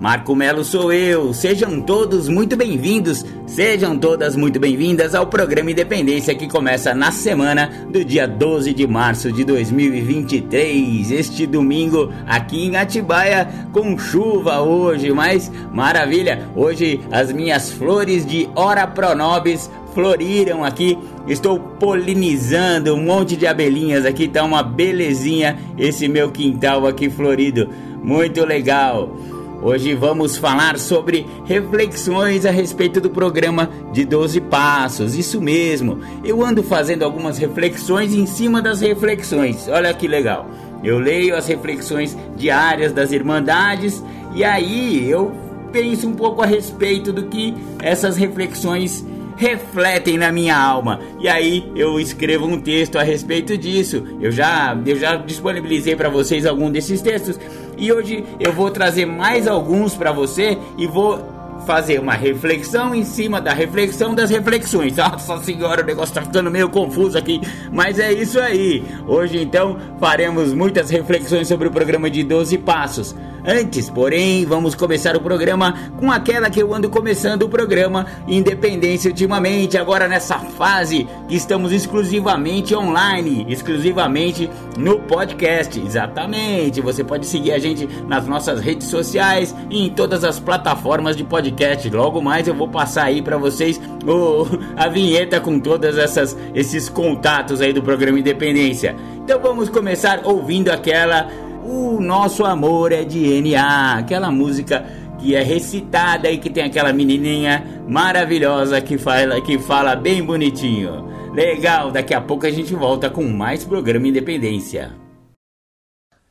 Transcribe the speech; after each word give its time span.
Marco 0.00 0.32
Melo 0.32 0.62
sou 0.62 0.92
eu. 0.92 1.34
Sejam 1.34 1.80
todos 1.80 2.28
muito 2.28 2.56
bem-vindos, 2.56 3.26
sejam 3.48 3.98
todas 3.98 4.36
muito 4.36 4.60
bem-vindas 4.60 5.12
ao 5.12 5.26
programa 5.26 5.72
Independência 5.72 6.36
que 6.36 6.46
começa 6.46 6.94
na 6.94 7.10
semana 7.10 7.68
do 7.90 8.04
dia 8.04 8.26
12 8.28 8.72
de 8.72 8.86
março 8.86 9.32
de 9.32 9.42
2023. 9.42 11.10
Este 11.10 11.48
domingo 11.48 12.12
aqui 12.28 12.66
em 12.66 12.76
Atibaia 12.76 13.48
com 13.72 13.98
chuva 13.98 14.60
hoje, 14.60 15.10
mas 15.10 15.50
maravilha. 15.72 16.48
Hoje 16.54 17.00
as 17.10 17.32
minhas 17.32 17.72
flores 17.72 18.24
de 18.24 18.48
Ora 18.54 18.86
Pronobis 18.86 19.68
floriram 19.94 20.62
aqui. 20.62 20.96
Estou 21.26 21.58
polinizando 21.58 22.94
um 22.94 23.02
monte 23.02 23.36
de 23.36 23.48
abelhinhas 23.48 24.06
aqui, 24.06 24.28
tá 24.28 24.44
uma 24.44 24.62
belezinha 24.62 25.58
esse 25.76 26.06
meu 26.06 26.30
quintal 26.30 26.86
aqui 26.86 27.10
florido. 27.10 27.68
Muito 28.00 28.44
legal. 28.44 29.12
Hoje 29.60 29.92
vamos 29.92 30.36
falar 30.36 30.78
sobre 30.78 31.26
reflexões 31.44 32.46
a 32.46 32.50
respeito 32.50 33.00
do 33.00 33.10
programa 33.10 33.68
de 33.92 34.04
12 34.04 34.40
Passos. 34.42 35.16
Isso 35.16 35.40
mesmo, 35.40 35.98
eu 36.22 36.44
ando 36.44 36.62
fazendo 36.62 37.02
algumas 37.02 37.38
reflexões 37.38 38.14
em 38.14 38.24
cima 38.24 38.62
das 38.62 38.80
reflexões. 38.80 39.66
Olha 39.66 39.92
que 39.92 40.06
legal. 40.06 40.48
Eu 40.84 41.00
leio 41.00 41.36
as 41.36 41.48
reflexões 41.48 42.16
diárias 42.36 42.92
das 42.92 43.10
Irmandades 43.10 44.00
e 44.32 44.44
aí 44.44 45.10
eu 45.10 45.32
penso 45.72 46.06
um 46.08 46.14
pouco 46.14 46.40
a 46.40 46.46
respeito 46.46 47.12
do 47.12 47.24
que 47.24 47.52
essas 47.82 48.16
reflexões 48.16 49.04
refletem 49.38 50.18
na 50.18 50.30
minha 50.30 50.58
alma. 50.58 51.00
E 51.18 51.28
aí 51.28 51.72
eu 51.74 51.98
escrevo 51.98 52.44
um 52.44 52.60
texto 52.60 52.98
a 52.98 53.02
respeito 53.02 53.56
disso. 53.56 54.04
Eu 54.20 54.30
já, 54.30 54.76
eu 54.84 54.96
já 54.96 55.16
disponibilizei 55.16 55.96
para 55.96 56.10
vocês 56.10 56.44
algum 56.44 56.70
desses 56.70 57.00
textos 57.00 57.38
e 57.78 57.92
hoje 57.92 58.24
eu 58.40 58.52
vou 58.52 58.70
trazer 58.70 59.06
mais 59.06 59.46
alguns 59.46 59.94
para 59.94 60.10
você 60.10 60.58
e 60.76 60.86
vou 60.86 61.38
fazer 61.64 62.00
uma 62.00 62.14
reflexão 62.14 62.94
em 62.94 63.04
cima 63.04 63.40
da 63.40 63.52
reflexão 63.52 64.14
das 64.14 64.30
reflexões. 64.30 64.96
Nossa 64.96 65.38
senhora, 65.38 65.82
o 65.82 65.86
negócio 65.86 66.14
tá 66.14 66.22
ficando 66.22 66.50
meio 66.50 66.68
confuso 66.68 67.16
aqui, 67.16 67.40
mas 67.70 67.98
é 67.98 68.12
isso 68.12 68.40
aí. 68.40 68.82
Hoje 69.06 69.42
então 69.42 69.76
faremos 70.00 70.52
muitas 70.52 70.90
reflexões 70.90 71.46
sobre 71.46 71.68
o 71.68 71.70
programa 71.70 72.10
de 72.10 72.24
12 72.24 72.58
passos. 72.58 73.14
Antes, 73.50 73.88
porém, 73.88 74.44
vamos 74.44 74.74
começar 74.74 75.16
o 75.16 75.22
programa 75.22 75.74
com 75.98 76.12
aquela 76.12 76.50
que 76.50 76.60
eu 76.60 76.74
ando 76.74 76.90
começando 76.90 77.44
o 77.44 77.48
programa 77.48 78.04
Independência 78.28 79.08
ultimamente, 79.08 79.78
agora 79.78 80.06
nessa 80.06 80.38
fase 80.38 81.08
que 81.26 81.34
estamos 81.34 81.72
exclusivamente 81.72 82.74
online, 82.74 83.46
exclusivamente 83.48 84.50
no 84.76 84.98
podcast. 84.98 85.80
Exatamente, 85.80 86.82
você 86.82 87.02
pode 87.02 87.24
seguir 87.24 87.52
a 87.52 87.58
gente 87.58 87.88
nas 88.06 88.26
nossas 88.26 88.60
redes 88.60 88.88
sociais 88.88 89.54
e 89.70 89.86
em 89.86 89.88
todas 89.88 90.24
as 90.24 90.38
plataformas 90.38 91.16
de 91.16 91.24
podcast. 91.24 91.88
Logo 91.88 92.20
mais 92.20 92.46
eu 92.46 92.54
vou 92.54 92.68
passar 92.68 93.04
aí 93.04 93.22
para 93.22 93.38
vocês 93.38 93.80
o, 94.06 94.44
a 94.76 94.88
vinheta 94.88 95.40
com 95.40 95.58
todas 95.58 95.96
essas 95.96 96.36
esses 96.54 96.90
contatos 96.90 97.62
aí 97.62 97.72
do 97.72 97.82
programa 97.82 98.18
Independência. 98.18 98.94
Então 99.24 99.40
vamos 99.40 99.70
começar 99.70 100.20
ouvindo 100.24 100.68
aquela 100.68 101.47
o 101.68 102.00
nosso 102.00 102.44
amor 102.46 102.92
é 102.92 103.04
DNA, 103.04 103.98
aquela 103.98 104.30
música 104.30 104.86
que 105.18 105.34
é 105.34 105.42
recitada 105.42 106.30
e 106.30 106.38
que 106.38 106.48
tem 106.48 106.64
aquela 106.64 106.92
menininha 106.92 107.84
maravilhosa 107.86 108.80
que 108.80 108.96
fala, 108.96 109.40
que 109.42 109.58
fala 109.58 109.94
bem 109.94 110.24
bonitinho. 110.24 111.06
Legal, 111.34 111.90
daqui 111.90 112.14
a 112.14 112.20
pouco 112.20 112.46
a 112.46 112.50
gente 112.50 112.74
volta 112.74 113.10
com 113.10 113.24
mais 113.24 113.64
programa 113.64 114.08
Independência. 114.08 114.96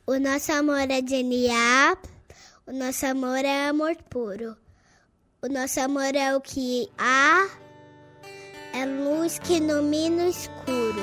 O 0.04 0.18
nosso 0.18 0.50
amor 0.52 0.90
é 0.90 1.00
DNA, 1.00 1.96
o 2.66 2.72
nosso 2.72 3.06
amor 3.06 3.44
é 3.44 3.68
amor 3.68 3.94
puro. 4.10 4.56
O 5.40 5.48
nosso 5.48 5.78
amor 5.78 6.16
é 6.16 6.34
o 6.34 6.40
que 6.40 6.88
há, 6.98 7.46
é 8.74 8.84
luz 8.84 9.38
que 9.38 9.58
ilumina 9.58 10.24
o 10.24 10.28
escuro. 10.28 11.02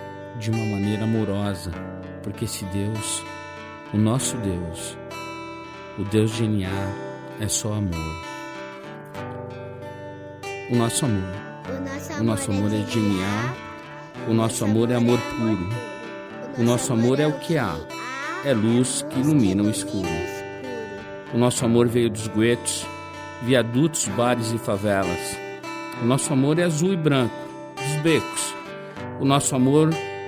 de 0.41 0.49
uma 0.49 0.65
maneira 0.65 1.03
amorosa, 1.03 1.69
porque 2.23 2.45
esse 2.45 2.65
Deus, 2.65 3.23
o 3.93 3.97
nosso 3.97 4.35
Deus, 4.37 4.97
o 5.99 6.03
Deus 6.05 6.31
de 6.31 6.47
DNA, 6.47 6.67
é 7.39 7.47
só 7.47 7.73
amor. 7.73 8.25
O 10.71 10.75
nosso 10.75 11.05
amor. 11.05 11.29
O 12.19 12.23
nosso 12.23 12.51
amor 12.51 12.73
é 12.73 12.79
DNA, 12.79 13.53
o 14.27 14.33
nosso 14.33 14.65
amor 14.65 14.89
é 14.89 14.95
amor 14.95 15.19
puro. 15.37 15.69
O 16.57 16.63
nosso 16.63 16.91
amor 16.91 17.19
é 17.19 17.27
o 17.27 17.33
que 17.33 17.59
há, 17.59 17.75
é 18.43 18.51
luz 18.51 19.05
que 19.11 19.19
ilumina 19.19 19.61
o 19.61 19.69
escuro. 19.69 20.09
O 21.35 21.37
nosso 21.37 21.63
amor 21.63 21.87
veio 21.87 22.09
dos 22.09 22.27
guetos, 22.27 22.83
viadutos, 23.43 24.07
bares 24.07 24.51
e 24.51 24.57
favelas. 24.57 25.37
O 26.01 26.05
nosso 26.05 26.33
amor 26.33 26.57
é 26.57 26.63
azul 26.63 26.93
e 26.93 26.97
branco, 26.97 27.35
dos 27.75 28.01
becos. 28.01 28.55
O 29.19 29.25
nosso 29.25 29.55
amor 29.55 29.93
é 29.93 30.10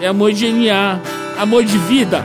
É 0.00 0.06
amor 0.06 0.32
de 0.32 0.50
DNA, 0.50 1.00
amor 1.38 1.64
de 1.64 1.76
vida. 1.78 2.24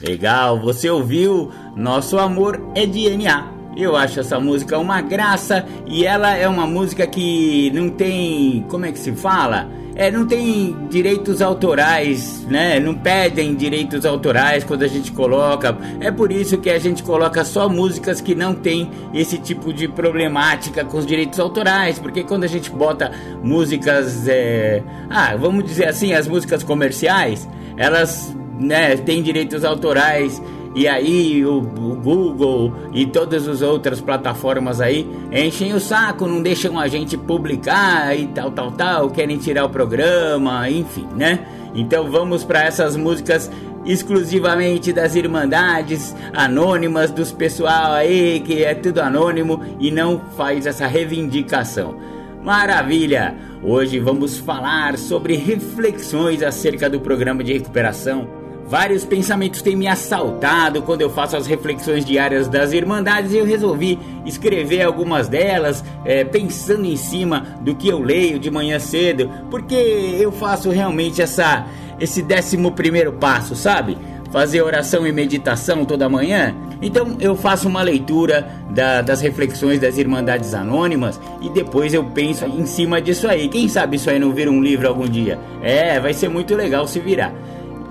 Legal, 0.00 0.60
você 0.60 0.90
ouviu? 0.90 1.50
Nosso 1.76 2.18
amor 2.18 2.60
é 2.74 2.84
DNA. 2.86 3.52
Eu 3.76 3.96
acho 3.96 4.20
essa 4.20 4.38
música 4.38 4.78
uma 4.78 5.00
graça 5.00 5.66
e 5.86 6.04
ela 6.04 6.36
é 6.36 6.48
uma 6.48 6.66
música 6.66 7.06
que 7.06 7.70
não 7.72 7.90
tem. 7.90 8.64
Como 8.68 8.86
é 8.86 8.92
que 8.92 8.98
se 8.98 9.12
fala? 9.12 9.68
É, 9.96 10.10
não 10.10 10.26
tem 10.26 10.88
direitos 10.88 11.40
autorais, 11.40 12.44
né? 12.48 12.80
Não 12.80 12.94
pedem 12.94 13.54
direitos 13.54 14.04
autorais 14.04 14.64
quando 14.64 14.82
a 14.82 14.88
gente 14.88 15.12
coloca. 15.12 15.76
É 16.00 16.10
por 16.10 16.32
isso 16.32 16.58
que 16.58 16.68
a 16.68 16.78
gente 16.80 17.02
coloca 17.02 17.44
só 17.44 17.68
músicas 17.68 18.20
que 18.20 18.34
não 18.34 18.54
tem 18.54 18.90
esse 19.12 19.38
tipo 19.38 19.72
de 19.72 19.86
problemática 19.86 20.84
com 20.84 20.98
os 20.98 21.06
direitos 21.06 21.38
autorais. 21.38 21.98
Porque 21.98 22.24
quando 22.24 22.42
a 22.42 22.48
gente 22.48 22.70
bota 22.70 23.12
músicas, 23.42 24.26
é... 24.26 24.82
ah, 25.08 25.36
vamos 25.36 25.62
dizer 25.64 25.86
assim, 25.86 26.12
as 26.12 26.26
músicas 26.26 26.64
comerciais, 26.64 27.48
elas, 27.76 28.36
né, 28.58 28.96
têm 28.96 29.22
direitos 29.22 29.64
autorais 29.64 30.42
e 30.74 30.88
aí 30.88 31.44
o, 31.46 31.58
o, 31.58 31.96
Google 31.96 32.72
e 32.92 33.06
todas 33.06 33.46
as 33.46 33.62
outras 33.62 34.00
plataformas 34.00 34.80
aí 34.80 35.08
enchem 35.32 35.72
o 35.72 35.78
saco, 35.78 36.26
não 36.26 36.42
deixam 36.42 36.78
a 36.78 36.88
gente 36.88 37.16
publicar 37.16 38.16
e 38.18 38.26
tal, 38.26 38.50
tal, 38.50 38.72
tal, 38.72 39.10
querem 39.10 39.38
tirar 39.38 39.64
o 39.64 39.70
programa, 39.70 40.68
enfim, 40.68 41.06
né? 41.14 41.46
Então 41.74 42.10
vamos 42.10 42.42
para 42.42 42.64
essas 42.64 42.96
músicas 42.96 43.50
exclusivamente 43.84 44.92
das 44.92 45.14
irmandades 45.14 46.14
anônimas 46.32 47.10
dos 47.10 47.30
pessoal 47.30 47.92
aí 47.92 48.40
que 48.40 48.64
é 48.64 48.74
tudo 48.74 49.00
anônimo 49.00 49.62
e 49.78 49.90
não 49.90 50.20
faz 50.36 50.66
essa 50.66 50.86
reivindicação. 50.86 51.94
Maravilha! 52.42 53.34
Hoje 53.62 53.98
vamos 53.98 54.38
falar 54.38 54.98
sobre 54.98 55.36
reflexões 55.36 56.42
acerca 56.42 56.90
do 56.90 57.00
programa 57.00 57.42
de 57.42 57.52
recuperação 57.52 58.43
Vários 58.66 59.04
pensamentos 59.04 59.60
têm 59.60 59.76
me 59.76 59.86
assaltado 59.86 60.80
quando 60.82 61.02
eu 61.02 61.10
faço 61.10 61.36
as 61.36 61.46
reflexões 61.46 62.04
diárias 62.04 62.48
das 62.48 62.72
Irmandades 62.72 63.32
e 63.32 63.36
eu 63.36 63.44
resolvi 63.44 63.98
escrever 64.24 64.82
algumas 64.82 65.28
delas, 65.28 65.84
é, 66.04 66.24
pensando 66.24 66.86
em 66.86 66.96
cima 66.96 67.58
do 67.60 67.74
que 67.74 67.88
eu 67.88 67.98
leio 67.98 68.38
de 68.38 68.50
manhã 68.50 68.78
cedo, 68.78 69.30
porque 69.50 69.74
eu 69.74 70.32
faço 70.32 70.70
realmente 70.70 71.20
essa, 71.20 71.66
esse 72.00 72.22
décimo 72.22 72.72
primeiro 72.72 73.12
passo, 73.12 73.54
sabe? 73.54 73.98
Fazer 74.32 74.62
oração 74.62 75.06
e 75.06 75.12
meditação 75.12 75.84
toda 75.84 76.08
manhã. 76.08 76.54
Então 76.80 77.16
eu 77.20 77.36
faço 77.36 77.68
uma 77.68 77.82
leitura 77.82 78.48
da, 78.70 79.02
das 79.02 79.20
reflexões 79.20 79.78
das 79.78 79.98
Irmandades 79.98 80.54
Anônimas 80.54 81.20
e 81.40 81.48
depois 81.50 81.94
eu 81.94 82.02
penso 82.04 82.44
em 82.46 82.66
cima 82.66 83.00
disso 83.00 83.28
aí. 83.28 83.48
Quem 83.48 83.68
sabe 83.68 83.96
isso 83.96 84.08
aí 84.08 84.18
não 84.18 84.32
vira 84.32 84.50
um 84.50 84.60
livro 84.60 84.88
algum 84.88 85.06
dia? 85.06 85.38
É, 85.62 86.00
vai 86.00 86.14
ser 86.14 86.28
muito 86.28 86.56
legal 86.56 86.88
se 86.88 86.98
virar. 86.98 87.32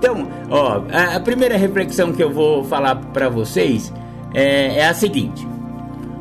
Então, 0.04 0.28
ó, 0.50 0.82
a, 0.92 1.18
primeira 1.18 1.56
reflexão 1.56 2.12
que 2.12 2.22
eu 2.22 2.30
vou 2.30 2.62
falar 2.62 2.94
para 2.94 3.30
vocês 3.30 3.90
é, 4.34 4.80
é 4.80 4.86
a 4.86 4.92
seguinte: 4.92 5.48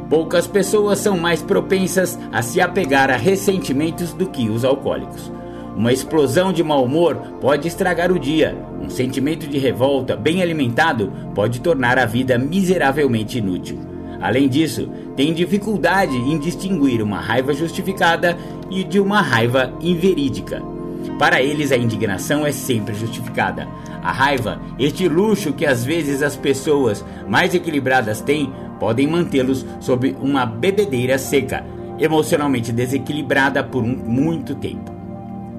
poucas 0.09 0.47
pessoas 0.47 0.99
são 0.99 1.17
mais 1.17 1.41
propensas 1.41 2.17
a 2.31 2.41
se 2.41 2.61
apegar 2.61 3.11
a 3.11 3.17
ressentimentos 3.17 4.13
do 4.13 4.29
que 4.29 4.49
os 4.49 4.63
alcoólicos. 4.63 5.29
Uma 5.75 5.91
explosão 5.91 6.53
de 6.53 6.63
mau 6.63 6.85
humor 6.85 7.17
pode 7.41 7.67
estragar 7.67 8.09
o 8.09 8.17
dia. 8.17 8.55
Um 8.81 8.89
sentimento 8.89 9.47
de 9.47 9.57
revolta 9.57 10.15
bem 10.15 10.41
alimentado 10.41 11.11
pode 11.35 11.59
tornar 11.59 11.99
a 11.99 12.05
vida 12.05 12.37
miseravelmente 12.37 13.39
inútil. 13.39 13.81
Além 14.21 14.47
disso, 14.47 14.89
tem 15.17 15.33
dificuldade 15.33 16.15
em 16.15 16.39
distinguir 16.39 17.01
uma 17.01 17.19
raiva 17.19 17.53
justificada 17.53 18.37
e 18.71 18.81
de 18.81 18.97
uma 18.97 19.19
raiva 19.19 19.73
inverídica. 19.81 20.72
Para 21.11 21.41
eles, 21.41 21.71
a 21.71 21.77
indignação 21.77 22.45
é 22.45 22.51
sempre 22.51 22.93
justificada. 22.95 23.67
A 24.01 24.11
raiva, 24.11 24.61
este 24.77 25.07
luxo 25.07 25.53
que 25.53 25.65
às 25.65 25.85
vezes 25.85 26.21
as 26.21 26.35
pessoas 26.35 27.05
mais 27.27 27.53
equilibradas 27.53 28.21
têm, 28.21 28.51
podem 28.79 29.07
mantê-los 29.07 29.65
sob 29.79 30.15
uma 30.19 30.45
bebedeira 30.45 31.17
seca, 31.17 31.65
emocionalmente 31.99 32.71
desequilibrada 32.71 33.63
por 33.63 33.83
um, 33.83 33.95
muito 33.95 34.55
tempo. 34.55 34.91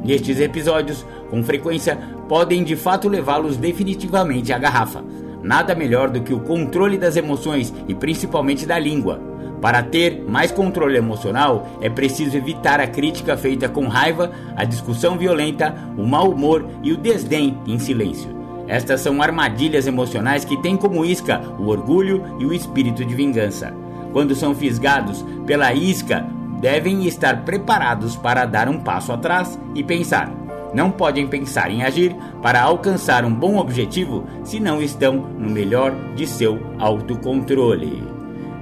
Nestes 0.05 0.39
episódios, 0.41 1.07
com 1.31 1.43
frequência, 1.43 1.97
podem 2.29 2.63
de 2.63 2.77
fato 2.77 3.09
levá-los 3.09 3.57
definitivamente 3.57 4.53
à 4.53 4.59
garrafa. 4.59 5.03
Nada 5.43 5.75
melhor 5.75 6.11
do 6.11 6.21
que 6.21 6.35
o 6.35 6.41
controle 6.41 6.99
das 6.99 7.17
emoções 7.17 7.73
e 7.89 7.95
principalmente 7.95 8.67
da 8.67 8.79
língua. 8.79 9.34
Para 9.64 9.83
ter 9.83 10.23
mais 10.28 10.52
controle 10.52 10.99
emocional, 10.99 11.66
é 11.80 11.88
preciso 11.88 12.37
evitar 12.37 12.80
a 12.80 12.87
crítica 12.87 13.35
feita 13.35 13.66
com 13.66 13.88
raiva, 13.88 14.30
a 14.54 14.62
discussão 14.62 15.16
violenta, 15.16 15.75
o 15.97 16.06
mau 16.06 16.30
humor 16.33 16.68
e 16.83 16.92
o 16.92 16.99
desdém 16.99 17.56
em 17.66 17.78
silêncio. 17.78 18.28
Estas 18.68 19.00
são 19.00 19.23
armadilhas 19.23 19.87
emocionais 19.87 20.44
que 20.44 20.61
têm 20.61 20.76
como 20.76 21.02
isca 21.02 21.40
o 21.59 21.68
orgulho 21.68 22.37
e 22.38 22.44
o 22.44 22.52
espírito 22.52 23.06
de 23.06 23.14
vingança. 23.14 23.73
Quando 24.12 24.35
são 24.35 24.54
fisgados 24.54 25.25
pela 25.47 25.73
isca, 25.73 26.26
devem 26.61 27.06
estar 27.06 27.42
preparados 27.47 28.16
para 28.16 28.44
dar 28.44 28.68
um 28.68 28.80
passo 28.80 29.12
atrás 29.12 29.59
e 29.75 29.83
pensar. 29.83 30.30
Não 30.75 30.90
podem 30.90 31.26
pensar 31.26 31.71
em 31.71 31.83
agir 31.83 32.14
para 32.42 32.61
alcançar 32.61 33.25
um 33.25 33.33
bom 33.33 33.56
objetivo 33.56 34.26
se 34.44 34.61
não 34.61 34.83
estão 34.83 35.14
no 35.38 35.49
melhor 35.49 35.90
de 36.14 36.26
seu 36.26 36.61
autocontrole. 36.78 38.13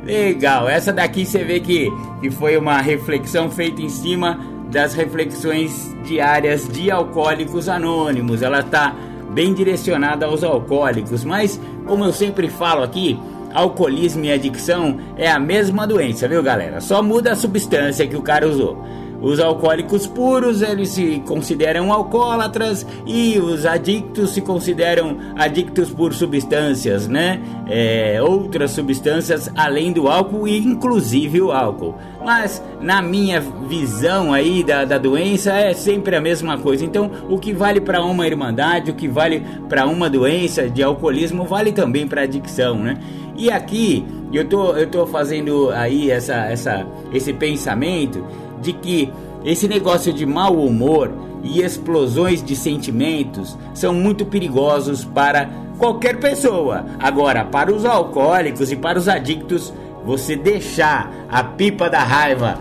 Legal, 0.04 0.68
essa 0.68 0.92
daqui 0.92 1.24
você 1.24 1.44
vê 1.44 1.60
que, 1.60 1.88
que 2.20 2.30
foi 2.30 2.56
uma 2.56 2.78
reflexão 2.78 3.50
feita 3.50 3.80
em 3.80 3.88
cima 3.88 4.38
das 4.70 4.94
reflexões 4.94 5.94
diárias 6.04 6.66
de 6.66 6.90
alcoólicos 6.90 7.68
anônimos. 7.68 8.42
Ela 8.42 8.60
está 8.60 8.94
bem 9.30 9.54
direcionada 9.54 10.26
aos 10.26 10.42
alcoólicos, 10.42 11.24
mas 11.24 11.60
como 11.86 12.04
eu 12.04 12.12
sempre 12.12 12.48
falo 12.48 12.82
aqui, 12.82 13.18
alcoolismo 13.54 14.24
e 14.24 14.32
adicção 14.32 14.98
é 15.16 15.30
a 15.30 15.38
mesma 15.38 15.86
doença, 15.86 16.26
viu 16.26 16.42
galera? 16.42 16.80
Só 16.80 17.02
muda 17.02 17.32
a 17.32 17.36
substância 17.36 18.06
que 18.06 18.16
o 18.16 18.22
cara 18.22 18.48
usou. 18.48 18.82
Os 19.22 19.38
alcoólicos 19.38 20.04
puros, 20.04 20.62
eles 20.62 20.88
se 20.90 21.22
consideram 21.24 21.92
alcoólatras 21.92 22.84
e 23.06 23.38
os 23.38 23.64
adictos 23.64 24.30
se 24.30 24.40
consideram 24.40 25.16
adictos 25.36 25.90
por 25.90 26.12
substâncias, 26.12 27.06
né? 27.06 27.40
É, 27.68 28.20
outras 28.20 28.72
substâncias 28.72 29.48
além 29.54 29.92
do 29.92 30.08
álcool 30.08 30.48
e 30.48 30.58
inclusive 30.58 31.40
o 31.40 31.52
álcool. 31.52 31.94
Mas 32.24 32.60
na 32.80 33.00
minha 33.00 33.40
visão 33.40 34.32
aí 34.32 34.64
da, 34.64 34.84
da 34.84 34.98
doença 34.98 35.52
é 35.52 35.72
sempre 35.72 36.16
a 36.16 36.20
mesma 36.20 36.58
coisa. 36.58 36.84
Então, 36.84 37.08
o 37.28 37.38
que 37.38 37.52
vale 37.52 37.80
para 37.80 38.04
uma 38.04 38.26
irmandade, 38.26 38.90
o 38.90 38.94
que 38.94 39.06
vale 39.06 39.44
para 39.68 39.86
uma 39.86 40.10
doença 40.10 40.68
de 40.68 40.82
alcoolismo, 40.82 41.44
vale 41.44 41.70
também 41.70 42.08
para 42.08 42.22
adicção, 42.22 42.76
né? 42.76 42.98
E 43.36 43.50
aqui 43.50 44.04
eu 44.32 44.48
tô, 44.48 44.72
eu 44.72 44.86
tô 44.86 45.06
fazendo 45.06 45.70
aí 45.70 46.10
essa, 46.10 46.34
essa, 46.46 46.86
esse 47.12 47.32
pensamento 47.32 48.24
de 48.62 48.72
que 48.72 49.12
esse 49.44 49.68
negócio 49.68 50.12
de 50.12 50.24
mau 50.24 50.54
humor 50.54 51.12
e 51.42 51.60
explosões 51.60 52.42
de 52.42 52.54
sentimentos 52.54 53.58
são 53.74 53.92
muito 53.92 54.24
perigosos 54.24 55.04
para 55.04 55.50
qualquer 55.78 56.18
pessoa. 56.20 56.86
Agora, 57.00 57.44
para 57.44 57.74
os 57.74 57.84
alcoólicos 57.84 58.70
e 58.70 58.76
para 58.76 58.98
os 58.98 59.08
adictos, 59.08 59.74
você 60.04 60.36
deixar 60.36 61.12
a 61.28 61.42
pipa 61.42 61.90
da 61.90 62.02
raiva 62.02 62.58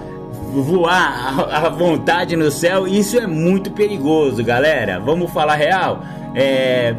voar 0.53 1.47
à 1.49 1.69
vontade 1.69 2.35
no 2.35 2.51
céu, 2.51 2.87
isso 2.87 3.17
é 3.17 3.25
muito 3.25 3.71
perigoso, 3.71 4.43
galera. 4.43 4.99
Vamos 4.99 5.31
falar 5.31 5.55
real? 5.55 6.03
É, 6.35 6.95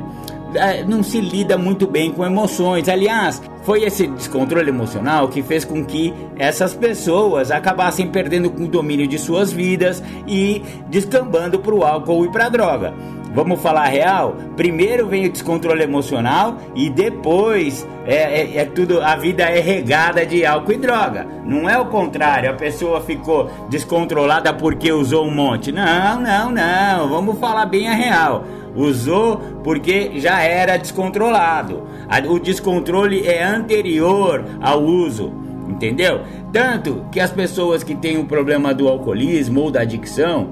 não 0.87 1.03
se 1.03 1.21
lida 1.21 1.57
muito 1.57 1.87
bem 1.87 2.13
com 2.13 2.25
emoções. 2.25 2.89
Aliás, 2.89 3.43
foi 3.63 3.85
esse 3.85 4.07
descontrole 4.07 4.69
emocional 4.69 5.29
que 5.29 5.43
fez 5.43 5.65
com 5.65 5.85
que 5.85 6.13
essas 6.39 6.75
pessoas 6.75 7.51
acabassem 7.51 8.09
perdendo 8.09 8.47
o 8.47 8.69
domínio 8.69 9.07
de 9.07 9.19
suas 9.19 9.53
vidas 9.53 10.03
e 10.27 10.63
descambando 10.89 11.59
para 11.59 11.75
o 11.75 11.85
álcool 11.85 12.25
e 12.25 12.31
para 12.31 12.47
a 12.47 12.49
droga. 12.49 12.95
Vamos 13.35 13.63
falar 13.63 13.87
real? 13.87 14.37
Primeiro 14.57 15.07
vem 15.07 15.25
o 15.25 15.33
descontrole 15.33 15.83
emocional 15.83 16.59
e 16.75 16.91
depois 16.91 17.87
é, 18.05 18.15
é, 18.15 18.57
é, 18.59 18.65
tudo. 18.67 19.01
A 19.01 19.17
vida 19.17 19.45
é 19.45 19.59
regada 19.59 20.27
de 20.27 20.45
álcool 20.45 20.73
e 20.73 20.77
droga. 20.77 21.27
Não 21.43 21.69
é 21.69 21.79
o 21.79 21.87
contrário. 21.87 22.51
A 22.51 22.55
pessoa 22.55 23.01
ficou 23.01 23.51
descontrolada 23.71 24.53
porque 24.53 24.93
usou 24.93 25.27
um 25.27 25.35
monte. 25.35 25.73
Não, 25.73 26.21
não, 26.21 26.51
não. 26.51 27.09
Vamos 27.09 27.39
falar 27.39 27.65
bem 27.65 27.89
a 27.89 27.95
real. 27.95 28.45
Usou 28.75 29.37
porque 29.63 30.13
já 30.17 30.43
era 30.43 30.77
descontrolado. 30.77 31.83
O 32.29 32.39
descontrole 32.39 33.27
é 33.27 33.43
anterior 33.43 34.45
ao 34.61 34.83
uso, 34.83 35.33
entendeu? 35.69 36.23
Tanto 36.53 37.07
que 37.11 37.21
as 37.21 37.31
pessoas 37.31 37.83
que 37.83 37.95
têm 37.95 38.19
o 38.19 38.27
problema 38.27 38.75
do 38.75 38.89
alcoolismo 38.89 39.61
ou 39.63 39.71
da 39.71 39.81
adicção, 39.83 40.51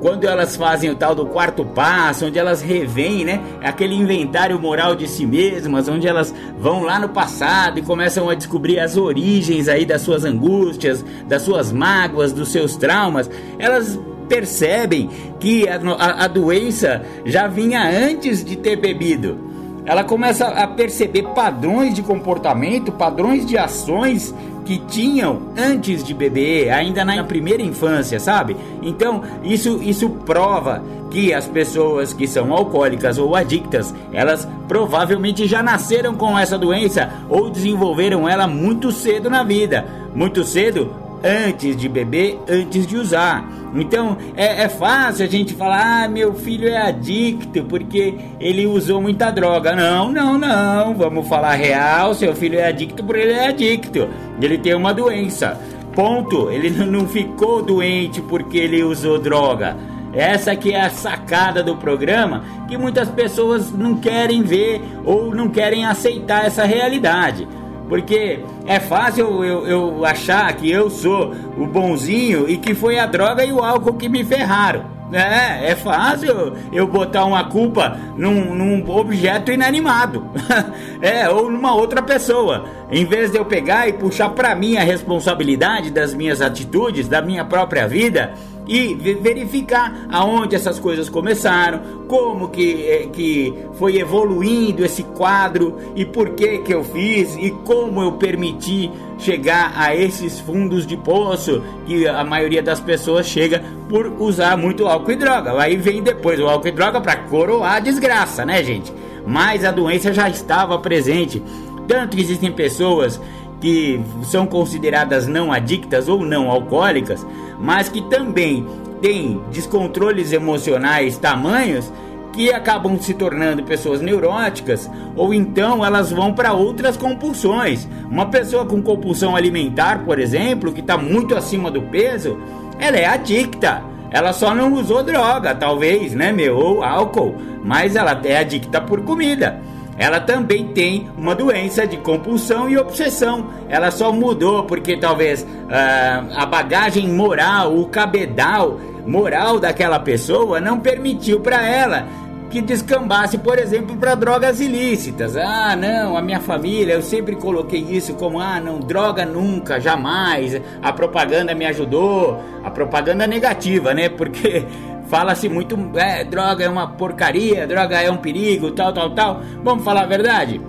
quando 0.00 0.26
elas 0.26 0.56
fazem 0.56 0.90
o 0.90 0.94
tal 0.94 1.14
do 1.14 1.26
quarto 1.26 1.64
passo, 1.64 2.26
onde 2.26 2.38
elas 2.38 2.62
revêm, 2.62 3.24
né, 3.24 3.40
aquele 3.62 3.94
inventário 3.94 4.58
moral 4.58 4.94
de 4.94 5.06
si 5.06 5.26
mesmas, 5.26 5.88
onde 5.88 6.08
elas 6.08 6.34
vão 6.58 6.82
lá 6.84 6.98
no 6.98 7.10
passado 7.10 7.78
e 7.78 7.82
começam 7.82 8.28
a 8.30 8.34
descobrir 8.34 8.78
as 8.78 8.96
origens 8.96 9.68
aí 9.68 9.84
das 9.84 10.00
suas 10.00 10.24
angústias, 10.24 11.04
das 11.28 11.42
suas 11.42 11.70
mágoas, 11.70 12.32
dos 12.32 12.48
seus 12.48 12.76
traumas, 12.76 13.30
elas 13.58 14.00
percebem 14.30 15.10
que 15.40 15.68
a, 15.68 15.80
a, 15.98 16.24
a 16.24 16.28
doença 16.28 17.02
já 17.26 17.48
vinha 17.48 17.82
antes 17.82 18.44
de 18.44 18.56
ter 18.56 18.76
bebido 18.76 19.50
ela 19.84 20.04
começa 20.04 20.46
a 20.46 20.66
perceber 20.66 21.22
padrões 21.34 21.94
de 21.94 22.02
comportamento, 22.02 22.92
padrões 22.92 23.46
de 23.46 23.56
ações 23.56 24.34
que 24.64 24.78
tinham 24.86 25.48
antes 25.56 26.04
de 26.04 26.14
beber, 26.14 26.70
ainda 26.70 27.04
na 27.04 27.24
primeira 27.24 27.62
infância, 27.62 28.20
sabe? 28.20 28.56
Então, 28.82 29.22
isso, 29.42 29.80
isso 29.82 30.08
prova 30.10 30.82
que 31.10 31.34
as 31.34 31.48
pessoas 31.48 32.12
que 32.12 32.28
são 32.28 32.52
alcoólicas 32.52 33.18
ou 33.18 33.34
adictas, 33.34 33.92
elas 34.12 34.46
provavelmente 34.68 35.46
já 35.48 35.62
nasceram 35.62 36.14
com 36.14 36.38
essa 36.38 36.56
doença 36.56 37.10
ou 37.28 37.50
desenvolveram 37.50 38.28
ela 38.28 38.46
muito 38.46 38.92
cedo 38.92 39.28
na 39.28 39.42
vida. 39.42 39.84
Muito 40.14 40.44
cedo 40.44 40.94
antes 41.22 41.76
de 41.76 41.88
beber, 41.88 42.38
antes 42.48 42.86
de 42.86 42.96
usar. 42.96 43.48
Então 43.74 44.16
é, 44.36 44.64
é, 44.64 44.68
fácil 44.68 45.24
a 45.24 45.28
gente 45.28 45.54
falar: 45.54 46.04
ah, 46.04 46.08
meu 46.08 46.34
filho 46.34 46.68
é 46.68 46.76
adicto 46.76 47.64
porque 47.64 48.14
ele 48.40 48.66
usou 48.66 49.00
muita 49.00 49.30
droga. 49.30 49.74
Não, 49.74 50.10
não, 50.10 50.36
não. 50.36 50.94
Vamos 50.94 51.28
falar 51.28 51.54
real: 51.54 52.14
seu 52.14 52.34
filho 52.34 52.58
é 52.58 52.68
adicto 52.68 53.04
porque 53.04 53.20
ele 53.20 53.32
é 53.32 53.48
adicto. 53.48 54.08
Ele 54.40 54.58
tem 54.58 54.74
uma 54.74 54.92
doença. 54.92 55.58
Ponto. 55.94 56.50
Ele 56.50 56.70
não 56.84 57.06
ficou 57.06 57.62
doente 57.62 58.20
porque 58.22 58.58
ele 58.58 58.82
usou 58.82 59.18
droga. 59.18 59.76
Essa 60.12 60.56
que 60.56 60.72
é 60.72 60.80
a 60.80 60.90
sacada 60.90 61.62
do 61.62 61.76
programa 61.76 62.42
que 62.66 62.76
muitas 62.76 63.08
pessoas 63.08 63.72
não 63.72 63.96
querem 63.96 64.42
ver 64.42 64.82
ou 65.04 65.32
não 65.32 65.48
querem 65.48 65.86
aceitar 65.86 66.44
essa 66.44 66.64
realidade. 66.64 67.46
Porque 67.90 68.38
é 68.66 68.78
fácil 68.78 69.44
eu, 69.44 69.66
eu 69.66 70.04
achar 70.04 70.50
que 70.54 70.70
eu 70.70 70.88
sou 70.88 71.34
o 71.58 71.66
bonzinho 71.66 72.48
e 72.48 72.56
que 72.56 72.72
foi 72.72 73.00
a 73.00 73.04
droga 73.04 73.44
e 73.44 73.52
o 73.52 73.64
álcool 73.64 73.94
que 73.94 74.08
me 74.08 74.24
ferraram. 74.24 74.84
É, 75.12 75.72
é 75.72 75.74
fácil 75.74 76.52
eu 76.72 76.86
botar 76.86 77.24
uma 77.24 77.42
culpa 77.42 77.98
num, 78.16 78.54
num 78.54 78.88
objeto 78.88 79.50
inanimado. 79.50 80.24
é, 81.02 81.28
ou 81.28 81.50
numa 81.50 81.74
outra 81.74 82.00
pessoa. 82.00 82.64
Em 82.92 83.04
vez 83.04 83.32
de 83.32 83.38
eu 83.38 83.44
pegar 83.44 83.88
e 83.88 83.92
puxar 83.92 84.30
para 84.30 84.54
mim 84.54 84.76
a 84.76 84.84
responsabilidade 84.84 85.90
das 85.90 86.14
minhas 86.14 86.40
atitudes, 86.40 87.08
da 87.08 87.20
minha 87.20 87.44
própria 87.44 87.88
vida, 87.88 88.34
e 88.70 88.94
verificar 88.94 90.06
aonde 90.08 90.54
essas 90.54 90.78
coisas 90.78 91.08
começaram, 91.08 91.80
como 92.06 92.50
que, 92.50 92.86
é, 92.86 93.08
que 93.12 93.52
foi 93.74 93.96
evoluindo 93.96 94.84
esse 94.84 95.02
quadro 95.02 95.76
e 95.96 96.04
por 96.04 96.30
que 96.30 96.58
que 96.58 96.72
eu 96.72 96.84
fiz 96.84 97.36
e 97.36 97.50
como 97.50 98.00
eu 98.00 98.12
permiti 98.12 98.88
chegar 99.18 99.72
a 99.74 99.96
esses 99.96 100.38
fundos 100.38 100.86
de 100.86 100.96
poço 100.96 101.64
que 101.84 102.06
a 102.06 102.22
maioria 102.22 102.62
das 102.62 102.78
pessoas 102.78 103.26
chega 103.26 103.60
por 103.88 104.06
usar 104.22 104.56
muito 104.56 104.86
álcool 104.86 105.10
e 105.10 105.16
droga. 105.16 105.60
Aí 105.60 105.76
vem 105.76 106.00
depois 106.00 106.38
o 106.38 106.46
álcool 106.46 106.68
e 106.68 106.72
droga 106.72 107.00
para 107.00 107.16
coroar 107.16 107.74
a 107.74 107.80
desgraça, 107.80 108.46
né, 108.46 108.62
gente? 108.62 108.92
Mas 109.26 109.64
a 109.64 109.72
doença 109.72 110.12
já 110.12 110.28
estava 110.28 110.78
presente. 110.78 111.42
Tanto 111.88 112.16
que 112.16 112.22
existem 112.22 112.52
pessoas 112.52 113.20
que 113.60 114.00
são 114.24 114.46
consideradas 114.46 115.26
não 115.26 115.52
adictas 115.52 116.08
ou 116.08 116.24
não 116.24 116.50
alcoólicas, 116.50 117.26
mas 117.58 117.88
que 117.88 118.00
também 118.02 118.66
têm 119.00 119.40
descontroles 119.50 120.32
emocionais 120.32 121.18
tamanhos 121.18 121.92
que 122.32 122.52
acabam 122.52 122.98
se 122.98 123.12
tornando 123.12 123.62
pessoas 123.64 124.00
neuróticas 124.00 124.90
ou 125.16 125.34
então 125.34 125.84
elas 125.84 126.10
vão 126.10 126.32
para 126.32 126.52
outras 126.52 126.96
compulsões. 126.96 127.88
Uma 128.10 128.26
pessoa 128.26 128.64
com 128.64 128.80
compulsão 128.80 129.34
alimentar, 129.34 130.04
por 130.04 130.18
exemplo, 130.18 130.72
que 130.72 130.80
está 130.80 130.96
muito 130.96 131.36
acima 131.36 131.70
do 131.70 131.82
peso, 131.82 132.38
ela 132.78 132.96
é 132.96 133.06
adicta. 133.06 133.82
ela 134.12 134.32
só 134.32 134.52
não 134.54 134.72
usou 134.74 135.04
droga, 135.04 135.54
talvez, 135.54 136.14
né, 136.14 136.32
meu, 136.32 136.56
ou 136.56 136.82
álcool, 136.82 137.36
mas 137.62 137.94
ela 137.94 138.20
é 138.24 138.38
adicta 138.38 138.80
por 138.80 139.02
comida. 139.02 139.60
Ela 140.00 140.18
também 140.18 140.68
tem 140.68 141.10
uma 141.14 141.34
doença 141.34 141.86
de 141.86 141.98
compulsão 141.98 142.70
e 142.70 142.78
obsessão. 142.78 143.50
Ela 143.68 143.90
só 143.90 144.10
mudou 144.10 144.64
porque 144.64 144.96
talvez 144.96 145.42
uh, 145.42 146.34
a 146.34 146.46
bagagem 146.46 147.06
moral, 147.06 147.76
o 147.76 147.86
cabedal 147.86 148.80
moral 149.06 149.60
daquela 149.60 149.98
pessoa 149.98 150.58
não 150.58 150.80
permitiu 150.80 151.40
para 151.40 151.68
ela 151.68 152.08
que 152.50 152.60
descambasse, 152.60 153.38
por 153.38 153.58
exemplo, 153.58 153.96
para 153.96 154.14
drogas 154.14 154.58
ilícitas. 154.58 155.36
Ah, 155.36 155.76
não, 155.76 156.16
a 156.16 156.22
minha 156.22 156.40
família, 156.40 156.94
eu 156.94 157.02
sempre 157.02 157.36
coloquei 157.36 157.80
isso 157.80 158.14
como, 158.14 158.40
ah, 158.40 158.58
não, 158.58 158.80
droga 158.80 159.24
nunca, 159.24 159.78
jamais. 159.78 160.60
A 160.82 160.92
propaganda 160.92 161.54
me 161.54 161.64
ajudou, 161.66 162.42
a 162.64 162.70
propaganda 162.70 163.26
negativa, 163.26 163.94
né? 163.94 164.08
Porque 164.08 164.66
fala-se 165.10 165.48
muito, 165.48 165.76
é, 165.96 166.24
droga 166.24 166.64
é 166.64 166.68
uma 166.68 166.86
porcaria, 166.86 167.66
droga 167.66 168.00
é 168.00 168.10
um 168.10 168.16
perigo, 168.16 168.70
tal, 168.70 168.92
tal, 168.92 169.10
tal. 169.10 169.42
Vamos 169.62 169.84
falar 169.84 170.04
a 170.04 170.06
verdade? 170.06 170.60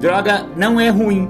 Droga 0.00 0.46
não 0.56 0.80
é 0.80 0.88
ruim 0.88 1.28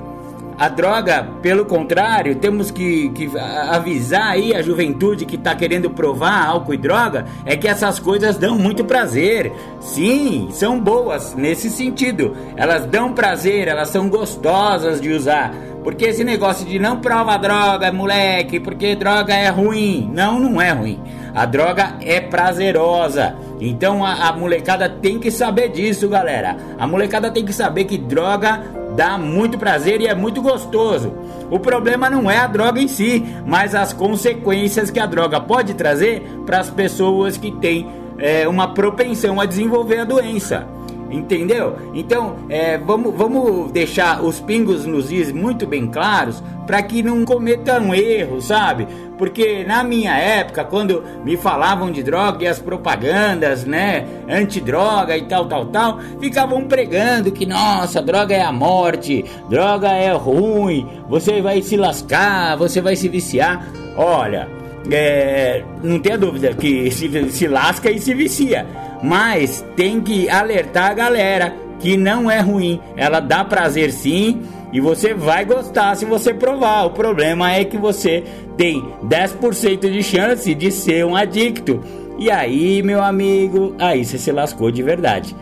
a 0.60 0.68
droga, 0.68 1.26
pelo 1.40 1.64
contrário, 1.64 2.34
temos 2.34 2.70
que, 2.70 3.08
que 3.14 3.30
avisar 3.70 4.32
aí 4.32 4.54
a 4.54 4.60
juventude 4.60 5.24
que 5.24 5.36
está 5.36 5.54
querendo 5.54 5.88
provar 5.88 6.48
álcool 6.48 6.74
e 6.74 6.76
droga, 6.76 7.24
é 7.46 7.56
que 7.56 7.66
essas 7.66 7.98
coisas 7.98 8.36
dão 8.36 8.58
muito 8.58 8.84
prazer. 8.84 9.50
Sim, 9.80 10.48
são 10.52 10.78
boas 10.78 11.34
nesse 11.34 11.70
sentido. 11.70 12.36
Elas 12.56 12.84
dão 12.84 13.14
prazer, 13.14 13.68
elas 13.68 13.88
são 13.88 14.10
gostosas 14.10 15.00
de 15.00 15.08
usar. 15.08 15.50
Porque 15.82 16.06
esse 16.06 16.22
negócio 16.22 16.66
de 16.66 16.78
não 16.78 17.00
prova 17.00 17.36
droga, 17.38 17.90
moleque, 17.90 18.60
porque 18.60 18.94
droga 18.94 19.34
é 19.34 19.48
ruim. 19.48 20.10
Não, 20.12 20.38
não 20.38 20.60
é 20.60 20.70
ruim. 20.70 21.00
A 21.34 21.46
droga 21.46 21.96
é 22.02 22.20
prazerosa. 22.20 23.34
Então 23.60 24.04
a, 24.04 24.28
a, 24.28 24.32
molecada 24.32 24.88
tem 24.88 25.18
que 25.18 25.30
saber 25.30 25.68
disso, 25.70 26.08
galera. 26.08 26.56
A 26.78 26.86
molecada 26.86 27.30
tem 27.30 27.44
que 27.44 27.52
saber 27.52 27.84
que 27.84 27.96
droga 27.96 28.62
dá 28.96 29.16
muito 29.16 29.56
prazer 29.56 30.00
e 30.00 30.06
é 30.06 30.14
muito 30.14 30.42
gostoso. 30.42 31.14
O 31.50 31.58
problema 31.58 32.10
não 32.10 32.30
é 32.30 32.38
a 32.38 32.46
droga 32.46 32.80
em 32.80 32.88
si, 32.88 33.24
mas 33.46 33.74
as 33.74 33.92
consequências 33.92 34.90
que 34.90 35.00
a 35.00 35.06
droga 35.06 35.40
pode 35.40 35.74
trazer 35.74 36.22
para 36.44 36.58
as 36.58 36.70
pessoas 36.70 37.36
que 37.36 37.50
têm 37.52 37.86
é, 38.18 38.46
uma 38.46 38.74
propensão 38.74 39.40
a 39.40 39.46
desenvolver 39.46 40.00
a 40.00 40.04
doença. 40.04 40.66
Entendeu? 41.10 41.76
Então, 41.92 42.36
é, 42.48 42.78
vamos, 42.78 43.14
vamos 43.14 43.72
deixar 43.72 44.22
os 44.22 44.38
pingos 44.40 44.86
nos 44.86 45.10
is 45.10 45.32
muito 45.32 45.66
bem 45.66 45.88
claros 45.88 46.42
para 46.66 46.82
que 46.82 47.02
não 47.02 47.24
cometam 47.24 47.92
erros, 47.92 48.44
sabe? 48.44 48.86
Porque 49.18 49.64
na 49.64 49.82
minha 49.82 50.16
época, 50.16 50.64
quando 50.64 51.02
me 51.24 51.36
falavam 51.36 51.90
de 51.90 52.00
droga 52.02 52.44
e 52.44 52.46
as 52.46 52.60
propagandas, 52.60 53.64
né, 53.64 54.06
antidroga 54.28 55.16
e 55.16 55.22
tal, 55.22 55.46
tal, 55.46 55.66
tal, 55.66 55.98
ficavam 56.20 56.64
pregando 56.66 57.32
que, 57.32 57.44
nossa, 57.44 58.00
droga 58.00 58.34
é 58.34 58.42
a 58.42 58.52
morte, 58.52 59.24
droga 59.48 59.88
é 59.88 60.12
ruim, 60.12 60.86
você 61.08 61.42
vai 61.42 61.60
se 61.60 61.76
lascar, 61.76 62.56
você 62.56 62.80
vai 62.80 62.94
se 62.94 63.08
viciar. 63.08 63.66
Olha, 63.96 64.59
é, 64.90 65.64
não 65.82 65.98
tenha 65.98 66.16
dúvida 66.16 66.54
que 66.54 66.90
se, 66.90 67.30
se 67.30 67.48
lasca 67.48 67.90
e 67.90 67.98
se 67.98 68.14
vicia 68.14 68.66
mas 69.02 69.64
tem 69.76 70.00
que 70.00 70.28
alertar 70.28 70.90
a 70.90 70.94
galera 70.94 71.54
que 71.78 71.96
não 71.96 72.30
é 72.30 72.40
ruim. 72.40 72.80
Ela 72.96 73.20
dá 73.20 73.44
prazer 73.44 73.92
sim 73.92 74.42
e 74.72 74.80
você 74.80 75.14
vai 75.14 75.44
gostar 75.44 75.96
se 75.96 76.04
você 76.04 76.34
provar. 76.34 76.84
O 76.84 76.90
problema 76.90 77.52
é 77.52 77.64
que 77.64 77.78
você 77.78 78.22
tem 78.56 78.84
10% 79.04 79.90
de 79.90 80.02
chance 80.02 80.54
de 80.54 80.70
ser 80.70 81.04
um 81.04 81.16
adicto. 81.16 81.80
E 82.18 82.30
aí, 82.30 82.82
meu 82.82 83.02
amigo, 83.02 83.74
aí 83.78 84.04
você 84.04 84.18
se 84.18 84.30
lascou 84.30 84.70
de 84.70 84.82
verdade. 84.82 85.34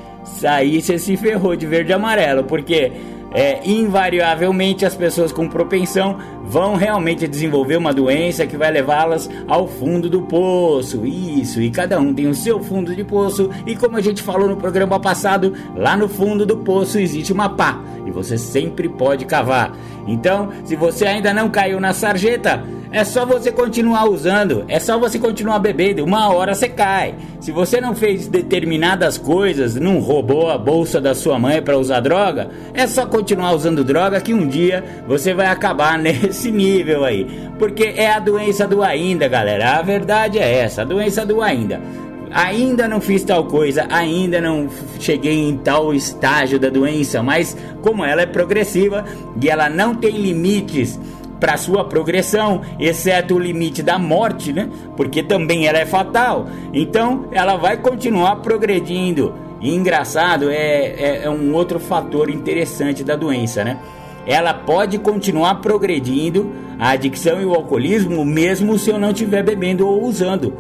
Aí 0.44 0.80
você 0.80 0.98
se 0.98 1.16
ferrou 1.16 1.56
de 1.56 1.66
verde 1.66 1.90
e 1.90 1.94
amarelo, 1.94 2.44
porque 2.44 2.92
é, 3.32 3.60
invariavelmente 3.64 4.86
as 4.86 4.94
pessoas 4.94 5.32
com 5.32 5.48
propensão 5.48 6.18
vão 6.48 6.76
realmente 6.76 7.28
desenvolver 7.28 7.76
uma 7.76 7.92
doença 7.92 8.46
que 8.46 8.56
vai 8.56 8.70
levá-las 8.70 9.28
ao 9.46 9.68
fundo 9.68 10.08
do 10.08 10.22
poço. 10.22 11.04
Isso, 11.04 11.60
e 11.60 11.70
cada 11.70 12.00
um 12.00 12.14
tem 12.14 12.26
o 12.26 12.34
seu 12.34 12.60
fundo 12.60 12.94
de 12.94 13.04
poço, 13.04 13.50
e 13.66 13.76
como 13.76 13.96
a 13.96 14.00
gente 14.00 14.22
falou 14.22 14.48
no 14.48 14.56
programa 14.56 14.98
passado, 14.98 15.52
lá 15.76 15.96
no 15.96 16.08
fundo 16.08 16.46
do 16.46 16.56
poço 16.56 16.98
existe 16.98 17.32
uma 17.32 17.50
pá, 17.50 17.80
e 18.06 18.10
você 18.10 18.38
sempre 18.38 18.88
pode 18.88 19.26
cavar. 19.26 19.76
Então, 20.06 20.48
se 20.64 20.74
você 20.74 21.06
ainda 21.06 21.34
não 21.34 21.50
caiu 21.50 21.78
na 21.78 21.92
sarjeta, 21.92 22.64
é 22.90 23.04
só 23.04 23.26
você 23.26 23.52
continuar 23.52 24.08
usando, 24.08 24.64
é 24.66 24.80
só 24.80 24.98
você 24.98 25.18
continuar 25.18 25.58
bebendo, 25.58 26.04
uma 26.04 26.32
hora 26.32 26.54
você 26.54 26.68
cai. 26.68 27.14
Se 27.38 27.52
você 27.52 27.80
não 27.80 27.94
fez 27.94 28.26
determinadas 28.26 29.18
coisas, 29.18 29.74
não 29.74 30.00
roubou 30.00 30.50
a 30.50 30.56
bolsa 30.56 30.98
da 31.00 31.14
sua 31.14 31.38
mãe 31.38 31.60
para 31.60 31.76
usar 31.76 32.00
droga, 32.00 32.50
é 32.72 32.86
só 32.86 33.04
continuar 33.04 33.52
usando 33.52 33.84
droga 33.84 34.20
que 34.20 34.32
um 34.32 34.46
dia 34.46 34.82
você 35.06 35.34
vai 35.34 35.46
acabar 35.48 35.98
nesse 36.00 36.37
nível 36.46 37.04
aí. 37.04 37.26
Porque 37.58 37.94
é 37.96 38.10
a 38.10 38.18
doença 38.18 38.66
do 38.66 38.82
ainda, 38.82 39.26
galera. 39.26 39.78
A 39.78 39.82
verdade 39.82 40.38
é 40.38 40.58
essa, 40.58 40.82
a 40.82 40.84
doença 40.84 41.26
do 41.26 41.42
ainda 41.42 41.80
ainda 42.30 42.86
não 42.86 43.00
fiz 43.00 43.24
tal 43.24 43.44
coisa, 43.44 43.86
ainda 43.90 44.40
não 44.40 44.68
cheguei 45.00 45.48
em 45.48 45.56
tal 45.56 45.94
estágio 45.94 46.58
da 46.58 46.68
doença, 46.68 47.22
mas 47.22 47.56
como 47.82 48.04
ela 48.04 48.22
é 48.22 48.26
progressiva 48.26 49.04
e 49.40 49.48
ela 49.48 49.68
não 49.68 49.94
tem 49.94 50.16
limites 50.16 50.98
para 51.40 51.56
sua 51.56 51.84
progressão, 51.84 52.62
exceto 52.80 53.34
o 53.34 53.38
limite 53.38 53.82
da 53.82 53.98
morte, 53.98 54.52
né? 54.52 54.68
Porque 54.96 55.22
também 55.22 55.66
ela 55.66 55.78
é 55.78 55.86
fatal. 55.86 56.48
Então, 56.72 57.28
ela 57.30 57.56
vai 57.56 57.76
continuar 57.76 58.36
progredindo. 58.36 59.32
E 59.60 59.72
engraçado, 59.72 60.50
é, 60.50 60.56
é, 60.56 61.20
é 61.24 61.30
um 61.30 61.54
outro 61.54 61.78
fator 61.78 62.28
interessante 62.28 63.04
da 63.04 63.14
doença, 63.14 63.64
né? 63.64 63.78
Ela 64.28 64.52
pode 64.52 64.98
continuar 64.98 65.56
progredindo 65.56 66.52
a 66.78 66.90
adicção 66.90 67.40
e 67.40 67.46
o 67.46 67.54
alcoolismo 67.54 68.24
mesmo 68.24 68.78
se 68.78 68.90
eu 68.90 68.98
não 68.98 69.10
estiver 69.10 69.42
bebendo 69.42 69.88
ou 69.88 70.04
usando. 70.04 70.52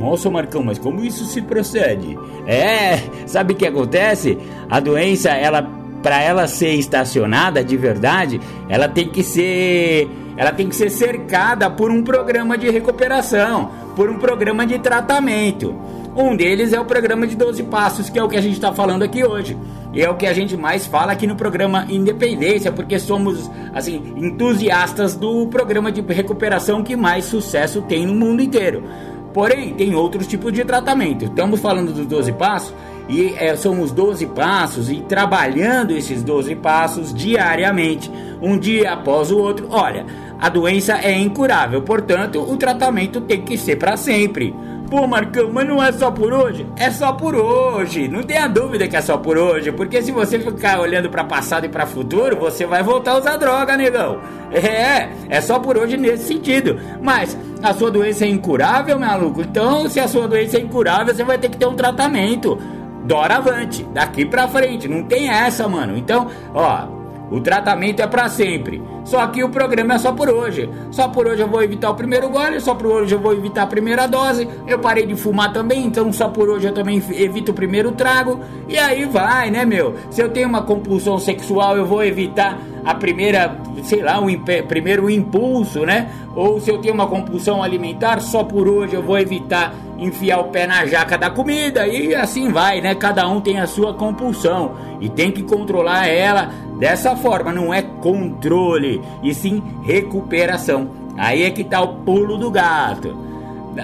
Nossa, 0.00 0.30
Marcão, 0.30 0.64
mas 0.64 0.78
como 0.78 1.04
isso 1.04 1.26
se 1.26 1.42
procede? 1.42 2.18
É, 2.46 2.98
sabe 3.26 3.52
o 3.52 3.56
que 3.56 3.66
acontece? 3.66 4.38
A 4.68 4.80
doença, 4.80 5.30
ela 5.30 5.62
para 6.02 6.20
ela 6.20 6.48
ser 6.48 6.74
estacionada 6.74 7.62
de 7.62 7.76
verdade, 7.76 8.40
ela 8.68 8.88
tem 8.88 9.08
que 9.08 9.22
ser 9.22 10.08
ela 10.36 10.52
tem 10.52 10.68
que 10.68 10.76
ser 10.76 10.90
cercada 10.90 11.70
por 11.70 11.90
um 11.90 12.02
programa 12.02 12.56
de 12.56 12.70
recuperação, 12.70 13.70
por 13.94 14.10
um 14.10 14.18
programa 14.18 14.66
de 14.66 14.78
tratamento. 14.78 15.74
Um 16.14 16.36
deles 16.36 16.72
é 16.72 16.80
o 16.80 16.84
programa 16.84 17.26
de 17.26 17.34
12 17.36 17.62
passos, 17.64 18.10
que 18.10 18.18
é 18.18 18.22
o 18.22 18.28
que 18.28 18.36
a 18.36 18.40
gente 18.40 18.54
está 18.54 18.72
falando 18.72 19.02
aqui 19.02 19.24
hoje. 19.24 19.56
E 19.94 20.02
é 20.02 20.10
o 20.10 20.16
que 20.16 20.26
a 20.26 20.32
gente 20.32 20.56
mais 20.56 20.86
fala 20.86 21.12
aqui 21.12 21.26
no 21.26 21.36
programa 21.36 21.86
Independência, 21.88 22.70
porque 22.72 22.98
somos 22.98 23.50
assim 23.74 24.14
entusiastas 24.16 25.14
do 25.14 25.46
programa 25.46 25.90
de 25.90 26.00
recuperação 26.00 26.82
que 26.82 26.96
mais 26.96 27.24
sucesso 27.24 27.82
tem 27.82 28.06
no 28.06 28.14
mundo 28.14 28.42
inteiro. 28.42 28.84
Porém, 29.32 29.72
tem 29.72 29.94
outros 29.94 30.26
tipos 30.26 30.52
de 30.52 30.64
tratamento. 30.64 31.24
Estamos 31.24 31.60
falando 31.60 31.92
dos 31.92 32.06
12 32.06 32.32
passos 32.32 32.74
e 33.12 33.34
é, 33.36 33.54
são 33.54 33.82
os 33.82 33.92
12 33.92 34.26
passos 34.28 34.90
e 34.90 35.02
trabalhando 35.02 35.90
esses 35.90 36.22
12 36.22 36.56
passos 36.56 37.12
diariamente, 37.12 38.10
um 38.40 38.58
dia 38.58 38.92
após 38.92 39.30
o 39.30 39.38
outro. 39.38 39.68
Olha, 39.70 40.06
a 40.40 40.48
doença 40.48 40.94
é 40.94 41.12
incurável, 41.12 41.82
portanto, 41.82 42.40
o 42.40 42.56
tratamento 42.56 43.20
tem 43.20 43.42
que 43.42 43.58
ser 43.58 43.76
para 43.76 43.98
sempre. 43.98 44.54
Pô, 44.90 45.06
Marcão, 45.06 45.50
mas 45.52 45.66
não 45.66 45.82
é 45.82 45.90
só 45.92 46.10
por 46.10 46.32
hoje? 46.32 46.66
É 46.76 46.90
só 46.90 47.12
por 47.12 47.34
hoje. 47.34 48.08
Não 48.08 48.22
tenha 48.22 48.46
dúvida 48.46 48.86
que 48.86 48.96
é 48.96 49.00
só 49.00 49.16
por 49.16 49.38
hoje, 49.38 49.72
porque 49.72 50.02
se 50.02 50.12
você 50.12 50.38
ficar 50.38 50.80
olhando 50.80 51.08
para 51.08 51.24
passado 51.24 51.64
e 51.64 51.68
para 51.68 51.86
futuro, 51.86 52.36
você 52.36 52.66
vai 52.66 52.82
voltar 52.82 53.12
a 53.12 53.18
usar 53.18 53.36
droga, 53.38 53.74
negão. 53.74 54.20
É, 54.50 55.08
é 55.30 55.40
só 55.40 55.58
por 55.58 55.78
hoje 55.78 55.96
nesse 55.96 56.24
sentido. 56.24 56.78
Mas 57.00 57.38
a 57.62 57.72
sua 57.72 57.90
doença 57.90 58.26
é 58.26 58.28
incurável, 58.28 58.98
maluco. 58.98 59.40
Então, 59.40 59.88
se 59.88 59.98
a 59.98 60.06
sua 60.06 60.28
doença 60.28 60.58
é 60.58 60.60
incurável, 60.60 61.14
você 61.14 61.24
vai 61.24 61.38
ter 61.38 61.48
que 61.48 61.56
ter 61.56 61.66
um 61.66 61.74
tratamento 61.74 62.58
doravante, 63.04 63.84
daqui 63.84 64.24
pra 64.24 64.48
frente. 64.48 64.88
Não 64.88 65.02
tem 65.02 65.28
essa, 65.28 65.68
mano. 65.68 65.96
Então, 65.96 66.28
ó, 66.54 67.01
o 67.32 67.40
tratamento 67.40 68.00
é 68.00 68.06
para 68.06 68.28
sempre. 68.28 68.82
Só 69.04 69.26
que 69.28 69.42
o 69.42 69.48
programa 69.48 69.94
é 69.94 69.98
só 69.98 70.12
por 70.12 70.28
hoje. 70.28 70.68
Só 70.90 71.08
por 71.08 71.26
hoje 71.26 71.40
eu 71.40 71.48
vou 71.48 71.62
evitar 71.62 71.90
o 71.90 71.94
primeiro 71.94 72.28
gole, 72.28 72.60
só 72.60 72.74
por 72.74 72.86
hoje 72.86 73.14
eu 73.14 73.18
vou 73.18 73.32
evitar 73.32 73.62
a 73.62 73.66
primeira 73.66 74.06
dose. 74.06 74.46
Eu 74.66 74.78
parei 74.78 75.06
de 75.06 75.16
fumar 75.16 75.50
também, 75.50 75.86
então 75.86 76.12
só 76.12 76.28
por 76.28 76.50
hoje 76.50 76.68
eu 76.68 76.74
também 76.74 77.02
evito 77.12 77.50
o 77.50 77.54
primeiro 77.54 77.92
trago. 77.92 78.38
E 78.68 78.76
aí 78.78 79.06
vai, 79.06 79.50
né, 79.50 79.64
meu? 79.64 79.94
Se 80.10 80.22
eu 80.22 80.28
tenho 80.28 80.46
uma 80.46 80.62
compulsão 80.62 81.18
sexual, 81.18 81.76
eu 81.76 81.86
vou 81.86 82.04
evitar 82.04 82.58
a 82.84 82.94
primeira, 82.94 83.56
sei 83.82 84.02
lá, 84.02 84.20
o 84.20 84.26
primeiro 84.68 85.08
impulso, 85.08 85.86
né? 85.86 86.10
Ou 86.36 86.60
se 86.60 86.70
eu 86.70 86.78
tenho 86.78 86.92
uma 86.92 87.06
compulsão 87.06 87.62
alimentar, 87.62 88.20
só 88.20 88.44
por 88.44 88.68
hoje 88.68 88.94
eu 88.94 89.02
vou 89.02 89.18
evitar 89.18 89.74
enfiar 89.98 90.40
o 90.40 90.44
pé 90.44 90.66
na 90.66 90.84
jaca 90.84 91.16
da 91.16 91.30
comida 91.30 91.86
e 91.86 92.14
assim 92.14 92.50
vai, 92.50 92.80
né? 92.80 92.94
Cada 92.94 93.26
um 93.28 93.40
tem 93.40 93.60
a 93.60 93.66
sua 93.66 93.94
compulsão 93.94 94.72
e 95.00 95.08
tem 95.08 95.30
que 95.30 95.42
controlar 95.42 96.08
ela 96.08 96.50
dessa 96.82 97.14
forma, 97.14 97.52
não 97.52 97.72
é 97.72 97.80
controle, 97.80 99.00
e 99.22 99.32
sim 99.32 99.62
recuperação. 99.84 100.90
Aí 101.16 101.44
é 101.44 101.50
que 101.52 101.62
tá 101.62 101.80
o 101.80 102.02
pulo 102.02 102.36
do 102.36 102.50
gato. 102.50 103.16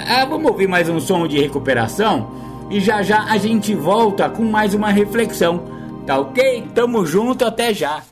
Ah, 0.08 0.24
vamos 0.24 0.50
ouvir 0.50 0.66
mais 0.66 0.88
um 0.88 0.98
som 0.98 1.28
de 1.28 1.38
recuperação 1.38 2.28
e 2.68 2.80
já 2.80 3.00
já 3.00 3.22
a 3.22 3.38
gente 3.38 3.72
volta 3.72 4.28
com 4.28 4.42
mais 4.42 4.74
uma 4.74 4.90
reflexão. 4.90 5.62
Tá 6.04 6.18
ok? 6.18 6.66
Tamo 6.74 7.06
junto, 7.06 7.44
até 7.44 7.72
já. 7.72 8.02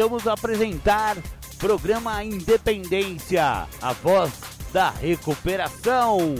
Voltamos 0.00 0.26
a 0.26 0.32
apresentar 0.32 1.18
programa 1.58 2.24
Independência, 2.24 3.66
a 3.82 3.92
voz 3.92 4.32
da 4.72 4.88
recuperação. 4.88 6.34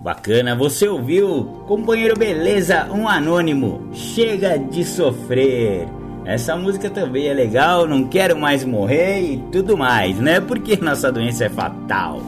Bacana, 0.00 0.56
você 0.56 0.88
ouviu? 0.88 1.64
Companheiro 1.68 2.18
Beleza, 2.18 2.88
um 2.90 3.06
anônimo. 3.06 3.90
Chega 3.94 4.58
de 4.58 4.84
sofrer. 4.84 6.01
Essa 6.24 6.54
música 6.54 6.88
também 6.88 7.26
é 7.26 7.34
legal, 7.34 7.86
não 7.86 8.04
quero 8.04 8.38
mais 8.38 8.64
morrer 8.64 9.20
e 9.22 9.36
tudo 9.50 9.76
mais, 9.76 10.18
né? 10.18 10.40
Porque 10.40 10.76
nossa 10.82 11.10
doença 11.10 11.44
é 11.44 11.48
fatal. 11.48 12.20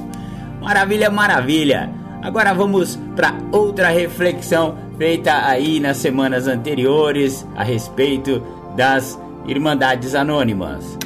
Maravilha, 0.60 1.10
maravilha. 1.10 1.90
Agora 2.22 2.52
vamos 2.52 2.98
para 3.14 3.38
outra 3.52 3.88
reflexão 3.88 4.76
feita 4.96 5.46
aí 5.46 5.78
nas 5.78 5.98
semanas 5.98 6.48
anteriores 6.48 7.46
a 7.54 7.62
respeito 7.62 8.42
das 8.76 9.20
Irmandades 9.46 10.14
Anônimas. 10.14 10.98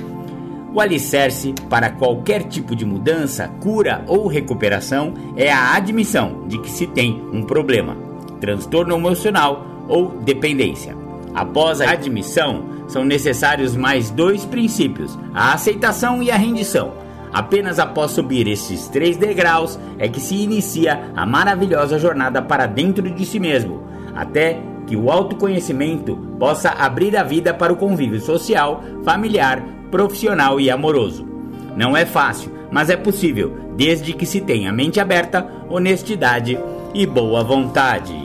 O 0.73 0.81
alicerce 0.81 1.55
para 1.69 1.91
qualquer 1.91 2.45
tipo 2.45 2.77
de 2.77 2.85
mudança, 2.85 3.49
cura 3.61 4.05
ou 4.07 4.29
recuperação 4.29 5.15
é 5.37 5.51
a 5.51 5.75
admissão 5.75 6.47
de 6.47 6.59
que 6.59 6.71
se 6.71 6.87
tem 6.87 7.21
um 7.33 7.43
problema, 7.43 7.97
transtorno 8.41 8.95
emocional 8.95 9.87
ou 9.89 10.11
dependência. 10.21 11.08
Após 11.35 11.81
a 11.81 11.91
admissão, 11.91 12.65
são 12.89 13.05
necessários 13.05 13.77
mais 13.77 14.11
dois 14.11 14.45
princípios: 14.45 15.19
a 15.35 15.53
aceitação 15.53 16.23
e 16.23 16.31
a 16.31 16.37
rendição. 16.37 16.93
Apenas 17.33 17.79
após 17.79 18.13
subir 18.13 18.49
esses 18.49 18.89
três 18.89 19.17
degraus 19.17 19.79
é 19.99 20.09
que 20.09 20.21
se 20.21 20.35
inicia 20.35 21.11
a 21.15 21.27
maravilhosa 21.27 21.99
jornada 21.99 22.41
para 22.41 22.67
dentro 22.67 23.11
de 23.11 23.27
si 23.27 23.39
mesmo, 23.39 23.83
até 24.17 24.59
que 24.87 24.97
o 24.97 25.11
autoconhecimento 25.11 26.17
possa 26.39 26.71
abrir 26.71 27.15
a 27.17 27.23
vida 27.23 27.53
para 27.53 27.73
o 27.73 27.77
convívio 27.77 28.21
social, 28.21 28.83
familiar, 29.05 29.63
profissional 29.91 30.59
e 30.59 30.71
amoroso. 30.71 31.29
Não 31.77 31.95
é 31.95 32.07
fácil, 32.07 32.51
mas 32.71 32.89
é 32.89 32.97
possível, 32.97 33.57
desde 33.77 34.15
que 34.15 34.25
se 34.25 34.41
tenha 34.41 34.73
mente 34.73 34.99
aberta, 34.99 35.47
honestidade 35.69 36.59
e 36.95 37.07
boa 37.07 37.45
vontade. 37.45 38.17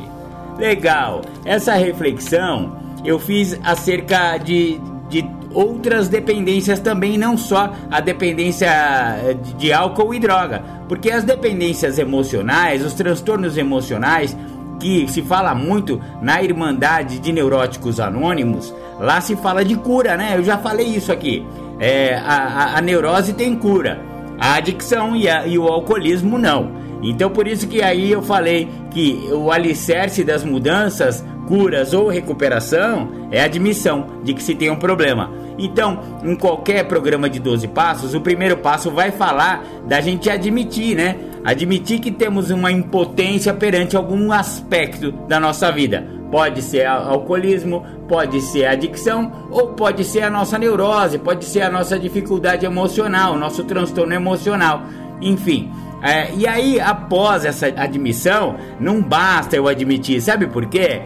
Legal! 0.57 1.21
Essa 1.43 1.73
reflexão 1.73 2.82
eu 3.03 3.19
fiz 3.19 3.59
acerca 3.63 4.37
de, 4.37 4.79
de 5.09 5.25
outras 5.53 6.07
dependências 6.07 6.79
também, 6.79 7.17
não 7.17 7.37
só 7.37 7.73
a 7.89 7.99
dependência 7.99 8.67
eh, 8.67 9.35
de 9.57 9.71
álcool 9.71 10.13
e 10.13 10.19
droga, 10.19 10.63
porque 10.87 11.11
as 11.11 11.23
dependências 11.23 11.99
emocionais, 11.99 12.83
os 12.83 12.93
transtornos 12.93 13.57
emocionais, 13.57 14.35
que 14.79 15.07
se 15.07 15.21
fala 15.21 15.55
muito 15.55 16.01
na 16.21 16.41
Irmandade 16.41 17.19
de 17.19 17.31
Neuróticos 17.31 17.99
Anônimos, 17.99 18.73
lá 18.99 19.21
se 19.21 19.35
fala 19.35 19.63
de 19.63 19.75
cura, 19.75 20.17
né? 20.17 20.33
Eu 20.35 20.43
já 20.43 20.57
falei 20.57 20.87
isso 20.87 21.11
aqui. 21.11 21.45
É, 21.79 22.15
a, 22.15 22.35
a, 22.35 22.77
a, 22.77 22.81
neurose 22.81 23.33
tem 23.33 23.55
cura, 23.55 24.01
a 24.39 24.55
adicção 24.55 25.15
e, 25.15 25.29
a, 25.29 25.47
e 25.47 25.57
o 25.57 25.67
alcoolismo 25.67 26.37
não. 26.37 26.71
Então 27.01 27.29
por 27.29 27.47
isso 27.47 27.67
que 27.67 27.81
aí 27.81 28.11
eu 28.11 28.21
falei 28.21 28.67
que 28.91 29.29
o 29.31 29.51
alicerce 29.51 30.23
das 30.23 30.43
mudanças 30.43 31.23
curas 31.47 31.93
ou 31.93 32.07
recuperação 32.07 33.27
é 33.31 33.41
a 33.41 33.45
admissão 33.45 34.07
de 34.23 34.33
que 34.33 34.43
se 34.43 34.55
tem 34.55 34.69
um 34.69 34.75
problema. 34.75 35.31
Então, 35.57 35.99
em 36.23 36.35
qualquer 36.35 36.85
programa 36.85 37.29
de 37.29 37.39
12 37.39 37.67
passos, 37.67 38.13
o 38.13 38.21
primeiro 38.21 38.57
passo 38.57 38.89
vai 38.89 39.11
falar 39.11 39.63
da 39.87 40.01
gente 40.01 40.29
admitir, 40.29 40.95
né? 40.95 41.15
Admitir 41.43 41.99
que 41.99 42.11
temos 42.11 42.49
uma 42.49 42.71
impotência 42.71 43.53
perante 43.53 43.95
algum 43.95 44.31
aspecto 44.31 45.11
da 45.27 45.39
nossa 45.39 45.71
vida. 45.71 46.07
Pode 46.31 46.63
ser 46.63 46.87
alcoolismo, 46.87 47.85
pode 48.07 48.41
ser 48.41 48.65
adicção 48.65 49.31
ou 49.51 49.67
pode 49.73 50.03
ser 50.03 50.23
a 50.23 50.29
nossa 50.29 50.57
neurose, 50.57 51.19
pode 51.19 51.45
ser 51.45 51.61
a 51.61 51.69
nossa 51.69 51.99
dificuldade 51.99 52.65
emocional, 52.65 53.37
nosso 53.37 53.63
transtorno 53.63 54.15
emocional. 54.15 54.81
Enfim, 55.21 55.71
é, 56.01 56.33
e 56.35 56.47
aí, 56.47 56.81
após 56.81 57.45
essa 57.45 57.67
admissão, 57.67 58.57
não 58.77 59.01
basta 59.01 59.55
eu 59.55 59.67
admitir, 59.69 60.21
sabe 60.21 60.47
por 60.47 60.65
quê? 60.65 61.03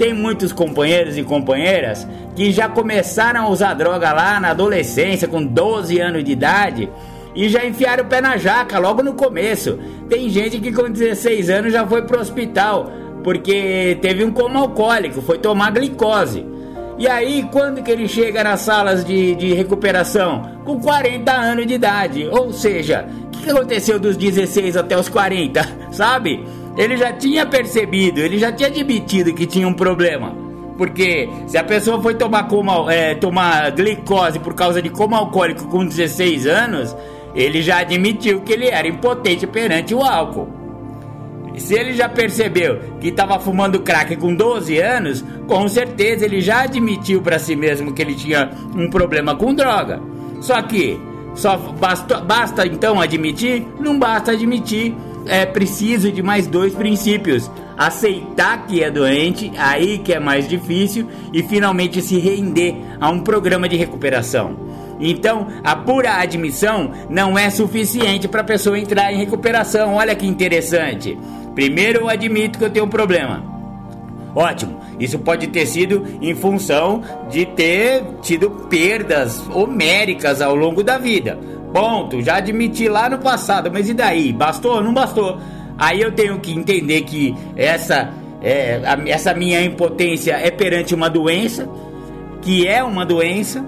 Tem 0.00 0.14
muitos 0.14 0.50
companheiros 0.50 1.18
e 1.18 1.22
companheiras 1.22 2.08
que 2.34 2.50
já 2.50 2.66
começaram 2.70 3.42
a 3.42 3.48
usar 3.50 3.74
droga 3.74 4.10
lá 4.14 4.40
na 4.40 4.48
adolescência, 4.48 5.28
com 5.28 5.44
12 5.44 6.00
anos 6.00 6.24
de 6.24 6.32
idade, 6.32 6.90
e 7.34 7.50
já 7.50 7.66
enfiaram 7.66 8.04
o 8.04 8.06
pé 8.06 8.22
na 8.22 8.38
jaca 8.38 8.78
logo 8.78 9.02
no 9.02 9.12
começo. 9.12 9.78
Tem 10.08 10.30
gente 10.30 10.58
que 10.58 10.72
com 10.72 10.88
16 10.88 11.50
anos 11.50 11.74
já 11.74 11.86
foi 11.86 12.00
pro 12.00 12.18
hospital 12.18 12.90
porque 13.22 13.98
teve 14.00 14.24
um 14.24 14.32
coma 14.32 14.60
alcoólico, 14.60 15.20
foi 15.20 15.36
tomar 15.36 15.70
glicose. 15.70 16.46
E 16.96 17.06
aí, 17.06 17.46
quando 17.52 17.82
que 17.82 17.90
ele 17.90 18.08
chega 18.08 18.42
nas 18.42 18.60
salas 18.60 19.04
de, 19.04 19.34
de 19.34 19.52
recuperação? 19.52 20.62
Com 20.64 20.80
40 20.80 21.30
anos 21.30 21.66
de 21.66 21.74
idade. 21.74 22.26
Ou 22.32 22.54
seja, 22.54 23.06
o 23.26 23.28
que 23.28 23.50
aconteceu 23.50 23.98
dos 23.98 24.16
16 24.16 24.78
até 24.78 24.98
os 24.98 25.10
40? 25.10 25.62
Sabe? 25.92 26.42
Ele 26.76 26.96
já 26.96 27.12
tinha 27.12 27.44
percebido, 27.46 28.20
ele 28.20 28.38
já 28.38 28.52
tinha 28.52 28.68
admitido 28.68 29.34
que 29.34 29.46
tinha 29.46 29.66
um 29.66 29.74
problema. 29.74 30.34
Porque 30.76 31.28
se 31.46 31.58
a 31.58 31.64
pessoa 31.64 32.00
foi 32.00 32.14
tomar, 32.14 32.44
coma, 32.44 32.92
é, 32.92 33.14
tomar 33.14 33.70
glicose 33.72 34.38
por 34.38 34.54
causa 34.54 34.80
de 34.80 34.88
coma 34.88 35.18
alcoólico 35.18 35.66
com 35.68 35.84
16 35.84 36.46
anos, 36.46 36.96
ele 37.34 37.60
já 37.60 37.78
admitiu 37.80 38.40
que 38.40 38.52
ele 38.52 38.68
era 38.68 38.88
impotente 38.88 39.46
perante 39.46 39.94
o 39.94 40.02
álcool. 40.02 40.48
Se 41.56 41.74
ele 41.74 41.92
já 41.92 42.08
percebeu 42.08 42.78
que 43.00 43.08
estava 43.08 43.38
fumando 43.38 43.80
crack 43.80 44.16
com 44.16 44.34
12 44.34 44.78
anos, 44.78 45.24
com 45.46 45.68
certeza 45.68 46.24
ele 46.24 46.40
já 46.40 46.62
admitiu 46.62 47.20
para 47.20 47.38
si 47.38 47.54
mesmo 47.54 47.92
que 47.92 48.00
ele 48.00 48.14
tinha 48.14 48.50
um 48.74 48.88
problema 48.88 49.34
com 49.34 49.54
droga. 49.54 50.00
Só 50.40 50.62
que 50.62 50.98
só 51.34 51.56
basta, 51.56 52.20
basta 52.20 52.66
então 52.66 53.00
admitir? 53.00 53.66
Não 53.78 53.98
basta 53.98 54.32
admitir. 54.32 54.94
É 55.30 55.46
preciso 55.46 56.10
de 56.10 56.24
mais 56.24 56.48
dois 56.48 56.74
princípios: 56.74 57.48
aceitar 57.78 58.66
que 58.66 58.82
é 58.82 58.90
doente, 58.90 59.52
aí 59.56 59.98
que 59.98 60.12
é 60.12 60.18
mais 60.18 60.48
difícil, 60.48 61.06
e 61.32 61.40
finalmente 61.40 62.02
se 62.02 62.18
render 62.18 62.74
a 63.00 63.08
um 63.08 63.20
programa 63.20 63.68
de 63.68 63.76
recuperação. 63.76 64.56
Então, 64.98 65.46
a 65.62 65.76
pura 65.76 66.16
admissão 66.16 66.90
não 67.08 67.38
é 67.38 67.48
suficiente 67.48 68.26
para 68.26 68.40
a 68.40 68.44
pessoa 68.44 68.76
entrar 68.76 69.12
em 69.12 69.18
recuperação. 69.18 69.94
Olha 69.94 70.16
que 70.16 70.26
interessante. 70.26 71.16
Primeiro 71.54 72.00
eu 72.00 72.08
admito 72.08 72.58
que 72.58 72.64
eu 72.64 72.70
tenho 72.70 72.86
um 72.86 72.88
problema. 72.88 73.42
Ótimo, 74.34 74.80
isso 74.98 75.18
pode 75.20 75.46
ter 75.46 75.64
sido 75.64 76.04
em 76.20 76.34
função 76.34 77.02
de 77.30 77.46
ter 77.46 78.02
tido 78.20 78.50
perdas 78.68 79.42
homéricas 79.54 80.42
ao 80.42 80.56
longo 80.56 80.82
da 80.82 80.98
vida. 80.98 81.38
Ponto, 81.72 82.20
já 82.20 82.36
admiti 82.36 82.88
lá 82.88 83.08
no 83.08 83.18
passado, 83.18 83.70
mas 83.72 83.88
e 83.88 83.94
daí? 83.94 84.32
Bastou? 84.32 84.82
Não 84.82 84.92
bastou. 84.92 85.38
Aí 85.78 86.00
eu 86.00 86.12
tenho 86.12 86.38
que 86.40 86.52
entender 86.52 87.02
que 87.02 87.34
essa, 87.56 88.10
é, 88.42 88.80
essa 89.06 89.32
minha 89.32 89.62
impotência 89.62 90.32
é 90.32 90.50
perante 90.50 90.94
uma 90.94 91.08
doença, 91.08 91.68
que 92.42 92.66
é 92.66 92.82
uma 92.82 93.06
doença, 93.06 93.64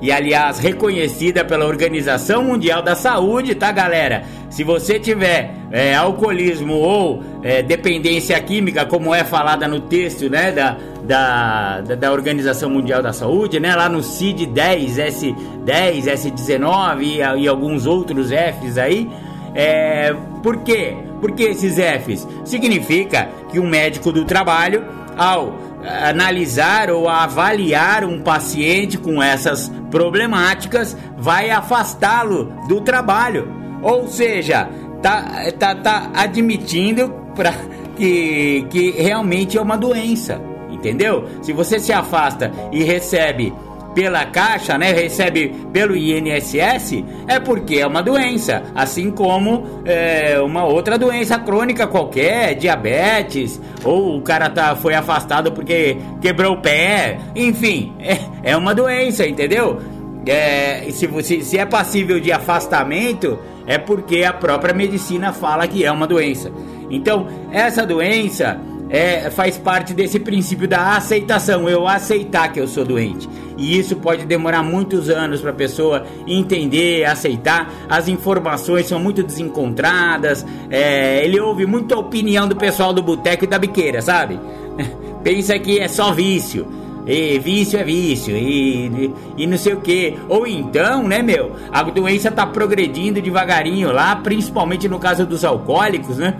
e 0.00 0.10
aliás 0.10 0.58
reconhecida 0.58 1.44
pela 1.44 1.66
Organização 1.66 2.42
Mundial 2.42 2.82
da 2.82 2.96
Saúde, 2.96 3.54
tá 3.54 3.70
galera? 3.70 4.24
Se 4.50 4.64
você 4.64 4.98
tiver 4.98 5.54
é, 5.70 5.94
alcoolismo 5.94 6.74
ou 6.74 7.22
é, 7.42 7.62
dependência 7.62 8.38
química, 8.40 8.84
como 8.84 9.14
é 9.14 9.22
falada 9.22 9.68
no 9.68 9.80
texto 9.80 10.28
né, 10.28 10.50
da, 10.50 10.76
da, 11.04 11.80
da 11.80 12.12
Organização 12.12 12.70
Mundial 12.70 13.02
da 13.02 13.12
Saúde, 13.12 13.58
né, 13.58 13.74
lá 13.74 13.88
no 13.88 14.00
CID-10, 14.00 14.96
S10, 14.96 16.04
S19 16.04 17.02
e, 17.02 17.42
e 17.42 17.48
alguns 17.48 17.86
outros 17.86 18.30
Fs 18.30 18.78
aí, 18.78 19.10
é, 19.54 20.14
por 20.42 20.58
quê? 20.58 20.96
Porque 21.20 21.44
esses 21.44 21.76
Fs 21.76 22.26
significa 22.44 23.28
que 23.50 23.58
um 23.58 23.68
médico 23.68 24.12
do 24.12 24.24
trabalho, 24.24 24.84
ao 25.16 25.58
analisar 26.04 26.90
ou 26.90 27.08
avaliar 27.08 28.04
um 28.04 28.22
paciente 28.22 28.96
com 28.96 29.22
essas 29.22 29.70
problemáticas, 29.90 30.96
vai 31.18 31.50
afastá-lo 31.50 32.52
do 32.68 32.80
trabalho. 32.80 33.48
Ou 33.82 34.06
seja, 34.06 34.68
tá, 35.02 35.50
tá, 35.58 35.74
tá 35.74 36.10
admitindo 36.14 37.12
pra, 37.34 37.52
que, 37.96 38.66
que 38.70 38.90
realmente 38.92 39.58
é 39.58 39.60
uma 39.60 39.76
doença. 39.76 40.40
Entendeu? 40.82 41.28
Se 41.42 41.52
você 41.52 41.78
se 41.78 41.92
afasta 41.92 42.50
e 42.72 42.82
recebe 42.82 43.52
pela 43.94 44.26
Caixa, 44.26 44.76
né, 44.76 44.90
recebe 44.90 45.54
pelo 45.72 45.94
INSS, 45.94 47.04
é 47.28 47.38
porque 47.38 47.76
é 47.76 47.86
uma 47.86 48.02
doença, 48.02 48.64
assim 48.74 49.12
como 49.12 49.82
é, 49.84 50.40
uma 50.40 50.64
outra 50.64 50.98
doença 50.98 51.38
crônica 51.38 51.86
qualquer, 51.86 52.56
diabetes, 52.56 53.60
ou 53.84 54.16
o 54.16 54.22
cara 54.22 54.50
tá, 54.50 54.74
foi 54.74 54.94
afastado 54.94 55.52
porque 55.52 55.98
quebrou 56.20 56.54
o 56.54 56.60
pé, 56.60 57.18
enfim, 57.36 57.92
é, 58.00 58.50
é 58.50 58.56
uma 58.56 58.74
doença, 58.74 59.24
entendeu? 59.24 59.78
É, 60.26 60.86
se, 60.90 61.08
se, 61.22 61.44
se 61.44 61.58
é 61.58 61.66
passível 61.66 62.18
de 62.18 62.32
afastamento, 62.32 63.38
é 63.68 63.78
porque 63.78 64.24
a 64.24 64.32
própria 64.32 64.74
medicina 64.74 65.32
fala 65.32 65.68
que 65.68 65.84
é 65.84 65.92
uma 65.92 66.08
doença. 66.08 66.50
Então, 66.90 67.28
essa 67.52 67.86
doença 67.86 68.60
é, 68.92 69.30
faz 69.30 69.56
parte 69.56 69.94
desse 69.94 70.20
princípio 70.20 70.68
da 70.68 70.96
aceitação, 70.96 71.66
eu 71.66 71.88
aceitar 71.88 72.52
que 72.52 72.60
eu 72.60 72.68
sou 72.68 72.84
doente. 72.84 73.26
E 73.56 73.78
isso 73.78 73.96
pode 73.96 74.26
demorar 74.26 74.62
muitos 74.62 75.08
anos 75.08 75.40
para 75.40 75.50
a 75.50 75.54
pessoa 75.54 76.04
entender, 76.26 77.04
aceitar. 77.04 77.72
As 77.88 78.06
informações 78.06 78.86
são 78.86 79.00
muito 79.00 79.22
desencontradas. 79.22 80.44
É, 80.68 81.24
ele 81.24 81.40
ouve 81.40 81.64
muita 81.64 81.96
opinião 81.96 82.46
do 82.46 82.54
pessoal 82.54 82.92
do 82.92 83.02
boteco 83.02 83.44
e 83.44 83.46
da 83.46 83.58
biqueira, 83.58 84.02
sabe? 84.02 84.38
Pensa 85.24 85.58
que 85.58 85.78
é 85.78 85.88
só 85.88 86.12
vício. 86.12 86.66
E 87.04 87.38
vício 87.40 87.80
é 87.80 87.82
vício, 87.82 88.36
e, 88.36 89.12
e, 89.36 89.44
não 89.44 89.58
sei 89.58 89.72
o 89.72 89.80
que. 89.80 90.16
Ou 90.28 90.46
então, 90.46 91.02
né, 91.02 91.20
meu, 91.20 91.50
a 91.72 91.82
doença 91.82 92.30
tá 92.30 92.46
progredindo 92.46 93.20
devagarinho 93.20 93.90
lá, 93.90 94.14
principalmente 94.14 94.88
no 94.88 95.00
caso 95.00 95.26
dos 95.26 95.44
alcoólicos, 95.44 96.18
né? 96.18 96.38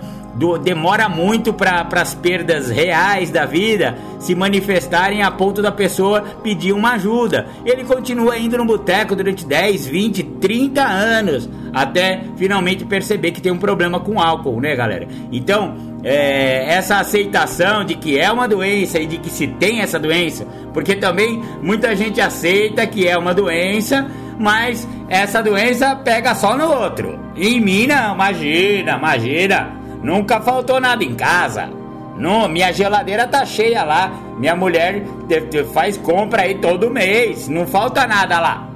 Demora 0.61 1.07
muito 1.07 1.53
para 1.53 1.87
as 2.01 2.15
perdas 2.15 2.69
reais 2.69 3.29
da 3.29 3.45
vida 3.45 3.95
se 4.19 4.33
manifestarem 4.33 5.21
a 5.21 5.29
ponto 5.29 5.61
da 5.61 5.71
pessoa 5.71 6.21
pedir 6.41 6.73
uma 6.73 6.93
ajuda. 6.93 7.47
Ele 7.65 7.83
continua 7.83 8.37
indo 8.37 8.57
no 8.57 8.65
boteco 8.65 9.15
durante 9.15 9.45
10, 9.45 9.85
20, 9.85 10.23
30 10.23 10.81
anos 10.81 11.49
até 11.73 12.21
finalmente 12.37 12.85
perceber 12.85 13.31
que 13.31 13.41
tem 13.41 13.51
um 13.51 13.57
problema 13.57 13.99
com 13.99 14.21
álcool, 14.21 14.61
né, 14.61 14.75
galera? 14.75 15.07
Então, 15.31 15.75
é, 16.03 16.73
essa 16.73 16.97
aceitação 16.97 17.83
de 17.83 17.95
que 17.95 18.19
é 18.19 18.31
uma 18.31 18.47
doença 18.47 18.99
e 18.99 19.07
de 19.07 19.17
que 19.17 19.29
se 19.29 19.47
tem 19.47 19.81
essa 19.81 19.99
doença, 19.99 20.45
porque 20.73 20.95
também 20.95 21.41
muita 21.61 21.95
gente 21.95 22.21
aceita 22.21 22.85
que 22.85 23.07
é 23.07 23.17
uma 23.17 23.33
doença, 23.33 24.07
mas 24.37 24.87
essa 25.09 25.41
doença 25.41 25.95
pega 25.95 26.35
só 26.35 26.55
no 26.55 26.69
outro. 26.69 27.19
Em 27.35 27.59
mim 27.59 27.87
não, 27.87 28.13
imagina, 28.13 28.97
imagina. 28.97 29.82
Nunca 30.03 30.41
faltou 30.41 30.79
nada 30.79 31.03
em 31.03 31.15
casa. 31.15 31.69
Não, 32.17 32.47
minha 32.47 32.71
geladeira 32.71 33.27
tá 33.27 33.45
cheia 33.45 33.83
lá. 33.83 34.11
Minha 34.37 34.55
mulher 34.55 35.03
faz 35.73 35.97
compra 35.97 36.43
aí 36.43 36.55
todo 36.55 36.91
mês. 36.91 37.47
Não 37.47 37.65
falta 37.65 38.05
nada 38.05 38.39
lá. 38.39 38.69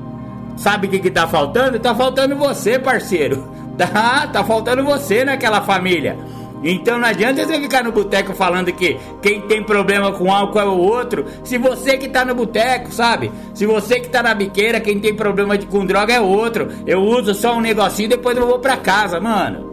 Sabe 0.56 0.88
o 0.88 0.90
que, 0.90 1.00
que 1.00 1.12
tá 1.12 1.28
faltando? 1.28 1.80
Tá 1.80 1.94
faltando 1.94 2.36
você, 2.36 2.80
parceiro. 2.80 3.56
Tá, 3.78 4.26
tá 4.34 4.44
faltando 4.44 4.84
você 4.84 5.24
naquela 5.24 5.62
família. 5.62 6.18
Então 6.63 6.98
não 6.98 7.08
adianta 7.08 7.46
você 7.46 7.60
ficar 7.60 7.84
no 7.84 7.92
boteco 7.92 8.34
falando 8.34 8.72
que 8.72 8.98
quem 9.22 9.42
tem 9.42 9.62
problema 9.62 10.12
com 10.12 10.34
álcool 10.34 10.60
é 10.60 10.66
o 10.66 10.78
outro. 10.78 11.26
Se 11.44 11.60
você 11.60 11.96
que 11.96 12.10
tá 12.10 12.26
no 12.26 12.34
boteco, 12.34 12.92
sabe? 12.92 13.32
Se 13.54 13.68
você 13.68 14.00
que 14.00 14.10
tá 14.10 14.24
na 14.24 14.34
biqueira, 14.34 14.80
quem 14.80 15.00
tem 15.00 15.13
problema 15.13 15.58
de, 15.58 15.68
com 15.68 15.86
droga 15.86 16.12
é 16.12 16.20
o 16.20 16.26
outro. 16.26 16.70
Eu 16.88 17.04
uso 17.04 17.36
só 17.36 17.56
um 17.56 17.62
negocinho 17.62 18.10
depois 18.10 18.36
eu 18.36 18.48
vou 18.48 18.58
pra 18.58 18.78
casa, 18.78 19.20
mano. 19.20 19.66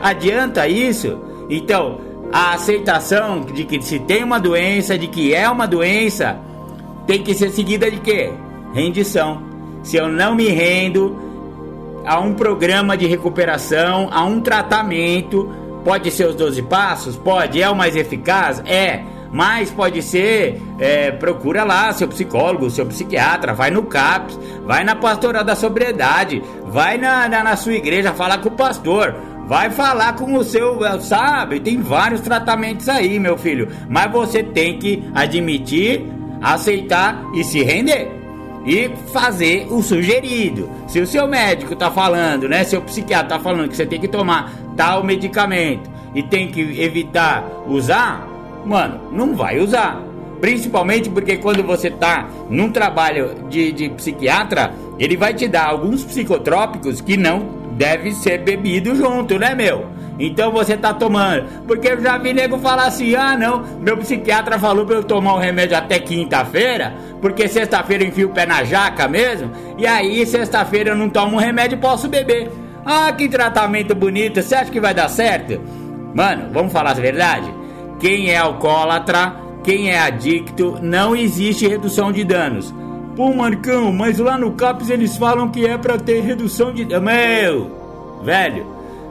Adianta 0.00 0.68
isso? 0.68 1.18
Então, 1.50 2.00
a 2.32 2.54
aceitação 2.54 3.40
de 3.40 3.64
que 3.64 3.80
se 3.82 3.98
tem 3.98 4.22
uma 4.22 4.38
doença, 4.38 4.98
de 4.98 5.08
que 5.08 5.34
é 5.34 5.48
uma 5.48 5.66
doença, 5.66 6.38
tem 7.06 7.22
que 7.22 7.34
ser 7.34 7.50
seguida 7.50 7.90
de 7.90 7.98
quê? 8.00 8.30
Rendição. 8.74 9.42
Se 9.82 9.96
eu 9.96 10.08
não 10.08 10.34
me 10.34 10.48
rendo 10.48 11.16
a 12.04 12.20
um 12.20 12.34
programa 12.34 12.96
de 12.96 13.06
recuperação, 13.06 14.08
a 14.12 14.24
um 14.24 14.40
tratamento, 14.40 15.50
pode 15.84 16.10
ser 16.10 16.26
os 16.28 16.34
12 16.34 16.62
passos? 16.62 17.16
Pode. 17.16 17.60
É 17.62 17.68
o 17.68 17.74
mais 17.74 17.96
eficaz? 17.96 18.62
É. 18.66 19.02
Mas 19.30 19.70
pode 19.70 20.00
ser, 20.00 20.60
é, 20.78 21.10
procura 21.10 21.62
lá 21.62 21.92
seu 21.92 22.08
psicólogo, 22.08 22.70
seu 22.70 22.86
psiquiatra, 22.86 23.52
vai 23.52 23.70
no 23.70 23.82
CAPS, 23.82 24.38
vai 24.64 24.82
na 24.84 24.96
pastoral 24.96 25.44
da 25.44 25.54
sobriedade, 25.54 26.42
vai 26.64 26.96
na, 26.96 27.28
na, 27.28 27.44
na 27.44 27.54
sua 27.54 27.74
igreja 27.74 28.14
falar 28.14 28.38
com 28.38 28.48
o 28.48 28.52
pastor, 28.52 29.14
Vai 29.48 29.70
falar 29.70 30.14
com 30.14 30.34
o 30.34 30.44
seu, 30.44 30.78
sabe? 31.00 31.58
Tem 31.58 31.80
vários 31.80 32.20
tratamentos 32.20 32.86
aí, 32.86 33.18
meu 33.18 33.38
filho. 33.38 33.66
Mas 33.88 34.12
você 34.12 34.42
tem 34.42 34.78
que 34.78 35.02
admitir, 35.14 36.04
aceitar 36.42 37.24
e 37.34 37.42
se 37.42 37.62
render. 37.62 38.12
E 38.66 38.90
fazer 39.10 39.66
o 39.70 39.80
sugerido. 39.80 40.68
Se 40.86 41.00
o 41.00 41.06
seu 41.06 41.26
médico 41.26 41.74
tá 41.74 41.90
falando, 41.90 42.46
né? 42.46 42.62
Seu 42.62 42.82
psiquiatra 42.82 43.38
tá 43.38 43.42
falando 43.42 43.70
que 43.70 43.76
você 43.76 43.86
tem 43.86 43.98
que 43.98 44.06
tomar 44.06 44.52
tal 44.76 45.02
medicamento 45.02 45.88
e 46.14 46.22
tem 46.22 46.48
que 46.48 46.60
evitar 46.78 47.42
usar, 47.66 48.28
mano, 48.66 49.00
não 49.10 49.34
vai 49.34 49.58
usar. 49.58 49.98
Principalmente 50.42 51.08
porque 51.08 51.38
quando 51.38 51.62
você 51.62 51.90
tá 51.90 52.28
num 52.50 52.70
trabalho 52.70 53.30
de, 53.48 53.72
de 53.72 53.88
psiquiatra, 53.88 54.74
ele 54.98 55.16
vai 55.16 55.32
te 55.32 55.48
dar 55.48 55.68
alguns 55.68 56.04
psicotrópicos 56.04 57.00
que 57.00 57.16
não 57.16 57.57
deve 57.78 58.12
ser 58.12 58.38
bebido 58.38 58.94
junto, 58.96 59.38
né, 59.38 59.54
meu? 59.54 59.86
Então 60.18 60.50
você 60.50 60.76
tá 60.76 60.92
tomando. 60.92 61.46
Porque 61.64 61.88
eu 61.88 62.00
já 62.00 62.18
vi 62.18 62.34
nego 62.34 62.58
falar 62.58 62.86
assim: 62.86 63.14
ah, 63.14 63.36
não, 63.36 63.64
meu 63.80 63.96
psiquiatra 63.96 64.58
falou 64.58 64.84
pra 64.84 64.96
eu 64.96 65.04
tomar 65.04 65.34
o 65.34 65.38
remédio 65.38 65.76
até 65.76 66.00
quinta-feira, 66.00 66.92
porque 67.22 67.46
sexta-feira 67.46 68.02
eu 68.02 68.08
enfio 68.08 68.28
o 68.28 68.32
pé 68.32 68.44
na 68.44 68.64
jaca 68.64 69.06
mesmo, 69.06 69.52
e 69.78 69.86
aí 69.86 70.26
sexta-feira 70.26 70.90
eu 70.90 70.96
não 70.96 71.08
tomo 71.08 71.36
o 71.36 71.40
remédio 71.40 71.76
e 71.76 71.80
posso 71.80 72.08
beber. 72.08 72.50
Ah, 72.84 73.12
que 73.12 73.28
tratamento 73.28 73.94
bonito, 73.94 74.42
você 74.42 74.56
acha 74.56 74.70
que 74.70 74.80
vai 74.80 74.92
dar 74.92 75.08
certo? 75.08 75.60
Mano, 76.14 76.48
vamos 76.52 76.72
falar 76.72 76.90
a 76.90 76.94
verdade? 76.94 77.52
Quem 78.00 78.30
é 78.30 78.36
alcoólatra, 78.36 79.36
quem 79.62 79.90
é 79.90 79.98
adicto, 79.98 80.78
não 80.82 81.14
existe 81.14 81.68
redução 81.68 82.10
de 82.10 82.24
danos. 82.24 82.74
Pô, 83.18 83.34
Marcão, 83.34 83.92
mas 83.92 84.20
lá 84.20 84.38
no 84.38 84.52
CAPS 84.52 84.90
eles 84.90 85.16
falam 85.16 85.48
que 85.48 85.66
é 85.66 85.76
para 85.76 85.98
ter 85.98 86.20
redução 86.20 86.72
de. 86.72 86.84
Meu! 86.84 88.20
Velho, 88.22 88.64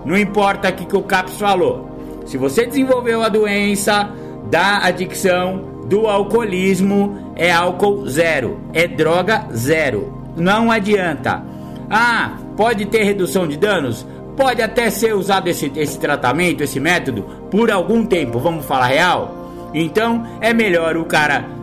não 0.06 0.17
importa 0.17 0.70
o 0.70 0.72
que, 0.72 0.96
o 0.96 1.04
CAPS 1.04 1.38
falou. 1.38 1.91
Se 2.26 2.38
você 2.38 2.65
desenvolveu 2.65 3.22
a 3.22 3.28
doença 3.28 4.10
da 4.50 4.78
adicção, 4.78 5.84
do 5.89 6.08
alcoolismo, 6.08 7.34
é 7.36 7.52
álcool 7.52 8.08
zero, 8.08 8.62
é 8.72 8.88
droga 8.88 9.46
zero. 9.54 10.32
Não 10.38 10.72
adianta. 10.72 11.43
Ah, 11.89 12.38
pode 12.56 12.86
ter 12.86 13.04
redução 13.04 13.46
de 13.46 13.58
danos? 13.58 14.08
Pode 14.38 14.62
até 14.62 14.89
ser 14.89 15.15
usado 15.15 15.50
esse, 15.50 15.70
esse 15.76 16.00
tratamento, 16.00 16.63
esse 16.63 16.80
método, 16.80 17.24
por 17.52 17.70
algum 17.70 18.06
tempo, 18.06 18.39
vamos 18.39 18.65
falar 18.65 18.88
real? 18.88 19.70
Então 19.74 20.26
é 20.39 20.54
melhor 20.54 20.96
o 20.96 21.04
cara 21.04 21.57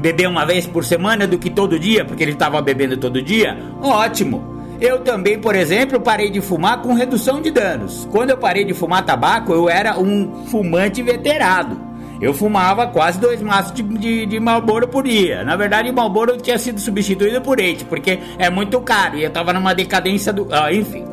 beber 0.00 0.28
uma 0.28 0.44
vez 0.44 0.66
por 0.66 0.84
semana 0.84 1.26
do 1.26 1.38
que 1.38 1.50
todo 1.50 1.78
dia, 1.78 2.04
porque 2.04 2.22
ele 2.22 2.32
estava 2.32 2.60
bebendo 2.60 2.96
todo 2.96 3.22
dia, 3.22 3.56
ótimo. 3.80 4.58
Eu 4.80 5.00
também, 5.00 5.38
por 5.38 5.54
exemplo, 5.54 6.00
parei 6.00 6.30
de 6.30 6.40
fumar 6.40 6.80
com 6.80 6.94
redução 6.94 7.42
de 7.42 7.50
danos. 7.50 8.08
Quando 8.10 8.30
eu 8.30 8.38
parei 8.38 8.64
de 8.64 8.72
fumar 8.72 9.04
tabaco, 9.04 9.52
eu 9.52 9.68
era 9.68 10.00
um 10.00 10.46
fumante 10.46 11.02
veterado. 11.02 11.78
Eu 12.20 12.32
fumava 12.32 12.86
quase 12.86 13.18
dois 13.18 13.42
maços 13.42 13.72
de, 13.72 13.82
de, 13.82 14.26
de 14.26 14.40
Marlboro 14.40 14.88
por 14.88 15.04
dia. 15.04 15.44
Na 15.44 15.54
verdade, 15.54 15.90
o 15.90 15.94
Marlboro 15.94 16.36
tinha 16.38 16.58
sido 16.58 16.80
substituído 16.80 17.40
por 17.42 17.58
eite, 17.60 17.84
porque 17.84 18.18
é 18.38 18.48
muito 18.48 18.80
caro 18.80 19.16
e 19.16 19.24
eu 19.24 19.30
tava 19.30 19.52
numa 19.52 19.74
decadência 19.74 20.32
do. 20.32 20.46
Ah, 20.50 20.72
enfim, 20.72 21.04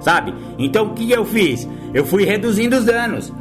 sabe? 0.00 0.34
Então 0.58 0.86
o 0.86 0.94
que 0.94 1.10
eu 1.10 1.24
fiz? 1.24 1.68
Eu 1.92 2.04
fui 2.04 2.24
reduzindo 2.24 2.76
os 2.76 2.84
danos. 2.84 3.32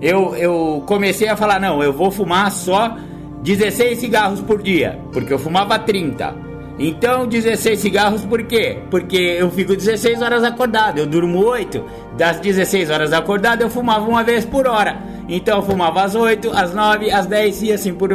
Eu, 0.00 0.34
eu 0.36 0.82
comecei 0.86 1.28
a 1.28 1.36
falar: 1.36 1.60
não, 1.60 1.82
eu 1.82 1.92
vou 1.92 2.10
fumar 2.10 2.50
só 2.50 2.96
16 3.42 3.98
cigarros 3.98 4.40
por 4.40 4.62
dia, 4.62 4.98
porque 5.12 5.32
eu 5.32 5.38
fumava 5.38 5.78
30. 5.78 6.48
Então, 6.78 7.26
16 7.26 7.78
cigarros 7.78 8.24
por 8.24 8.42
quê? 8.44 8.78
Porque 8.88 9.16
eu 9.16 9.50
fico 9.50 9.74
16 9.74 10.22
horas 10.22 10.44
acordado, 10.44 10.98
eu 10.98 11.06
durmo 11.06 11.44
8. 11.44 11.84
Das 12.16 12.38
16 12.38 12.90
horas 12.90 13.12
acordado, 13.12 13.62
eu 13.62 13.70
fumava 13.70 14.08
uma 14.08 14.22
vez 14.22 14.44
por 14.44 14.66
hora. 14.66 14.96
Então, 15.28 15.58
eu 15.58 15.62
fumava 15.62 16.02
às 16.04 16.14
8, 16.14 16.50
às 16.52 16.72
9, 16.72 17.10
às 17.10 17.26
10 17.26 17.62
e 17.62 17.72
assim 17.72 17.94
por 17.94 18.10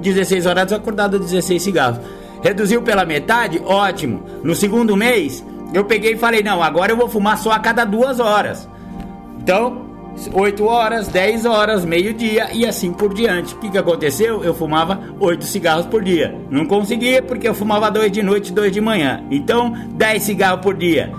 16 0.00 0.46
horas 0.46 0.72
acordado, 0.72 1.18
16 1.18 1.62
cigarros. 1.62 2.00
Reduziu 2.42 2.82
pela 2.82 3.04
metade? 3.04 3.60
Ótimo. 3.64 4.22
No 4.42 4.54
segundo 4.54 4.96
mês, 4.96 5.44
eu 5.72 5.84
peguei 5.84 6.14
e 6.14 6.18
falei: 6.18 6.42
não, 6.42 6.62
agora 6.62 6.92
eu 6.92 6.96
vou 6.96 7.08
fumar 7.08 7.38
só 7.38 7.52
a 7.52 7.58
cada 7.58 7.84
duas 7.84 8.20
horas. 8.20 8.68
Então, 9.40 9.87
8 10.32 10.64
horas, 10.64 11.08
10 11.08 11.44
horas, 11.44 11.84
meio-dia 11.84 12.48
e 12.52 12.66
assim 12.66 12.92
por 12.92 13.14
diante. 13.14 13.54
O 13.54 13.58
que, 13.58 13.70
que 13.70 13.78
aconteceu? 13.78 14.42
Eu 14.42 14.54
fumava 14.54 15.00
8 15.20 15.44
cigarros 15.44 15.86
por 15.86 16.02
dia. 16.02 16.34
Não 16.50 16.66
conseguia 16.66 17.22
porque 17.22 17.48
eu 17.48 17.54
fumava 17.54 17.90
2 17.90 18.10
de 18.10 18.22
noite 18.22 18.48
e 18.48 18.54
2 18.54 18.72
de 18.72 18.80
manhã. 18.80 19.22
Então, 19.30 19.72
10 19.90 20.22
cigarros 20.22 20.62
por 20.62 20.74
dia. 20.74 21.12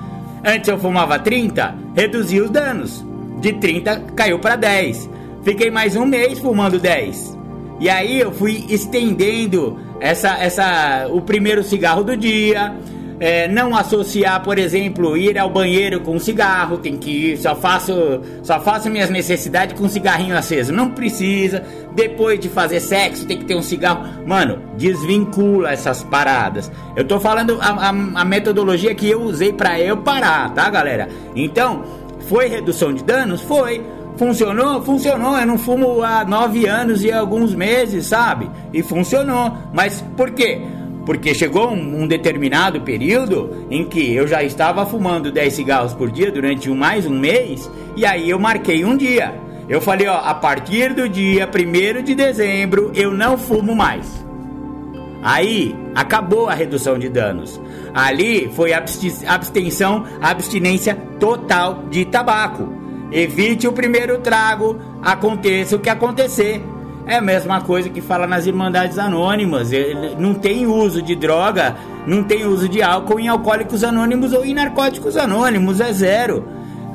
Antes 0.44 0.70
eu 0.70 0.78
fumava 0.78 1.20
30, 1.20 1.76
reduzi 1.96 2.42
os 2.42 2.50
danos. 2.50 3.06
De 3.40 3.54
30 3.54 4.02
caiu 4.16 4.40
para 4.40 4.56
10. 4.56 5.10
Fiquei 5.44 5.72
mais 5.72 5.96
um 5.96 6.06
mês 6.06 6.40
fumando 6.40 6.80
10. 6.80 7.38
E 7.80 7.90
aí 7.90 8.20
eu 8.20 8.32
fui 8.32 8.66
estendendo 8.70 9.80
essa, 10.02 10.38
essa, 10.38 11.08
o 11.10 11.22
primeiro 11.22 11.64
cigarro 11.64 12.04
do 12.04 12.16
dia, 12.16 12.76
é, 13.20 13.48
não 13.48 13.76
associar, 13.76 14.42
por 14.42 14.58
exemplo, 14.58 15.18
ir 15.18 15.38
ao 15.38 15.50
banheiro 15.50 16.00
com 16.00 16.18
cigarro, 16.20 16.78
tem 16.78 16.98
que 16.98 17.32
ir, 17.32 17.38
só 17.38 17.56
faço, 17.56 18.22
só 18.42 18.60
faço 18.60 18.90
minhas 18.90 19.10
necessidades 19.10 19.78
com 19.78 19.90
cigarrinho 19.90 20.38
aceso. 20.38 20.72
Não 20.72 20.92
precisa. 20.92 21.64
Depois 21.94 22.40
de 22.40 22.48
fazer 22.48 22.80
sexo, 22.80 23.26
tem 23.26 23.38
que 23.38 23.46
ter 23.46 23.56
um 23.56 23.62
cigarro. 23.62 24.08
Mano, 24.26 24.62
desvincula 24.78 25.72
essas 25.72 26.04
paradas. 26.04 26.72
Eu 26.96 27.04
tô 27.04 27.20
falando 27.20 27.58
a, 27.62 27.90
a, 27.90 27.90
a 27.90 28.26
metodologia 28.26 28.96
que 28.96 29.10
eu 29.10 29.22
usei 29.22 29.52
para 29.52 29.80
eu 29.80 29.98
parar, 29.98 30.54
tá, 30.54 30.70
galera? 30.70 31.10
Então, 31.36 31.84
foi 32.30 32.48
redução 32.48 32.94
de 32.94 33.04
danos? 33.04 33.42
Foi. 33.42 33.84
Funcionou? 34.16 34.82
Funcionou. 34.82 35.38
Eu 35.38 35.46
não 35.46 35.58
fumo 35.58 36.02
há 36.04 36.24
nove 36.24 36.66
anos 36.68 37.04
e 37.04 37.12
alguns 37.12 37.54
meses, 37.54 38.06
sabe? 38.06 38.50
E 38.74 38.84
funcionou. 38.84 39.58
Mas 39.74 40.04
por 40.16 40.32
quê? 40.32 40.62
Porque 41.10 41.34
chegou 41.34 41.72
um, 41.72 42.04
um, 42.04 42.08
determinado 42.08 42.82
período 42.82 43.66
em 43.72 43.84
que 43.84 44.14
eu 44.14 44.28
já 44.28 44.44
estava 44.44 44.86
fumando 44.86 45.32
10 45.32 45.52
cigarros 45.52 45.92
por 45.92 46.12
dia 46.12 46.32
durante 46.32 46.70
um, 46.70 46.76
mais 46.76 47.08
um 47.08 47.18
mês, 47.18 47.68
e 47.96 48.06
aí 48.06 48.30
eu 48.30 48.38
marquei 48.38 48.86
um 48.86 48.96
dia. 48.96 49.34
Eu 49.68 49.82
falei, 49.82 50.08
ó, 50.08 50.18
a 50.18 50.36
partir 50.36 50.94
do 50.94 51.10
dia 51.10 51.50
1 51.50 52.04
de 52.04 52.14
dezembro 52.14 52.92
eu 52.94 53.12
não 53.12 53.40
fumo 53.40 53.76
mais. 53.76 54.24
Aí 55.24 55.76
acabou 55.96 56.48
a 56.48 56.54
redução 56.54 57.00
de 57.00 57.10
danos. 57.10 57.60
Ali 57.92 58.48
foi 58.54 58.72
abstenção, 58.72 60.06
abstinência 60.22 60.94
total 61.20 61.86
de 61.90 62.06
tabaco. 62.06 62.72
Evite 63.12 63.68
o 63.68 63.74
primeiro 63.74 64.20
trago, 64.20 64.80
aconteça 65.02 65.76
o 65.76 65.80
que 65.80 65.90
acontecer. 65.90 66.62
É 67.10 67.16
a 67.16 67.22
mesma 67.22 67.60
coisa 67.62 67.90
que 67.90 68.02
fala 68.02 68.28
nas 68.28 68.46
Irmandades 68.46 69.00
Anônimas. 69.00 69.72
Não 70.20 70.36
tem 70.36 70.68
uso 70.68 71.02
de 71.02 71.16
droga, 71.16 71.76
não 72.06 72.24
tem 72.24 72.46
uso 72.46 72.70
de 72.70 72.84
álcool 72.84 73.20
em 73.20 73.28
alcoólicos 73.28 73.84
anônimos 73.84 74.32
ou 74.32 74.46
em 74.46 74.54
narcóticos 74.54 75.18
anônimos, 75.18 75.82
é 75.82 75.92
zero. 75.92 76.48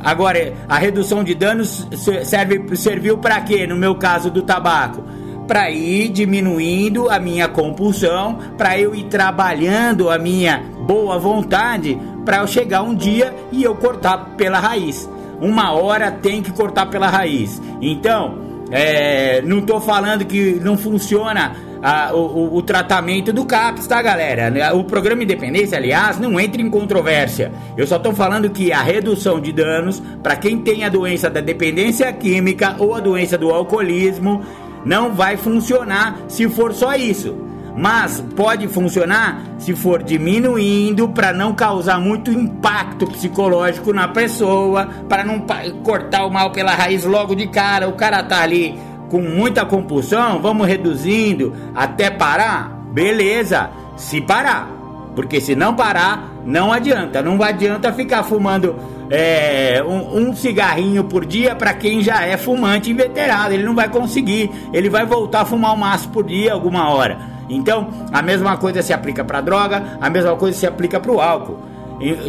Agora, 0.04 0.54
a 0.68 0.78
redução 0.78 1.24
de 1.24 1.34
danos 1.34 1.88
serve, 2.24 2.76
serviu 2.76 3.18
para 3.18 3.40
quê? 3.40 3.66
No 3.66 3.74
meu 3.74 3.96
caso 3.96 4.30
do 4.30 4.42
tabaco, 4.42 5.02
para 5.48 5.68
ir 5.72 6.10
diminuindo 6.10 7.10
a 7.10 7.18
minha 7.18 7.48
compulsão, 7.48 8.38
para 8.56 8.78
eu 8.78 8.94
ir 8.94 9.06
trabalhando 9.06 10.10
a 10.10 10.16
minha 10.16 10.62
boa 10.86 11.18
vontade, 11.18 11.98
para 12.24 12.36
eu 12.36 12.46
chegar 12.46 12.82
um 12.82 12.94
dia 12.94 13.34
e 13.50 13.64
eu 13.64 13.74
cortar 13.74 14.36
pela 14.36 14.60
raiz. 14.60 15.10
Uma 15.40 15.72
hora 15.72 16.12
tem 16.12 16.40
que 16.40 16.52
cortar 16.52 16.86
pela 16.86 17.08
raiz. 17.08 17.60
Então, 17.82 18.44
é, 18.76 19.40
não 19.42 19.60
tô 19.60 19.80
falando 19.80 20.24
que 20.24 20.58
não 20.60 20.76
funciona 20.76 21.54
a, 21.80 22.12
o, 22.12 22.56
o, 22.56 22.60
tratamento 22.60 23.32
do 23.32 23.44
CAPS, 23.44 23.86
tá, 23.86 24.02
galera? 24.02 24.74
O 24.74 24.82
programa 24.82 25.22
Independência, 25.22 25.78
aliás, 25.78 26.18
não 26.18 26.40
entra 26.40 26.60
em 26.60 26.68
controvérsia. 26.68 27.52
Eu 27.76 27.86
só 27.86 28.00
tô 28.00 28.12
falando 28.12 28.50
que 28.50 28.72
a 28.72 28.82
redução 28.82 29.40
de 29.40 29.52
danos 29.52 30.02
para 30.20 30.34
quem 30.34 30.58
tem 30.58 30.82
a 30.82 30.88
doença 30.88 31.30
da 31.30 31.40
dependência 31.40 32.12
química 32.12 32.74
ou 32.80 32.96
a 32.96 33.00
doença 33.00 33.38
do 33.38 33.50
alcoolismo 33.50 34.42
não 34.84 35.14
vai 35.14 35.36
funcionar 35.36 36.24
se 36.26 36.48
for 36.48 36.74
só 36.74 36.96
isso 36.96 37.53
mas 37.76 38.20
pode 38.36 38.68
funcionar 38.68 39.42
se 39.58 39.74
for 39.74 40.02
diminuindo 40.02 41.08
para 41.08 41.32
não 41.32 41.54
causar 41.54 41.98
muito 41.98 42.30
impacto 42.30 43.06
psicológico 43.06 43.92
na 43.92 44.08
pessoa, 44.08 44.88
para 45.08 45.24
não 45.24 45.44
cortar 45.82 46.24
o 46.24 46.30
mal 46.30 46.50
pela 46.52 46.74
raiz 46.74 47.04
logo 47.04 47.34
de 47.34 47.48
cara. 47.48 47.88
O 47.88 47.92
cara 47.92 48.22
tá 48.22 48.42
ali 48.42 48.78
com 49.10 49.20
muita 49.20 49.64
compulsão, 49.64 50.40
vamos 50.40 50.66
reduzindo 50.66 51.52
até 51.74 52.10
parar, 52.10 52.68
beleza? 52.92 53.70
Se 53.96 54.20
parar, 54.20 54.68
porque 55.14 55.40
se 55.40 55.54
não 55.54 55.74
parar, 55.74 56.32
não 56.44 56.72
adianta. 56.72 57.22
Não 57.22 57.42
adianta 57.42 57.92
ficar 57.92 58.22
fumando 58.22 58.76
é, 59.10 59.82
um, 59.86 60.28
um, 60.28 60.36
cigarrinho 60.36 61.04
por 61.04 61.24
dia 61.24 61.54
para 61.54 61.72
quem 61.74 62.02
já 62.02 62.24
é 62.24 62.36
fumante 62.36 62.90
inveterado. 62.90 63.54
Ele 63.54 63.64
não 63.64 63.74
vai 63.74 63.88
conseguir. 63.88 64.50
Ele 64.72 64.88
vai 64.88 65.06
voltar 65.06 65.42
a 65.42 65.44
fumar 65.44 65.72
um 65.72 65.76
maço 65.76 66.08
por 66.08 66.24
dia 66.24 66.52
alguma 66.52 66.88
hora. 66.90 67.33
Então, 67.48 67.88
a 68.12 68.22
mesma 68.22 68.56
coisa 68.56 68.82
se 68.82 68.92
aplica 68.92 69.24
para 69.24 69.40
droga, 69.40 69.98
a 70.00 70.10
mesma 70.10 70.36
coisa 70.36 70.58
se 70.58 70.66
aplica 70.66 70.98
para 71.00 71.12
o 71.12 71.20
álcool. 71.20 71.58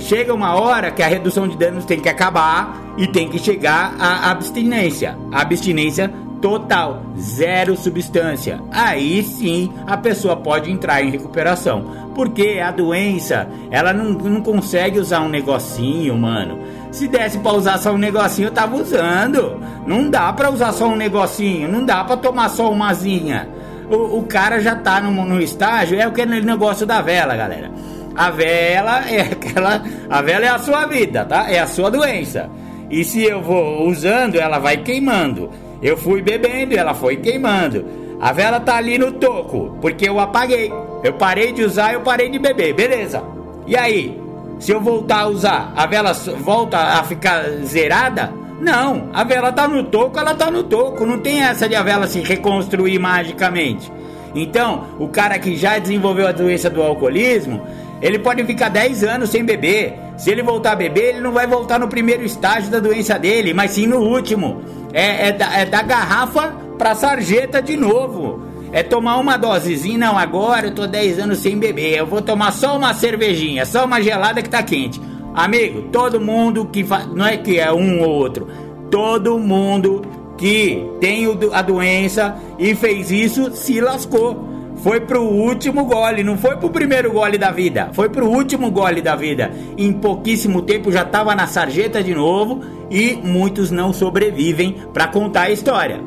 chega 0.01 0.34
uma 0.34 0.55
hora 0.55 0.91
que 0.91 1.01
a 1.01 1.07
redução 1.07 1.47
de 1.47 1.57
danos 1.57 1.86
tem 1.86 1.99
que 1.99 2.09
acabar 2.09 2.93
e 2.97 3.07
tem 3.07 3.30
que 3.30 3.39
chegar 3.39 3.95
à 3.99 4.30
abstinência. 4.32 5.18
A 5.32 5.41
abstinência 5.41 6.11
total, 6.41 7.01
zero 7.18 7.76
substância. 7.76 8.61
Aí 8.72 9.24
sim 9.24 9.74
a 9.88 9.97
pessoa 9.97 10.36
pode 10.36 10.72
entrar 10.72 11.03
em 11.03 11.09
recuperação. 11.09 12.05
Porque 12.13 12.61
a 12.63 12.72
doença, 12.72 13.49
ela 13.72 13.91
não, 13.91 14.11
não 14.11 14.41
consegue 14.41 14.99
usar 14.99 15.22
um 15.22 15.30
negocinho, 15.30 16.16
mano. 16.16 16.59
Se 16.91 17.07
desse 17.07 17.39
para 17.39 17.53
usar 17.53 17.78
só 17.80 17.91
um 17.91 17.97
negocinho, 17.97 18.47
eu 18.47 18.51
tava 18.51 18.76
usando. 18.76 19.59
Não 19.86 20.09
dá 20.09 20.32
para 20.32 20.51
usar 20.51 20.72
só 20.72 20.88
um 20.88 20.95
negocinho, 20.95 21.68
não 21.68 21.84
dá 21.84 22.03
para 22.03 22.18
tomar 22.18 22.49
só 22.49 22.72
uma 22.72 22.93
zinha. 22.93 23.49
O, 23.89 24.19
o, 24.19 24.23
cara 24.23 24.59
já 24.59 24.75
tá 24.75 24.99
no, 24.99 25.11
no 25.25 25.41
estágio, 25.41 25.99
é 25.99 26.03
aquele 26.03 26.41
negócio 26.41 26.86
da 26.86 27.01
vela, 27.01 27.36
galera. 27.36 27.71
A 28.15 28.29
vela 28.31 29.09
é 29.09 29.21
aquela. 29.21 29.83
A 30.09 30.21
vela 30.21 30.45
é 30.45 30.49
a 30.49 30.59
sua 30.59 30.86
vida, 30.86 31.25
tá? 31.25 31.51
É 31.51 31.59
a 31.59 31.67
sua 31.67 31.91
doença. 31.91 32.49
E 32.89 33.03
se 33.03 33.23
eu 33.23 33.41
vou 33.41 33.88
usando, 33.88 34.36
ela 34.36 34.59
vai 34.59 34.77
queimando. 34.77 35.49
Eu 35.81 35.97
fui 35.97 36.21
bebendo 36.21 36.75
ela 36.75 36.93
foi 36.93 37.17
queimando. 37.17 37.86
A 38.19 38.31
vela 38.31 38.59
tá 38.59 38.77
ali 38.77 38.97
no 38.97 39.11
toco, 39.13 39.77
porque 39.81 40.07
eu 40.07 40.19
apaguei. 40.19 40.71
Eu 41.03 41.13
parei 41.13 41.51
de 41.51 41.63
usar, 41.63 41.93
eu 41.93 42.01
parei 42.01 42.29
de 42.29 42.39
beber, 42.39 42.73
beleza. 42.73 43.21
E 43.67 43.75
aí? 43.75 44.19
Se 44.59 44.71
eu 44.71 44.79
voltar 44.79 45.21
a 45.21 45.27
usar, 45.27 45.73
a 45.75 45.86
vela 45.86 46.13
volta 46.13 46.77
a 46.77 47.03
ficar 47.03 47.43
zerada? 47.63 48.31
Não, 48.60 49.10
a 49.14 49.24
vela 49.24 49.51
tá 49.51 49.68
no 49.68 49.84
toco, 49.84 50.18
ela 50.18 50.34
tá 50.34 50.49
no 50.49 50.64
toco. 50.64 51.06
Não 51.06 51.20
tem 51.20 51.43
essa 51.43 51.68
de 51.68 51.76
a 51.76 51.84
vela 51.84 52.08
se 52.08 52.20
reconstruir 52.22 52.97
magicamente. 52.99 53.91
Então, 54.34 54.88
o 54.99 55.08
cara 55.08 55.39
que 55.39 55.56
já 55.56 55.78
desenvolveu 55.78 56.28
a 56.28 56.32
doença 56.32 56.70
do 56.70 56.82
alcoolismo, 56.82 57.62
ele 58.01 58.20
pode 58.20 58.43
ficar 58.43 58.70
10 58.70 59.03
anos 59.03 59.30
sem 59.30 59.43
beber. 59.43 59.97
Se 60.18 60.30
ele 60.30 60.43
voltar 60.43 60.74
a 60.74 60.76
beber, 60.76 61.16
ele 61.16 61.22
não 61.22 61.32
vai 61.32 61.47
voltar 61.47 61.80
no 61.80 61.88
primeiro 61.88 62.24
estágio 62.24 62.70
da 62.70 62.80
doença 62.80 63.18
dele, 63.18 63.53
mas 63.53 63.72
sim 63.72 63.88
no 63.88 63.99
último. 63.99 64.62
É, 64.93 65.30
é, 65.30 65.32
da, 65.32 65.53
é 65.53 65.66
da 65.66 65.82
garrafa 65.82 66.53
pra 66.78 66.95
sarjeta 66.95 67.62
de 67.62 67.76
novo. 67.76 68.43
É 68.72 68.84
tomar 68.84 69.18
uma 69.18 69.38
dosezinha, 69.38 69.97
não, 69.97 70.18
agora 70.18 70.68
eu 70.68 70.76
tô 70.76 70.86
10 70.86 71.20
anos 71.20 71.39
sem 71.39 71.58
beber. 71.58 71.97
Eu 71.97 72.06
vou 72.06 72.22
tomar 72.22 72.51
só 72.51 72.76
uma 72.76 72.93
cervejinha, 72.93 73.66
só 73.66 73.86
uma 73.86 74.01
gelada 74.01 74.41
que 74.41 74.49
tá 74.49 74.62
quente. 74.62 74.99
Amigo, 75.36 75.83
todo 75.91 76.21
mundo 76.21 76.65
que 76.65 76.83
faz. 76.83 77.07
Não 77.07 77.25
é 77.25 77.38
que 77.38 77.59
é 77.59 77.71
um 77.71 78.01
ou 78.01 78.09
outro. 78.09 78.47
Todo 78.89 79.38
mundo 79.38 80.01
que 80.38 80.86
tem 80.99 81.25
a 81.51 81.61
doença 81.61 82.36
e 82.57 82.73
fez 82.73 83.11
isso 83.11 83.51
se 83.53 83.79
lascou 83.81 84.55
foi 84.77 84.99
pro 84.99 85.23
último 85.23 85.86
gole, 85.86 86.23
não 86.23 86.38
foi 86.38 86.57
pro 86.57 86.69
primeiro 86.69 87.11
gole 87.11 87.38
da 87.38 87.49
vida, 87.49 87.89
foi 87.93 88.09
pro 88.09 88.27
último 88.27 88.69
gole 88.69 89.01
da 89.01 89.15
vida. 89.15 89.51
Em 89.77 89.91
pouquíssimo 89.91 90.61
tempo 90.61 90.91
já 90.91 91.03
tava 91.03 91.33
na 91.33 91.47
sarjeta 91.47 92.03
de 92.03 92.13
novo 92.13 92.61
e 92.91 93.15
muitos 93.15 93.71
não 93.71 93.93
sobrevivem 93.93 94.75
para 94.93 95.07
contar 95.07 95.43
a 95.43 95.51
história. 95.51 95.99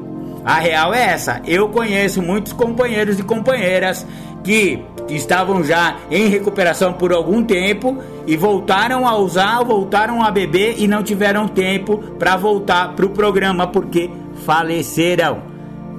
A 0.45 0.61
real 0.61 0.95
é 0.95 1.11
essa. 1.11 1.43
Eu 1.47 1.69
conheço 1.69 2.23
muitos 2.23 2.53
companheiros 2.53 3.19
e 3.19 3.23
companheiras 3.23 4.07
que 4.45 4.83
estavam 5.09 5.65
já 5.65 5.97
em 6.11 6.29
recuperação 6.29 6.93
por 6.93 7.13
algum 7.13 7.43
tempo 7.43 7.99
e 8.27 8.37
voltaram 8.37 9.07
a 9.07 9.17
usar, 9.17 9.63
voltaram 9.65 10.23
a 10.23 10.31
beber 10.31 10.77
e 10.79 10.87
não 10.87 11.03
tiveram 11.03 11.49
tempo 11.49 11.99
para 12.19 12.37
voltar 12.37 12.95
pro 12.95 13.11
programa 13.11 13.67
porque 13.67 14.11
faleceram. 14.45 15.43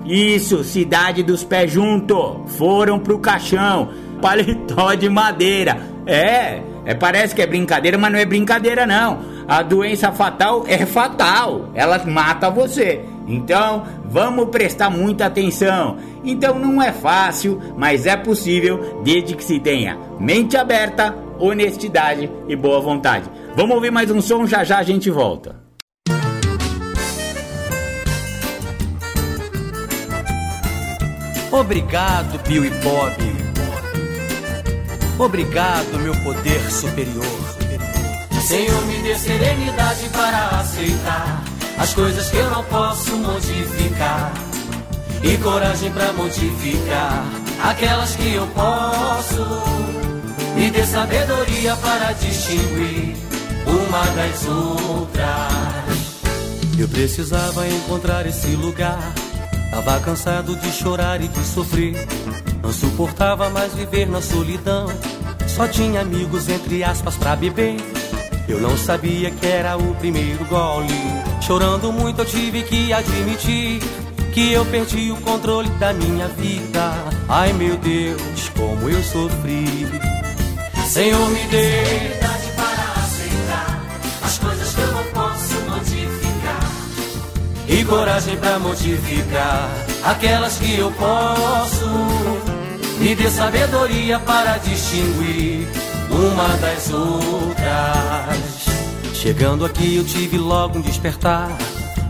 Isso, 0.05 0.63
cidade 0.63 1.23
dos 1.23 1.43
pés 1.43 1.71
junto. 1.71 2.41
Foram 2.57 2.99
pro 2.99 3.19
caixão. 3.19 3.89
Paletó 4.21 4.93
de 4.95 5.09
madeira. 5.09 5.77
É, 6.05 6.61
é, 6.85 6.93
parece 6.93 7.35
que 7.35 7.41
é 7.41 7.47
brincadeira, 7.47 7.97
mas 7.97 8.11
não 8.11 8.19
é 8.19 8.25
brincadeira 8.25 8.85
não. 8.85 9.19
A 9.47 9.61
doença 9.61 10.11
fatal 10.11 10.63
é 10.67 10.85
fatal. 10.85 11.69
Ela 11.73 12.03
mata 12.05 12.49
você. 12.49 13.05
Então, 13.27 13.83
vamos 14.09 14.49
prestar 14.49 14.89
muita 14.89 15.25
atenção. 15.25 15.97
Então 16.23 16.57
não 16.57 16.81
é 16.81 16.91
fácil, 16.91 17.59
mas 17.77 18.05
é 18.05 18.17
possível 18.17 19.01
desde 19.03 19.35
que 19.35 19.43
se 19.43 19.59
tenha 19.59 19.97
mente 20.19 20.57
aberta, 20.57 21.15
honestidade 21.37 22.29
e 22.47 22.55
boa 22.55 22.81
vontade. 22.81 23.29
Vamos 23.55 23.75
ouvir 23.75 23.91
mais 23.91 24.11
um 24.11 24.21
som, 24.21 24.45
já 24.45 24.63
já 24.63 24.79
a 24.79 24.83
gente 24.83 25.09
volta. 25.09 25.55
Obrigado, 31.51 32.39
Bill 32.47 32.65
e 32.65 32.69
Bob. 32.69 33.15
Obrigado, 35.17 35.99
meu 35.99 36.13
poder 36.23 36.61
superior. 36.71 37.25
Senhor, 38.41 38.85
me 38.85 38.97
dê 38.99 39.15
serenidade 39.15 40.09
para 40.09 40.59
aceitar 40.59 41.58
as 41.79 41.93
coisas 41.93 42.29
que 42.29 42.37
eu 42.37 42.49
não 42.51 42.63
posso 42.65 43.15
modificar. 43.15 44.33
E 45.23 45.37
coragem 45.37 45.91
para 45.91 46.13
modificar 46.13 47.23
aquelas 47.63 48.15
que 48.15 48.33
eu 48.33 48.47
posso. 48.47 49.45
Me 50.55 50.69
dê 50.69 50.85
sabedoria 50.85 51.75
para 51.77 52.13
distinguir 52.13 53.15
uma 53.65 54.05
das 54.15 54.45
outras. 54.45 55.19
Eu 56.77 56.87
precisava 56.87 57.67
encontrar 57.67 58.25
esse 58.25 58.55
lugar 58.55 59.13
Tava 59.69 59.99
cansado 59.99 60.55
de 60.55 60.71
chorar 60.71 61.21
e 61.21 61.27
de 61.27 61.43
sofrer. 61.45 61.93
Não 62.61 62.73
suportava 62.73 63.49
mais 63.49 63.73
viver 63.73 64.07
na 64.07 64.21
solidão. 64.21 64.87
Só 65.47 65.67
tinha 65.67 66.01
amigos, 66.01 66.49
entre 66.49 66.83
aspas, 66.83 67.15
pra 67.15 67.35
beber. 67.35 67.77
Eu 68.49 68.59
não 68.59 68.75
sabia 68.75 69.29
que 69.29 69.45
era 69.45 69.77
o 69.77 69.93
primeiro 69.95 70.43
gole. 70.45 70.87
Chorando 71.39 71.93
muito, 71.93 72.21
eu 72.21 72.25
tive 72.25 72.63
que 72.63 72.91
admitir 72.91 73.79
que 74.33 74.51
eu 74.51 74.65
perdi 74.65 75.11
o 75.11 75.17
controle 75.17 75.69
da 75.77 75.93
minha 75.93 76.27
vida. 76.29 76.91
Ai 77.29 77.53
meu 77.53 77.77
Deus, 77.77 78.49
como 78.57 78.89
eu 78.89 79.03
sofri. 79.03 79.87
Senhor, 80.87 81.29
me 81.29 81.43
dê 81.45 82.19
e 87.71 87.85
coragem 87.85 88.35
para 88.37 88.57
modificar 88.57 89.69
aquelas 90.03 90.57
que 90.57 90.79
eu 90.79 90.91
posso. 90.93 91.85
Me 92.99 93.15
dê 93.15 93.29
sabedoria 93.29 94.19
para 94.19 94.57
distinguir 94.57 95.67
uma 96.11 96.47
das 96.57 96.91
outras. 96.91 98.65
Chegando 99.13 99.65
aqui 99.65 99.97
eu 99.97 100.05
tive 100.05 100.37
logo 100.37 100.79
um 100.79 100.81
despertar 100.81 101.49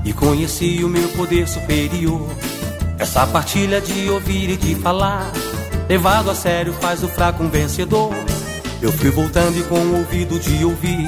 e 0.05 0.13
conheci 0.13 0.83
o 0.83 0.89
meu 0.89 1.09
poder 1.09 1.47
superior. 1.47 2.27
Essa 2.97 3.25
partilha 3.27 3.79
de 3.81 4.09
ouvir 4.09 4.49
e 4.49 4.57
de 4.57 4.75
falar, 4.75 5.31
levado 5.87 6.29
a 6.29 6.35
sério 6.35 6.73
faz 6.73 7.03
o 7.03 7.07
fraco 7.07 7.43
um 7.43 7.49
vencedor. 7.49 8.13
Eu 8.81 8.91
fui 8.91 9.09
voltando 9.09 9.57
e 9.57 9.63
com 9.63 9.79
o 9.79 9.97
ouvido 9.97 10.39
de 10.39 10.63
ouvir 10.63 11.07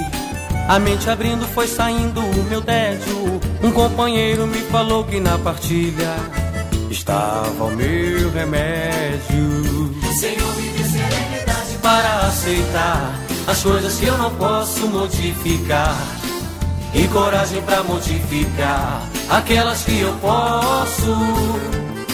a 0.71 0.79
mente 0.79 1.09
abrindo 1.09 1.45
foi 1.47 1.67
saindo 1.67 2.21
o 2.21 2.43
meu 2.45 2.61
tédio. 2.61 3.41
Um 3.61 3.71
companheiro 3.71 4.47
me 4.47 4.59
falou 4.59 5.03
que 5.03 5.19
na 5.19 5.37
partilha 5.37 6.15
estava 6.89 7.65
o 7.65 7.75
meu 7.75 8.31
remédio. 8.31 9.93
Senhor, 10.17 10.55
me 10.55 10.83
serenidade 10.83 11.40
para 11.81 12.27
aceitar 12.27 13.19
as 13.47 13.61
coisas 13.63 13.97
que 13.97 14.05
eu 14.05 14.17
não 14.17 14.33
posso 14.35 14.87
modificar. 14.87 15.95
E 16.93 17.07
coragem 17.07 17.61
para 17.61 17.83
modificar 17.83 19.01
aquelas 19.29 19.83
que 19.83 19.99
eu 19.99 20.13
posso. 20.17 21.15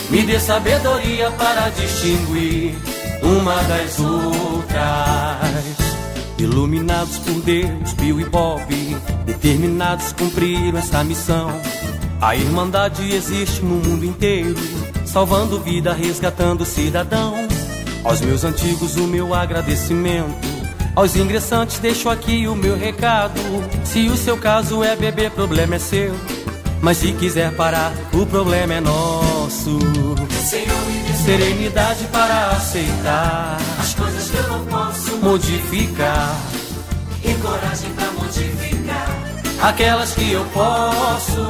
Me 0.09 0.23
dê 0.23 0.39
sabedoria 0.39 1.31
para 1.31 1.69
distinguir 1.69 2.75
uma 3.23 3.55
das 3.63 3.99
outras. 3.99 4.77
Iluminados 6.37 7.17
por 7.17 7.41
Deus, 7.41 7.93
Bill 7.93 8.19
e 8.21 8.25
Bob, 8.25 8.63
determinados 9.25 10.13
cumpriram 10.13 10.77
essa 10.77 11.03
missão. 11.03 11.49
A 12.21 12.35
Irmandade 12.35 13.11
existe 13.11 13.63
no 13.63 13.75
mundo 13.75 14.05
inteiro, 14.05 14.55
salvando 15.05 15.59
vida, 15.59 15.93
resgatando 15.93 16.63
cidadão. 16.63 17.46
Aos 18.07 18.21
meus 18.21 18.45
antigos, 18.45 18.95
o 18.95 19.05
meu 19.05 19.33
agradecimento. 19.33 20.47
Aos 20.95 21.17
ingressantes, 21.17 21.77
deixo 21.79 22.09
aqui 22.09 22.47
o 22.47 22.55
meu 22.55 22.77
recado. 22.77 23.37
Se 23.83 24.07
o 24.07 24.15
seu 24.15 24.37
caso 24.37 24.81
é 24.81 24.95
beber, 24.95 25.29
problema 25.31 25.75
é 25.75 25.79
seu. 25.79 26.15
Mas 26.81 26.99
se 26.99 27.11
quiser 27.11 27.53
parar, 27.57 27.91
o 28.13 28.25
problema 28.25 28.75
é 28.75 28.79
nosso. 28.79 29.77
Senhor, 30.41 30.77
serenidade 31.25 32.05
para 32.05 32.51
aceitar 32.51 33.57
as 33.77 33.93
coisas 33.93 34.31
que 34.31 34.37
eu 34.37 34.47
não 34.47 34.65
posso 34.67 35.17
modificar 35.17 36.33
e 37.25 37.33
coragem 37.33 37.89
para 37.91 38.09
modificar 38.11 39.07
aquelas 39.61 40.13
que 40.13 40.31
eu 40.31 40.45
posso. 40.53 41.45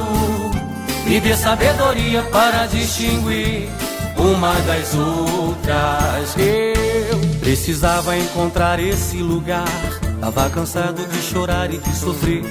Me 1.06 1.20
dê 1.20 1.36
sabedoria 1.36 2.24
para 2.24 2.66
distinguir 2.66 3.70
uma 4.18 4.54
das 4.62 4.94
outras. 4.94 6.36
Eu 6.38 7.40
precisava 7.40 8.18
encontrar 8.18 8.80
esse 8.80 9.18
lugar 9.18 9.66
Tava 10.20 10.50
cansado 10.50 11.06
de 11.08 11.22
chorar 11.22 11.72
e 11.72 11.78
de 11.78 11.96
sofrer. 11.96 12.44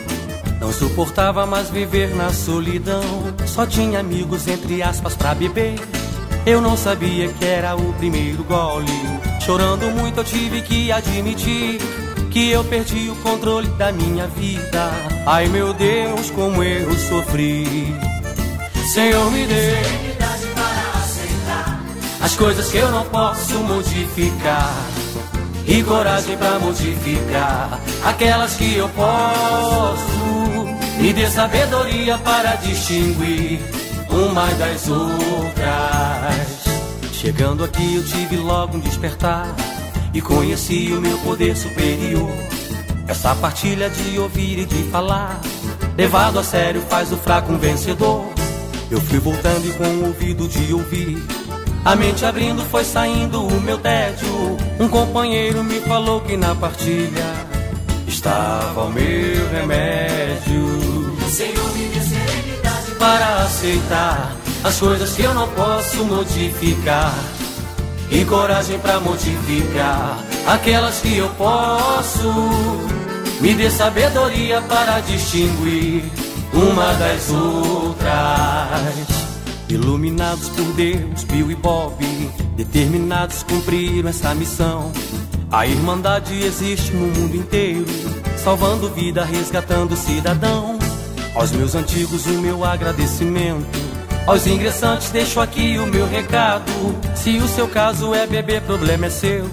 Não 0.61 0.73
suportava 0.73 1.45
mais 1.47 1.69
viver 1.69 2.15
na 2.15 2.33
solidão. 2.33 3.03
Só 3.47 3.67
tinha 3.67 4.01
amigos, 4.01 4.47
entre 4.47 4.83
aspas, 4.83 5.15
pra 5.15 5.35
beber. 5.35 5.75
Eu 6.47 6.61
não 6.61 6.77
sabia 6.77 7.29
que 7.29 7.45
era 7.45 7.77
o 7.77 7.93
primeiro 7.95 8.45
gole. 8.45 8.87
Chorando 9.45 9.91
muito, 9.91 10.21
eu 10.21 10.25
tive 10.25 10.63
que 10.63 10.93
admitir 10.93 11.79
que 12.31 12.51
eu 12.51 12.63
perdi 12.65 13.11
o 13.11 13.17
controle 13.17 13.69
da 13.71 13.91
minha 13.91 14.27
vida. 14.29 14.91
Ai 15.27 15.49
meu 15.49 15.75
Deus, 15.75 16.31
como 16.31 16.63
eu 16.63 16.95
sofri. 16.97 17.95
Senhor, 18.95 19.31
me 19.33 19.45
dê 19.47 20.07
as 22.27 22.35
coisas 22.35 22.69
que 22.73 22.79
eu 22.79 22.91
não 22.91 23.05
posso 23.05 23.55
modificar 23.61 24.75
e 25.65 25.81
coragem 25.85 26.37
para 26.37 26.59
modificar 26.59 27.81
aquelas 28.05 28.55
que 28.55 28.75
eu 28.75 28.89
posso. 28.89 30.67
Me 30.99 31.13
dê 31.13 31.31
sabedoria 31.31 32.19
para 32.19 32.57
distinguir 32.57 33.61
uma 34.11 34.47
das 34.55 34.89
outras. 34.89 35.15
Chegando 37.13 37.63
aqui 37.63 37.95
eu 37.95 38.05
tive 38.05 38.37
logo 38.39 38.77
um 38.77 38.81
despertar 38.81 39.47
e 40.13 40.21
conheci 40.21 40.93
o 40.93 41.01
meu 41.01 41.17
poder 41.19 41.57
superior. 41.57 42.29
Essa 43.07 43.37
partilha 43.37 43.89
de 43.89 44.19
ouvir 44.19 44.59
e 44.59 44.65
de 44.65 44.83
falar, 44.91 45.41
levado 45.97 46.41
a 46.41 46.43
sério 46.43 46.83
faz 46.91 47.13
o 47.13 47.17
fraco 47.17 47.53
um 47.53 47.59
vencedor. 47.59 48.25
Eu 48.91 49.01
fui 49.01 49.21
voltando 49.21 49.65
e 49.69 49.73
com 49.75 49.85
o 49.85 50.07
ouvido 50.09 50.49
de 50.49 50.75
ouvir 50.75 51.46
a 51.87 51.95
mente 51.95 52.25
abrindo 52.25 52.65
foi 52.65 52.85
saindo 52.85 53.47
o 53.47 53.61
meu 53.61 53.79
tédio. 53.79 54.57
Um 54.81 54.89
companheiro 54.89 55.63
me 55.63 55.79
falou 55.83 56.21
que 56.21 56.37
na 56.37 56.53
partilha 56.53 57.25
estava 58.09 58.87
o 58.87 58.91
meu 58.91 59.49
remédio. 59.53 61.17
Senhor, 61.31 61.73
me 61.75 61.87
dê 61.87 62.01
serenidade 62.01 62.91
para 62.99 63.37
aceitar 63.45 64.35
as 64.65 64.81
coisas 64.81 65.15
que 65.15 65.23
eu 65.23 65.33
não 65.33 65.47
posso 65.51 66.05
modificar. 66.05 67.15
E 68.11 68.25
coragem 68.25 68.81
para 68.81 68.99
modificar 68.99 70.19
aquelas 70.45 71.01
que 71.01 71.19
eu 71.19 71.29
posso. 71.39 72.33
Me 73.41 73.55
dê 73.55 73.71
sabedoria 73.71 74.61
para 74.63 74.99
distinguir 75.01 76.03
uma 76.53 76.95
das 76.95 77.31
outras. 77.31 79.26
Iluminados 79.69 80.49
por 80.51 80.65
Deus, 80.75 81.25
Bill 81.25 81.51
e 81.51 81.55
Bob, 81.57 81.97
determinados 82.57 83.43
cumpriram 83.43 84.09
essa 84.09 84.35
missão. 84.35 84.93
A 85.51 85.67
Irmandade 85.67 86.41
existe 86.41 86.93
no 86.93 87.07
mundo 87.09 87.37
inteiro, 87.37 87.85
salvando 88.37 88.89
vida, 88.91 89.25
resgatando 89.25 89.97
cidadão. 89.97 90.79
Aos 91.35 91.51
meus 91.53 91.75
antigos, 91.75 92.27
o 92.27 92.41
meu 92.41 92.65
agradecimento. 92.65 93.67
Aos 94.27 94.47
ingressantes, 94.47 95.11
deixo 95.11 95.41
aqui 95.41 95.79
o 95.79 95.87
meu 95.87 96.07
recado. 96.09 96.73
Se 97.15 97.39
o 97.39 97.49
seu 97.49 97.69
caso 97.69 98.15
é 98.15 98.27
beber, 98.27 98.63
problema 98.63 99.07
é 99.07 99.11
seu. 99.11 99.49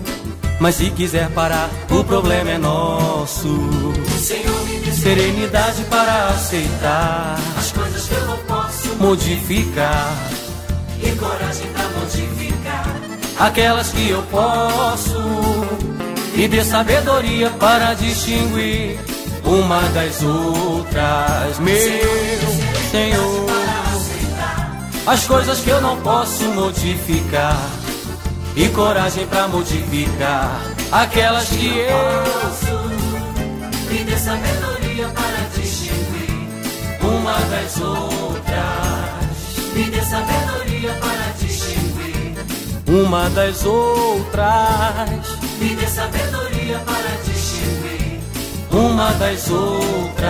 Mas 0.59 0.75
se 0.75 0.89
quiser 0.91 1.29
parar, 1.31 1.69
o 1.89 2.03
problema 2.03 2.51
é 2.51 2.57
nosso. 2.57 3.49
Senhor, 4.17 4.65
me 4.65 4.91
serenidade 4.91 5.83
para 5.85 6.29
aceitar 6.29 7.35
as 7.57 7.71
modificar. 9.03 10.15
E 11.01 11.11
coragem 11.17 11.67
para 11.73 11.89
modificar 11.99 12.85
aquelas 13.37 13.89
que 13.89 14.09
eu 14.09 14.23
posso. 14.23 15.19
Me 16.33 16.47
dê 16.47 16.63
sabedoria 16.63 17.49
para 17.51 17.93
distinguir 17.95 18.97
uma 19.43 19.81
das 19.89 20.23
outras, 20.23 21.59
meu 21.59 21.75
Senhor. 22.91 23.53
As 25.05 25.27
coisas 25.27 25.59
que 25.59 25.69
eu 25.69 25.81
não 25.81 25.97
posso 25.97 26.45
modificar 26.45 27.59
e 28.55 28.69
coragem 28.69 29.27
para 29.27 29.49
modificar 29.49 30.61
aquelas 30.93 31.49
que 31.49 31.77
eu 31.77 31.97
posso. 32.23 32.93
Me 33.91 34.03
dê 34.05 34.17
sabedoria 34.17 35.09
para 35.09 35.61
distinguir 35.61 36.47
uma 37.01 37.33
das 37.33 37.81
outras. 37.81 38.82
Me 40.03 40.09
dê 40.09 40.15
sabedoria 40.15 40.93
para 40.95 41.31
distinguir 41.39 42.35
uma 42.89 43.29
das 43.29 43.65
outras. 43.65 44.49
Me 45.57 45.75
dê 45.75 45.87
sabedoria 45.87 46.79
para 46.79 47.09
distinguir 47.23 48.19
uma 48.69 49.13
das 49.13 49.49
outras. 49.49 50.27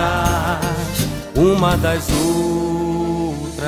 Uma 1.34 1.76
das 1.76 2.08
outras. 2.08 3.62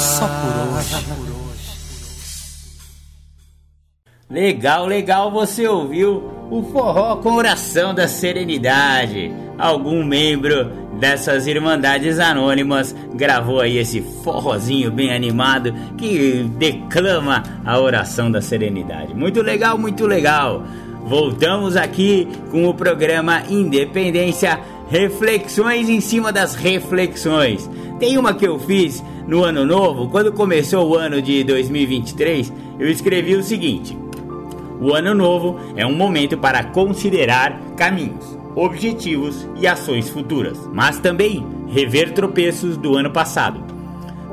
Só 0.00 0.26
por 0.26 0.72
hoje. 0.72 1.62
Legal, 4.30 4.86
legal, 4.86 5.30
você 5.30 5.68
ouviu 5.68 6.31
o 6.52 6.62
forró 6.64 7.16
com 7.16 7.32
oração 7.32 7.94
da 7.94 8.06
serenidade. 8.06 9.32
Algum 9.58 10.04
membro 10.04 10.70
dessas 11.00 11.46
irmandades 11.46 12.18
anônimas 12.18 12.94
gravou 13.14 13.60
aí 13.60 13.78
esse 13.78 14.02
forrozinho 14.22 14.90
bem 14.90 15.14
animado 15.14 15.72
que 15.96 16.44
declama 16.58 17.42
a 17.64 17.80
oração 17.80 18.30
da 18.30 18.42
serenidade. 18.42 19.14
Muito 19.14 19.40
legal, 19.40 19.78
muito 19.78 20.06
legal. 20.06 20.62
Voltamos 21.06 21.74
aqui 21.74 22.28
com 22.50 22.68
o 22.68 22.74
programa 22.74 23.44
Independência 23.48 24.60
Reflexões 24.90 25.88
em 25.88 26.02
cima 26.02 26.30
das 26.30 26.54
reflexões. 26.54 27.68
Tem 27.98 28.18
uma 28.18 28.34
que 28.34 28.46
eu 28.46 28.58
fiz 28.58 29.02
no 29.26 29.42
ano 29.42 29.64
novo, 29.64 30.10
quando 30.10 30.30
começou 30.30 30.90
o 30.90 30.96
ano 30.96 31.22
de 31.22 31.42
2023, 31.44 32.52
eu 32.78 32.90
escrevi 32.90 33.36
o 33.36 33.42
seguinte: 33.42 33.96
o 34.82 34.92
ano 34.92 35.14
novo 35.14 35.60
é 35.76 35.86
um 35.86 35.94
momento 35.94 36.36
para 36.36 36.64
considerar 36.64 37.56
caminhos, 37.76 38.36
objetivos 38.56 39.48
e 39.54 39.64
ações 39.64 40.10
futuras, 40.10 40.58
mas 40.72 40.98
também 40.98 41.46
rever 41.68 42.12
tropeços 42.12 42.76
do 42.76 42.96
ano 42.96 43.12
passado. 43.12 43.62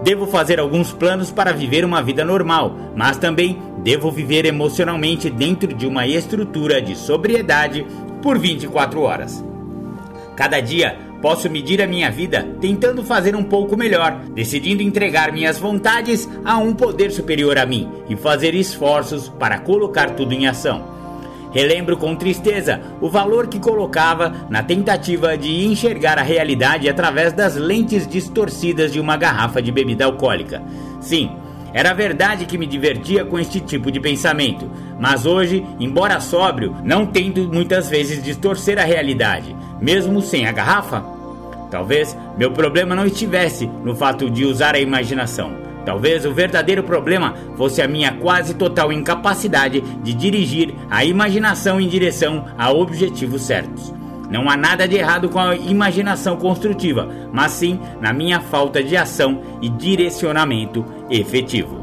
Devo 0.04 0.26
fazer 0.26 0.60
alguns 0.60 0.92
planos 0.92 1.30
para 1.30 1.54
viver 1.54 1.86
uma 1.86 2.02
vida 2.02 2.26
normal, 2.26 2.76
mas 2.96 3.16
também 3.18 3.62
devo 3.84 4.10
viver 4.10 4.44
emocionalmente 4.44 5.30
dentro 5.30 5.72
de 5.72 5.86
uma 5.86 6.08
estrutura 6.08 6.82
de 6.82 6.96
sobriedade 6.96 7.86
por 8.20 8.40
24 8.40 9.02
horas. 9.02 9.46
Cada 10.36 10.60
dia 10.62 10.98
Posso 11.22 11.50
medir 11.50 11.82
a 11.82 11.88
minha 11.88 12.10
vida 12.10 12.48
tentando 12.62 13.04
fazer 13.04 13.36
um 13.36 13.44
pouco 13.44 13.76
melhor, 13.76 14.22
decidindo 14.34 14.82
entregar 14.82 15.34
minhas 15.34 15.58
vontades 15.58 16.30
a 16.46 16.58
um 16.58 16.74
poder 16.74 17.12
superior 17.12 17.58
a 17.58 17.66
mim 17.66 17.90
e 18.10 18.16
fazer 18.16 18.56
esforços 18.56 19.28
para 19.28 19.60
colocar 19.60 20.12
tudo 20.12 20.34
em 20.34 20.48
ação. 20.48 20.98
Relembro 21.52 21.98
com 21.98 22.16
tristeza 22.16 22.80
o 23.02 23.10
valor 23.10 23.48
que 23.48 23.60
colocava 23.60 24.48
na 24.50 24.62
tentativa 24.62 25.36
de 25.38 25.66
enxergar 25.66 26.18
a 26.20 26.24
realidade 26.24 26.88
através 26.88 27.34
das 27.34 27.56
lentes 27.56 28.08
distorcidas 28.08 28.94
de 28.94 29.00
uma 29.00 29.18
garrafa 29.18 29.62
de 29.62 29.72
bebida 29.72 30.06
alcoólica. 30.06 30.62
Sim, 31.02 31.32
era 31.74 31.94
verdade 31.94 32.46
que 32.46 32.58
me 32.58 32.66
divertia 32.66 33.26
com 33.26 33.38
este 33.38 33.60
tipo 33.60 33.92
de 33.92 34.00
pensamento, 34.00 34.70
mas 35.00 35.26
hoje, 35.26 35.66
embora 35.80 36.20
sóbrio, 36.20 36.76
não 36.84 37.06
tento 37.06 37.42
muitas 37.52 37.90
vezes 37.90 38.24
distorcer 38.24 38.80
a 38.80 38.84
realidade, 38.84 39.56
mesmo 39.82 40.22
sem 40.22 40.46
a 40.46 40.52
garrafa. 40.52 41.04
Talvez 41.70 42.18
meu 42.38 42.52
problema 42.52 42.96
não 42.96 43.06
estivesse 43.06 43.68
no 43.84 43.96
fato 43.96 44.30
de 44.30 44.46
usar 44.46 44.76
a 44.76 44.80
imaginação. 44.80 45.70
Talvez 45.86 46.26
o 46.26 46.34
verdadeiro 46.34 46.84
problema 46.84 47.36
fosse 47.56 47.82
a 47.82 47.88
minha 47.88 48.12
quase 48.14 48.54
total 48.54 48.92
incapacidade 48.92 49.82
de 49.82 50.14
dirigir 50.14 50.74
a 50.90 51.06
imaginação 51.06 51.80
em 51.80 51.88
direção 51.88 52.46
a 52.58 52.72
objetivos 52.72 53.44
certos. 53.44 53.94
Não 54.30 54.48
há 54.48 54.56
nada 54.56 54.88
de 54.88 54.96
errado 54.96 55.30
com 55.30 55.40
a 55.40 55.56
imaginação 55.56 56.38
construtiva, 56.38 57.10
mas 57.34 57.54
sim 57.54 57.80
na 58.00 58.14
minha 58.14 58.40
falta 58.40 58.84
de 58.84 58.96
ação 58.96 59.42
e 59.62 59.70
direcionamento 59.70 60.86
efetivo. 61.10 61.80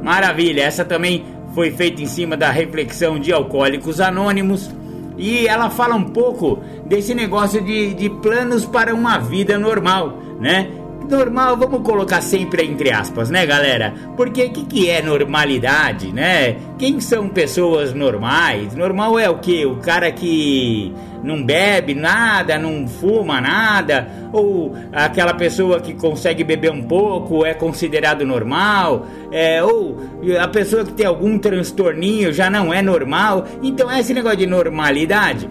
Maravilha, 0.00 0.62
essa 0.62 0.84
também 0.84 1.24
foi 1.52 1.72
feita 1.72 2.02
em 2.02 2.06
cima 2.06 2.36
da 2.36 2.50
reflexão 2.50 3.18
de 3.18 3.32
Alcoólicos 3.32 4.00
Anônimos 4.00 4.70
e 5.16 5.46
ela 5.46 5.70
fala 5.70 5.94
um 5.94 6.04
pouco 6.04 6.58
desse 6.84 7.14
negócio 7.14 7.62
de, 7.62 7.94
de 7.94 8.10
planos 8.10 8.64
para 8.64 8.94
uma 8.94 9.18
vida 9.18 9.58
normal, 9.58 10.18
né? 10.40 10.70
Normal, 11.06 11.56
vamos 11.56 11.82
colocar 11.82 12.20
sempre 12.20 12.64
entre 12.64 12.90
aspas, 12.90 13.30
né, 13.30 13.46
galera? 13.46 13.94
Porque 14.16 14.44
o 14.44 14.50
que, 14.50 14.64
que 14.64 14.90
é 14.90 15.00
normalidade, 15.02 16.12
né? 16.12 16.56
Quem 16.78 17.00
são 17.00 17.28
pessoas 17.28 17.94
normais? 17.94 18.74
Normal 18.74 19.18
é 19.18 19.28
o 19.28 19.38
que? 19.38 19.64
O 19.64 19.76
cara 19.76 20.10
que 20.12 20.92
não 21.22 21.42
bebe 21.42 21.94
nada, 21.94 22.58
não 22.58 22.86
fuma 22.86 23.40
nada, 23.40 24.08
ou 24.32 24.74
aquela 24.92 25.34
pessoa 25.34 25.80
que 25.80 25.94
consegue 25.94 26.44
beber 26.44 26.70
um 26.70 26.82
pouco 26.82 27.44
é 27.44 27.54
considerado 27.54 28.24
normal, 28.24 29.06
é, 29.32 29.62
ou 29.62 29.96
a 30.40 30.48
pessoa 30.48 30.84
que 30.84 30.92
tem 30.92 31.06
algum 31.06 31.38
transtorninho 31.38 32.32
já 32.32 32.48
não 32.48 32.72
é 32.72 32.80
normal. 32.80 33.46
Então, 33.62 33.90
esse 33.90 34.14
negócio 34.14 34.38
de 34.38 34.46
normalidade 34.46 35.48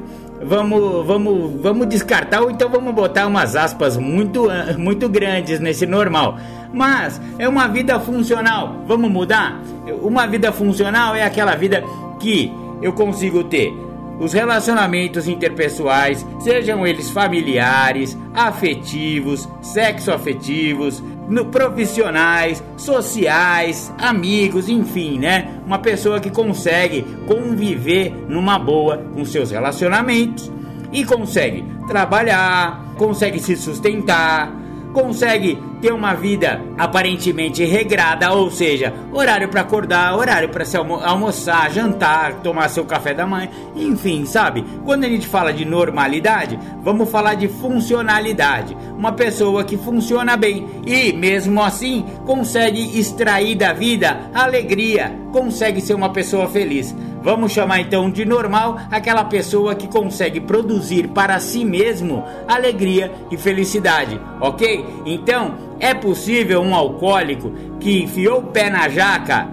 vamos, 0.48 1.06
vamos, 1.06 1.62
vamos 1.62 1.88
descartar 1.88 2.42
ou 2.42 2.52
então 2.52 2.70
vamos 2.70 2.94
botar 2.94 3.28
umas 3.28 3.56
aspas 3.56 3.98
muito, 3.98 4.48
muito 4.78 5.10
grandes 5.10 5.60
nesse 5.60 5.86
normal. 5.86 6.38
Mas 6.74 7.22
é 7.40 7.48
uma 7.48 7.68
vida 7.68 8.00
funcional. 8.00 8.84
Vamos 8.88 9.10
mudar? 9.10 9.62
Uma 10.02 10.28
vida 10.28 10.52
funcional 10.52 11.16
é 11.16 11.24
aquela 11.24 11.56
vida 11.56 11.84
que 12.20 12.52
eu 12.82 12.94
consigo 12.94 13.44
ter 13.44 13.74
os 14.20 14.34
relacionamentos 14.34 15.28
interpessoais, 15.28 16.26
sejam 16.40 16.88
eles 16.88 17.10
familiares, 17.10 18.18
afetivos, 18.34 19.48
sexoafetivos, 19.62 21.04
no, 21.28 21.46
profissionais, 21.46 22.64
sociais, 22.78 23.92
amigos, 23.98 24.70
enfim, 24.70 25.20
né? 25.20 25.60
Uma 25.66 25.80
pessoa 25.80 26.20
que 26.20 26.30
consegue 26.30 27.04
conviver 27.28 28.14
numa 28.28 28.60
boa 28.60 28.98
com 29.14 29.26
seus 29.26 29.52
relacionamentos 29.52 30.52
e 30.92 31.04
consegue 31.04 31.66
trabalhar, 31.88 32.94
consegue 32.98 33.40
se 33.40 33.56
sustentar, 33.56 34.52
consegue 34.94 35.58
ter 35.86 35.94
uma 35.94 36.16
vida 36.16 36.60
aparentemente 36.80 37.64
regrada, 37.64 38.34
ou 38.34 38.50
seja, 38.50 38.92
horário 39.14 39.48
para 39.50 39.62
acordar, 39.62 40.18
horário 40.18 40.50
para 40.50 40.66
se 40.66 40.76
almo 40.76 40.96
almoçar, 40.96 41.72
jantar, 41.72 42.42
tomar 42.42 42.70
seu 42.70 42.86
café 42.86 43.14
da 43.14 43.28
manhã, 43.28 43.50
enfim, 43.76 44.26
sabe? 44.26 44.66
Quando 44.84 45.04
a 45.04 45.08
gente 45.08 45.28
fala 45.28 45.54
de 45.54 45.64
normalidade, 45.64 46.58
vamos 46.82 47.08
falar 47.08 47.36
de 47.36 47.48
funcionalidade. 47.48 48.76
Uma 48.98 49.12
pessoa 49.12 49.64
que 49.64 49.78
funciona 49.78 50.36
bem 50.36 50.66
e, 50.88 51.14
mesmo 51.14 51.62
assim, 51.62 52.04
consegue 52.26 53.00
extrair 53.00 53.54
da 53.54 53.72
vida 53.72 54.32
alegria, 54.34 55.16
consegue 55.32 55.82
ser 55.82 55.94
uma 55.94 56.10
pessoa 56.10 56.48
feliz. 56.48 56.96
Vamos 57.26 57.54
chamar 57.54 57.80
então 57.80 58.08
de 58.12 58.24
normal 58.24 58.78
aquela 58.92 59.24
pessoa 59.24 59.74
que 59.74 59.88
consegue 59.88 60.40
produzir 60.40 61.08
para 61.08 61.40
si 61.40 61.66
mesmo 61.66 62.24
alegria 62.48 63.12
e 63.32 63.36
felicidade, 63.36 64.22
ok? 64.40 64.86
Então, 65.08 65.56
é 65.80 65.94
possível 65.94 66.62
um 66.62 66.74
alcoólico 66.74 67.52
que 67.80 68.04
enfiou 68.04 68.40
o 68.40 68.48
pé 68.48 68.70
na 68.70 68.88
jaca 68.90 69.48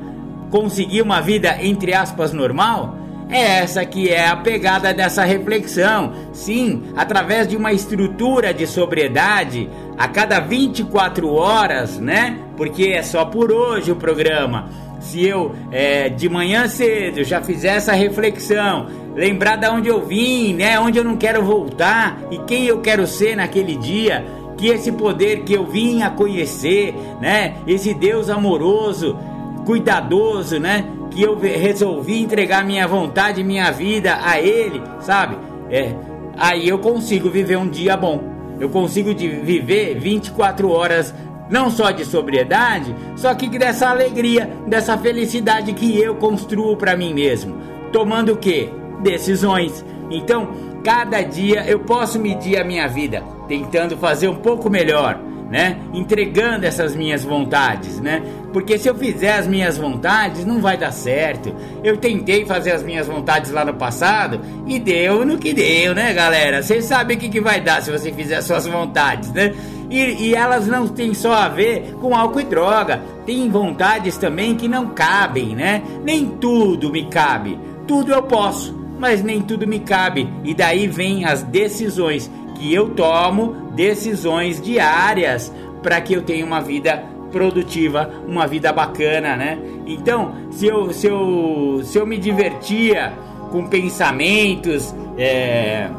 conseguir 0.50 1.02
uma 1.02 1.20
vida 1.20 1.56
entre 1.60 1.94
aspas 1.94 2.32
normal? 2.32 2.96
É 3.28 3.60
essa 3.60 3.84
que 3.86 4.10
é 4.10 4.28
a 4.28 4.36
pegada 4.36 4.92
dessa 4.92 5.24
reflexão. 5.24 6.12
Sim, 6.32 6.82
através 6.94 7.48
de 7.48 7.56
uma 7.56 7.72
estrutura 7.72 8.52
de 8.52 8.66
sobriedade 8.66 9.70
a 9.96 10.06
cada 10.06 10.38
24 10.38 11.32
horas, 11.32 11.98
né? 11.98 12.38
Porque 12.56 12.88
é 12.88 13.02
só 13.02 13.24
por 13.24 13.50
hoje 13.50 13.90
o 13.90 13.96
programa 13.96 14.68
se 15.02 15.26
eu 15.26 15.54
é, 15.70 16.08
de 16.08 16.28
manhã 16.28 16.68
cedo 16.68 17.24
já 17.24 17.42
fizer 17.42 17.76
essa 17.76 17.92
reflexão, 17.92 18.86
lembrar 19.14 19.56
de 19.56 19.66
onde 19.66 19.88
eu 19.88 20.06
vim, 20.06 20.54
né, 20.54 20.78
onde 20.78 20.98
eu 20.98 21.04
não 21.04 21.16
quero 21.16 21.44
voltar 21.44 22.18
e 22.30 22.38
quem 22.38 22.66
eu 22.66 22.80
quero 22.80 23.06
ser 23.06 23.36
naquele 23.36 23.76
dia, 23.76 24.24
que 24.62 24.68
esse 24.68 24.92
poder 24.92 25.40
que 25.42 25.52
eu 25.52 25.66
vim 25.66 26.02
a 26.02 26.10
conhecer, 26.10 26.94
né, 27.20 27.56
esse 27.66 27.92
Deus 27.92 28.30
amoroso, 28.30 29.18
cuidadoso, 29.66 30.60
né, 30.60 30.84
que 31.10 31.20
eu 31.20 31.36
resolvi 31.36 32.22
entregar 32.22 32.64
minha 32.64 32.86
vontade, 32.86 33.42
minha 33.42 33.72
vida 33.72 34.20
a 34.22 34.38
Ele, 34.38 34.80
sabe? 35.00 35.36
É, 35.68 35.92
aí 36.38 36.68
eu 36.68 36.78
consigo 36.78 37.28
viver 37.28 37.58
um 37.58 37.68
dia 37.68 37.96
bom. 37.96 38.22
Eu 38.60 38.68
consigo 38.68 39.12
de 39.12 39.26
viver 39.26 39.98
24 39.98 40.70
horas 40.70 41.12
não 41.50 41.68
só 41.68 41.90
de 41.90 42.04
sobriedade, 42.04 42.94
só 43.16 43.34
que 43.34 43.48
dessa 43.48 43.88
alegria, 43.88 44.48
dessa 44.68 44.96
felicidade 44.96 45.72
que 45.72 45.98
eu 45.98 46.14
construo 46.14 46.76
para 46.76 46.96
mim 46.96 47.12
mesmo, 47.12 47.56
tomando 47.90 48.34
o 48.34 48.36
que? 48.36 48.70
Decisões. 49.02 49.84
Então, 50.08 50.50
cada 50.82 51.22
dia 51.22 51.64
eu 51.66 51.80
posso 51.80 52.18
medir 52.18 52.58
a 52.58 52.64
minha 52.64 52.88
vida, 52.88 53.22
tentando 53.48 53.96
fazer 53.96 54.28
um 54.28 54.36
pouco 54.36 54.68
melhor, 54.68 55.18
né? 55.50 55.78
Entregando 55.92 56.64
essas 56.64 56.96
minhas 56.96 57.24
vontades, 57.24 58.00
né? 58.00 58.22
Porque 58.52 58.78
se 58.78 58.88
eu 58.88 58.94
fizer 58.94 59.34
as 59.34 59.46
minhas 59.46 59.76
vontades, 59.78 60.44
não 60.44 60.60
vai 60.60 60.76
dar 60.76 60.92
certo. 60.92 61.54
Eu 61.84 61.96
tentei 61.96 62.44
fazer 62.44 62.72
as 62.72 62.82
minhas 62.82 63.06
vontades 63.06 63.50
lá 63.50 63.64
no 63.64 63.74
passado 63.74 64.40
e 64.66 64.78
deu 64.78 65.24
no 65.24 65.38
que 65.38 65.52
deu, 65.52 65.94
né, 65.94 66.12
galera? 66.12 66.62
Vocês 66.62 66.84
sabem 66.84 67.16
o 67.16 67.20
que, 67.20 67.28
que 67.28 67.40
vai 67.40 67.60
dar 67.60 67.82
se 67.82 67.90
você 67.90 68.10
fizer 68.12 68.36
as 68.36 68.44
suas 68.44 68.66
vontades, 68.66 69.30
né? 69.32 69.54
E, 69.90 70.28
e 70.28 70.34
elas 70.34 70.66
não 70.66 70.88
têm 70.88 71.12
só 71.12 71.34
a 71.34 71.48
ver 71.48 71.94
com 72.00 72.16
álcool 72.16 72.40
e 72.40 72.44
droga. 72.44 73.02
Tem 73.26 73.48
vontades 73.50 74.16
também 74.16 74.56
que 74.56 74.66
não 74.66 74.88
cabem, 74.88 75.54
né? 75.54 75.82
Nem 76.02 76.26
tudo 76.26 76.90
me 76.90 77.06
cabe. 77.06 77.58
Tudo 77.86 78.12
eu 78.12 78.22
posso, 78.22 78.81
mas 79.02 79.20
nem 79.20 79.42
tudo 79.42 79.66
me 79.66 79.80
cabe. 79.80 80.32
E 80.44 80.54
daí 80.54 80.86
vem 80.86 81.24
as 81.24 81.42
decisões 81.42 82.30
que 82.54 82.72
eu 82.72 82.90
tomo, 82.90 83.72
decisões 83.74 84.62
diárias 84.62 85.52
para 85.82 86.00
que 86.00 86.12
eu 86.14 86.22
tenha 86.22 86.46
uma 86.46 86.60
vida 86.60 87.02
produtiva, 87.32 88.08
uma 88.28 88.46
vida 88.46 88.72
bacana, 88.72 89.36
né? 89.36 89.58
Então, 89.88 90.32
se 90.52 90.68
eu, 90.68 90.92
se 90.92 91.08
eu, 91.08 91.80
se 91.82 91.98
eu 91.98 92.06
me 92.06 92.16
divertia 92.16 93.12
com 93.50 93.66
pensamentos, 93.66 94.94
é, 95.18 95.90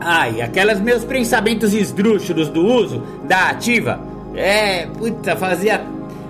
Ai, 0.00 0.40
aquelas 0.40 0.80
meus 0.80 1.04
pensamentos 1.04 1.74
esdrúxulos 1.74 2.48
do 2.48 2.64
uso 2.64 3.02
da 3.24 3.50
ativa. 3.50 4.00
É, 4.34 4.86
puta, 4.86 5.36
fazia. 5.36 5.82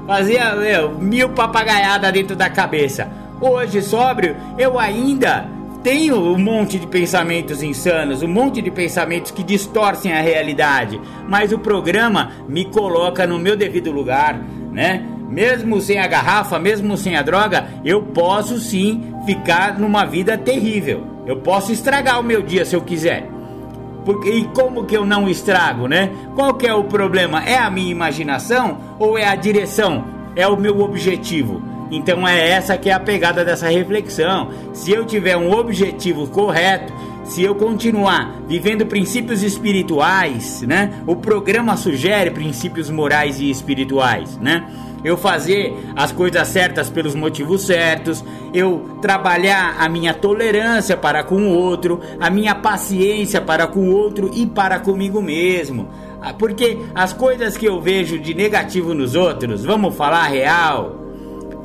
Fazia, 0.05 0.55
meu, 0.55 0.99
mil 0.99 1.29
papagaiadas 1.31 2.13
dentro 2.13 2.35
da 2.35 2.49
cabeça. 2.49 3.09
Hoje, 3.41 3.83
sóbrio, 3.83 4.37
eu 4.57 4.79
ainda 4.79 5.56
tenho 5.87 6.17
um 6.17 6.37
monte 6.37 6.81
de 6.81 6.87
pensamentos 6.89 7.63
insanos, 7.63 8.21
um 8.21 8.27
monte 8.27 8.61
de 8.61 8.73
pensamentos 8.73 9.31
que 9.31 9.45
distorcem 9.45 10.13
a 10.13 10.21
realidade. 10.21 11.01
Mas 11.29 11.53
o 11.53 11.61
programa 11.61 12.33
me 12.49 12.65
coloca 12.65 13.25
no 13.25 13.39
meu 13.39 13.57
devido 13.57 13.93
lugar, 13.93 14.37
né? 14.73 15.07
Mesmo 15.31 15.81
sem 15.81 16.01
a 16.01 16.09
garrafa, 16.09 16.59
mesmo 16.59 16.97
sem 16.97 17.15
a 17.15 17.23
droga, 17.23 17.69
eu 17.85 18.03
posso 18.03 18.59
sim 18.59 19.15
ficar 19.25 19.79
numa 19.79 20.05
vida 20.05 20.37
terrível. 20.37 21.07
Eu 21.25 21.37
posso 21.37 21.71
estragar 21.71 22.19
o 22.19 22.25
meu 22.25 22.43
dia 22.43 22.65
se 22.65 22.75
eu 22.75 22.81
quiser. 22.81 23.31
Porque, 24.05 24.29
e 24.29 24.45
como 24.47 24.87
que 24.87 24.97
eu 24.97 25.07
não 25.07 25.29
estrago, 25.29 25.87
né? 25.87 26.11
Qual 26.35 26.55
que 26.55 26.67
é 26.67 26.75
o 26.75 26.83
problema? 26.83 27.45
É 27.45 27.59
a 27.59 27.71
minha 27.71 27.93
imaginação 27.93 28.97
ou 28.99 29.17
é 29.17 29.29
a 29.29 29.37
direção? 29.37 30.05
É 30.35 30.49
o 30.49 30.57
meu 30.57 30.81
objetivo? 30.81 31.76
Então 31.91 32.27
é 32.27 32.51
essa 32.51 32.77
que 32.77 32.91
é 32.91 32.93
a 32.93 33.01
pegada 33.01 33.45
dessa 33.45 33.69
reflexão. 33.69 34.51
Se 34.73 34.93
eu 34.93 35.05
tiver 35.05 35.37
um 35.37 35.53
objetivo 35.53 36.27
correto, 36.29 36.93
se 37.25 37.43
eu 37.43 37.55
continuar 37.55 38.41
vivendo 38.47 38.87
princípios 38.87 39.43
espirituais, 39.43 40.63
né? 40.63 41.03
O 41.07 41.17
programa 41.17 41.77
sugere 41.77 42.31
princípios 42.31 42.89
morais 42.89 43.41
e 43.41 43.51
espirituais, 43.51 44.37
né? 44.39 44.65
eu 45.07 45.17
fazer 45.17 45.73
as 45.95 46.11
coisas 46.11 46.49
certas 46.49 46.91
pelos 46.91 47.15
motivos 47.15 47.65
certos, 47.65 48.25
eu 48.53 48.99
trabalhar 49.01 49.77
a 49.79 49.89
minha 49.89 50.13
tolerância 50.13 50.97
para 50.97 51.23
com 51.23 51.37
o 51.37 51.55
outro, 51.55 52.01
a 52.19 52.29
minha 52.29 52.57
paciência 52.57 53.41
para 53.41 53.69
com 53.69 53.89
o 53.89 53.95
outro 53.95 54.31
e 54.35 54.47
para 54.47 54.81
comigo 54.81 55.23
mesmo. 55.23 55.89
Ah, 56.21 56.33
porque 56.33 56.79
as 56.93 57.13
coisas 57.13 57.57
que 57.57 57.67
eu 57.67 57.81
vejo 57.81 58.19
de 58.19 58.35
negativo 58.35 58.95
nos 58.95 59.15
outros, 59.15 59.65
vamos 59.65 59.95
falar 59.95 60.27
real, 60.27 61.06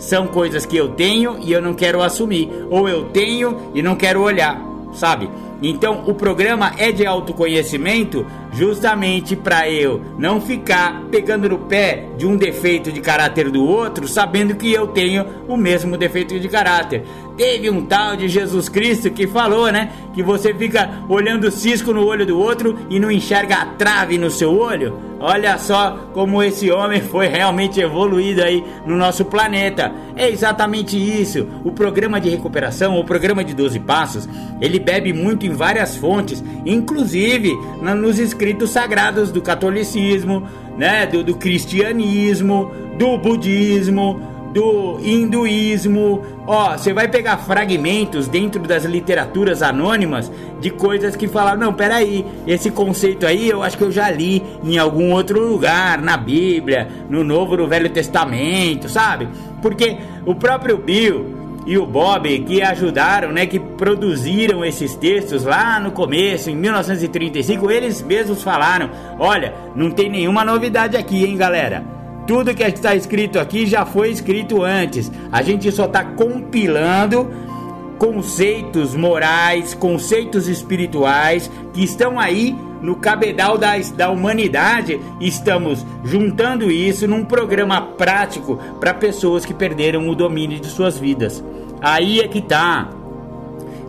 são 0.02 0.26
coisas 0.26 0.66
que 0.66 0.76
eu 0.76 0.89
tenho 0.89 1.38
e 1.39 1.54
eu 1.54 1.62
não 1.62 1.76
quero 1.76 2.02
assumir, 2.02 2.49
ou 2.72 2.89
eu 2.89 3.06
tenho 3.10 3.72
e 3.74 3.84
não 3.84 3.95
quero 3.95 4.24
olhar, 4.24 4.60
sabe? 4.93 5.30
Então 5.62 6.04
o 6.08 6.16
programa 6.16 6.74
é 6.78 6.91
de 6.91 7.06
autoconhecimento 7.06 8.26
justamente 8.52 9.36
para 9.36 9.70
eu 9.70 10.02
não 10.18 10.41
ficar 10.41 11.04
pegando 11.10 11.49
no 11.49 11.60
pé 11.60 12.06
de 12.18 12.26
um 12.26 12.36
defeito 12.36 12.91
de 12.91 12.99
caráter 12.99 13.49
do 13.49 13.66
outro, 13.66 14.08
sabendo 14.08 14.56
que 14.56 14.72
eu 14.72 14.88
tenho 14.88 15.26
o 15.47 15.56
mesmo 15.56 15.97
defeito 15.97 16.39
de 16.39 16.49
caráter. 16.49 17.04
Teve 17.38 17.70
um 17.70 17.86
tal 17.86 18.16
de 18.16 18.28
Jesus 18.28 18.68
Cristo 18.68 19.10
que 19.10 19.26
falou, 19.26 19.72
né, 19.72 19.91
que 20.14 20.22
você 20.22 20.54
fica 20.54 21.04
olhando 21.08 21.45
o 21.45 21.52
cisco 21.52 21.93
no 21.93 22.06
olho 22.06 22.26
do 22.26 22.38
outro 22.38 22.78
e 22.89 22.99
não 22.99 23.10
enxerga 23.10 23.56
a 23.56 23.66
trave 23.66 24.18
no 24.18 24.30
seu 24.30 24.54
olho. 24.54 25.12
Olha 25.20 25.58
só 25.58 26.10
como 26.14 26.41
esse 26.41 26.72
homem 26.72 26.99
foi 26.99 27.28
realmente 27.28 27.80
evoluído 27.80 28.43
aí 28.43 28.64
no 28.86 28.97
nosso 28.97 29.24
planeta. 29.24 29.91
É 30.16 30.30
exatamente 30.30 30.97
isso. 30.97 31.47
O 31.64 31.72
programa 31.72 32.20
de 32.20 32.30
recuperação, 32.30 32.99
o 32.99 33.06
programa 33.06 33.43
de 33.43 33.54
12 33.54 33.80
passos, 33.82 34.28
ele 34.60 34.80
bebe 34.80 35.14
muito 35.14 35.45
em 35.45 35.52
várias 35.52 35.95
fontes, 35.95 36.43
inclusive 36.66 37.52
nos 37.95 38.20
escritos 38.20 38.41
sagrados 38.68 39.32
do 39.32 39.42
catolicismo, 39.42 40.48
né, 40.78 41.06
do, 41.06 41.24
do 41.24 41.36
cristianismo, 41.36 42.72
do 42.98 43.18
budismo, 43.18 44.22
do 44.54 45.00
hinduísmo. 45.02 46.24
Ó, 46.46 46.78
você 46.78 46.94
vai 46.94 47.08
pegar 47.08 47.38
fragmentos 47.38 48.28
dentro 48.28 48.62
das 48.62 48.84
literaturas 48.86 49.62
anônimas 49.62 50.32
de 50.60 50.70
coisas 50.70 51.16
que 51.16 51.28
falam: 51.28 51.58
não, 51.58 51.74
peraí, 51.74 52.26
esse 52.46 52.70
conceito 52.70 53.26
aí 53.26 53.50
eu 53.50 53.64
acho 53.64 53.78
que 53.78 53.84
eu 53.84 53.92
já 53.92 54.10
li 54.10 54.44
em 54.64 54.78
algum 54.78 55.12
outro 55.12 55.39
lugar, 55.39 56.02
na 56.02 56.18
Bíblia, 56.18 56.88
no 57.10 57.24
Novo, 57.24 57.58
no 57.58 57.68
Velho 57.68 57.89
Testamento, 57.89 58.89
sabe? 58.89 59.28
Porque 59.62 59.98
o 60.26 60.36
próprio 60.36 60.78
Bill 60.78 61.41
e 61.66 61.78
o 61.78 61.86
Bob 61.86 62.39
que 62.39 62.62
ajudaram, 62.62 63.32
né, 63.32 63.45
que 63.45 63.59
produziram 63.59 64.66
esses 64.66 64.95
textos 64.95 65.43
lá 65.43 65.80
no 65.80 65.91
começo, 65.91 66.49
em 66.49 66.55
1935, 66.55 67.70
eles 67.70 68.01
mesmos 68.01 68.41
falaram: 68.41 68.89
olha, 69.20 69.53
não 69.76 69.91
tem 69.91 70.09
nenhuma 70.09 70.43
novidade 70.43 70.97
aqui, 70.97 71.26
hein, 71.26 71.38
galera. 71.38 71.84
Tudo 72.26 72.53
que 72.53 72.64
está 72.64 72.95
escrito 72.95 73.39
aqui 73.39 73.66
já 73.66 73.86
foi 73.86 74.09
escrito 74.09 74.64
antes. 74.64 75.12
A 75.32 75.41
gente 75.41 75.72
só 75.72 75.86
está 75.86 76.03
compilando 76.03 77.30
conceitos 77.97 78.95
morais, 78.95 79.74
conceitos 79.74 80.47
espirituais 80.47 81.51
que 81.74 81.84
estão 81.84 82.20
aí 82.20 82.55
no 82.82 82.96
cabedal 82.96 83.58
da, 83.58 83.78
da 83.96 84.10
humanidade. 84.10 85.00
Estamos 85.20 85.86
juntando 86.04 86.72
isso 86.72 87.08
num 87.08 87.24
programa 87.24 87.82
prático 87.82 88.58
para 88.80 88.94
pessoas 88.94 89.46
que 89.46 89.54
perderam 89.54 90.10
o 90.10 90.16
domínio 90.16 90.60
de 90.60 90.68
suas 90.68 90.98
vidas. 90.98 91.44
Aí 91.82 92.20
é 92.20 92.28
que 92.28 92.42
tá. 92.42 92.90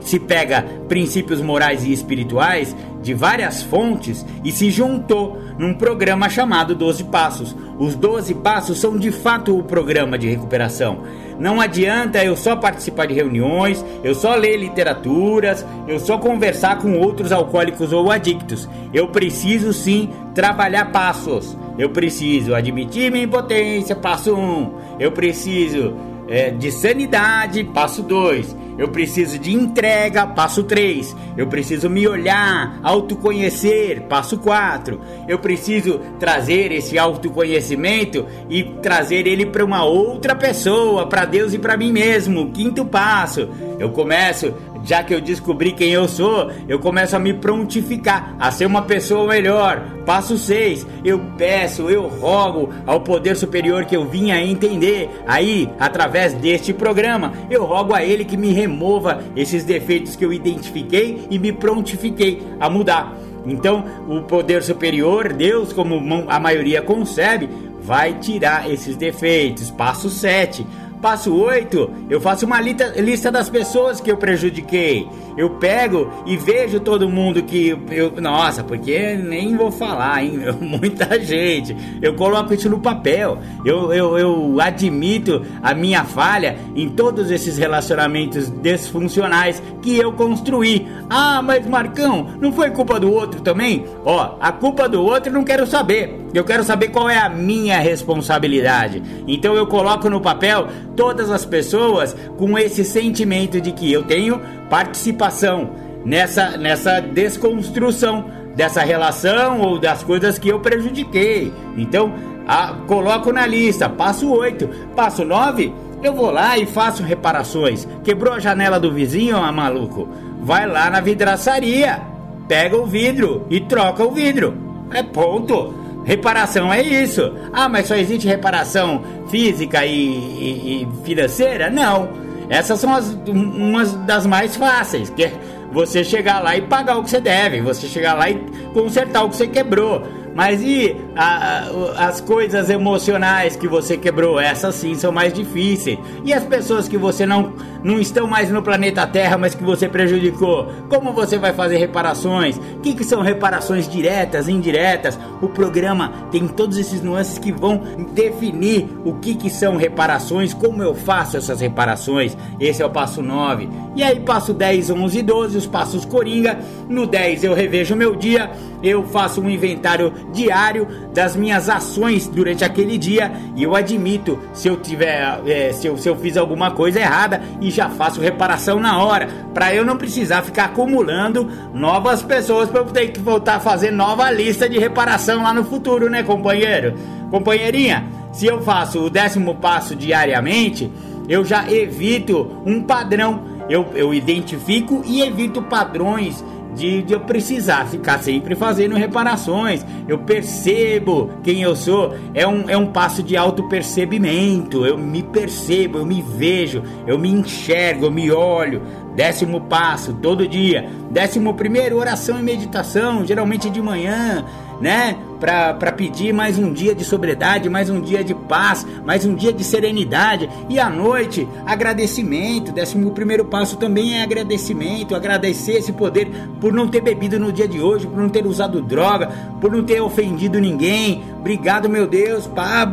Se 0.01 0.19
pega 0.19 0.63
princípios 0.89 1.41
morais 1.41 1.85
e 1.85 1.93
espirituais 1.93 2.75
de 3.03 3.15
várias 3.15 3.63
fontes 3.63 4.25
e 4.45 4.51
se 4.51 4.71
juntou 4.71 5.39
num 5.59 5.75
programa 5.75 6.29
chamado 6.29 6.75
12 6.75 7.05
Passos. 7.05 7.57
Os 7.79 7.95
12 7.95 8.35
Passos 8.37 8.79
são 8.79 8.97
de 8.97 9.11
fato 9.11 9.57
o 9.57 9.63
programa 9.63 10.19
de 10.19 10.29
recuperação. 10.29 11.03
Não 11.43 11.61
adianta 11.61 12.25
eu 12.25 12.37
só 12.37 12.55
participar 12.55 13.07
de 13.07 13.15
reuniões, 13.15 13.85
eu 14.05 14.15
só 14.15 14.37
ler 14.37 14.57
literaturas, 14.59 15.67
eu 15.89 15.99
só 15.99 16.17
conversar 16.17 16.79
com 16.79 16.97
outros 16.97 17.33
alcoólicos 17.33 17.93
ou 17.93 18.13
adictos. 18.13 18.69
Eu 18.95 19.09
preciso 19.09 19.73
sim 19.73 20.09
trabalhar 20.37 20.93
passos. 20.93 21.59
Eu 21.77 21.91
preciso 21.91 22.55
admitir 22.55 23.11
minha 23.11 23.25
impotência, 23.25 23.97
passo 23.97 24.37
1. 24.37 24.39
Um. 24.39 24.73
Eu 25.01 25.11
preciso 25.11 25.97
é, 26.29 26.49
de 26.51 26.71
sanidade, 26.71 27.65
passo 27.65 28.05
2. 28.05 28.55
Eu 28.79 28.89
preciso 28.89 29.39
de 29.39 29.53
entrega, 29.53 30.27
passo 30.27 30.63
3. 30.63 31.15
Eu 31.37 31.47
preciso 31.47 31.89
me 31.91 32.07
olhar, 32.07 32.79
autoconhecer, 32.83 34.03
passo 34.03 34.39
4. 34.39 35.01
Eu 35.29 35.39
preciso 35.39 36.01
trazer 36.19 36.73
esse 36.73 36.99
autoconhecimento 36.99 38.27
e 38.49 38.65
trazer 38.83 39.27
ele 39.27 39.47
para 39.47 39.65
uma 39.65 39.85
outra 39.85 40.35
pessoa, 40.35 41.07
para 41.07 41.25
Deus 41.25 41.53
e 41.55 41.59
para 41.59 41.77
mim 41.77 41.93
mesmo. 41.93 42.51
Quinto 42.51 42.85
passo. 42.85 43.49
Eu 43.79 43.91
começo 43.91 44.55
já 44.85 45.03
que 45.03 45.15
eu 45.15 45.21
descobri 45.21 45.73
quem 45.73 45.91
eu 45.91 46.09
sou, 46.09 46.51
eu 46.69 46.79
começo 46.79 47.15
a 47.15 47.19
me 47.19 47.33
prontificar 47.35 48.35
a 48.39 48.51
ser 48.51 48.67
uma 48.67 48.83
pessoa 48.83 49.27
melhor. 49.27 49.83
Passo 50.05 50.37
6, 50.37 50.87
eu 51.05 51.21
peço, 51.39 51.89
eu 51.89 52.09
rogo 52.09 52.71
ao 52.87 53.01
poder 53.01 53.37
superior 53.37 53.85
que 53.85 53.97
eu 53.97 54.05
vinha 54.05 54.43
entender. 54.43 55.09
Aí, 55.27 55.69
através 55.79 56.35
deste 56.35 56.73
programa, 56.73 57.33
eu 57.51 57.65
rogo 57.65 57.95
a 57.95 58.05
ele 58.05 58.25
que 58.25 58.37
me 58.37 58.53
remova 58.53 59.23
esses 59.37 59.65
defeitos 59.65 60.17
que 60.17 60.25
eu 60.25 60.33
identifiquei 60.33 61.27
e 61.31 61.39
me 61.39 61.53
prontifiquei 61.53 62.43
a 62.59 62.69
mudar. 62.69 63.17
Então, 63.47 63.85
o 64.09 64.23
poder 64.23 64.63
superior, 64.63 65.33
Deus, 65.33 65.73
como 65.73 66.25
a 66.29 66.39
maioria 66.39 66.81
concebe, 66.81 67.49
vai 67.83 68.15
tirar 68.15 68.71
esses 68.71 68.97
defeitos. 68.97 69.71
Passo 69.71 70.09
7 70.09 70.65
Passo 71.03 71.35
8, 71.35 71.91
eu 72.09 72.21
faço 72.21 72.47
uma 72.47 72.61
lista, 72.61 72.95
lista 72.97 73.29
das 73.29 73.51
pessoas 73.51 74.01
que 74.01 74.09
eu 74.09 74.17
prejudiquei. 74.17 75.09
Eu 75.37 75.51
pego 75.51 76.09
e 76.25 76.37
vejo 76.37 76.79
todo 76.79 77.09
mundo 77.09 77.43
que 77.43 77.77
eu. 77.91 78.13
Nossa, 78.21 78.63
porque 78.63 79.17
nem 79.17 79.57
vou 79.57 79.73
falar, 79.73 80.23
hein? 80.23 80.39
Muita 80.61 81.19
gente. 81.21 81.77
Eu 82.01 82.15
coloco 82.15 82.55
isso 82.55 82.71
no 82.71 82.79
papel. 82.79 83.39
Eu, 83.65 83.93
eu, 83.93 84.17
eu 84.17 84.61
admito 84.61 85.43
a 85.61 85.75
minha 85.75 86.05
falha 86.05 86.57
em 86.77 86.89
todos 86.89 87.33
esses 87.33 87.59
relacionamentos 87.59 88.49
desfuncionais 88.49 89.61
que 89.83 89.97
eu 89.97 90.13
construí. 90.13 90.87
Ah, 91.11 91.43
mas 91.43 91.67
Marcão, 91.67 92.29
não 92.41 92.53
foi 92.53 92.71
culpa 92.71 93.01
do 93.01 93.11
outro 93.11 93.41
também? 93.41 93.85
Ó, 94.05 94.37
a 94.41 94.53
culpa 94.53 94.89
do 94.89 95.03
outro 95.03 95.33
não 95.33 95.43
quero 95.43 95.67
saber. 95.67 96.23
Eu 96.33 96.45
quero 96.45 96.65
saber 96.65 96.89
qual 96.89 97.11
é 97.11 97.19
a 97.19 97.29
minha 97.29 97.79
responsabilidade. 97.79 99.03
Então 99.27 99.55
eu 99.55 99.67
coloco 99.67 100.09
no 100.09 100.21
papel 100.21 100.69
todas 100.97 101.31
as 101.31 101.45
pessoas 101.45 102.17
com 102.37 102.59
esse 102.59 102.85
sentimento 102.85 103.61
de 103.61 103.73
que 103.73 103.93
eu 103.93 104.03
tenho 104.03 104.41
participação 104.69 105.71
nessa, 106.05 106.57
nessa 106.57 107.01
desconstrução 107.01 108.25
dessa 108.55 108.83
relação 108.83 109.61
ou 109.61 109.79
das 109.79 110.03
coisas 110.03 110.39
que 110.39 110.49
eu 110.49 110.61
prejudiquei. 110.61 111.53
Então, 111.77 112.13
a, 112.47 112.75
coloco 112.87 113.33
na 113.33 113.47
lista, 113.47 113.89
passo 113.89 114.31
8, 114.31 114.69
passo 114.95 115.25
9, 115.25 115.73
eu 116.03 116.13
vou 116.13 116.31
lá 116.31 116.59
e 116.59 116.67
faço 116.67 117.03
reparações. 117.03 117.87
Quebrou 118.05 118.35
a 118.35 118.41
janela 118.41 118.79
do 118.79 118.93
vizinho, 118.93 119.37
ah, 119.37 119.53
maluco? 119.53 120.09
Vai 120.41 120.67
lá 120.67 120.91
na 120.91 121.01
vidraçaria, 121.01 122.03
pega 122.49 122.77
o 122.77 122.87
vidro 122.87 123.47
e 123.49 123.61
troca 123.61 124.05
o 124.05 124.11
vidro. 124.11 124.55
É 124.91 125.03
ponto. 125.03 125.82
Reparação 126.05 126.73
é 126.73 126.83
isso. 126.83 127.33
Ah, 127.53 127.69
mas 127.69 127.87
só 127.87 127.95
existe 127.95 128.27
reparação 128.27 129.03
física 129.29 129.85
e, 129.87 129.95
e, 129.95 130.83
e 130.83 130.89
financeira? 131.05 131.71
Não. 131.71 132.09
Essas 132.49 132.81
são 132.81 132.95
as, 132.95 133.17
umas 133.27 133.95
das 134.05 134.27
mais 134.27 134.57
fáceis, 134.57 135.09
que 135.11 135.25
é 135.25 135.33
você 135.73 136.05
chegar 136.05 136.41
lá 136.41 136.57
e 136.57 136.63
pagar 136.63 136.99
o 136.99 137.03
que 137.03 137.11
você 137.11 137.21
deve, 137.21 137.61
você 137.61 137.87
chegar 137.87 138.15
lá 138.15 138.29
e 138.29 138.35
consertar 138.75 139.23
o 139.23 139.31
que 139.31 139.37
você 139.37 139.47
quebrou. 139.47 140.07
Mas 140.35 140.63
e 140.63 140.97
a, 141.15 141.69
as 141.99 142.21
coisas 142.21 142.71
emocionais 142.71 143.57
que 143.57 143.69
você 143.69 143.97
quebrou? 143.97 144.41
Essas 144.41 144.75
sim 144.75 144.95
são 144.95 145.13
mais 145.13 145.33
difíceis. 145.33 145.99
E 146.25 146.33
as 146.33 146.45
pessoas 146.45 146.89
que 146.89 146.97
você 146.97 147.27
não, 147.27 147.53
não 147.83 147.99
estão 147.99 148.27
mais 148.27 148.51
no 148.51 148.63
planeta 148.63 149.07
Terra, 149.07 149.37
mas 149.37 149.55
que 149.55 149.63
você 149.63 149.89
prejudicou? 149.89 150.69
Como 150.89 151.13
você 151.13 151.39
vai 151.39 151.53
fazer 151.53 151.77
reparações? 151.77 152.57
O 152.57 152.81
que, 152.81 152.95
que 152.95 153.05
são 153.05 153.21
reparações 153.21 153.89
diretas, 153.89 154.49
indiretas? 154.49 155.19
O 155.41 155.49
programa 155.49 156.13
tem 156.31 156.49
todos 156.49 156.79
esses 156.79 157.03
nuances 157.03 157.39
que 157.39 157.53
vão 157.53 157.83
definir 158.15 158.89
o 159.05 159.15
que, 159.15 159.35
que 159.35 159.51
são 159.51 159.77
reparações, 159.77 160.55
como 160.55 160.83
eu 160.83 160.95
faço 160.95 161.37
essas 161.37 161.61
reparações. 161.61 162.37
Esse 162.59 162.83
é 162.83 162.87
o 162.87 162.91
passo 162.91 163.23
9. 163.23 163.69
E 163.95 164.03
aí, 164.03 164.21
passo 164.21 164.55
10, 164.55 164.91
11 164.91 165.19
e 165.19 165.23
12, 165.23 165.59
os 165.59 165.67
passos 165.67 166.05
coringa. 166.05 166.59
No 166.89 167.07
10 167.07 167.45
eu 167.45 167.55
revejo 167.55 167.95
meu 167.95 168.15
dia, 168.17 168.51
eu 168.83 169.05
faço 169.05 169.41
um 169.41 169.51
inventário 169.51 170.13
diário 170.33 170.87
das 171.13 171.37
minhas 171.37 171.69
ações 171.69 172.29
durante 172.29 172.65
aquele 172.65 172.99
dia 172.99 173.33
e 173.57 173.63
eu 173.63 173.75
admito 173.75 174.39
se 174.53 174.69
eu 174.69 174.77
tiver 174.77 175.41
é, 175.47 175.73
se, 175.73 175.87
eu, 175.87 175.97
se 175.97 176.09
eu 176.09 176.17
fiz 176.17 176.37
alguma 176.37 176.71
coisa 176.71 177.01
errada 177.01 177.43
e 177.61 177.71
já 177.71 177.89
faço 177.89 178.21
reparação 178.21 178.79
na 178.79 179.03
hora 179.03 179.29
para 179.53 179.75
eu 179.75 179.85
não 179.85 179.97
precisar 179.97 180.43
ficar 180.43 180.67
acumulando 180.67 181.49
novas 181.75 182.23
pessoas 182.23 182.69
para 182.69 182.81
eu 182.81 182.87
ter 182.87 183.09
que 183.09 183.21
voltar 183.21 183.57
a 183.57 183.61
fazer 183.61 183.91
nova 183.91 184.31
lista 184.31 184.69
de 184.69 184.79
reparação 184.79 185.43
lá 185.43 185.53
no 185.53 185.65
futuro, 185.65 186.09
né, 186.09 186.23
companheiro? 186.23 186.95
Companheirinha, 187.31 188.05
se 188.33 188.47
eu 188.47 188.61
faço 188.63 189.01
o 189.01 189.11
décimo 189.11 189.55
passo 189.57 189.95
diariamente, 189.95 190.91
eu 191.29 191.45
já 191.45 191.71
evito 191.71 192.63
um 192.67 192.83
padrão. 192.83 193.53
Eu, 193.69 193.87
eu 193.95 194.13
identifico 194.13 195.03
e 195.07 195.23
evito 195.23 195.63
padrões 195.63 196.45
de, 196.75 197.03
de 197.03 197.13
eu 197.13 197.21
precisar 197.21 197.87
ficar 197.87 198.19
sempre 198.21 198.55
fazendo 198.55 198.95
reparações. 198.95 199.85
Eu 200.09 200.19
percebo 200.19 201.31
quem 201.43 201.63
eu 201.63 201.77
sou. 201.77 202.15
É 202.35 202.47
um, 202.47 202.69
é 202.69 202.77
um 202.77 202.87
passo 202.87 203.23
de 203.23 203.37
autopercebimento. 203.37 204.85
Eu 204.85 204.99
me 204.99 205.23
percebo, 205.23 205.99
eu 205.99 206.07
me 206.07 206.23
vejo, 206.23 206.83
eu 207.07 207.19
me 207.19 207.31
enxergo, 207.31 208.07
eu 208.07 208.11
me 208.11 208.31
olho. 208.31 208.83
Décimo 209.15 209.61
passo, 209.63 210.15
todo 210.15 210.49
dia. 210.49 210.89
Décimo 211.11 211.55
primeiro, 211.55 211.99
oração 211.99 212.39
e 212.39 212.43
meditação, 212.43 213.27
geralmente 213.27 213.69
de 213.69 213.81
manhã 213.81 214.45
né? 214.83 215.17
Para 215.43 215.91
pedir 215.91 216.33
mais 216.33 216.57
um 216.57 216.73
dia 216.73 216.95
de 216.95 217.05
sobriedade, 217.05 217.69
mais 217.69 217.91
um 217.91 218.01
dia 218.01 218.23
de 218.23 218.33
paz, 218.33 218.87
mais 219.05 219.25
um 219.25 219.35
dia 219.35 219.53
de 219.53 219.65
serenidade. 219.65 220.49
E 220.69 220.79
à 220.79 220.89
noite, 220.89 221.49
agradecimento. 221.67 222.71
Décimo 222.71 223.11
primeiro 223.11 223.45
passo 223.45 223.77
também 223.77 224.21
é 224.21 224.23
agradecimento. 224.23 225.17
Agradecer 225.17 225.73
esse 225.73 225.93
poder 225.93 226.31
por 226.61 226.73
não 226.73 226.87
ter 226.87 227.01
bebido 227.01 227.41
no 227.41 227.51
dia 227.51 227.67
de 227.67 227.81
hoje, 227.81 228.07
por 228.07 228.19
não 228.19 228.29
ter 228.29 228.47
usado 228.47 228.81
droga, 228.81 229.33
por 229.61 229.73
não 229.73 229.83
ter 229.83 230.01
ofendido 230.01 230.61
ninguém. 230.61 231.25
Obrigado, 231.41 231.89
meu 231.89 232.07
Deus. 232.07 232.47
Pá, 232.47 232.89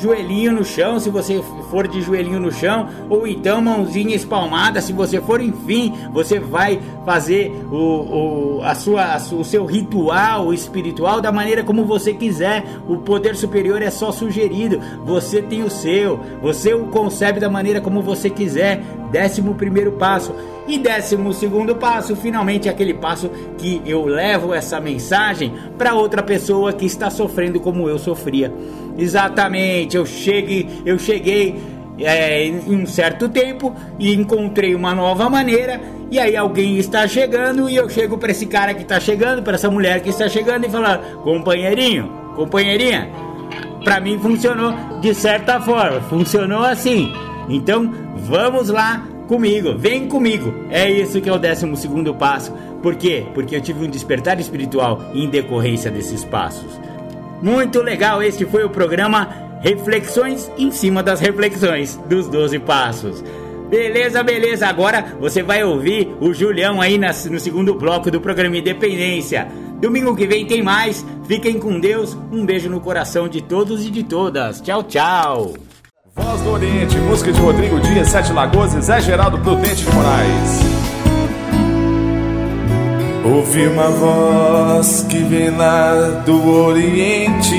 joelhinho 0.00 0.52
no 0.52 0.64
chão, 0.64 1.00
se 1.00 1.10
você 1.10 1.42
for 1.72 1.88
de 1.88 2.00
joelhinho 2.02 2.38
no 2.38 2.52
chão. 2.52 2.88
Ou 3.08 3.26
então 3.26 3.60
mãozinha 3.60 4.14
espalmada, 4.14 4.80
se 4.80 4.92
você 4.92 5.20
for, 5.20 5.40
enfim, 5.40 5.92
você 6.12 6.38
vai 6.38 6.80
fazer 7.04 7.50
o, 7.68 8.58
o, 8.58 8.62
a 8.62 8.76
sua, 8.76 9.16
o 9.16 9.42
seu 9.42 9.66
ritual 9.66 10.54
espiritual 10.54 11.20
da 11.20 11.32
maneira 11.32 11.64
como 11.64 11.79
você 11.84 12.12
quiser. 12.12 12.64
O 12.88 12.98
poder 12.98 13.36
superior 13.36 13.82
é 13.82 13.90
só 13.90 14.12
sugerido. 14.12 14.80
Você 15.04 15.42
tem 15.42 15.62
o 15.62 15.70
seu. 15.70 16.20
Você 16.42 16.74
o 16.74 16.86
concebe 16.86 17.40
da 17.40 17.48
maneira 17.48 17.80
como 17.80 18.02
você 18.02 18.30
quiser. 18.30 18.80
Décimo 19.10 19.54
primeiro 19.54 19.92
passo. 19.92 20.34
E 20.68 20.78
décimo 20.78 21.32
segundo 21.32 21.74
passo, 21.74 22.14
finalmente 22.14 22.68
é 22.68 22.70
aquele 22.70 22.94
passo 22.94 23.28
que 23.58 23.82
eu 23.84 24.04
levo 24.04 24.54
essa 24.54 24.80
mensagem 24.80 25.52
para 25.76 25.94
outra 25.94 26.22
pessoa 26.22 26.72
que 26.72 26.86
está 26.86 27.10
sofrendo 27.10 27.58
como 27.58 27.88
eu 27.88 27.98
sofria. 27.98 28.54
Exatamente, 28.96 29.96
eu 29.96 30.06
cheguei, 30.06 30.68
eu 30.86 30.96
cheguei 30.96 31.56
é, 32.00 32.44
em 32.44 32.74
um 32.74 32.86
certo 32.86 33.28
tempo 33.28 33.74
e 33.98 34.14
encontrei 34.14 34.74
uma 34.74 34.94
nova 34.94 35.28
maneira. 35.28 35.80
E 36.10 36.18
aí 36.18 36.36
alguém 36.36 36.76
está 36.78 37.06
chegando 37.06 37.68
e 37.68 37.76
eu 37.76 37.88
chego 37.88 38.18
para 38.18 38.32
esse 38.32 38.46
cara 38.46 38.74
que 38.74 38.82
está 38.82 38.98
chegando, 38.98 39.42
para 39.42 39.54
essa 39.54 39.70
mulher 39.70 40.00
que 40.00 40.10
está 40.10 40.28
chegando 40.28 40.66
e 40.66 40.70
falar: 40.70 40.98
companheirinho, 41.22 42.10
companheirinha, 42.34 43.08
para 43.84 44.00
mim 44.00 44.18
funcionou 44.18 44.74
de 45.00 45.14
certa 45.14 45.60
forma, 45.60 46.00
funcionou 46.02 46.62
assim. 46.62 47.12
Então 47.48 47.92
vamos 48.16 48.68
lá 48.68 49.06
comigo, 49.28 49.76
vem 49.76 50.08
comigo. 50.08 50.52
É 50.70 50.90
isso 50.90 51.20
que 51.20 51.28
é 51.28 51.32
o 51.32 51.38
décimo 51.38 51.76
segundo 51.76 52.14
passo. 52.14 52.52
Por 52.82 52.96
quê? 52.96 53.26
Porque 53.34 53.54
eu 53.54 53.60
tive 53.60 53.84
um 53.86 53.90
despertar 53.90 54.40
espiritual 54.40 55.00
em 55.14 55.28
decorrência 55.28 55.90
desses 55.90 56.24
passos. 56.24 56.80
Muito 57.40 57.80
legal, 57.80 58.22
este 58.22 58.44
foi 58.44 58.64
o 58.64 58.70
programa 58.70 59.49
reflexões 59.60 60.50
em 60.58 60.70
cima 60.70 61.02
das 61.02 61.20
reflexões 61.20 61.96
dos 62.08 62.28
12 62.28 62.58
passos. 62.60 63.22
Beleza, 63.70 64.22
beleza. 64.22 64.66
Agora 64.66 65.16
você 65.20 65.42
vai 65.42 65.62
ouvir 65.62 66.12
o 66.20 66.34
Julião 66.34 66.80
aí 66.80 66.98
no 66.98 67.38
segundo 67.38 67.74
bloco 67.74 68.10
do 68.10 68.20
programa 68.20 68.56
Independência. 68.56 69.46
Domingo 69.80 70.16
que 70.16 70.26
vem 70.26 70.44
tem 70.44 70.62
mais. 70.62 71.06
Fiquem 71.26 71.58
com 71.58 71.78
Deus. 71.78 72.16
Um 72.32 72.44
beijo 72.44 72.68
no 72.68 72.80
coração 72.80 73.28
de 73.28 73.40
todos 73.40 73.86
e 73.86 73.90
de 73.90 74.02
todas. 74.02 74.60
Tchau, 74.60 74.82
tchau. 74.82 75.54
Voz 76.16 76.40
do 76.42 76.50
Oriente, 76.50 76.98
música 76.98 77.32
de 77.32 77.40
Rodrigo 77.40 77.78
Dias, 77.80 78.08
Sete 78.08 78.32
Lagoas 78.32 78.74
e 78.74 78.82
Zé 78.82 79.00
Geraldo 79.00 79.38
Prudente 79.38 79.84
de 79.84 79.94
Moraes. 79.94 80.60
Ouvi 83.24 83.68
uma 83.68 83.88
voz 83.90 85.06
que 85.08 85.18
vem 85.18 85.50
lá 85.50 86.22
do 86.26 86.50
Oriente 86.50 87.54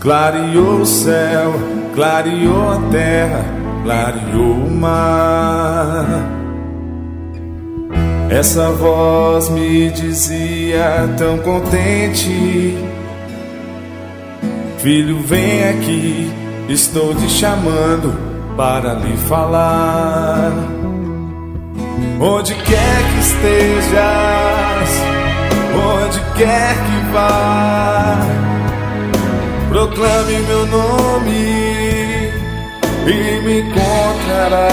Clareou 0.00 0.82
o 0.82 0.86
céu, 0.86 1.54
clareou 1.92 2.70
a 2.70 2.80
terra, 2.88 3.44
clareou 3.82 4.52
o 4.52 4.70
mar. 4.70 6.06
Essa 8.30 8.70
voz 8.70 9.48
me 9.50 9.90
dizia 9.90 11.12
tão 11.18 11.38
contente: 11.38 12.76
Filho, 14.78 15.20
vem 15.22 15.68
aqui, 15.68 16.32
estou 16.68 17.12
te 17.16 17.28
chamando 17.28 18.16
para 18.56 18.94
lhe 18.94 19.16
falar. 19.16 20.52
Onde 22.20 22.54
quer 22.54 23.02
que 23.10 23.18
estejas, 23.18 24.90
onde 25.74 26.20
quer 26.36 26.74
que 26.74 27.12
vá 27.12 28.57
proclame 29.68 30.38
meu 30.48 30.66
nome 30.66 32.32
e 33.06 33.40
me 33.44 33.60
encontrará 33.60 34.68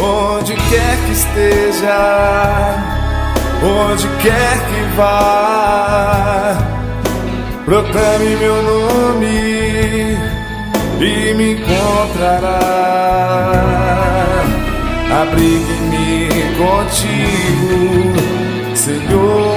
onde 0.00 0.54
quer 0.54 0.96
que 1.06 1.12
esteja, 1.12 1.98
onde 3.62 4.06
quer 4.22 4.58
que 4.68 4.96
vá. 4.96 6.56
Proclame 7.64 8.36
meu 8.36 8.62
nome 8.62 10.16
e 11.00 11.34
me 11.34 11.52
encontrará. 11.52 12.60
Abrigue-me 15.22 16.28
contigo, 16.58 17.76
Senhor 18.74 19.53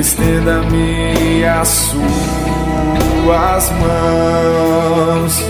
estenda-me 0.00 1.44
as 1.44 1.68
suas 1.68 3.70
mãos, 3.80 5.42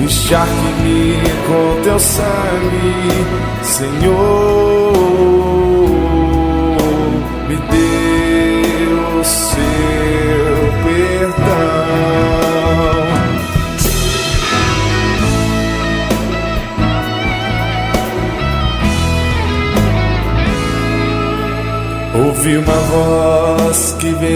encharque-me 0.00 1.16
com 1.46 1.82
teu 1.82 1.98
sangue, 1.98 3.26
Senhor, 3.62 4.45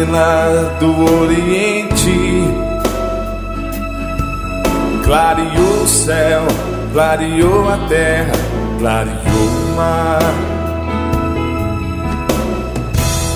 lá 0.05 0.77
do 0.79 1.21
Oriente, 1.21 2.45
clareou 5.05 5.83
o 5.83 5.89
céu, 5.89 6.43
clareou 6.93 7.69
a 7.69 7.77
terra, 7.89 8.33
clareou 8.79 9.15
o 9.17 9.77
mar. 9.77 10.21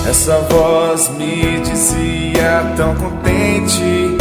Essa 0.09 0.39
voz 0.51 1.11
me 1.19 1.61
dizia 1.61 2.73
tão 2.77 2.95
contente: 2.95 4.17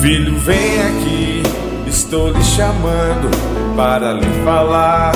Filho, 0.00 0.38
vem 0.38 0.80
aqui, 0.80 1.42
estou 1.86 2.32
lhe 2.32 2.42
chamando 2.42 3.30
para 3.76 4.12
lhe 4.12 4.44
falar. 4.44 5.12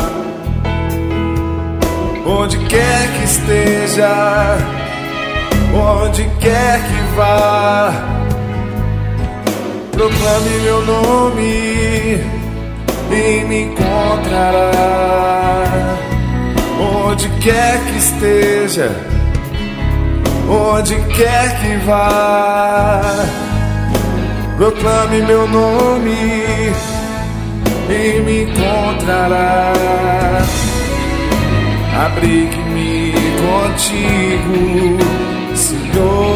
Onde 2.27 2.59
quer 2.67 3.13
que 3.13 3.25
esteja, 3.25 4.57
onde 5.75 6.25
quer 6.41 6.81
que 6.81 7.17
vá, 7.17 7.93
proclame 9.93 10.51
meu 10.63 10.87
nome 10.87 12.21
e 13.11 13.45
me 13.49 13.63
encontrará. 13.63 14.71
Onde 17.07 17.29
quer 17.41 17.79
que 17.85 17.99
esteja, 17.99 18.91
onde 20.49 20.95
quer 21.17 21.61
que 21.61 21.77
vá, 21.87 23.01
proclame 24.57 25.23
meu 25.23 25.49
nome 25.49 26.73
e 27.89 28.21
me 28.21 28.43
encontrará 28.45 29.73
abrigue-me 31.95 33.13
contigo, 33.41 34.99
Senhor. 35.95 36.35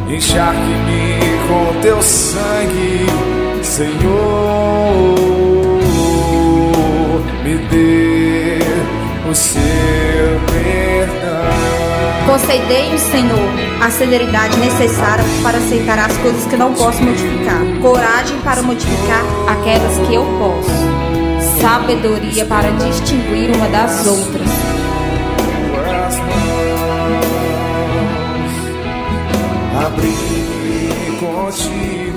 encharque-me 0.09 1.21
com 1.47 1.81
teu 1.81 2.03
sangue, 2.03 3.07
Senhor. 3.63 3.99
Me 7.45 7.57
dê 7.71 8.59
o 9.31 9.35
seu 9.35 10.41
perdão. 10.53 11.53
Concedei-me, 12.27 12.99
Senhor, 12.99 13.68
a 13.81 13.91
celeridade 13.91 14.57
necessária 14.59 15.25
para 15.43 15.59
aceitar 15.59 15.99
as 15.99 16.17
coisas 16.19 16.45
que 16.47 16.57
não 16.57 16.75
posso 16.75 17.03
modificar, 17.03 17.61
coragem 17.81 18.39
para 18.41 18.63
modificar 18.63 19.23
aquelas 19.49 20.07
que 20.07 20.15
eu 20.15 20.25
posso, 20.39 21.61
sabedoria 21.61 22.45
para 22.47 22.71
distinguir 22.73 23.55
uma 23.55 23.69
das 23.69 24.07
outras. 24.07 24.49
Abrir 29.81 31.19
contigo. 31.21 32.08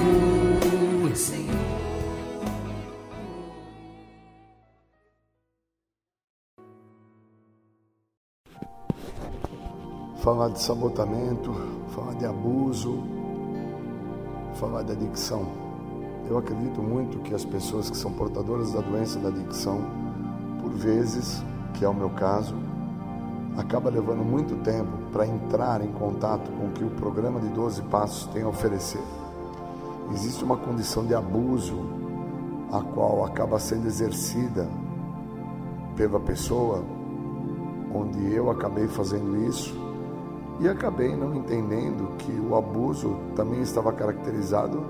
De 10.52 10.62
sabotamento, 10.62 11.54
falar 11.90 12.14
de 12.14 12.26
abuso, 12.26 13.04
falar 14.56 14.84
de 14.84 14.92
adicção. 14.92 15.46
Eu 16.30 16.38
acredito 16.38 16.82
muito 16.82 17.20
que 17.20 17.34
as 17.34 17.44
pessoas 17.44 17.90
que 17.90 17.98
são 17.98 18.12
portadoras 18.12 18.72
da 18.72 18.82
doença 18.82 19.20
da 19.20 19.30
adicção, 19.30 19.82
por 20.62 20.72
vezes, 20.72 21.44
que 21.74 21.84
é 21.84 21.90
o 21.90 21.94
meu 21.94 22.10
caso, 22.10 22.56
acaba 23.58 23.90
levando 23.90 24.24
muito 24.24 24.56
tempo 24.64 24.92
para 25.12 25.26
entrar 25.26 25.84
em 25.84 25.92
contato 25.92 26.50
com 26.52 26.68
o 26.68 26.72
que 26.72 26.84
o 26.84 26.90
programa 26.92 27.40
de 27.40 27.48
12 27.50 27.82
passos 27.84 28.28
tem 28.28 28.44
a 28.44 28.48
oferecer. 28.48 29.02
Existe 30.14 30.44
uma 30.44 30.58
condição 30.58 31.06
de 31.06 31.16
abuso 31.16 31.76
a 32.72 32.82
qual 32.82 33.26
acaba 33.26 33.60
sendo 33.60 33.88
exercida 33.88 34.70
pela 35.96 36.20
pessoa, 36.20 36.84
onde 37.94 38.34
eu 38.34 38.50
acabei 38.50 38.88
fazendo 38.88 39.46
isso 39.46 39.91
e 40.60 40.68
acabei 40.68 41.16
não 41.16 41.34
entendendo 41.34 42.16
que 42.18 42.32
o 42.32 42.56
abuso 42.56 43.16
também 43.36 43.62
estava 43.62 43.92
caracterizado 43.92 44.84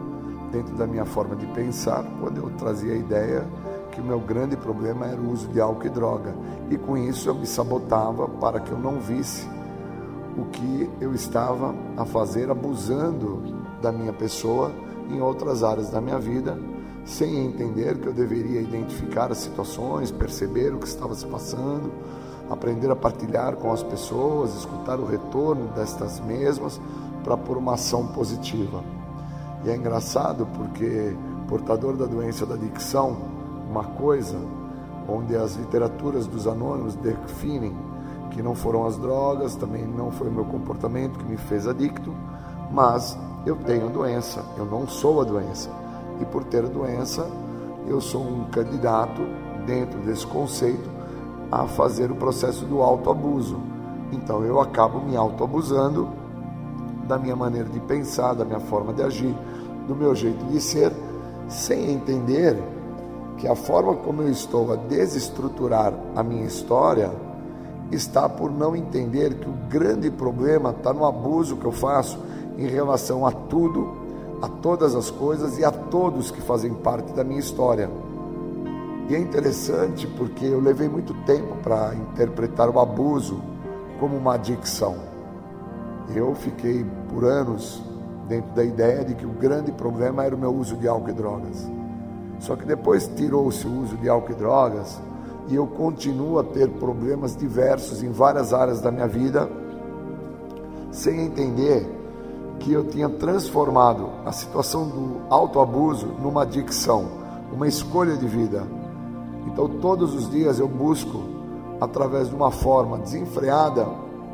dentro 0.51 0.75
da 0.75 0.85
minha 0.85 1.05
forma 1.05 1.35
de 1.35 1.45
pensar, 1.47 2.03
quando 2.19 2.37
eu 2.37 2.49
trazia 2.57 2.93
a 2.93 2.97
ideia 2.97 3.47
que 3.91 4.01
o 4.01 4.03
meu 4.03 4.19
grande 4.19 4.55
problema 4.55 5.05
era 5.05 5.19
o 5.19 5.31
uso 5.31 5.47
de 5.49 5.59
álcool 5.59 5.85
e 5.85 5.89
droga. 5.89 6.33
E 6.69 6.77
com 6.77 6.97
isso 6.97 7.29
eu 7.29 7.35
me 7.35 7.45
sabotava 7.45 8.27
para 8.27 8.59
que 8.59 8.71
eu 8.71 8.79
não 8.79 8.99
visse 8.99 9.47
o 10.37 10.45
que 10.45 10.89
eu 10.99 11.13
estava 11.13 11.75
a 11.97 12.05
fazer 12.05 12.49
abusando 12.49 13.41
da 13.81 13.91
minha 13.91 14.13
pessoa 14.13 14.71
em 15.09 15.21
outras 15.21 15.63
áreas 15.63 15.89
da 15.89 15.99
minha 15.99 16.17
vida, 16.17 16.57
sem 17.03 17.45
entender 17.45 17.97
que 17.97 18.07
eu 18.07 18.13
deveria 18.13 18.61
identificar 18.61 19.31
as 19.31 19.39
situações, 19.39 20.11
perceber 20.11 20.73
o 20.73 20.79
que 20.79 20.87
estava 20.87 21.13
se 21.15 21.25
passando, 21.25 21.91
aprender 22.51 22.91
a 22.91 22.95
partilhar 22.95 23.55
com 23.55 23.71
as 23.71 23.81
pessoas, 23.81 24.53
escutar 24.55 24.99
o 24.99 25.05
retorno 25.05 25.67
destas 25.69 26.19
mesmas 26.19 26.81
para 27.23 27.37
pôr 27.37 27.57
uma 27.57 27.75
ação 27.75 28.07
positiva. 28.07 28.83
E 29.63 29.69
é 29.69 29.75
engraçado 29.75 30.45
porque 30.57 31.15
portador 31.47 31.95
da 31.95 32.05
doença 32.05 32.45
da 32.45 32.55
adicção, 32.55 33.17
uma 33.69 33.83
coisa 33.83 34.37
onde 35.07 35.35
as 35.35 35.55
literaturas 35.55 36.27
dos 36.27 36.45
anônimos 36.45 36.95
definem 36.95 37.73
que 38.31 38.41
não 38.41 38.55
foram 38.55 38.85
as 38.85 38.97
drogas, 38.97 39.55
também 39.55 39.85
não 39.85 40.11
foi 40.11 40.27
o 40.27 40.31
meu 40.31 40.45
comportamento 40.45 41.19
que 41.19 41.25
me 41.25 41.37
fez 41.37 41.67
adicto, 41.67 42.13
mas 42.71 43.17
eu 43.45 43.57
tenho 43.57 43.89
doença, 43.89 44.43
eu 44.57 44.65
não 44.65 44.87
sou 44.87 45.21
a 45.21 45.23
doença. 45.23 45.69
E 46.21 46.25
por 46.25 46.43
ter 46.45 46.67
doença, 46.67 47.27
eu 47.87 47.99
sou 47.99 48.21
um 48.21 48.45
candidato 48.45 49.21
dentro 49.65 49.99
desse 49.99 50.25
conceito 50.25 51.00
a 51.51 51.67
fazer 51.67 52.09
o 52.09 52.15
processo 52.15 52.65
do 52.65 52.81
autoabuso. 52.81 53.59
Então 54.11 54.43
eu 54.43 54.59
acabo 54.59 55.01
me 55.01 55.15
autoabusando 55.15 56.07
da 57.07 57.17
minha 57.17 57.35
maneira 57.35 57.67
de 57.67 57.79
pensar, 57.81 58.33
da 58.33 58.45
minha 58.45 58.59
forma 58.59 58.93
de 58.93 59.03
agir, 59.03 59.35
do 59.87 59.95
meu 59.95 60.15
jeito 60.15 60.45
de 60.45 60.61
ser, 60.61 60.93
sem 61.49 61.91
entender 61.91 62.57
que 63.37 63.47
a 63.47 63.55
forma 63.55 63.95
como 63.95 64.21
eu 64.21 64.29
estou 64.29 64.71
a 64.71 64.75
desestruturar 64.75 65.93
a 66.15 66.23
minha 66.23 66.45
história 66.45 67.11
está 67.91 68.29
por 68.29 68.51
não 68.51 68.75
entender 68.75 69.35
que 69.35 69.49
o 69.49 69.53
grande 69.67 70.09
problema 70.09 70.69
está 70.69 70.93
no 70.93 71.05
abuso 71.05 71.57
que 71.57 71.65
eu 71.65 71.71
faço 71.71 72.17
em 72.57 72.67
relação 72.67 73.25
a 73.25 73.31
tudo, 73.31 73.91
a 74.41 74.47
todas 74.47 74.95
as 74.95 75.09
coisas 75.09 75.57
e 75.57 75.65
a 75.65 75.71
todos 75.71 76.31
que 76.31 76.41
fazem 76.41 76.73
parte 76.73 77.11
da 77.13 77.23
minha 77.23 77.39
história. 77.39 77.89
E 79.11 79.15
é 79.15 79.19
interessante 79.19 80.07
porque 80.07 80.45
eu 80.45 80.61
levei 80.61 80.87
muito 80.87 81.13
tempo 81.25 81.57
para 81.57 81.93
interpretar 81.93 82.69
o 82.69 82.79
abuso 82.79 83.41
como 83.99 84.15
uma 84.15 84.35
adicção. 84.35 84.95
Eu 86.15 86.33
fiquei 86.33 86.85
por 87.09 87.25
anos 87.25 87.83
dentro 88.29 88.51
da 88.51 88.63
ideia 88.63 89.03
de 89.03 89.13
que 89.13 89.25
o 89.25 89.31
grande 89.31 89.69
problema 89.73 90.23
era 90.23 90.33
o 90.33 90.37
meu 90.39 90.55
uso 90.55 90.77
de 90.77 90.87
álcool 90.87 91.09
e 91.09 91.13
drogas. 91.13 91.69
Só 92.39 92.55
que 92.55 92.63
depois 92.63 93.05
tirou-se 93.13 93.67
o 93.67 93.81
uso 93.81 93.97
de 93.97 94.07
álcool 94.07 94.31
e 94.31 94.35
drogas 94.35 94.97
e 95.49 95.55
eu 95.55 95.67
continuo 95.67 96.39
a 96.39 96.43
ter 96.45 96.69
problemas 96.69 97.35
diversos 97.35 98.01
em 98.01 98.13
várias 98.13 98.53
áreas 98.53 98.79
da 98.79 98.93
minha 98.93 99.09
vida, 99.09 99.51
sem 100.89 101.19
entender 101.19 101.85
que 102.59 102.71
eu 102.71 102.85
tinha 102.85 103.09
transformado 103.09 104.07
a 104.25 104.31
situação 104.31 104.87
do 104.87 105.21
autoabuso 105.29 106.07
numa 106.21 106.43
adicção, 106.43 107.09
uma 107.51 107.67
escolha 107.67 108.15
de 108.15 108.25
vida. 108.25 108.79
Então, 109.47 109.67
todos 109.67 110.13
os 110.13 110.29
dias 110.29 110.59
eu 110.59 110.67
busco, 110.67 111.23
através 111.79 112.29
de 112.29 112.35
uma 112.35 112.51
forma 112.51 112.97
desenfreada, 112.97 113.87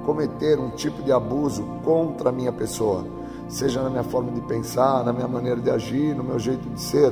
cometer 0.05 0.59
um 0.59 0.69
tipo 0.69 1.03
de 1.03 1.11
abuso 1.11 1.63
contra 1.83 2.29
a 2.29 2.31
minha 2.31 2.51
pessoa, 2.51 3.05
seja 3.47 3.81
na 3.83 3.89
minha 3.89 4.03
forma 4.03 4.31
de 4.31 4.41
pensar, 4.41 5.03
na 5.03 5.11
minha 5.11 5.27
maneira 5.27 5.59
de 5.59 5.69
agir, 5.69 6.15
no 6.15 6.23
meu 6.23 6.39
jeito 6.39 6.67
de 6.69 6.81
ser. 6.81 7.11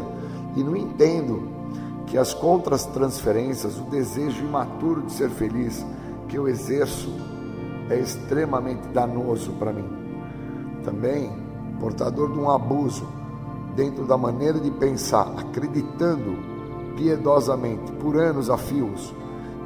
E 0.55 0.63
não 0.63 0.75
entendo 0.75 1.49
que 2.07 2.17
as 2.17 2.33
contratransferências, 2.33 3.77
o 3.77 3.83
desejo 3.83 4.45
imaturo 4.45 5.01
de 5.01 5.11
ser 5.11 5.29
feliz 5.29 5.85
que 6.27 6.37
eu 6.37 6.47
exerço 6.47 7.09
é 7.89 7.99
extremamente 7.99 8.87
danoso 8.89 9.51
para 9.53 9.73
mim. 9.73 9.87
Também 10.83 11.31
portador 11.79 12.31
de 12.31 12.39
um 12.39 12.49
abuso 12.49 13.05
dentro 13.75 14.05
da 14.05 14.17
maneira 14.17 14.59
de 14.59 14.71
pensar, 14.71 15.33
acreditando 15.37 16.54
piedosamente 16.95 17.91
por 17.93 18.17
anos 18.17 18.49
a 18.49 18.57
fios 18.57 19.13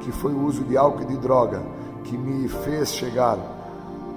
que 0.00 0.10
foi 0.10 0.32
o 0.32 0.44
uso 0.44 0.64
de 0.64 0.76
álcool 0.76 1.02
e 1.02 1.06
de 1.06 1.16
droga 1.16 1.62
que 2.04 2.16
me 2.16 2.48
fez 2.48 2.92
chegar 2.92 3.38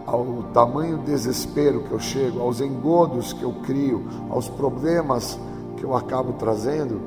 ao 0.05 0.43
tamanho 0.53 0.97
desespero 0.99 1.83
que 1.83 1.91
eu 1.91 1.99
chego, 1.99 2.41
aos 2.41 2.59
engodos 2.59 3.33
que 3.33 3.43
eu 3.43 3.53
crio, 3.63 4.05
aos 4.29 4.49
problemas 4.49 5.39
que 5.77 5.83
eu 5.83 5.95
acabo 5.95 6.33
trazendo, 6.33 6.99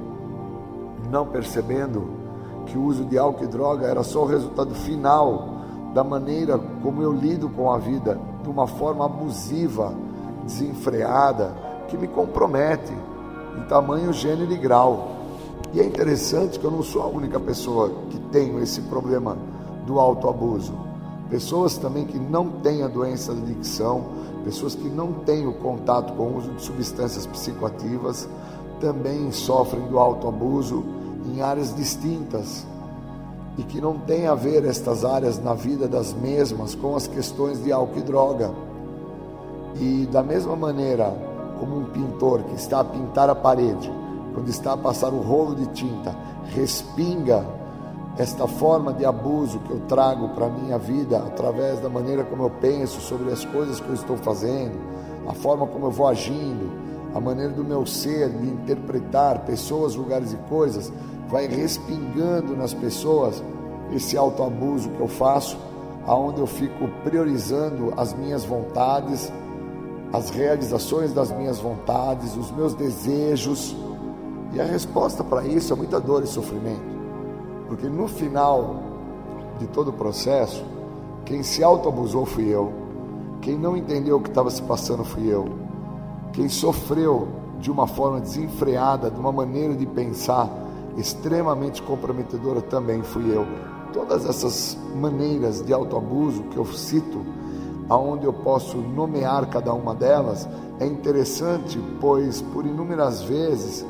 não 1.10 1.26
percebendo 1.26 2.08
que 2.66 2.76
o 2.76 2.82
uso 2.82 3.04
de 3.04 3.18
álcool 3.18 3.44
e 3.44 3.48
droga 3.48 3.86
era 3.86 4.02
só 4.02 4.22
o 4.22 4.26
resultado 4.26 4.74
final 4.74 5.56
da 5.94 6.02
maneira 6.02 6.58
como 6.82 7.02
eu 7.02 7.12
lido 7.12 7.48
com 7.48 7.70
a 7.70 7.78
vida, 7.78 8.18
de 8.42 8.48
uma 8.48 8.66
forma 8.66 9.04
abusiva, 9.04 9.94
desenfreada, 10.44 11.54
que 11.88 11.96
me 11.96 12.08
compromete 12.08 12.92
em 13.56 13.62
tamanho, 13.68 14.12
gênero 14.12 14.52
e 14.52 14.56
grau. 14.56 15.15
E 15.76 15.80
é 15.80 15.84
interessante 15.84 16.58
que 16.58 16.64
eu 16.64 16.70
não 16.70 16.82
sou 16.82 17.02
a 17.02 17.06
única 17.06 17.38
pessoa 17.38 17.92
que 18.08 18.18
tenho 18.32 18.62
esse 18.62 18.80
problema 18.80 19.36
do 19.86 20.00
autoabuso. 20.00 20.72
Pessoas 21.28 21.76
também 21.76 22.06
que 22.06 22.18
não 22.18 22.48
têm 22.48 22.82
a 22.82 22.88
doença 22.88 23.34
da 23.34 23.42
adicção, 23.42 24.06
pessoas 24.42 24.74
que 24.74 24.88
não 24.88 25.12
têm 25.12 25.46
o 25.46 25.52
contato 25.52 26.14
com 26.14 26.28
o 26.28 26.38
uso 26.38 26.50
de 26.52 26.62
substâncias 26.62 27.26
psicoativas, 27.26 28.26
também 28.80 29.30
sofrem 29.30 29.86
do 29.88 29.98
autoabuso 29.98 30.82
em 31.26 31.42
áreas 31.42 31.76
distintas 31.76 32.66
e 33.58 33.62
que 33.62 33.78
não 33.78 33.98
tem 33.98 34.26
a 34.26 34.34
ver 34.34 34.64
estas 34.64 35.04
áreas 35.04 35.38
na 35.38 35.52
vida 35.52 35.86
das 35.86 36.14
mesmas 36.14 36.74
com 36.74 36.96
as 36.96 37.06
questões 37.06 37.62
de 37.62 37.70
álcool 37.70 37.98
e 37.98 38.02
droga. 38.02 38.50
E 39.78 40.08
da 40.10 40.22
mesma 40.22 40.56
maneira 40.56 41.14
como 41.60 41.76
um 41.76 41.84
pintor 41.84 42.44
que 42.44 42.54
está 42.54 42.80
a 42.80 42.84
pintar 42.84 43.28
a 43.28 43.34
parede, 43.34 43.92
quando 44.36 44.50
está 44.50 44.74
a 44.74 44.76
passar 44.76 45.14
o 45.14 45.22
rolo 45.22 45.54
de 45.54 45.64
tinta, 45.68 46.14
respinga 46.54 47.42
esta 48.18 48.46
forma 48.46 48.92
de 48.92 49.02
abuso 49.02 49.60
que 49.60 49.70
eu 49.70 49.80
trago 49.88 50.28
para 50.34 50.44
a 50.44 50.50
minha 50.50 50.76
vida 50.76 51.16
através 51.16 51.80
da 51.80 51.88
maneira 51.88 52.22
como 52.22 52.42
eu 52.42 52.50
penso 52.50 53.00
sobre 53.00 53.32
as 53.32 53.46
coisas 53.46 53.80
que 53.80 53.88
eu 53.88 53.94
estou 53.94 54.18
fazendo, 54.18 54.78
a 55.26 55.32
forma 55.32 55.66
como 55.66 55.86
eu 55.86 55.90
vou 55.90 56.06
agindo, 56.06 56.70
a 57.14 57.18
maneira 57.18 57.50
do 57.50 57.64
meu 57.64 57.86
ser, 57.86 58.28
de 58.28 58.46
interpretar 58.46 59.46
pessoas, 59.46 59.94
lugares 59.94 60.34
e 60.34 60.36
coisas, 60.50 60.92
vai 61.30 61.46
respingando 61.46 62.54
nas 62.54 62.74
pessoas 62.74 63.42
esse 63.90 64.18
autoabuso 64.18 64.90
que 64.90 65.00
eu 65.00 65.08
faço, 65.08 65.56
aonde 66.06 66.40
eu 66.40 66.46
fico 66.46 66.88
priorizando 67.02 67.94
as 67.96 68.12
minhas 68.12 68.44
vontades, 68.44 69.32
as 70.12 70.28
realizações 70.28 71.14
das 71.14 71.30
minhas 71.30 71.58
vontades, 71.58 72.36
os 72.36 72.50
meus 72.50 72.74
desejos. 72.74 73.74
E 74.52 74.60
a 74.60 74.64
resposta 74.64 75.22
para 75.24 75.44
isso 75.44 75.72
é 75.72 75.76
muita 75.76 76.00
dor 76.00 76.22
e 76.22 76.26
sofrimento. 76.26 76.96
Porque 77.68 77.88
no 77.88 78.06
final 78.06 78.76
de 79.58 79.66
todo 79.66 79.88
o 79.88 79.92
processo, 79.92 80.64
quem 81.24 81.42
se 81.42 81.62
autoabusou 81.62 82.24
fui 82.24 82.48
eu. 82.48 82.72
Quem 83.40 83.58
não 83.58 83.76
entendeu 83.76 84.16
o 84.16 84.20
que 84.20 84.28
estava 84.28 84.50
se 84.50 84.62
passando 84.62 85.04
fui 85.04 85.26
eu. 85.28 85.46
Quem 86.32 86.48
sofreu 86.48 87.28
de 87.60 87.70
uma 87.70 87.86
forma 87.86 88.20
desenfreada, 88.20 89.10
de 89.10 89.18
uma 89.18 89.32
maneira 89.32 89.74
de 89.74 89.86
pensar 89.86 90.50
extremamente 90.96 91.82
comprometedora 91.82 92.60
também 92.60 93.02
fui 93.02 93.34
eu. 93.34 93.46
Todas 93.92 94.26
essas 94.26 94.76
maneiras 94.94 95.64
de 95.64 95.72
autoabuso 95.72 96.42
que 96.44 96.56
eu 96.56 96.64
cito, 96.66 97.24
aonde 97.88 98.24
eu 98.24 98.32
posso 98.32 98.76
nomear 98.76 99.46
cada 99.48 99.72
uma 99.72 99.94
delas, 99.94 100.48
é 100.78 100.86
interessante, 100.86 101.78
pois 102.00 102.42
por 102.42 102.66
inúmeras 102.66 103.22
vezes 103.22 103.84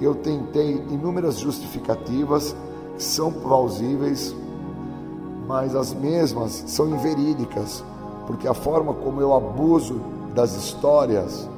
eu 0.00 0.14
tentei 0.14 0.74
inúmeras 0.90 1.38
justificativas 1.38 2.54
que 2.96 3.02
são 3.02 3.32
plausíveis, 3.32 4.34
mas 5.46 5.74
as 5.74 5.94
mesmas 5.94 6.64
são 6.66 6.88
inverídicas, 6.88 7.84
porque 8.26 8.46
a 8.46 8.54
forma 8.54 8.92
como 8.92 9.20
eu 9.20 9.34
abuso 9.34 10.00
das 10.34 10.54
histórias 10.54 11.48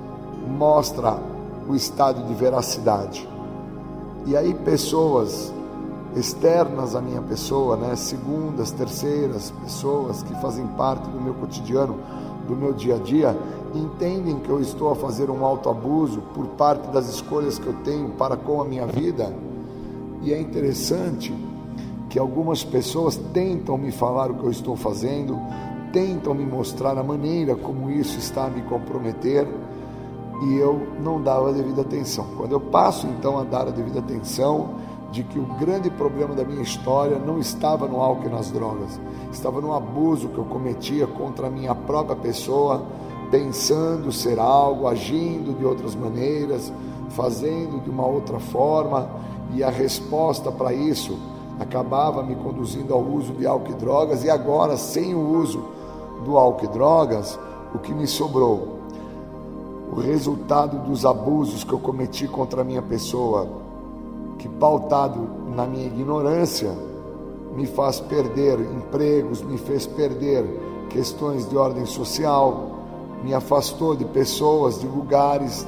mostra 0.47 1.18
o 1.68 1.74
estado 1.74 2.26
de 2.26 2.34
veracidade. 2.34 3.28
E 4.26 4.36
aí 4.36 4.55
pessoas 4.55 5.53
externas 6.16 6.95
à 6.95 7.01
minha 7.01 7.22
pessoa, 7.22 7.76
né, 7.76 7.95
segundas, 7.95 8.70
terceiras 8.70 9.53
pessoas 9.62 10.22
que 10.22 10.34
fazem 10.41 10.66
parte 10.68 11.09
do 11.09 11.20
meu 11.20 11.34
cotidiano, 11.34 11.99
do 12.51 12.57
meu 12.57 12.72
dia 12.72 12.96
a 12.96 12.98
dia, 12.98 13.36
entendem 13.74 14.40
que 14.40 14.48
eu 14.48 14.61
estou 14.61 14.90
a 14.90 14.96
fazer 14.96 15.30
um 15.30 15.44
autoabuso 15.44 16.20
por 16.34 16.46
parte 16.48 16.88
das 16.88 17.09
escolhas 17.09 17.59
que 17.59 17.66
eu 17.66 17.74
tenho 17.84 18.11
para 18.11 18.36
com 18.36 18.61
a 18.61 18.64
minha 18.64 18.86
vida. 18.86 19.32
E 20.22 20.32
é 20.32 20.40
interessante 20.40 21.32
que 22.09 22.18
algumas 22.18 22.64
pessoas 22.64 23.16
tentam 23.32 23.78
me 23.78 23.92
falar 23.92 24.30
o 24.30 24.34
que 24.34 24.44
eu 24.44 24.51
estou 24.51 24.76
fazendo, 24.76 25.38
tentam 25.92 26.34
me 26.34 26.44
mostrar 26.44 26.98
a 26.98 27.03
maneira 27.03 27.55
como 27.55 27.90
isso 27.90 28.18
está 28.18 28.46
a 28.46 28.51
me 28.51 28.62
comprometer, 28.62 29.46
e 30.42 30.57
eu 30.57 30.80
não 31.03 31.22
dava 31.22 31.51
a 31.51 31.53
devida 31.53 31.82
atenção. 31.82 32.26
Quando 32.36 32.53
eu 32.53 32.61
passo 32.61 33.07
então 33.07 33.38
a 33.38 33.44
dar 33.44 33.68
a 33.68 33.70
devida 33.70 34.01
atenção, 34.01 34.70
de 35.11 35.25
que 35.25 35.39
o 35.39 35.45
grande 35.59 35.91
problema 35.91 36.35
da 36.35 36.45
minha 36.45 36.63
história 36.63 37.19
não 37.19 37.39
estava 37.39 37.87
no 37.87 38.01
álcool 38.01 38.27
e 38.27 38.31
nas 38.31 38.51
drogas, 38.51 39.01
estava 39.33 39.61
no 39.61 39.75
abuso 39.75 40.29
que 40.29 40.39
eu 40.39 40.45
cometia 40.45 41.07
contra 41.07 41.49
a 41.49 41.51
minha 41.51 41.75
própria 41.75 42.17
pessoa, 42.17 42.83
pensando 43.31 44.13
ser 44.13 44.39
algo, 44.39 44.87
agindo 44.87 45.57
de 45.57 45.65
outras 45.65 45.95
maneiras, 45.95 46.73
fazendo 47.11 47.83
de 47.83 47.91
uma 47.91 48.07
outra 48.07 48.39
forma, 48.39 49.09
e 49.53 49.65
a 49.65 49.71
resposta 49.71 50.53
para 50.53 50.73
isso 50.73 51.19
acabava 51.59 52.23
me 52.23 52.37
conduzindo 52.37 52.95
ao 52.95 53.03
uso 53.03 53.33
de 53.33 53.47
álcool 53.47 53.73
e 53.73 53.75
drogas, 53.75 54.25
e 54.25 54.31
agora, 54.31 54.77
sem 54.77 55.15
o 55.15 55.41
uso 55.41 55.65
do 56.25 56.39
álcool 56.39 56.65
e 56.65 56.69
drogas, 56.69 57.39
o 57.75 57.79
que 57.79 57.93
me 57.93 58.07
sobrou? 58.07 58.79
O 59.93 60.01
resultado 60.01 60.79
dos 60.89 61.05
abusos 61.05 61.65
que 61.65 61.73
eu 61.73 61.79
cometi 61.79 62.29
contra 62.29 62.63
a 62.63 62.65
minha 62.65 62.81
pessoa, 62.81 63.60
que 64.41 64.49
pautado 64.49 65.28
na 65.55 65.66
minha 65.66 65.86
ignorância, 65.86 66.72
me 67.55 67.66
faz 67.66 68.01
perder 68.01 68.59
empregos, 68.59 69.43
me 69.43 69.59
fez 69.59 69.86
perder 69.86 70.45
questões 70.88 71.49
de 71.49 71.57
ordem 71.59 71.84
social, 71.84 72.70
me 73.22 73.34
afastou 73.34 73.95
de 73.95 74.07
pessoas, 74.07 74.80
de 74.80 74.86
lugares, 74.86 75.66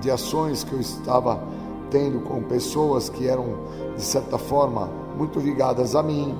de 0.00 0.10
ações 0.10 0.64
que 0.64 0.72
eu 0.72 0.80
estava 0.80 1.40
tendo 1.88 2.20
com 2.24 2.42
pessoas 2.42 3.08
que 3.08 3.28
eram, 3.28 3.46
de 3.94 4.02
certa 4.02 4.36
forma, 4.36 4.90
muito 5.16 5.38
ligadas 5.38 5.94
a 5.94 6.02
mim. 6.02 6.36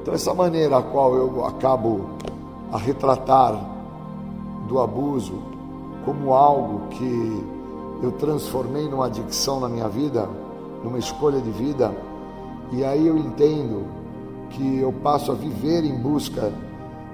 Então, 0.00 0.14
essa 0.14 0.32
maneira 0.32 0.78
a 0.78 0.82
qual 0.82 1.14
eu 1.16 1.44
acabo 1.44 2.06
a 2.72 2.78
retratar 2.78 3.60
do 4.66 4.80
abuso 4.80 5.34
como 6.06 6.32
algo 6.32 6.88
que 6.88 7.57
eu 8.02 8.12
transformei 8.12 8.88
numa 8.88 9.06
adicção 9.06 9.60
na 9.60 9.68
minha 9.68 9.88
vida, 9.88 10.28
numa 10.84 10.98
escolha 10.98 11.40
de 11.40 11.50
vida, 11.50 11.94
e 12.70 12.84
aí 12.84 13.06
eu 13.06 13.16
entendo 13.16 13.86
que 14.50 14.78
eu 14.78 14.92
passo 14.92 15.32
a 15.32 15.34
viver 15.34 15.84
em 15.84 15.98
busca 15.98 16.52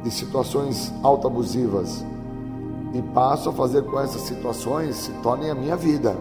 de 0.03 0.11
situações 0.11 0.93
autoabusivas 1.03 2.05
e 2.93 3.03
passo 3.15 3.49
a 3.49 3.53
fazer 3.53 3.83
com 3.85 3.99
essas 3.99 4.23
situações 4.23 4.97
se 4.97 5.13
tornem 5.15 5.51
a 5.51 5.55
minha 5.55 5.77
vida. 5.77 6.17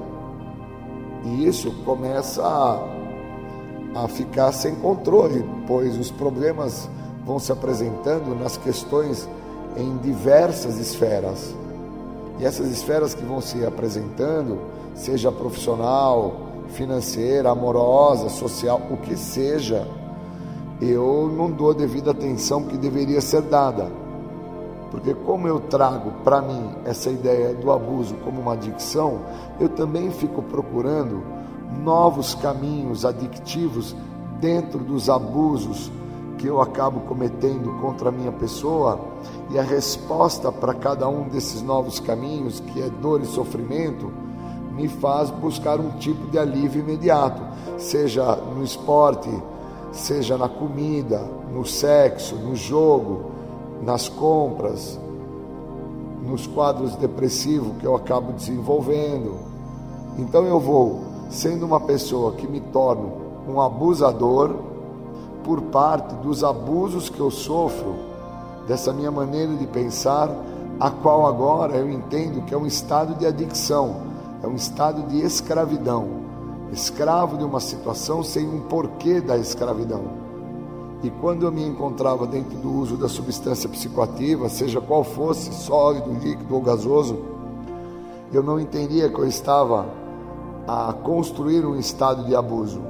E 1.25 1.45
isso 1.47 1.71
começa 1.85 2.43
a, 2.43 4.03
a 4.03 4.07
ficar 4.07 4.51
sem 4.51 4.75
controle, 4.75 5.45
pois 5.67 5.97
os 5.97 6.09
problemas 6.09 6.89
vão 7.25 7.39
se 7.39 7.51
apresentando 7.51 8.35
nas 8.35 8.57
questões 8.57 9.29
em 9.77 9.97
diversas 9.97 10.77
esferas. 10.77 11.55
E 12.39 12.45
essas 12.45 12.69
esferas 12.69 13.13
que 13.13 13.23
vão 13.23 13.41
se 13.41 13.65
apresentando, 13.65 14.59
seja 14.95 15.31
profissional, 15.31 16.35
financeira, 16.69 17.51
amorosa, 17.51 18.29
social, 18.29 18.81
o 18.89 18.97
que 18.97 19.15
seja, 19.15 19.87
eu 20.81 21.31
não 21.35 21.51
dou 21.51 21.71
a 21.71 21.73
devida 21.73 22.11
atenção 22.11 22.63
que 22.63 22.77
deveria 22.77 23.21
ser 23.21 23.41
dada. 23.43 23.87
Porque 24.91 25.13
como 25.13 25.47
eu 25.47 25.59
trago 25.59 26.11
para 26.23 26.41
mim 26.41 26.69
essa 26.85 27.09
ideia 27.09 27.53
do 27.53 27.71
abuso 27.71 28.15
como 28.23 28.41
uma 28.41 28.53
adicção, 28.53 29.21
eu 29.59 29.69
também 29.69 30.11
fico 30.11 30.41
procurando 30.41 31.23
novos 31.83 32.35
caminhos 32.35 33.05
adictivos 33.05 33.95
dentro 34.39 34.79
dos 34.79 35.09
abusos 35.09 35.91
que 36.43 36.47
eu 36.47 36.59
acabo 36.59 36.99
cometendo 37.07 37.79
contra 37.79 38.09
a 38.09 38.11
minha 38.11 38.33
pessoa, 38.33 38.99
e 39.49 39.57
a 39.57 39.61
resposta 39.61 40.51
para 40.51 40.73
cada 40.73 41.07
um 41.07 41.29
desses 41.29 41.61
novos 41.61 42.01
caminhos, 42.01 42.59
que 42.59 42.81
é 42.81 42.89
dor 42.89 43.21
e 43.21 43.25
sofrimento, 43.25 44.11
me 44.73 44.89
faz 44.89 45.29
buscar 45.29 45.79
um 45.79 45.91
tipo 45.91 46.29
de 46.29 46.37
alívio 46.37 46.81
imediato, 46.81 47.41
seja 47.77 48.35
no 48.35 48.61
esporte, 48.61 49.29
seja 49.93 50.37
na 50.37 50.49
comida, 50.49 51.21
no 51.49 51.65
sexo, 51.65 52.35
no 52.35 52.57
jogo, 52.57 53.31
nas 53.81 54.09
compras, 54.09 54.99
nos 56.27 56.45
quadros 56.45 56.93
depressivos 56.97 57.77
que 57.79 57.85
eu 57.85 57.95
acabo 57.95 58.33
desenvolvendo. 58.33 59.37
Então 60.17 60.43
eu 60.43 60.59
vou 60.59 61.03
sendo 61.29 61.65
uma 61.65 61.79
pessoa 61.79 62.33
que 62.33 62.45
me 62.45 62.59
torno 62.59 63.13
um 63.47 63.61
abusador 63.61 64.72
por 65.43 65.61
parte 65.63 66.15
dos 66.15 66.43
abusos 66.43 67.09
que 67.09 67.19
eu 67.19 67.29
sofro, 67.29 67.95
dessa 68.67 68.93
minha 68.93 69.11
maneira 69.11 69.53
de 69.55 69.67
pensar, 69.67 70.29
a 70.79 70.89
qual 70.89 71.27
agora 71.27 71.75
eu 71.77 71.89
entendo 71.89 72.43
que 72.45 72.53
é 72.53 72.57
um 72.57 72.65
estado 72.65 73.15
de 73.15 73.25
adicção, 73.25 74.01
é 74.41 74.47
um 74.47 74.55
estado 74.55 75.03
de 75.03 75.21
escravidão. 75.21 76.23
Escravo 76.71 77.37
de 77.37 77.43
uma 77.43 77.59
situação 77.59 78.23
sem 78.23 78.47
um 78.47 78.61
porquê 78.61 79.21
da 79.21 79.37
escravidão. 79.37 80.23
E 81.03 81.09
quando 81.09 81.45
eu 81.45 81.51
me 81.51 81.63
encontrava 81.63 82.25
dentro 82.25 82.57
do 82.57 82.71
uso 82.71 82.97
da 82.97 83.07
substância 83.07 83.69
psicoativa, 83.69 84.49
seja 84.49 84.81
qual 84.81 85.03
fosse, 85.03 85.53
sólido, 85.53 86.11
líquido 86.13 86.55
ou 86.55 86.61
gasoso, 86.61 87.19
eu 88.31 88.41
não 88.41 88.59
entendia 88.59 89.09
que 89.09 89.19
eu 89.19 89.27
estava 89.27 89.85
a 90.67 90.93
construir 91.03 91.65
um 91.65 91.77
estado 91.77 92.25
de 92.25 92.35
abuso. 92.35 92.81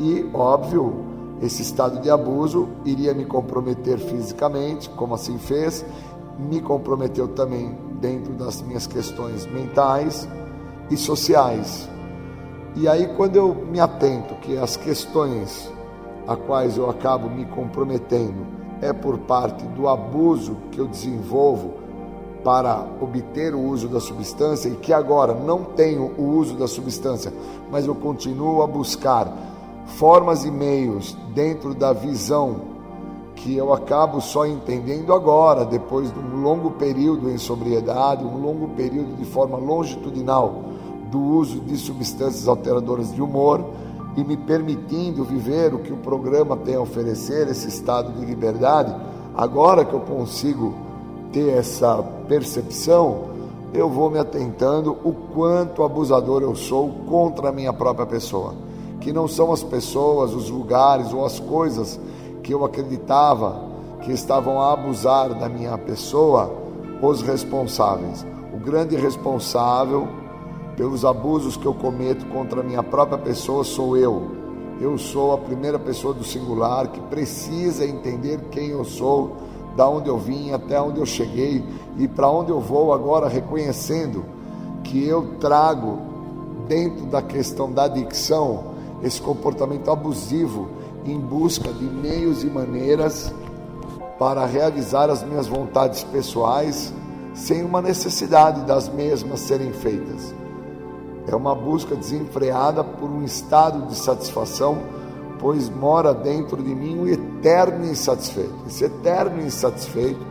E, 0.00 0.28
óbvio, 0.34 1.05
esse 1.40 1.62
estado 1.62 2.00
de 2.00 2.10
abuso 2.10 2.68
iria 2.84 3.12
me 3.12 3.24
comprometer 3.24 3.98
fisicamente, 3.98 4.88
como 4.90 5.14
assim 5.14 5.38
fez, 5.38 5.84
me 6.38 6.60
comprometeu 6.60 7.28
também 7.28 7.76
dentro 8.00 8.32
das 8.34 8.62
minhas 8.62 8.86
questões 8.86 9.46
mentais 9.46 10.28
e 10.90 10.96
sociais. 10.96 11.88
E 12.74 12.86
aí, 12.88 13.06
quando 13.16 13.36
eu 13.36 13.54
me 13.54 13.80
atento 13.80 14.34
que 14.36 14.56
as 14.56 14.76
questões 14.76 15.70
a 16.26 16.36
quais 16.36 16.76
eu 16.76 16.90
acabo 16.90 17.30
me 17.30 17.44
comprometendo 17.46 18.46
é 18.82 18.92
por 18.92 19.18
parte 19.18 19.64
do 19.68 19.88
abuso 19.88 20.56
que 20.72 20.78
eu 20.78 20.86
desenvolvo 20.86 21.74
para 22.44 22.86
obter 23.00 23.54
o 23.54 23.60
uso 23.60 23.88
da 23.88 24.00
substância 24.00 24.68
e 24.68 24.76
que 24.76 24.92
agora 24.92 25.34
não 25.34 25.64
tenho 25.64 26.12
o 26.18 26.36
uso 26.36 26.54
da 26.54 26.68
substância, 26.68 27.32
mas 27.70 27.86
eu 27.86 27.94
continuo 27.94 28.62
a 28.62 28.66
buscar 28.66 29.32
formas 29.86 30.44
e 30.44 30.50
meios 30.50 31.16
dentro 31.34 31.74
da 31.74 31.92
visão 31.92 32.76
que 33.36 33.54
eu 33.54 33.72
acabo 33.72 34.20
só 34.20 34.46
entendendo 34.46 35.12
agora, 35.12 35.64
depois 35.64 36.12
de 36.12 36.18
um 36.18 36.42
longo 36.42 36.72
período 36.72 37.30
em 37.30 37.38
sobriedade, 37.38 38.24
um 38.24 38.38
longo 38.38 38.68
período 38.68 39.14
de 39.16 39.24
forma 39.24 39.58
longitudinal 39.58 40.64
do 41.10 41.20
uso 41.20 41.60
de 41.60 41.76
substâncias 41.76 42.48
alteradoras 42.48 43.14
de 43.14 43.22
humor 43.22 43.64
e 44.16 44.24
me 44.24 44.36
permitindo 44.36 45.22
viver 45.22 45.74
o 45.74 45.78
que 45.78 45.92
o 45.92 45.98
programa 45.98 46.56
tem 46.56 46.74
a 46.74 46.80
oferecer, 46.80 47.46
esse 47.48 47.68
estado 47.68 48.12
de 48.18 48.24
liberdade, 48.24 48.94
agora 49.36 49.84
que 49.84 49.92
eu 49.92 50.00
consigo 50.00 50.74
ter 51.30 51.50
essa 51.50 52.02
percepção, 52.26 53.36
eu 53.74 53.90
vou 53.90 54.10
me 54.10 54.18
atentando 54.18 54.96
o 55.04 55.12
quanto 55.34 55.82
abusador 55.82 56.42
eu 56.42 56.54
sou 56.56 56.88
contra 57.06 57.50
a 57.50 57.52
minha 57.52 57.72
própria 57.72 58.06
pessoa 58.06 58.65
que 59.06 59.12
não 59.12 59.28
são 59.28 59.52
as 59.52 59.62
pessoas, 59.62 60.34
os 60.34 60.50
lugares 60.50 61.12
ou 61.12 61.24
as 61.24 61.38
coisas 61.38 62.00
que 62.42 62.52
eu 62.52 62.64
acreditava 62.64 63.62
que 64.02 64.10
estavam 64.10 64.60
a 64.60 64.72
abusar 64.72 65.32
da 65.32 65.48
minha 65.48 65.78
pessoa, 65.78 66.52
os 67.00 67.22
responsáveis. 67.22 68.26
O 68.52 68.58
grande 68.58 68.96
responsável 68.96 70.08
pelos 70.76 71.04
abusos 71.04 71.56
que 71.56 71.66
eu 71.66 71.72
cometo 71.72 72.26
contra 72.26 72.62
a 72.62 72.64
minha 72.64 72.82
própria 72.82 73.16
pessoa 73.16 73.62
sou 73.62 73.96
eu. 73.96 74.32
Eu 74.80 74.98
sou 74.98 75.32
a 75.32 75.38
primeira 75.38 75.78
pessoa 75.78 76.12
do 76.12 76.24
singular 76.24 76.88
que 76.88 77.00
precisa 77.02 77.86
entender 77.86 78.40
quem 78.50 78.70
eu 78.70 78.84
sou, 78.84 79.36
da 79.76 79.88
onde 79.88 80.08
eu 80.08 80.18
vim, 80.18 80.50
até 80.50 80.82
onde 80.82 80.98
eu 80.98 81.06
cheguei 81.06 81.64
e 81.96 82.08
para 82.08 82.28
onde 82.28 82.50
eu 82.50 82.58
vou 82.58 82.92
agora, 82.92 83.28
reconhecendo 83.28 84.24
que 84.82 85.06
eu 85.06 85.38
trago 85.38 85.96
dentro 86.66 87.06
da 87.06 87.22
questão 87.22 87.70
da 87.70 87.84
adicção 87.84 88.74
esse 89.06 89.20
comportamento 89.20 89.90
abusivo 89.90 90.68
em 91.04 91.18
busca 91.18 91.72
de 91.72 91.84
meios 91.84 92.42
e 92.42 92.46
maneiras 92.46 93.32
para 94.18 94.44
realizar 94.44 95.10
as 95.10 95.22
minhas 95.22 95.46
vontades 95.46 96.02
pessoais 96.04 96.92
sem 97.34 97.62
uma 97.62 97.82
necessidade 97.82 98.62
das 98.62 98.88
mesmas 98.88 99.40
serem 99.40 99.72
feitas. 99.72 100.34
É 101.28 101.34
uma 101.34 101.54
busca 101.54 101.94
desenfreada 101.94 102.82
por 102.82 103.10
um 103.10 103.22
estado 103.24 103.86
de 103.86 103.94
satisfação, 103.94 104.78
pois 105.38 105.68
mora 105.68 106.14
dentro 106.14 106.62
de 106.62 106.74
mim 106.74 106.98
um 106.98 107.06
eterno 107.06 107.84
insatisfeito. 107.84 108.54
Esse 108.66 108.84
eterno 108.84 109.42
insatisfeito, 109.44 110.24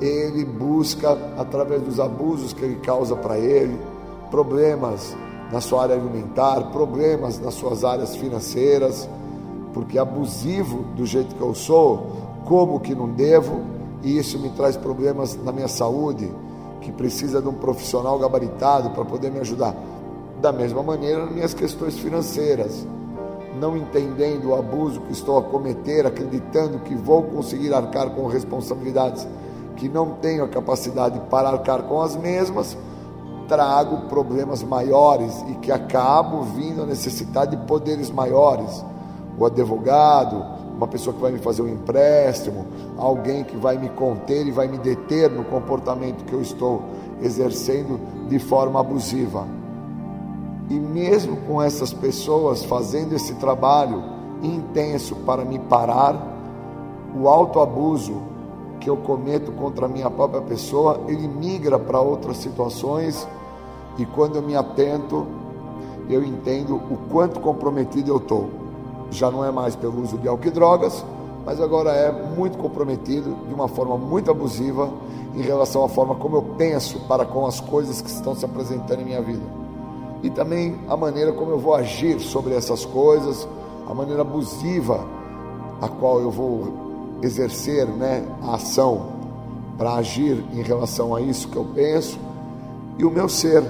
ele 0.00 0.44
busca, 0.44 1.16
através 1.38 1.82
dos 1.82 1.98
abusos 1.98 2.52
que 2.52 2.64
ele 2.64 2.76
causa 2.76 3.16
para 3.16 3.38
ele, 3.38 3.78
problemas 4.30 5.16
na 5.52 5.60
sua 5.60 5.82
área 5.82 5.94
alimentar, 5.94 6.70
problemas 6.72 7.38
nas 7.38 7.52
suas 7.54 7.84
áreas 7.84 8.16
financeiras, 8.16 9.08
porque 9.74 9.98
abusivo 9.98 10.82
do 10.96 11.04
jeito 11.04 11.34
que 11.34 11.40
eu 11.42 11.54
sou, 11.54 12.06
como 12.46 12.80
que 12.80 12.94
não 12.94 13.10
devo, 13.10 13.60
e 14.02 14.16
isso 14.16 14.38
me 14.38 14.48
traz 14.50 14.76
problemas 14.76 15.38
na 15.44 15.52
minha 15.52 15.68
saúde, 15.68 16.32
que 16.80 16.90
precisa 16.90 17.40
de 17.40 17.48
um 17.48 17.54
profissional 17.54 18.18
gabaritado 18.18 18.90
para 18.90 19.04
poder 19.04 19.30
me 19.30 19.40
ajudar. 19.40 19.76
Da 20.40 20.50
mesma 20.50 20.82
maneira, 20.82 21.26
minhas 21.26 21.54
questões 21.54 21.98
financeiras, 21.98 22.86
não 23.60 23.76
entendendo 23.76 24.48
o 24.48 24.54
abuso 24.54 25.00
que 25.02 25.12
estou 25.12 25.38
a 25.38 25.42
cometer, 25.42 26.06
acreditando 26.06 26.78
que 26.80 26.94
vou 26.94 27.22
conseguir 27.24 27.74
arcar 27.74 28.10
com 28.10 28.26
responsabilidades 28.26 29.28
que 29.76 29.88
não 29.88 30.14
tenho 30.14 30.44
a 30.44 30.48
capacidade 30.48 31.20
para 31.30 31.50
arcar 31.50 31.82
com 31.82 32.00
as 32.00 32.16
mesmas, 32.16 32.76
trago 33.48 34.08
problemas 34.08 34.62
maiores 34.62 35.44
e 35.48 35.54
que 35.54 35.70
acabo 35.70 36.42
vindo 36.42 36.82
a 36.82 36.86
necessitar 36.86 37.46
de 37.46 37.56
poderes 37.56 38.10
maiores. 38.10 38.84
O 39.38 39.46
advogado, 39.46 40.44
uma 40.76 40.86
pessoa 40.86 41.14
que 41.14 41.20
vai 41.22 41.32
me 41.32 41.38
fazer 41.38 41.62
um 41.62 41.68
empréstimo, 41.68 42.66
alguém 42.96 43.44
que 43.44 43.56
vai 43.56 43.76
me 43.76 43.88
conter 43.90 44.46
e 44.46 44.50
vai 44.50 44.68
me 44.68 44.78
deter 44.78 45.30
no 45.30 45.44
comportamento 45.44 46.24
que 46.24 46.32
eu 46.32 46.42
estou 46.42 46.82
exercendo 47.22 48.00
de 48.28 48.38
forma 48.38 48.80
abusiva. 48.80 49.46
E 50.68 50.74
mesmo 50.74 51.36
com 51.46 51.62
essas 51.62 51.92
pessoas 51.92 52.64
fazendo 52.64 53.14
esse 53.14 53.34
trabalho 53.34 54.02
intenso 54.42 55.16
para 55.16 55.44
me 55.44 55.58
parar, 55.58 56.16
o 57.14 57.28
autoabuso 57.28 58.31
que 58.82 58.90
eu 58.90 58.96
cometo 58.96 59.52
contra 59.52 59.86
a 59.86 59.88
minha 59.88 60.10
própria 60.10 60.42
pessoa, 60.42 61.00
ele 61.06 61.28
migra 61.28 61.78
para 61.78 62.00
outras 62.00 62.38
situações 62.38 63.26
e 63.96 64.04
quando 64.04 64.36
eu 64.36 64.42
me 64.42 64.56
atento, 64.56 65.24
eu 66.10 66.24
entendo 66.24 66.74
o 66.74 66.98
quanto 67.08 67.38
comprometido 67.38 68.10
eu 68.10 68.16
estou. 68.16 68.50
Já 69.10 69.30
não 69.30 69.44
é 69.44 69.52
mais 69.52 69.76
pelo 69.76 70.02
uso 70.02 70.18
de 70.18 70.26
álcool 70.26 70.48
e 70.48 70.50
drogas, 70.50 71.04
mas 71.46 71.60
agora 71.60 71.90
é 71.90 72.10
muito 72.10 72.58
comprometido 72.58 73.36
de 73.46 73.54
uma 73.54 73.68
forma 73.68 73.96
muito 73.96 74.30
abusiva 74.30 74.90
em 75.34 75.42
relação 75.42 75.84
à 75.84 75.88
forma 75.88 76.16
como 76.16 76.36
eu 76.36 76.42
penso 76.58 76.98
para 77.06 77.24
com 77.24 77.46
as 77.46 77.60
coisas 77.60 78.02
que 78.02 78.10
estão 78.10 78.34
se 78.34 78.44
apresentando 78.44 79.00
em 79.00 79.04
minha 79.04 79.22
vida 79.22 79.62
e 80.22 80.30
também 80.30 80.78
a 80.88 80.96
maneira 80.96 81.32
como 81.32 81.50
eu 81.50 81.58
vou 81.58 81.74
agir 81.74 82.20
sobre 82.20 82.54
essas 82.54 82.84
coisas, 82.84 83.48
a 83.88 83.94
maneira 83.94 84.22
abusiva 84.22 85.04
a 85.80 85.88
qual 85.88 86.20
eu 86.20 86.30
vou 86.30 86.91
exercer 87.22 87.86
né, 87.86 88.24
a 88.42 88.56
ação 88.56 89.12
para 89.78 89.94
agir 89.94 90.44
em 90.52 90.62
relação 90.62 91.14
a 91.14 91.20
isso 91.20 91.48
que 91.48 91.56
eu 91.56 91.64
penso, 91.74 92.18
e 92.98 93.04
o 93.04 93.10
meu 93.10 93.28
ser, 93.28 93.64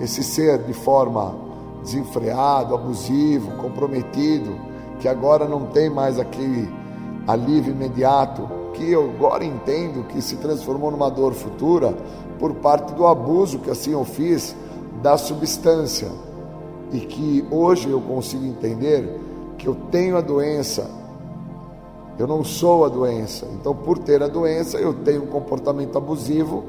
esse 0.00 0.22
ser 0.22 0.58
de 0.64 0.72
forma 0.72 1.34
desenfreado, 1.82 2.74
abusivo, 2.74 3.52
comprometido, 3.58 4.56
que 4.98 5.08
agora 5.08 5.46
não 5.46 5.66
tem 5.66 5.88
mais 5.88 6.18
aquele 6.18 6.68
alívio 7.26 7.72
imediato, 7.72 8.48
que 8.74 8.90
eu 8.90 9.10
agora 9.16 9.44
entendo 9.44 10.06
que 10.06 10.20
se 10.20 10.36
transformou 10.36 10.90
numa 10.90 11.10
dor 11.10 11.32
futura 11.32 11.96
por 12.38 12.54
parte 12.54 12.92
do 12.92 13.06
abuso 13.06 13.58
que 13.58 13.70
assim 13.70 13.92
eu 13.92 14.04
fiz 14.04 14.54
da 15.02 15.16
substância. 15.16 16.08
E 16.92 17.00
que 17.00 17.44
hoje 17.50 17.88
eu 17.88 18.00
consigo 18.00 18.44
entender 18.44 19.20
que 19.58 19.66
eu 19.66 19.74
tenho 19.90 20.16
a 20.16 20.20
doença, 20.20 20.88
eu 22.18 22.26
não 22.26 22.42
sou 22.42 22.84
a 22.84 22.88
doença. 22.88 23.46
Então, 23.52 23.74
por 23.74 23.98
ter 23.98 24.22
a 24.22 24.28
doença, 24.28 24.78
eu 24.78 24.94
tenho 24.94 25.24
um 25.24 25.26
comportamento 25.26 25.96
abusivo 25.98 26.64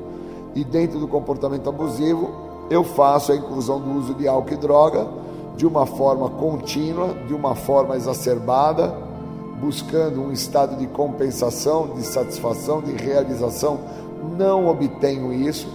e 0.57 0.63
dentro 0.63 0.99
do 0.99 1.07
comportamento 1.07 1.69
abusivo, 1.69 2.31
eu 2.69 2.83
faço 2.83 3.31
a 3.31 3.35
inclusão 3.35 3.79
do 3.79 3.91
uso 3.91 4.13
de 4.13 4.27
álcool 4.27 4.53
e 4.53 4.57
droga 4.57 5.07
de 5.55 5.65
uma 5.65 5.85
forma 5.85 6.29
contínua, 6.29 7.13
de 7.27 7.33
uma 7.33 7.55
forma 7.55 7.95
exacerbada, 7.95 8.93
buscando 9.59 10.21
um 10.21 10.31
estado 10.31 10.75
de 10.75 10.85
compensação, 10.87 11.89
de 11.95 12.03
satisfação, 12.03 12.81
de 12.81 12.91
realização. 12.91 13.79
Não 14.37 14.67
obtenho 14.67 15.31
isso, 15.31 15.67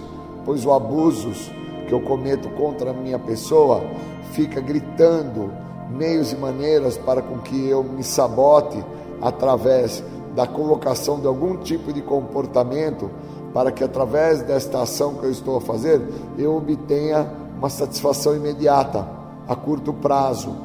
pois 0.45 0.65
o 0.65 0.71
abusos 0.71 1.51
que 1.87 1.93
eu 1.93 2.01
cometo 2.01 2.49
contra 2.49 2.91
a 2.91 2.93
minha 2.93 3.19
pessoa 3.19 3.83
fica 4.31 4.61
gritando 4.61 5.51
meios 5.89 6.31
e 6.31 6.35
maneiras 6.35 6.97
para 6.97 7.21
com 7.21 7.39
que 7.39 7.67
eu 7.67 7.83
me 7.83 8.03
sabote 8.03 8.83
através 9.21 10.03
da 10.35 10.47
colocação 10.47 11.19
de 11.19 11.27
algum 11.27 11.57
tipo 11.57 11.93
de 11.93 12.01
comportamento 12.01 13.09
para 13.53 13.71
que 13.71 13.83
através 13.83 14.41
desta 14.41 14.81
ação 14.81 15.15
que 15.15 15.25
eu 15.25 15.31
estou 15.31 15.57
a 15.57 15.61
fazer 15.61 16.01
eu 16.37 16.55
obtenha 16.57 17.31
uma 17.57 17.69
satisfação 17.69 18.35
imediata 18.35 19.07
a 19.47 19.55
curto 19.55 19.93
prazo. 19.93 20.55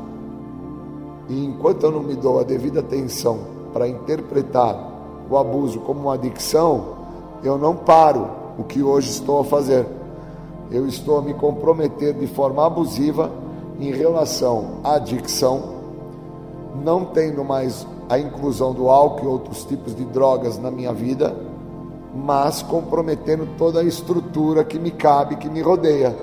E 1.28 1.44
enquanto 1.44 1.84
eu 1.84 1.92
não 1.92 2.02
me 2.02 2.14
dou 2.14 2.40
a 2.40 2.42
devida 2.42 2.80
atenção 2.80 3.38
para 3.72 3.86
interpretar 3.86 4.76
o 5.30 5.36
abuso 5.36 5.80
como 5.80 6.00
uma 6.00 6.14
adicção, 6.14 6.96
eu 7.44 7.58
não 7.58 7.76
paro 7.76 8.28
o 8.56 8.64
que 8.64 8.82
hoje 8.82 9.10
estou 9.10 9.40
a 9.40 9.44
fazer 9.44 9.86
eu 10.70 10.86
estou 10.86 11.18
a 11.18 11.22
me 11.22 11.34
comprometer 11.34 12.14
de 12.14 12.26
forma 12.26 12.66
abusiva 12.66 13.30
em 13.80 13.90
relação 13.90 14.80
à 14.84 14.94
adicção, 14.94 15.76
não 16.84 17.06
tendo 17.06 17.44
mais 17.44 17.86
a 18.08 18.18
inclusão 18.18 18.72
do 18.72 18.88
álcool 18.88 19.24
e 19.24 19.28
outros 19.28 19.64
tipos 19.64 19.94
de 19.94 20.04
drogas 20.04 20.58
na 20.58 20.70
minha 20.70 20.92
vida, 20.92 21.34
mas 22.14 22.62
comprometendo 22.62 23.46
toda 23.58 23.80
a 23.80 23.84
estrutura 23.84 24.64
que 24.64 24.78
me 24.78 24.90
cabe, 24.90 25.36
que 25.36 25.48
me 25.48 25.60
rodeia. 25.60 26.16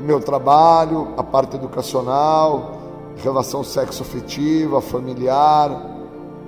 Meu 0.00 0.20
trabalho, 0.20 1.08
a 1.16 1.22
parte 1.22 1.56
educacional, 1.56 2.72
relação 3.16 3.64
sexo-afetiva, 3.64 4.80
familiar, 4.80 5.94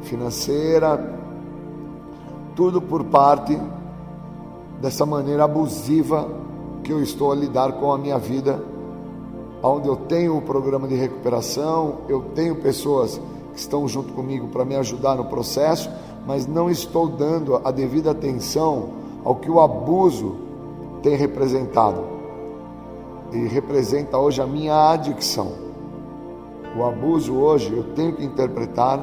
financeira, 0.03 1.15
tudo 2.55 2.81
por 2.81 3.05
parte 3.05 3.59
dessa 4.81 5.05
maneira 5.05 5.45
abusiva 5.45 6.29
que 6.83 6.93
eu 6.93 7.03
estou 7.03 7.33
a 7.33 7.35
lidar 7.35 7.73
com 7.73 7.93
a 7.93 7.99
minha 7.99 8.19
vida, 8.19 8.63
onde 9.63 9.89
eu 9.89 9.97
tenho 9.97 10.37
um 10.37 10.41
programa 10.41 10.87
de 10.87 10.95
recuperação, 10.95 11.99
eu 12.09 12.21
tenho 12.35 12.57
pessoas 12.57 13.21
estão 13.61 13.87
junto 13.89 14.13
comigo 14.13 14.49
para 14.49 14.65
me 14.65 14.77
ajudar 14.77 15.17
no 15.17 15.25
processo, 15.25 15.91
mas 16.27 16.47
não 16.47 16.71
estou 16.71 17.09
dando 17.09 17.61
a 17.65 17.71
devida 17.71 18.11
atenção 18.11 18.91
ao 19.25 19.37
que 19.37 19.51
o 19.51 19.61
abuso 19.61 20.37
tem 21.03 21.17
representado. 21.17 22.05
E 23.33 23.47
representa 23.47 24.19
hoje 24.19 24.41
a 24.41 24.47
minha 24.47 24.91
adicção. 24.91 25.53
O 26.77 26.85
abuso 26.85 27.35
hoje 27.35 27.73
eu 27.73 27.83
tenho 27.95 28.13
que 28.13 28.25
interpretar 28.25 29.01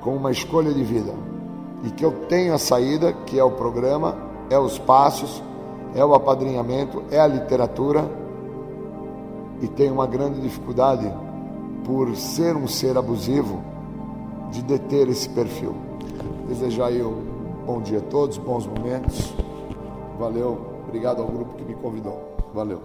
como 0.00 0.16
uma 0.16 0.30
escolha 0.30 0.72
de 0.72 0.82
vida. 0.82 1.12
E 1.84 1.90
que 1.90 2.04
eu 2.04 2.12
tenho 2.28 2.54
a 2.54 2.58
saída, 2.58 3.12
que 3.12 3.38
é 3.38 3.44
o 3.44 3.50
programa, 3.50 4.16
é 4.50 4.58
os 4.58 4.78
passos, 4.78 5.42
é 5.94 6.04
o 6.04 6.14
apadrinhamento, 6.14 7.02
é 7.10 7.18
a 7.18 7.26
literatura 7.26 8.04
e 9.60 9.68
tem 9.68 9.90
uma 9.90 10.06
grande 10.06 10.40
dificuldade 10.40 11.10
por 11.90 12.14
ser 12.14 12.54
um 12.54 12.68
ser 12.68 12.96
abusivo 12.96 13.64
de 14.52 14.62
deter 14.62 15.08
esse 15.08 15.28
perfil. 15.28 15.74
Desejar 16.48 16.92
eu 16.92 17.08
um 17.08 17.66
bom 17.66 17.82
dia 17.82 17.98
a 17.98 18.02
todos, 18.02 18.38
bons 18.38 18.64
momentos. 18.64 19.34
Valeu, 20.16 20.84
obrigado 20.86 21.20
ao 21.20 21.26
grupo 21.26 21.56
que 21.56 21.64
me 21.64 21.74
convidou. 21.74 22.36
Valeu. 22.54 22.80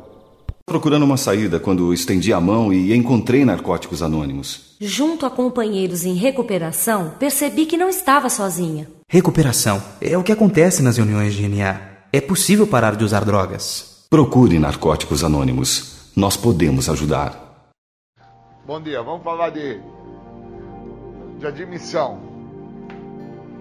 Procurando 0.65 1.03
uma 1.03 1.17
saída 1.17 1.59
quando 1.59 1.93
estendi 1.93 2.33
a 2.33 2.41
mão 2.41 2.73
e 2.73 2.95
encontrei 2.95 3.45
narcóticos 3.45 4.01
anônimos. 4.01 4.75
Junto 4.81 5.27
a 5.27 5.29
companheiros 5.29 6.03
em 6.03 6.15
recuperação, 6.15 7.11
percebi 7.19 7.67
que 7.67 7.77
não 7.77 7.89
estava 7.89 8.27
sozinha. 8.27 8.87
Recuperação 9.07 9.83
é 10.01 10.17
o 10.17 10.23
que 10.23 10.31
acontece 10.31 10.81
nas 10.81 10.97
reuniões 10.97 11.35
de 11.35 11.47
NA. 11.47 11.79
É 12.11 12.19
possível 12.19 12.65
parar 12.65 12.95
de 12.95 13.03
usar 13.03 13.23
drogas. 13.23 14.07
Procure 14.09 14.57
Narcóticos 14.57 15.23
Anônimos. 15.23 16.09
Nós 16.15 16.35
podemos 16.35 16.89
ajudar. 16.89 17.44
Bom 18.65 18.81
dia, 18.81 19.01
vamos 19.01 19.23
falar 19.23 19.51
de, 19.51 19.79
de 21.39 21.45
admissão. 21.45 22.19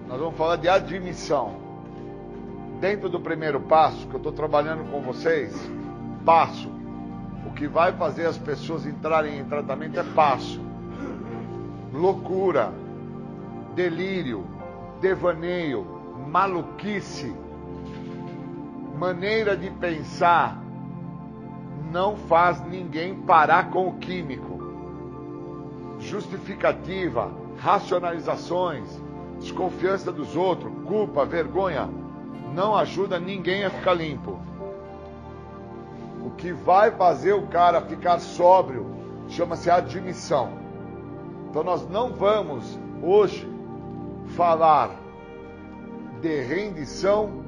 Nós 0.07 0.19
vamos 0.19 0.35
falar 0.35 0.55
de 0.55 0.67
admissão. 0.67 1.55
Dentro 2.79 3.07
do 3.09 3.19
primeiro 3.19 3.59
passo 3.59 4.07
que 4.07 4.13
eu 4.13 4.17
estou 4.17 4.31
trabalhando 4.31 4.89
com 4.91 5.01
vocês, 5.01 5.53
passo. 6.25 6.69
O 7.45 7.51
que 7.53 7.67
vai 7.67 7.93
fazer 7.93 8.25
as 8.25 8.37
pessoas 8.37 8.85
entrarem 8.85 9.39
em 9.39 9.45
tratamento 9.45 9.99
é 9.99 10.03
passo. 10.03 10.59
Loucura, 11.93 12.73
delírio, 13.75 14.45
devaneio, 15.01 15.85
maluquice 16.27 17.33
maneira 18.95 19.55
de 19.57 19.69
pensar 19.71 20.61
não 21.91 22.15
faz 22.15 22.65
ninguém 22.65 23.15
parar 23.21 23.69
com 23.69 23.87
o 23.87 23.97
químico. 23.97 24.54
Justificativa, 26.05 27.31
racionalizações, 27.57 28.87
desconfiança 29.39 30.11
dos 30.11 30.35
outros, 30.35 30.71
culpa, 30.85 31.25
vergonha, 31.25 31.89
não 32.53 32.75
ajuda 32.75 33.19
ninguém 33.19 33.65
a 33.65 33.69
ficar 33.69 33.93
limpo. 33.93 34.39
O 36.23 36.31
que 36.31 36.51
vai 36.51 36.91
fazer 36.91 37.33
o 37.33 37.47
cara 37.47 37.81
ficar 37.81 38.19
sóbrio 38.19 38.85
chama-se 39.27 39.69
admissão. 39.69 40.53
Então 41.49 41.63
nós 41.63 41.87
não 41.89 42.13
vamos 42.13 42.79
hoje 43.01 43.47
falar 44.35 44.91
de 46.21 46.41
rendição 46.41 47.43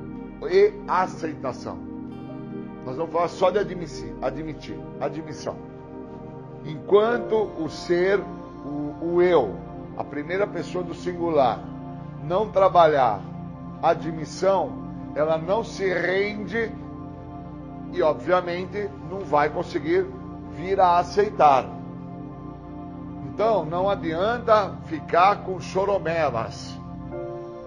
e 0.50 0.74
aceitação. 0.88 1.78
Nós 2.86 2.96
vamos 2.96 3.12
falar 3.12 3.28
só 3.28 3.50
de 3.50 3.60
admitir, 3.60 4.14
admitir, 4.22 4.80
admissão. 5.00 5.58
Enquanto 6.66 7.50
o 7.62 7.70
ser, 7.70 8.22
o, 8.68 9.16
o 9.16 9.22
eu, 9.22 9.56
a 9.98 10.04
primeira 10.04 10.46
pessoa 10.46 10.84
do 10.84 10.94
singular, 10.94 11.60
não 12.24 12.50
trabalhar 12.50 13.22
admissão, 13.82 14.72
ela 15.16 15.38
não 15.38 15.64
se 15.64 15.88
rende 15.92 16.72
e, 17.94 18.02
obviamente, 18.02 18.90
não 19.10 19.22
vai 19.22 19.50
conseguir 19.50 20.06
vir 20.52 20.80
a 20.80 21.00
aceitar. 21.00 21.66
Então, 23.26 23.66
não 23.66 23.90
adianta 23.90 24.74
ficar 24.86 25.44
com 25.44 25.60
choromelas. 25.60 26.78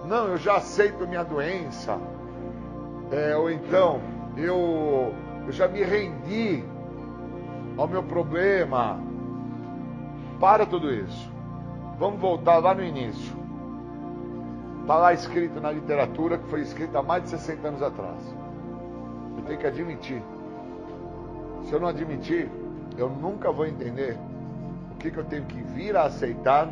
Não, 0.05 0.27
eu 0.27 0.37
já 0.37 0.57
aceito 0.57 1.07
minha 1.07 1.23
doença. 1.23 1.97
É, 3.11 3.35
ou 3.35 3.49
então, 3.49 3.99
eu, 4.37 5.13
eu 5.45 5.51
já 5.51 5.67
me 5.67 5.81
rendi 5.83 6.63
ao 7.77 7.87
meu 7.87 8.03
problema. 8.03 8.99
Para 10.41 10.65
tudo 10.65 10.91
isso. 10.91 11.31
Vamos 11.99 12.19
voltar 12.19 12.57
lá 12.57 12.73
no 12.73 12.83
início. 12.83 13.31
Está 14.81 14.95
lá 14.95 15.13
escrito 15.13 15.61
na 15.61 15.71
literatura 15.71 16.39
que 16.39 16.49
foi 16.49 16.61
escrita 16.61 16.97
há 16.97 17.03
mais 17.03 17.21
de 17.21 17.29
60 17.29 17.67
anos 17.67 17.83
atrás. 17.83 18.17
Eu 19.37 19.43
tenho 19.43 19.59
que 19.59 19.67
admitir. 19.67 20.19
Se 21.65 21.73
eu 21.73 21.79
não 21.79 21.87
admitir, 21.89 22.49
eu 22.97 23.07
nunca 23.07 23.51
vou 23.51 23.67
entender 23.67 24.17
o 24.91 24.95
que, 24.95 25.11
que 25.11 25.17
eu 25.19 25.25
tenho 25.25 25.45
que 25.45 25.61
vir 25.61 25.95
a 25.95 26.05
aceitar 26.05 26.67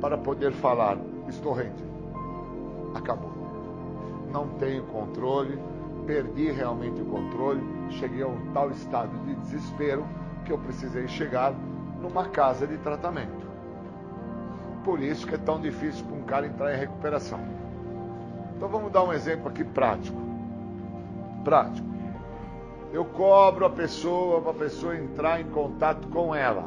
para 0.00 0.16
poder 0.16 0.52
falar. 0.52 0.96
Estou 1.28 1.52
rendido. 1.52 1.90
Acabou. 2.94 3.32
Não 4.32 4.46
tenho 4.50 4.84
controle, 4.84 5.58
perdi 6.06 6.52
realmente 6.52 7.00
o 7.00 7.06
controle, 7.06 7.60
cheguei 7.90 8.22
a 8.22 8.28
um 8.28 8.52
tal 8.54 8.70
estado 8.70 9.10
de 9.24 9.34
desespero 9.34 10.06
que 10.44 10.52
eu 10.52 10.58
precisei 10.58 11.08
chegar 11.08 11.52
numa 12.00 12.28
casa 12.28 12.66
de 12.66 12.78
tratamento. 12.78 13.48
Por 14.84 15.00
isso 15.00 15.26
que 15.26 15.34
é 15.34 15.38
tão 15.38 15.60
difícil 15.60 16.04
para 16.06 16.16
um 16.16 16.22
cara 16.22 16.46
entrar 16.46 16.74
em 16.74 16.78
recuperação. 16.78 17.40
Então 18.56 18.68
vamos 18.68 18.90
dar 18.90 19.04
um 19.04 19.12
exemplo 19.12 19.48
aqui 19.48 19.64
prático. 19.64 20.18
Prático. 21.44 21.88
Eu 22.92 23.04
cobro 23.04 23.64
a 23.64 23.70
pessoa 23.70 24.40
para 24.40 24.50
a 24.50 24.54
pessoa 24.54 24.96
entrar 24.96 25.40
em 25.40 25.48
contato 25.50 26.08
com 26.08 26.34
ela. 26.34 26.64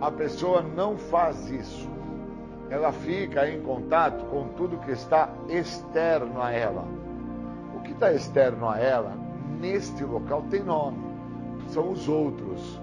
A 0.00 0.10
pessoa 0.10 0.62
não 0.62 0.96
faz 0.96 1.50
isso. 1.50 1.88
Ela 2.68 2.92
fica 2.92 3.48
em 3.48 3.60
contato 3.62 4.24
com 4.26 4.48
tudo 4.48 4.78
que 4.78 4.90
está 4.90 5.28
externo 5.48 6.40
a 6.40 6.52
ela. 6.52 6.84
O 7.74 7.80
que 7.80 7.92
está 7.92 8.12
externo 8.12 8.68
a 8.68 8.78
ela, 8.78 9.12
neste 9.60 10.04
local, 10.04 10.44
tem 10.50 10.62
nome. 10.62 10.98
São 11.68 11.90
os 11.90 12.08
outros. 12.08 12.80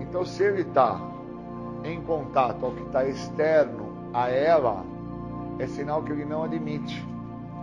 Então, 0.00 0.24
se 0.24 0.42
ele 0.42 0.62
está 0.62 1.00
em 1.84 2.00
contato 2.02 2.64
ao 2.64 2.72
que 2.72 2.82
está 2.82 3.04
externo 3.04 4.10
a 4.12 4.28
ela, 4.28 4.84
é 5.58 5.66
sinal 5.66 6.02
que 6.02 6.12
ele 6.12 6.24
não 6.24 6.42
admite 6.42 7.06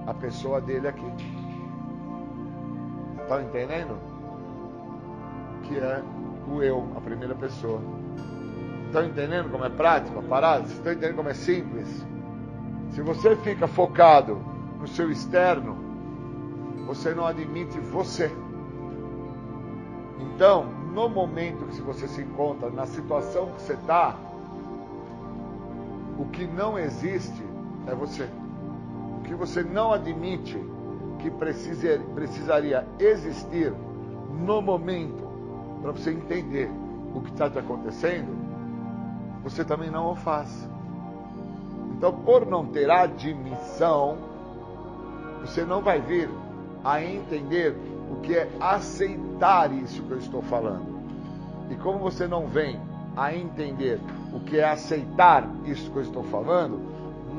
a 0.06 0.14
pessoa 0.14 0.60
dele 0.60 0.88
aqui. 0.88 1.06
Estão 3.22 3.42
entendendo? 3.42 3.98
Que 5.64 5.78
é 5.78 6.04
o 6.48 6.62
eu, 6.62 6.88
a 6.96 7.02
primeira 7.02 7.36
pessoa. 7.36 7.80
Estão 8.86 9.06
entendendo 9.06 9.50
como 9.50 9.66
é 9.66 9.70
prático? 9.70 10.22
Vocês 10.22 10.72
estão 10.72 10.94
entendendo 10.94 11.16
como 11.16 11.30
é 11.30 11.34
simples? 11.34 12.06
Se 12.92 13.02
você 13.02 13.36
fica 13.38 13.68
focado 13.68 14.40
no 14.80 14.88
seu 14.88 15.10
externo, 15.10 15.76
você 16.86 17.14
não 17.14 17.26
admite 17.26 17.80
você. 17.80 18.32
Então, 20.20 20.83
no 20.94 21.10
momento 21.10 21.66
que 21.66 21.82
você 21.82 22.08
se 22.08 22.22
encontra, 22.22 22.70
na 22.70 22.86
situação 22.86 23.48
que 23.48 23.62
você 23.62 23.74
está, 23.74 24.16
o 26.18 26.26
que 26.26 26.46
não 26.46 26.78
existe 26.78 27.44
é 27.88 27.96
você. 27.96 28.30
O 29.20 29.24
que 29.24 29.34
você 29.34 29.64
não 29.64 29.92
admite 29.92 30.58
que 31.20 31.32
precise, 31.32 32.00
precisaria 32.14 32.86
existir 33.00 33.74
no 34.46 34.62
momento 34.62 35.24
para 35.82 35.92
você 35.92 36.12
entender 36.12 36.70
o 37.16 37.22
que 37.22 37.32
está 37.32 37.50
te 37.50 37.58
acontecendo, 37.58 38.36
você 39.44 39.64
também 39.64 39.90
não 39.90 40.12
o 40.12 40.16
faz. 40.16 40.70
Então, 41.98 42.14
por 42.14 42.46
não 42.46 42.66
ter 42.66 42.90
admissão, 42.90 44.18
você 45.42 45.64
não 45.64 45.82
vai 45.82 46.00
vir 46.00 46.30
a 46.84 47.02
entender 47.02 47.76
o 48.12 48.22
que 48.22 48.36
é 48.36 48.50
aceitar 48.60 49.72
isso 49.74 50.04
que 50.04 50.12
eu 50.12 50.20
estou 50.20 50.42
falando. 50.42 50.94
E 51.70 51.76
como 51.76 52.00
você 52.00 52.28
não 52.28 52.48
vem 52.48 52.80
a 53.16 53.34
entender 53.34 54.00
o 54.34 54.40
que 54.40 54.58
é 54.58 54.70
aceitar 54.70 55.48
isso 55.66 55.92
que 55.92 55.98
eu 55.98 56.04
estou 56.04 56.24
falando, 56.24 56.80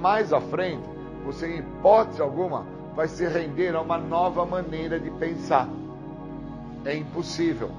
mais 0.00 0.32
à 0.32 0.40
frente, 0.40 0.84
você, 1.24 1.46
em 1.46 1.58
hipótese 1.58 2.20
alguma, 2.20 2.64
vai 2.94 3.08
se 3.08 3.26
render 3.26 3.74
a 3.74 3.80
uma 3.80 3.98
nova 3.98 4.44
maneira 4.44 5.00
de 5.00 5.10
pensar. 5.10 5.68
É 6.84 6.94
impossível. 6.96 7.70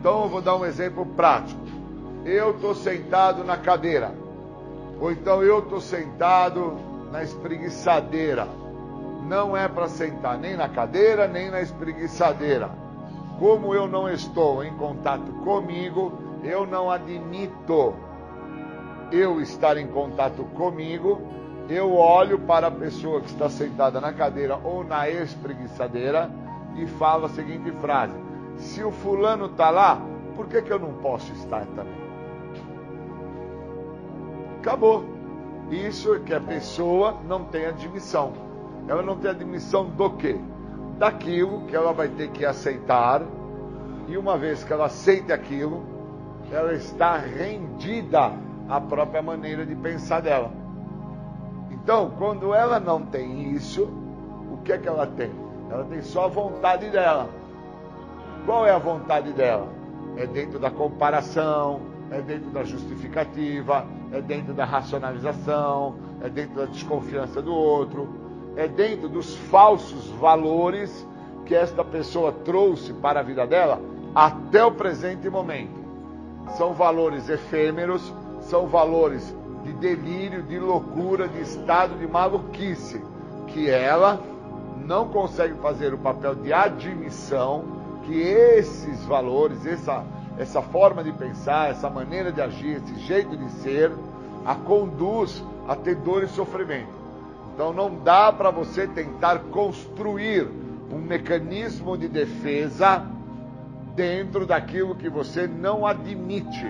Então 0.00 0.22
eu 0.22 0.28
vou 0.28 0.40
dar 0.40 0.56
um 0.56 0.64
exemplo 0.64 1.06
prático. 1.06 1.60
Eu 2.24 2.52
estou 2.52 2.74
sentado 2.74 3.44
na 3.44 3.56
cadeira, 3.56 4.14
ou 5.00 5.10
então 5.12 5.42
eu 5.42 5.58
estou 5.58 5.80
sentado 5.80 6.76
na 7.10 7.22
espreguiçadeira 7.22 8.48
não 9.32 9.56
é 9.56 9.66
para 9.66 9.88
sentar 9.88 10.36
nem 10.36 10.58
na 10.58 10.68
cadeira, 10.68 11.26
nem 11.26 11.50
na 11.50 11.62
espreguiçadeira. 11.62 12.68
Como 13.38 13.74
eu 13.74 13.88
não 13.88 14.06
estou 14.06 14.62
em 14.62 14.76
contato 14.76 15.32
comigo, 15.42 16.12
eu 16.44 16.66
não 16.66 16.90
admito 16.90 17.94
eu 19.10 19.40
estar 19.40 19.78
em 19.78 19.86
contato 19.86 20.44
comigo, 20.54 21.22
eu 21.66 21.94
olho 21.94 22.40
para 22.40 22.66
a 22.66 22.70
pessoa 22.70 23.22
que 23.22 23.28
está 23.28 23.48
sentada 23.48 24.02
na 24.02 24.12
cadeira 24.12 24.60
ou 24.62 24.84
na 24.84 25.08
espreguiçadeira 25.08 26.30
e 26.76 26.86
falo 26.86 27.24
a 27.24 27.30
seguinte 27.30 27.72
frase: 27.80 28.14
Se 28.58 28.84
o 28.84 28.92
fulano 28.92 29.46
está 29.46 29.70
lá, 29.70 29.98
por 30.36 30.46
que, 30.46 30.60
que 30.60 30.70
eu 30.70 30.78
não 30.78 30.92
posso 31.00 31.32
estar 31.32 31.64
também? 31.68 32.02
Acabou. 34.60 35.06
Isso 35.70 36.14
é 36.14 36.18
que 36.18 36.34
a 36.34 36.40
pessoa 36.40 37.16
não 37.26 37.44
tem 37.44 37.64
admissão 37.64 38.51
ela 38.88 39.02
não 39.02 39.16
tem 39.16 39.30
admissão 39.30 39.86
do 39.86 40.10
quê? 40.10 40.38
Daquilo 40.98 41.66
que 41.66 41.74
ela 41.74 41.92
vai 41.92 42.08
ter 42.08 42.30
que 42.30 42.44
aceitar, 42.44 43.22
e 44.08 44.16
uma 44.16 44.36
vez 44.36 44.62
que 44.64 44.72
ela 44.72 44.86
aceita 44.86 45.34
aquilo, 45.34 45.82
ela 46.50 46.72
está 46.74 47.16
rendida 47.16 48.32
à 48.68 48.80
própria 48.80 49.22
maneira 49.22 49.64
de 49.64 49.74
pensar 49.74 50.20
dela. 50.20 50.50
Então, 51.70 52.12
quando 52.18 52.54
ela 52.54 52.78
não 52.78 53.02
tem 53.02 53.52
isso, 53.52 53.84
o 54.52 54.58
que 54.64 54.72
é 54.72 54.78
que 54.78 54.88
ela 54.88 55.06
tem? 55.06 55.30
Ela 55.70 55.84
tem 55.84 56.02
só 56.02 56.26
a 56.26 56.28
vontade 56.28 56.90
dela. 56.90 57.28
Qual 58.44 58.66
é 58.66 58.70
a 58.70 58.78
vontade 58.78 59.32
dela? 59.32 59.68
É 60.16 60.26
dentro 60.26 60.58
da 60.58 60.70
comparação, 60.70 61.80
é 62.10 62.20
dentro 62.20 62.50
da 62.50 62.62
justificativa, 62.62 63.86
é 64.12 64.20
dentro 64.20 64.52
da 64.52 64.64
racionalização, 64.64 65.96
é 66.20 66.28
dentro 66.28 66.56
da 66.56 66.66
desconfiança 66.66 67.40
do 67.40 67.54
outro, 67.54 68.21
é 68.56 68.68
dentro 68.68 69.08
dos 69.08 69.36
falsos 69.36 70.08
valores 70.20 71.06
que 71.46 71.54
esta 71.54 71.84
pessoa 71.84 72.32
trouxe 72.32 72.92
para 72.92 73.20
a 73.20 73.22
vida 73.22 73.46
dela 73.46 73.80
até 74.14 74.64
o 74.64 74.72
presente 74.72 75.28
momento. 75.28 75.80
São 76.56 76.72
valores 76.72 77.28
efêmeros, 77.28 78.12
são 78.40 78.66
valores 78.66 79.34
de 79.64 79.72
delírio, 79.72 80.42
de 80.42 80.58
loucura, 80.58 81.28
de 81.28 81.40
estado 81.40 81.98
de 81.98 82.06
maluquice, 82.06 83.02
que 83.48 83.70
ela 83.70 84.20
não 84.84 85.08
consegue 85.08 85.54
fazer 85.54 85.94
o 85.94 85.98
papel 85.98 86.34
de 86.34 86.52
admissão 86.52 87.64
que 88.04 88.20
esses 88.20 89.04
valores, 89.04 89.64
essa, 89.64 90.04
essa 90.38 90.60
forma 90.60 91.04
de 91.04 91.12
pensar, 91.12 91.70
essa 91.70 91.88
maneira 91.88 92.32
de 92.32 92.40
agir, 92.40 92.78
esse 92.78 92.94
jeito 93.00 93.36
de 93.36 93.50
ser, 93.50 93.92
a 94.44 94.54
conduz 94.54 95.42
a 95.68 95.76
ter 95.76 95.94
dor 95.96 96.24
e 96.24 96.28
sofrimento. 96.28 97.01
Então 97.54 97.72
não 97.72 97.94
dá 98.02 98.32
para 98.32 98.50
você 98.50 98.86
tentar 98.86 99.38
construir 99.50 100.48
um 100.90 100.98
mecanismo 100.98 101.96
de 101.96 102.08
defesa 102.08 103.04
dentro 103.94 104.46
daquilo 104.46 104.94
que 104.94 105.08
você 105.08 105.46
não 105.46 105.86
admite. 105.86 106.66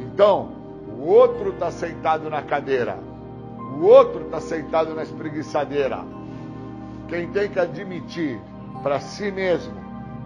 Então, 0.00 0.52
o 0.98 1.06
outro 1.06 1.50
está 1.50 1.70
sentado 1.70 2.28
na 2.28 2.42
cadeira, 2.42 2.98
o 3.78 3.84
outro 3.84 4.22
está 4.22 4.40
sentado 4.40 4.94
na 4.94 5.02
espreguiçadeira. 5.02 6.04
Quem 7.08 7.28
tem 7.28 7.48
que 7.48 7.58
admitir 7.58 8.40
para 8.82 9.00
si 9.00 9.30
mesmo 9.30 9.74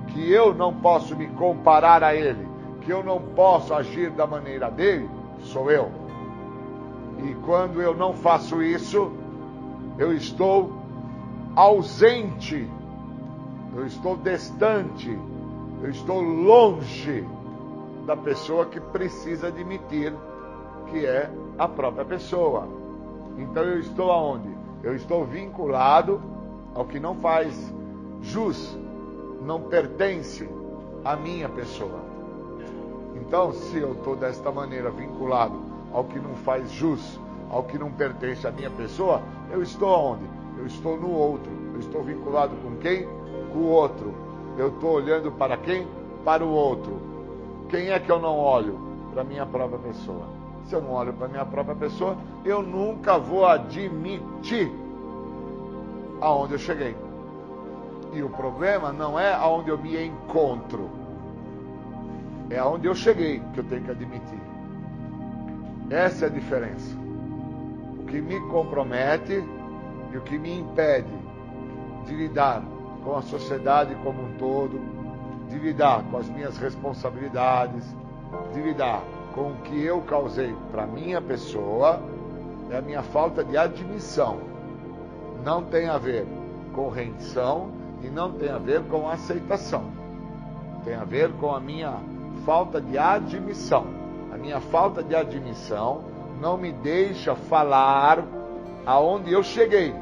que 0.09 0.31
eu 0.33 0.55
não 0.55 0.73
posso 0.75 1.17
me 1.17 1.27
comparar 1.29 2.03
a 2.03 2.15
ele, 2.15 2.47
que 2.81 2.93
eu 2.93 3.05
não 3.05 3.21
posso 3.21 3.75
agir 3.75 4.11
da 4.11 4.27
maneira 4.27 4.71
dele, 4.71 5.09
sou 5.41 5.71
eu. 5.71 5.91
E 7.25 7.35
quando 7.45 7.83
eu 7.83 7.95
não 7.95 8.15
faço 8.15 8.63
isso, 8.63 9.13
eu 9.99 10.13
estou 10.13 10.73
ausente, 11.57 12.69
eu 13.75 13.85
estou 13.85 14.17
distante, 14.17 15.19
eu 15.83 15.91
estou 15.91 16.21
longe 16.21 17.27
da 18.07 18.17
pessoa 18.17 18.67
que 18.67 18.81
precisa 18.81 19.49
admitir 19.49 20.15
que 20.87 21.05
é 21.05 21.31
a 21.59 21.69
própria 21.69 22.05
pessoa. 22.05 22.69
Então 23.37 23.63
eu 23.63 23.81
estou 23.81 24.11
aonde? 24.11 24.49
Eu 24.83 24.95
estou 24.95 25.25
vinculado 25.25 26.21
ao 26.75 26.85
que 26.85 27.01
não 27.01 27.17
faz 27.17 27.75
jus, 28.23 28.79
não 29.43 29.63
pertence 29.63 30.49
à 31.05 31.17
minha 31.17 31.49
pessoa. 31.49 32.01
Então, 33.17 33.53
se 33.53 33.79
eu 33.79 33.93
estou 33.93 34.15
desta 34.15 34.51
maneira 34.51 34.91
vinculado 34.91 35.59
ao 35.93 36.05
que 36.05 36.19
não 36.19 36.35
faz 36.37 36.71
jus, 36.71 37.21
ao 37.51 37.65
que 37.65 37.77
não 37.77 37.91
pertence 37.91 38.47
à 38.47 38.51
minha 38.51 38.71
pessoa, 38.71 39.23
eu 39.51 39.63
estou 39.63 39.95
aonde? 39.95 40.25
Eu 40.59 40.67
estou 40.67 40.97
no 40.99 41.11
outro. 41.11 41.51
Eu 41.75 41.81
estou 41.81 42.03
vinculado 42.03 42.55
com 42.57 42.77
quem? 42.77 43.07
Com 43.53 43.59
o 43.59 43.69
outro. 43.69 44.15
Eu 44.57 44.69
estou 44.69 44.93
olhando 44.93 45.31
para 45.33 45.57
quem? 45.57 45.87
Para 46.25 46.45
o 46.45 46.51
outro. 46.51 47.01
Quem 47.69 47.91
é 47.91 47.99
que 47.99 48.11
eu 48.11 48.19
não 48.19 48.37
olho? 48.37 48.79
Para 49.13 49.25
minha 49.25 49.47
própria 49.47 49.79
pessoa. 49.79 50.27
Se 50.67 50.75
eu 50.75 50.83
não 50.83 50.93
olho 50.93 51.13
para 51.13 51.29
minha 51.29 51.47
própria 51.47 51.75
pessoa, 51.75 52.17
eu 52.45 52.63
nunca 52.63 53.19
vou 53.19 53.47
admitir 53.47 54.71
aonde 56.21 56.55
eu 56.55 56.59
cheguei. 56.59 56.95
E 58.13 58.23
o 58.23 58.29
problema 58.29 58.93
não 58.93 59.19
é 59.19 59.33
aonde 59.33 59.71
eu 59.71 59.79
me 59.79 60.03
encontro, 60.05 60.91
é 62.51 62.59
aonde 62.59 62.87
eu 62.87 62.95
cheguei 62.95 63.43
que 63.53 63.61
eu 63.61 63.65
tenho 63.65 63.83
que 63.83 63.91
admitir. 63.91 64.41
Essa 65.91 66.27
é 66.27 66.29
a 66.29 66.31
diferença. 66.31 67.08
Que 68.09 68.21
me 68.21 68.41
compromete 68.49 69.45
e 70.13 70.17
o 70.17 70.23
que 70.23 70.39
me 70.39 70.59
impede 70.59 71.13
de 72.07 72.15
lidar 72.15 72.63
com 73.05 73.17
a 73.17 73.23
sociedade 73.23 73.95
como 74.03 74.23
um 74.23 74.37
todo, 74.39 74.81
de 75.49 75.59
lidar 75.59 76.03
com 76.11 76.17
as 76.17 76.29
minhas 76.29 76.57
responsabilidades, 76.57 77.85
de 78.53 78.61
lidar 78.61 79.03
com 79.35 79.53
o 79.53 79.57
que 79.63 79.83
eu 79.83 80.01
causei 80.03 80.55
para 80.71 80.87
minha 80.87 81.21
pessoa, 81.21 82.01
é 82.71 82.79
a 82.79 82.83
minha 82.83 83.03
falta 83.03 83.45
de 83.45 83.57
admissão. 83.57 84.39
Não 85.45 85.63
tem 85.63 85.89
a 85.89 85.99
ver 85.99 86.27
com 86.75 86.89
rendição 86.89 87.71
e 88.03 88.09
não 88.09 88.33
tem 88.33 88.51
a 88.51 88.59
ver 88.59 88.83
com 88.85 89.09
aceitação. 89.09 89.85
Tem 90.85 90.95
a 90.95 91.05
ver 91.05 91.33
com 91.33 91.55
a 91.55 91.61
minha 91.61 91.95
falta 92.45 92.81
de 92.81 92.97
admissão. 92.99 93.87
A 94.33 94.37
minha 94.37 94.61
falta 94.61 95.03
de 95.03 95.15
admissão 95.15 96.05
não 96.41 96.57
me 96.57 96.73
deixa 96.73 97.35
falar 97.35 98.25
aonde 98.87 99.33
eu 99.33 99.43
cheguei, 99.43 99.95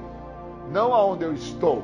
não 0.70 0.92
aonde 0.94 1.24
eu 1.24 1.32
estou. 1.32 1.82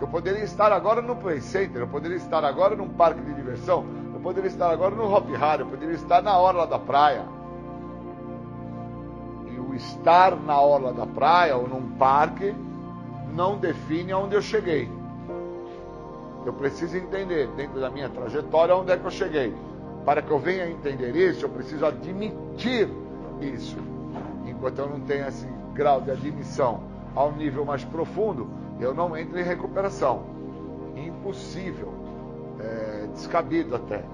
Eu 0.00 0.08
poderia 0.08 0.42
estar 0.42 0.72
agora 0.72 1.00
no 1.00 1.16
Play 1.16 1.40
Center, 1.40 1.82
eu 1.82 1.88
poderia 1.88 2.16
estar 2.16 2.44
agora 2.44 2.76
num 2.76 2.88
parque 2.88 3.20
de 3.22 3.32
diversão, 3.34 3.84
eu 4.12 4.20
poderia 4.20 4.48
estar 4.48 4.70
agora 4.70 4.94
no 4.94 5.12
Hop 5.12 5.30
Hard, 5.30 5.60
eu 5.60 5.66
poderia 5.66 5.94
estar 5.94 6.22
na 6.22 6.38
orla 6.38 6.66
da 6.66 6.78
praia. 6.78 7.24
E 9.46 9.58
o 9.58 9.74
estar 9.74 10.36
na 10.36 10.60
orla 10.60 10.92
da 10.92 11.06
praia 11.06 11.56
ou 11.56 11.68
num 11.68 11.96
parque 11.96 12.54
não 13.32 13.56
define 13.56 14.12
aonde 14.12 14.34
eu 14.34 14.42
cheguei. 14.42 14.90
Eu 16.44 16.52
preciso 16.52 16.96
entender, 16.96 17.48
dentro 17.56 17.80
da 17.80 17.88
minha 17.88 18.08
trajetória, 18.08 18.76
onde 18.76 18.92
é 18.92 18.96
que 18.96 19.04
eu 19.04 19.10
cheguei. 19.10 19.54
Para 20.04 20.20
que 20.20 20.30
eu 20.30 20.38
venha 20.38 20.68
entender 20.68 21.16
isso, 21.16 21.46
eu 21.46 21.48
preciso 21.48 21.86
admitir 21.86 22.88
isso. 23.40 23.76
Enquanto 24.46 24.78
eu 24.78 24.88
não 24.88 25.00
tenho 25.00 25.26
esse 25.26 25.46
grau 25.72 26.00
de 26.00 26.10
admissão 26.10 26.80
ao 27.14 27.32
nível 27.32 27.64
mais 27.64 27.84
profundo, 27.84 28.48
eu 28.80 28.94
não 28.94 29.16
entro 29.16 29.38
em 29.38 29.42
recuperação. 29.42 30.22
Impossível. 30.96 31.92
É, 32.60 33.08
descabido 33.12 33.74
até. 33.76 34.04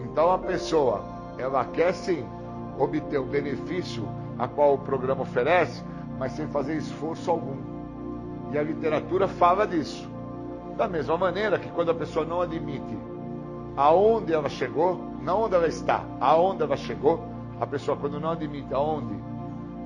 Então 0.00 0.30
a 0.32 0.38
pessoa, 0.38 1.04
ela 1.38 1.64
quer 1.64 1.92
sim 1.92 2.24
obter 2.78 3.18
o 3.18 3.24
benefício 3.24 4.08
a 4.38 4.46
qual 4.46 4.74
o 4.74 4.78
programa 4.78 5.22
oferece, 5.22 5.82
mas 6.18 6.32
sem 6.32 6.46
fazer 6.48 6.76
esforço 6.76 7.30
algum. 7.30 7.56
E 8.52 8.58
a 8.58 8.62
literatura 8.62 9.28
fala 9.28 9.66
disso. 9.66 10.08
Da 10.76 10.88
mesma 10.88 11.18
maneira 11.18 11.58
que 11.58 11.68
quando 11.70 11.90
a 11.90 11.94
pessoa 11.94 12.24
não 12.24 12.40
admite 12.40 12.96
aonde 13.76 14.32
ela 14.32 14.48
chegou, 14.48 15.00
não 15.22 15.42
onde 15.42 15.54
ela 15.54 15.68
está, 15.68 16.04
aonde 16.20 16.62
ela 16.62 16.76
chegou, 16.76 17.24
a 17.60 17.66
pessoa 17.66 17.96
quando 17.96 18.20
não 18.20 18.30
admite 18.30 18.72
aonde 18.72 19.14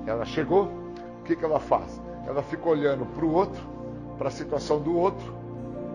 ela 0.05 0.25
chegou, 0.25 0.65
o 1.19 1.23
que, 1.23 1.35
que 1.35 1.43
ela 1.43 1.59
faz? 1.59 2.01
Ela 2.27 2.41
fica 2.41 2.69
olhando 2.69 3.05
para 3.05 3.25
o 3.25 3.33
outro, 3.33 3.61
para 4.17 4.27
a 4.27 4.31
situação 4.31 4.79
do 4.79 4.95
outro, 4.95 5.33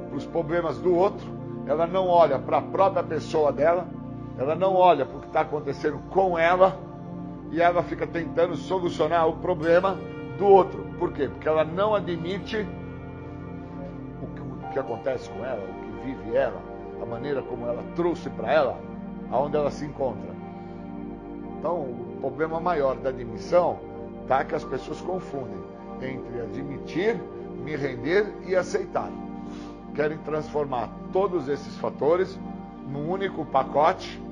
para 0.08 0.16
os 0.16 0.26
problemas 0.26 0.78
do 0.78 0.94
outro, 0.94 1.26
ela 1.66 1.86
não 1.86 2.08
olha 2.08 2.38
para 2.38 2.58
a 2.58 2.62
própria 2.62 3.02
pessoa 3.02 3.52
dela, 3.52 3.86
ela 4.38 4.54
não 4.54 4.74
olha 4.74 5.04
para 5.04 5.18
o 5.18 5.20
que 5.20 5.26
está 5.26 5.40
acontecendo 5.42 5.98
com 6.10 6.38
ela 6.38 6.78
e 7.50 7.60
ela 7.60 7.82
fica 7.82 8.06
tentando 8.06 8.56
solucionar 8.56 9.28
o 9.28 9.36
problema 9.36 9.96
do 10.38 10.46
outro. 10.46 10.86
Por 10.98 11.12
quê? 11.12 11.28
Porque 11.28 11.48
ela 11.48 11.64
não 11.64 11.94
admite 11.94 12.66
o 14.22 14.26
que, 14.26 14.40
o 14.40 14.70
que 14.72 14.78
acontece 14.78 15.28
com 15.30 15.44
ela, 15.44 15.62
o 15.62 15.74
que 15.84 16.06
vive 16.06 16.36
ela, 16.36 16.60
a 17.02 17.06
maneira 17.06 17.42
como 17.42 17.66
ela 17.66 17.82
trouxe 17.94 18.30
para 18.30 18.50
ela, 18.50 18.78
aonde 19.30 19.56
ela 19.56 19.70
se 19.70 19.84
encontra. 19.84 20.37
Então, 21.58 21.80
o 21.80 22.16
problema 22.20 22.60
maior 22.60 22.96
da 22.96 23.08
admissão 23.08 23.78
tá 24.28 24.44
que 24.44 24.54
as 24.54 24.64
pessoas 24.64 25.00
confundem 25.00 25.58
entre 26.00 26.40
admitir, 26.40 27.20
me 27.64 27.74
render 27.74 28.32
e 28.46 28.54
aceitar. 28.54 29.10
Querem 29.94 30.18
transformar 30.18 30.88
todos 31.12 31.48
esses 31.48 31.76
fatores 31.78 32.38
num 32.88 33.10
único 33.10 33.44
pacote 33.44 34.22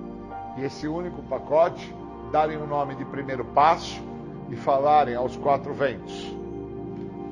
e 0.56 0.64
esse 0.64 0.86
único 0.86 1.22
pacote 1.24 1.92
darem 2.30 2.56
o 2.56 2.66
nome 2.66 2.94
de 2.94 3.04
primeiro 3.04 3.44
passo 3.44 4.00
e 4.48 4.54
falarem 4.56 5.16
aos 5.16 5.36
quatro 5.36 5.74
ventos. 5.74 6.34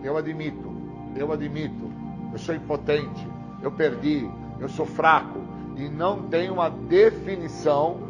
Eu 0.02 0.16
admito, 0.16 0.72
eu 1.14 1.30
admito, 1.32 1.90
eu 2.32 2.38
sou 2.38 2.54
impotente, 2.54 3.28
eu 3.62 3.70
perdi, 3.70 4.28
eu 4.58 4.68
sou 4.68 4.84
fraco 4.84 5.38
e 5.76 5.88
não 5.88 6.22
tem 6.24 6.50
uma 6.50 6.68
definição 6.68 8.03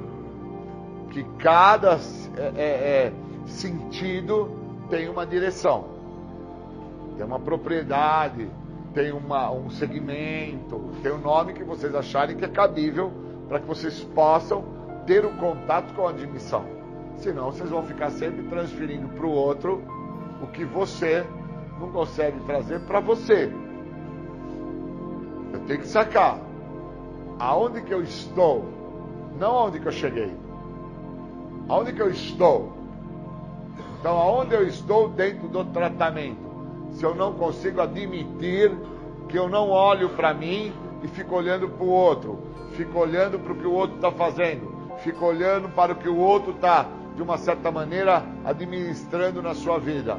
que 1.14 1.22
cada 1.38 1.96
é, 2.36 2.52
é, 2.56 2.64
é, 2.64 3.12
sentido 3.46 4.50
tem 4.90 5.08
uma 5.08 5.24
direção, 5.24 5.84
tem 7.16 7.24
uma 7.24 7.38
propriedade, 7.38 8.50
tem 8.92 9.12
uma, 9.12 9.48
um 9.52 9.70
segmento, 9.70 10.90
tem 11.04 11.12
um 11.12 11.18
nome 11.18 11.52
que 11.52 11.62
vocês 11.62 11.94
acharem 11.94 12.36
que 12.36 12.44
é 12.44 12.48
cabível 12.48 13.12
para 13.48 13.60
que 13.60 13.66
vocês 13.66 14.02
possam 14.12 14.64
ter 15.06 15.24
um 15.24 15.36
contato 15.36 15.94
com 15.94 16.08
a 16.08 16.10
admissão. 16.10 16.64
Senão 17.18 17.52
vocês 17.52 17.70
vão 17.70 17.84
ficar 17.84 18.10
sempre 18.10 18.42
transferindo 18.48 19.06
para 19.10 19.24
o 19.24 19.30
outro 19.30 19.84
o 20.42 20.48
que 20.48 20.64
você 20.64 21.24
não 21.78 21.92
consegue 21.92 22.40
trazer 22.40 22.80
para 22.80 22.98
você. 22.98 23.52
Eu 25.52 25.60
tenho 25.60 25.78
que 25.78 25.86
sacar 25.86 26.40
aonde 27.38 27.82
que 27.82 27.94
eu 27.94 28.02
estou, 28.02 28.64
não 29.38 29.56
aonde 29.58 29.78
que 29.78 29.86
eu 29.86 29.92
cheguei. 29.92 30.43
Aonde 31.68 31.92
que 31.94 32.02
eu 32.02 32.10
estou? 32.10 32.72
Então, 33.98 34.18
aonde 34.18 34.54
eu 34.54 34.68
estou 34.68 35.08
dentro 35.08 35.48
do 35.48 35.64
tratamento? 35.64 36.44
Se 36.92 37.02
eu 37.02 37.14
não 37.14 37.32
consigo 37.32 37.80
admitir 37.80 38.70
que 39.28 39.38
eu 39.38 39.48
não 39.48 39.70
olho 39.70 40.10
para 40.10 40.34
mim 40.34 40.74
e 41.02 41.08
fico 41.08 41.34
olhando 41.34 41.66
para 41.68 41.84
o 41.84 41.88
outro, 41.88 42.38
fico 42.72 42.98
olhando 42.98 43.38
para 43.38 43.52
o 43.52 43.56
que 43.56 43.66
o 43.66 43.72
outro 43.72 43.96
está 43.96 44.12
fazendo, 44.12 44.70
fico 44.98 45.24
olhando 45.24 45.70
para 45.70 45.92
o 45.92 45.96
que 45.96 46.08
o 46.08 46.18
outro 46.18 46.52
está, 46.52 46.86
de 47.16 47.22
uma 47.22 47.38
certa 47.38 47.70
maneira, 47.70 48.22
administrando 48.44 49.40
na 49.40 49.54
sua 49.54 49.78
vida. 49.78 50.18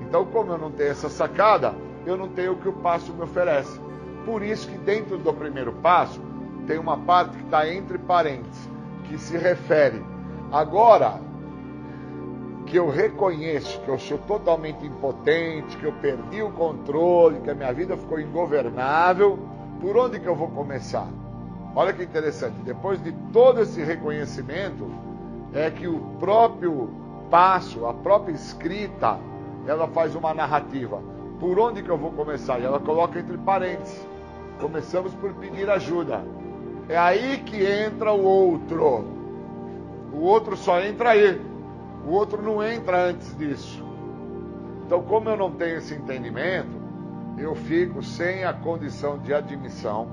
Então, 0.00 0.24
como 0.24 0.52
eu 0.52 0.58
não 0.58 0.70
tenho 0.70 0.90
essa 0.90 1.10
sacada, 1.10 1.74
eu 2.06 2.16
não 2.16 2.28
tenho 2.28 2.52
o 2.52 2.56
que 2.56 2.68
o 2.68 2.72
passo 2.72 3.12
me 3.12 3.22
oferece. 3.22 3.78
Por 4.24 4.42
isso 4.42 4.66
que 4.66 4.78
dentro 4.78 5.18
do 5.18 5.34
primeiro 5.34 5.72
passo 5.74 6.18
tem 6.66 6.78
uma 6.78 6.96
parte 6.96 7.36
que 7.36 7.44
está 7.44 7.68
entre 7.68 7.98
parênteses, 7.98 8.70
que 9.04 9.18
se 9.18 9.36
refere 9.36 10.02
Agora 10.52 11.20
que 12.66 12.76
eu 12.76 12.88
reconheço 12.88 13.80
que 13.80 13.88
eu 13.88 13.98
sou 13.98 14.18
totalmente 14.18 14.86
impotente, 14.86 15.76
que 15.76 15.84
eu 15.84 15.92
perdi 15.94 16.42
o 16.42 16.50
controle, 16.52 17.40
que 17.40 17.50
a 17.50 17.54
minha 17.54 17.72
vida 17.72 17.96
ficou 17.96 18.20
ingovernável, 18.20 19.38
por 19.80 19.96
onde 19.96 20.20
que 20.20 20.26
eu 20.26 20.34
vou 20.34 20.48
começar? 20.48 21.08
Olha 21.74 21.92
que 21.92 22.02
interessante, 22.02 22.54
depois 22.64 23.02
de 23.02 23.12
todo 23.32 23.60
esse 23.60 23.82
reconhecimento, 23.82 24.90
é 25.52 25.70
que 25.70 25.86
o 25.86 26.00
próprio 26.18 26.90
passo, 27.30 27.86
a 27.86 27.94
própria 27.94 28.32
escrita, 28.32 29.18
ela 29.66 29.86
faz 29.88 30.14
uma 30.14 30.34
narrativa. 30.34 31.00
Por 31.38 31.58
onde 31.58 31.82
que 31.82 31.88
eu 31.88 31.96
vou 31.96 32.12
começar? 32.12 32.60
E 32.60 32.64
ela 32.64 32.80
coloca 32.80 33.18
entre 33.18 33.38
parênteses. 33.38 34.06
Começamos 34.60 35.14
por 35.14 35.32
pedir 35.34 35.70
ajuda. 35.70 36.22
É 36.88 36.98
aí 36.98 37.38
que 37.38 37.64
entra 37.64 38.12
o 38.12 38.22
outro. 38.22 39.19
O 40.12 40.20
outro 40.20 40.56
só 40.56 40.80
entra 40.80 41.10
aí. 41.10 41.40
O 42.06 42.10
outro 42.12 42.42
não 42.42 42.62
entra 42.62 43.08
antes 43.08 43.36
disso. 43.36 43.84
Então, 44.86 45.02
como 45.02 45.28
eu 45.28 45.36
não 45.36 45.52
tenho 45.52 45.78
esse 45.78 45.94
entendimento, 45.94 46.80
eu 47.38 47.54
fico 47.54 48.02
sem 48.02 48.44
a 48.44 48.52
condição 48.52 49.18
de 49.18 49.32
admissão, 49.32 50.08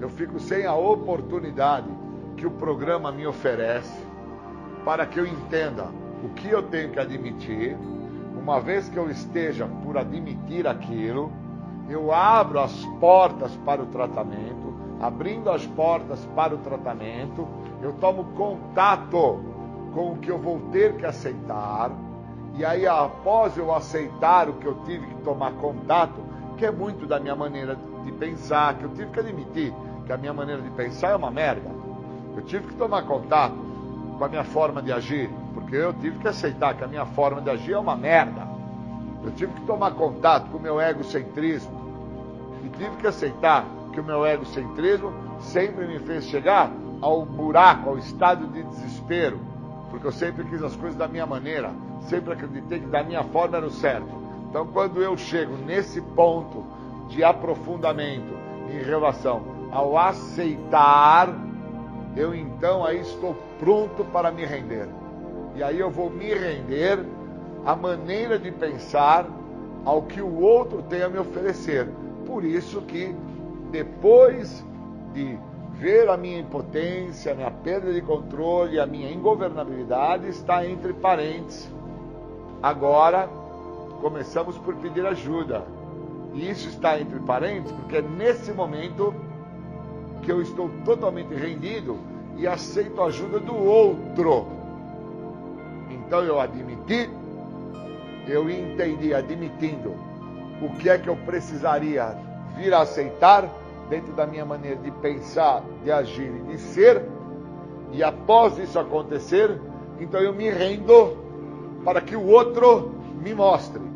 eu 0.00 0.08
fico 0.08 0.40
sem 0.40 0.64
a 0.64 0.74
oportunidade 0.74 1.88
que 2.36 2.46
o 2.46 2.50
programa 2.50 3.12
me 3.12 3.26
oferece 3.26 4.06
para 4.84 5.04
que 5.04 5.20
eu 5.20 5.26
entenda 5.26 5.88
o 6.24 6.30
que 6.30 6.48
eu 6.48 6.62
tenho 6.62 6.90
que 6.90 6.98
admitir. 6.98 7.76
Uma 8.40 8.60
vez 8.60 8.88
que 8.88 8.96
eu 8.96 9.10
esteja 9.10 9.66
por 9.84 9.98
admitir 9.98 10.66
aquilo, 10.66 11.30
eu 11.88 12.12
abro 12.12 12.60
as 12.60 12.84
portas 13.00 13.54
para 13.64 13.82
o 13.82 13.86
tratamento, 13.86 14.74
abrindo 15.00 15.50
as 15.50 15.66
portas 15.66 16.24
para 16.34 16.54
o 16.54 16.58
tratamento, 16.58 17.46
eu 17.82 17.92
tomo 17.94 18.24
contato 18.36 19.40
com 19.94 20.12
o 20.12 20.18
que 20.18 20.30
eu 20.30 20.38
vou 20.38 20.60
ter 20.72 20.96
que 20.96 21.06
aceitar, 21.06 21.90
e 22.54 22.64
aí 22.64 22.86
após 22.86 23.56
eu 23.56 23.74
aceitar 23.74 24.48
o 24.48 24.54
que 24.54 24.66
eu 24.66 24.74
tive 24.84 25.06
que 25.06 25.14
tomar 25.22 25.52
contato, 25.52 26.20
que 26.56 26.66
é 26.66 26.70
muito 26.70 27.06
da 27.06 27.20
minha 27.20 27.36
maneira 27.36 27.76
de 28.04 28.12
pensar, 28.12 28.74
que 28.74 28.84
eu 28.84 28.90
tive 28.90 29.10
que 29.10 29.20
admitir 29.20 29.72
que 30.04 30.12
a 30.12 30.16
minha 30.16 30.32
maneira 30.32 30.62
de 30.62 30.70
pensar 30.70 31.10
é 31.10 31.16
uma 31.16 31.30
merda. 31.30 31.70
Eu 32.34 32.42
tive 32.42 32.68
que 32.68 32.74
tomar 32.74 33.02
contato 33.02 33.54
com 34.16 34.24
a 34.24 34.28
minha 34.28 34.42
forma 34.42 34.80
de 34.82 34.90
agir, 34.90 35.30
porque 35.52 35.76
eu 35.76 35.92
tive 35.92 36.18
que 36.18 36.26
aceitar 36.26 36.74
que 36.74 36.82
a 36.82 36.88
minha 36.88 37.04
forma 37.04 37.42
de 37.42 37.50
agir 37.50 37.74
é 37.74 37.78
uma 37.78 37.94
merda. 37.94 38.48
Eu 39.22 39.30
tive 39.32 39.52
que 39.52 39.60
tomar 39.66 39.92
contato 39.92 40.50
com 40.50 40.56
o 40.56 40.60
meu 40.60 40.80
egocentrismo 40.80 41.70
e 42.64 42.68
tive 42.70 42.96
que 42.96 43.06
aceitar 43.06 43.66
que 43.92 44.00
o 44.00 44.04
meu 44.04 44.26
egocentrismo 44.26 45.12
sempre 45.40 45.86
me 45.86 45.98
fez 45.98 46.24
chegar 46.24 46.70
ao 47.00 47.24
buraco, 47.24 47.90
ao 47.90 47.98
estado 47.98 48.46
de 48.48 48.62
desespero, 48.62 49.38
porque 49.90 50.06
eu 50.06 50.12
sempre 50.12 50.44
quis 50.44 50.62
as 50.62 50.74
coisas 50.76 50.98
da 50.98 51.08
minha 51.08 51.26
maneira, 51.26 51.72
sempre 52.02 52.32
acreditei 52.32 52.80
que 52.80 52.86
da 52.86 53.02
minha 53.02 53.22
forma 53.24 53.56
era 53.56 53.66
o 53.66 53.70
certo. 53.70 54.08
Então, 54.48 54.66
quando 54.66 55.02
eu 55.02 55.16
chego 55.16 55.56
nesse 55.56 56.00
ponto 56.00 56.64
de 57.08 57.22
aprofundamento 57.22 58.34
em 58.70 58.82
relação 58.82 59.42
ao 59.70 59.96
aceitar, 59.96 61.28
eu 62.16 62.34
então 62.34 62.84
aí 62.84 63.00
estou 63.00 63.36
pronto 63.58 64.04
para 64.04 64.30
me 64.30 64.44
render. 64.44 64.88
E 65.54 65.62
aí 65.62 65.78
eu 65.78 65.90
vou 65.90 66.10
me 66.10 66.32
render 66.32 67.04
à 67.64 67.74
maneira 67.76 68.38
de 68.38 68.50
pensar 68.50 69.26
ao 69.84 70.02
que 70.02 70.20
o 70.20 70.40
outro 70.40 70.82
tem 70.82 71.02
a 71.02 71.08
me 71.08 71.18
oferecer. 71.18 71.88
Por 72.26 72.44
isso 72.44 72.82
que 72.82 73.14
depois 73.70 74.64
de 75.12 75.38
ver 75.78 76.08
a 76.08 76.16
minha 76.16 76.40
impotência, 76.40 77.32
a 77.32 77.34
minha 77.34 77.50
perda 77.50 77.92
de 77.92 78.02
controle, 78.02 78.80
a 78.80 78.86
minha 78.86 79.10
ingovernabilidade 79.10 80.28
está 80.28 80.66
entre 80.66 80.92
parentes. 80.92 81.68
Agora 82.60 83.28
começamos 84.00 84.58
por 84.58 84.74
pedir 84.76 85.06
ajuda. 85.06 85.62
E 86.34 86.50
isso 86.50 86.68
está 86.68 87.00
entre 87.00 87.20
parentes 87.20 87.70
porque 87.72 87.96
é 87.96 88.02
nesse 88.02 88.52
momento 88.52 89.14
que 90.22 90.32
eu 90.32 90.42
estou 90.42 90.68
totalmente 90.84 91.32
rendido 91.34 91.96
e 92.36 92.46
aceito 92.46 93.00
a 93.00 93.06
ajuda 93.06 93.38
do 93.38 93.56
outro. 93.56 94.46
Então 95.90 96.24
eu 96.24 96.40
admiti, 96.40 97.08
eu 98.26 98.50
entendi, 98.50 99.14
admitindo 99.14 99.94
o 100.60 100.70
que 100.78 100.90
é 100.90 100.98
que 100.98 101.08
eu 101.08 101.16
precisaria 101.16 102.16
vir 102.56 102.74
a 102.74 102.80
aceitar 102.80 103.48
dentro 103.88 104.12
da 104.12 104.26
minha 104.26 104.44
maneira 104.44 104.76
de 104.76 104.90
pensar, 104.90 105.62
de 105.82 105.90
agir 105.90 106.32
e 106.34 106.52
de 106.52 106.58
ser. 106.58 107.04
E 107.92 108.02
após 108.02 108.58
isso 108.58 108.78
acontecer, 108.78 109.60
então 109.98 110.20
eu 110.20 110.32
me 110.34 110.50
rendo 110.50 111.16
para 111.84 112.00
que 112.00 112.14
o 112.14 112.26
outro 112.26 112.92
me 113.22 113.34
mostre 113.34 113.88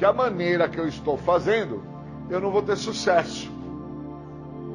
que 0.00 0.04
a 0.06 0.14
maneira 0.14 0.66
que 0.66 0.80
eu 0.80 0.88
estou 0.88 1.18
fazendo, 1.18 1.82
eu 2.30 2.40
não 2.40 2.50
vou 2.50 2.62
ter 2.62 2.74
sucesso. 2.74 3.52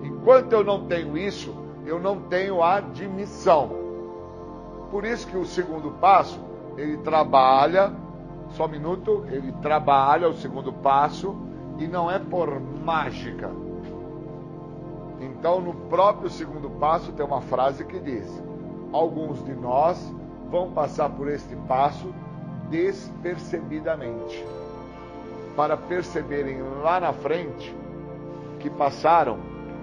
Enquanto 0.04 0.54
eu 0.54 0.64
não 0.64 0.86
tenho 0.86 1.18
isso, 1.18 1.52
eu 1.84 2.00
não 2.00 2.22
tenho 2.22 2.62
admissão. 2.62 3.72
Por 4.92 5.04
isso 5.04 5.26
que 5.26 5.36
o 5.36 5.44
segundo 5.44 5.90
passo, 6.00 6.40
ele 6.78 6.98
trabalha, 6.98 7.92
só 8.50 8.66
um 8.66 8.70
minuto, 8.70 9.26
ele 9.32 9.52
trabalha 9.64 10.30
o 10.30 10.34
segundo 10.36 10.72
passo 10.72 11.36
e 11.80 11.88
não 11.88 12.10
é 12.10 12.20
por 12.20 12.60
mágica. 12.60 13.50
Então, 15.46 15.62
no 15.62 15.76
próprio 15.76 16.28
segundo 16.28 16.72
passo 16.72 17.12
tem 17.12 17.24
uma 17.24 17.40
frase 17.40 17.86
que 17.86 18.00
diz: 18.00 18.28
Alguns 18.92 19.46
de 19.46 19.54
nós 19.54 19.96
vão 20.50 20.72
passar 20.72 21.08
por 21.10 21.28
este 21.28 21.56
passo 21.68 22.12
despercebidamente, 22.68 24.44
para 25.56 25.78
perceberem 25.78 26.64
lá 26.82 27.00
na 27.00 27.14
frente 27.14 27.72
que 28.60 28.72
passaram 28.72 29.38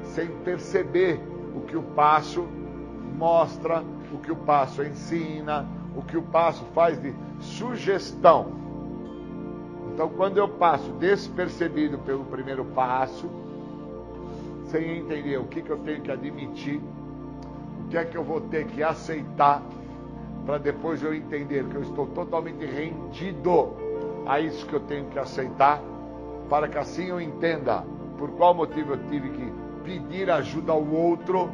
sem 0.06 0.26
perceber 0.38 1.20
o 1.54 1.60
que 1.60 1.76
o 1.76 1.82
passo 1.94 2.42
mostra, 3.16 3.84
o 4.12 4.18
que 4.18 4.32
o 4.32 4.36
passo 4.36 4.82
ensina, 4.82 5.64
o 5.94 6.02
que 6.02 6.16
o 6.16 6.22
passo 6.22 6.64
faz 6.74 7.00
de 7.00 7.14
sugestão. 7.38 8.48
Então, 9.94 10.08
quando 10.08 10.38
eu 10.38 10.48
passo 10.48 10.90
despercebido 10.94 11.98
pelo 11.98 12.24
primeiro 12.24 12.64
passo, 12.64 13.30
sem 14.72 14.98
entender 14.98 15.36
o 15.36 15.44
que, 15.44 15.60
que 15.60 15.70
eu 15.70 15.78
tenho 15.80 16.00
que 16.00 16.10
admitir, 16.10 16.80
o 17.84 17.88
que 17.90 17.96
é 17.98 18.04
que 18.04 18.16
eu 18.16 18.24
vou 18.24 18.40
ter 18.40 18.66
que 18.66 18.82
aceitar, 18.82 19.62
para 20.46 20.56
depois 20.56 21.02
eu 21.02 21.14
entender 21.14 21.64
que 21.66 21.76
eu 21.76 21.82
estou 21.82 22.06
totalmente 22.06 22.64
rendido 22.64 23.76
a 24.26 24.40
isso 24.40 24.66
que 24.66 24.72
eu 24.72 24.80
tenho 24.80 25.04
que 25.10 25.18
aceitar, 25.18 25.80
para 26.48 26.66
que 26.68 26.78
assim 26.78 27.04
eu 27.04 27.20
entenda 27.20 27.84
por 28.16 28.30
qual 28.30 28.54
motivo 28.54 28.94
eu 28.94 29.08
tive 29.10 29.28
que 29.28 29.52
pedir 29.84 30.30
ajuda 30.30 30.72
ao 30.72 30.84
outro 30.84 31.50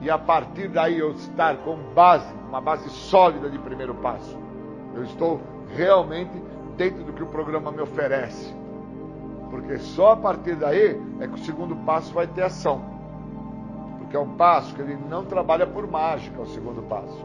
e 0.00 0.10
a 0.10 0.18
partir 0.18 0.68
daí 0.68 0.98
eu 0.98 1.12
estar 1.12 1.56
com 1.58 1.76
base, 1.94 2.26
uma 2.48 2.60
base 2.60 2.90
sólida 2.90 3.48
de 3.48 3.58
primeiro 3.58 3.94
passo. 3.94 4.36
Eu 4.94 5.04
estou 5.04 5.40
realmente 5.74 6.32
dentro 6.76 7.04
do 7.04 7.12
que 7.12 7.22
o 7.22 7.26
programa 7.26 7.70
me 7.70 7.80
oferece. 7.80 8.65
Porque 9.50 9.78
só 9.78 10.12
a 10.12 10.16
partir 10.16 10.56
daí 10.56 11.00
é 11.20 11.28
que 11.28 11.34
o 11.34 11.44
segundo 11.44 11.76
passo 11.76 12.12
vai 12.12 12.26
ter 12.26 12.42
ação. 12.42 12.80
Porque 13.98 14.16
é 14.16 14.20
um 14.20 14.36
passo 14.36 14.74
que 14.74 14.82
ele 14.82 14.96
não 15.08 15.24
trabalha 15.24 15.66
por 15.66 15.90
mágica, 15.90 16.40
o 16.40 16.46
segundo 16.46 16.82
passo. 16.82 17.24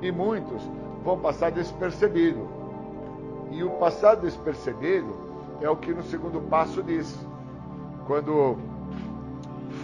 E 0.00 0.10
muitos 0.10 0.62
vão 1.04 1.18
passar 1.18 1.50
despercebido. 1.50 2.46
E 3.50 3.62
o 3.62 3.70
passar 3.70 4.16
despercebido 4.16 5.14
é 5.60 5.68
o 5.68 5.76
que 5.76 5.92
no 5.92 6.02
segundo 6.02 6.40
passo 6.40 6.82
diz. 6.82 7.18
Quando 8.06 8.56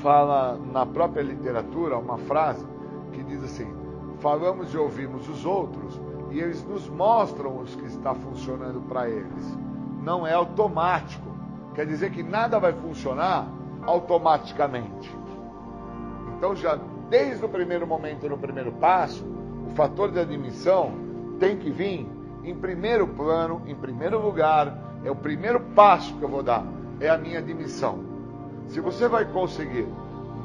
fala 0.03 0.59
na 0.73 0.85
própria 0.85 1.23
literatura 1.23 1.99
uma 1.99 2.19
frase 2.19 2.67
que 3.13 3.23
diz 3.23 3.43
assim: 3.43 3.73
falamos 4.21 4.73
e 4.73 4.77
ouvimos 4.77 5.29
os 5.29 5.45
outros 5.45 6.01
e 6.31 6.41
eles 6.41 6.65
nos 6.65 6.89
mostram 6.89 7.59
os 7.59 7.75
que 7.75 7.87
está 7.87 8.15
funcionando 8.15 8.81
para 8.89 9.09
eles. 9.09 9.59
Não 10.03 10.27
é 10.27 10.35
automático. 10.35 11.27
Quer 11.79 11.87
dizer 11.87 12.11
que 12.11 12.25
nada 12.25 12.59
vai 12.59 12.73
funcionar 12.73 13.47
automaticamente. 13.87 15.17
Então, 16.37 16.57
já 16.57 16.77
desde 17.09 17.45
o 17.45 17.49
primeiro 17.49 17.87
momento, 17.87 18.29
no 18.29 18.37
primeiro 18.37 18.73
passo, 18.73 19.25
o 19.65 19.71
fator 19.77 20.11
de 20.11 20.19
admissão 20.19 20.91
tem 21.39 21.57
que 21.57 21.71
vir 21.71 22.05
em 22.43 22.53
primeiro 22.53 23.07
plano, 23.07 23.63
em 23.65 23.77
primeiro 23.77 24.21
lugar. 24.21 24.77
É 25.05 25.11
o 25.13 25.15
primeiro 25.15 25.61
passo 25.77 26.13
que 26.17 26.23
eu 26.25 26.29
vou 26.29 26.43
dar, 26.43 26.67
é 26.99 27.09
a 27.09 27.17
minha 27.17 27.39
admissão. 27.39 28.01
Se 28.67 28.81
você 28.81 29.07
vai 29.07 29.27
conseguir 29.27 29.87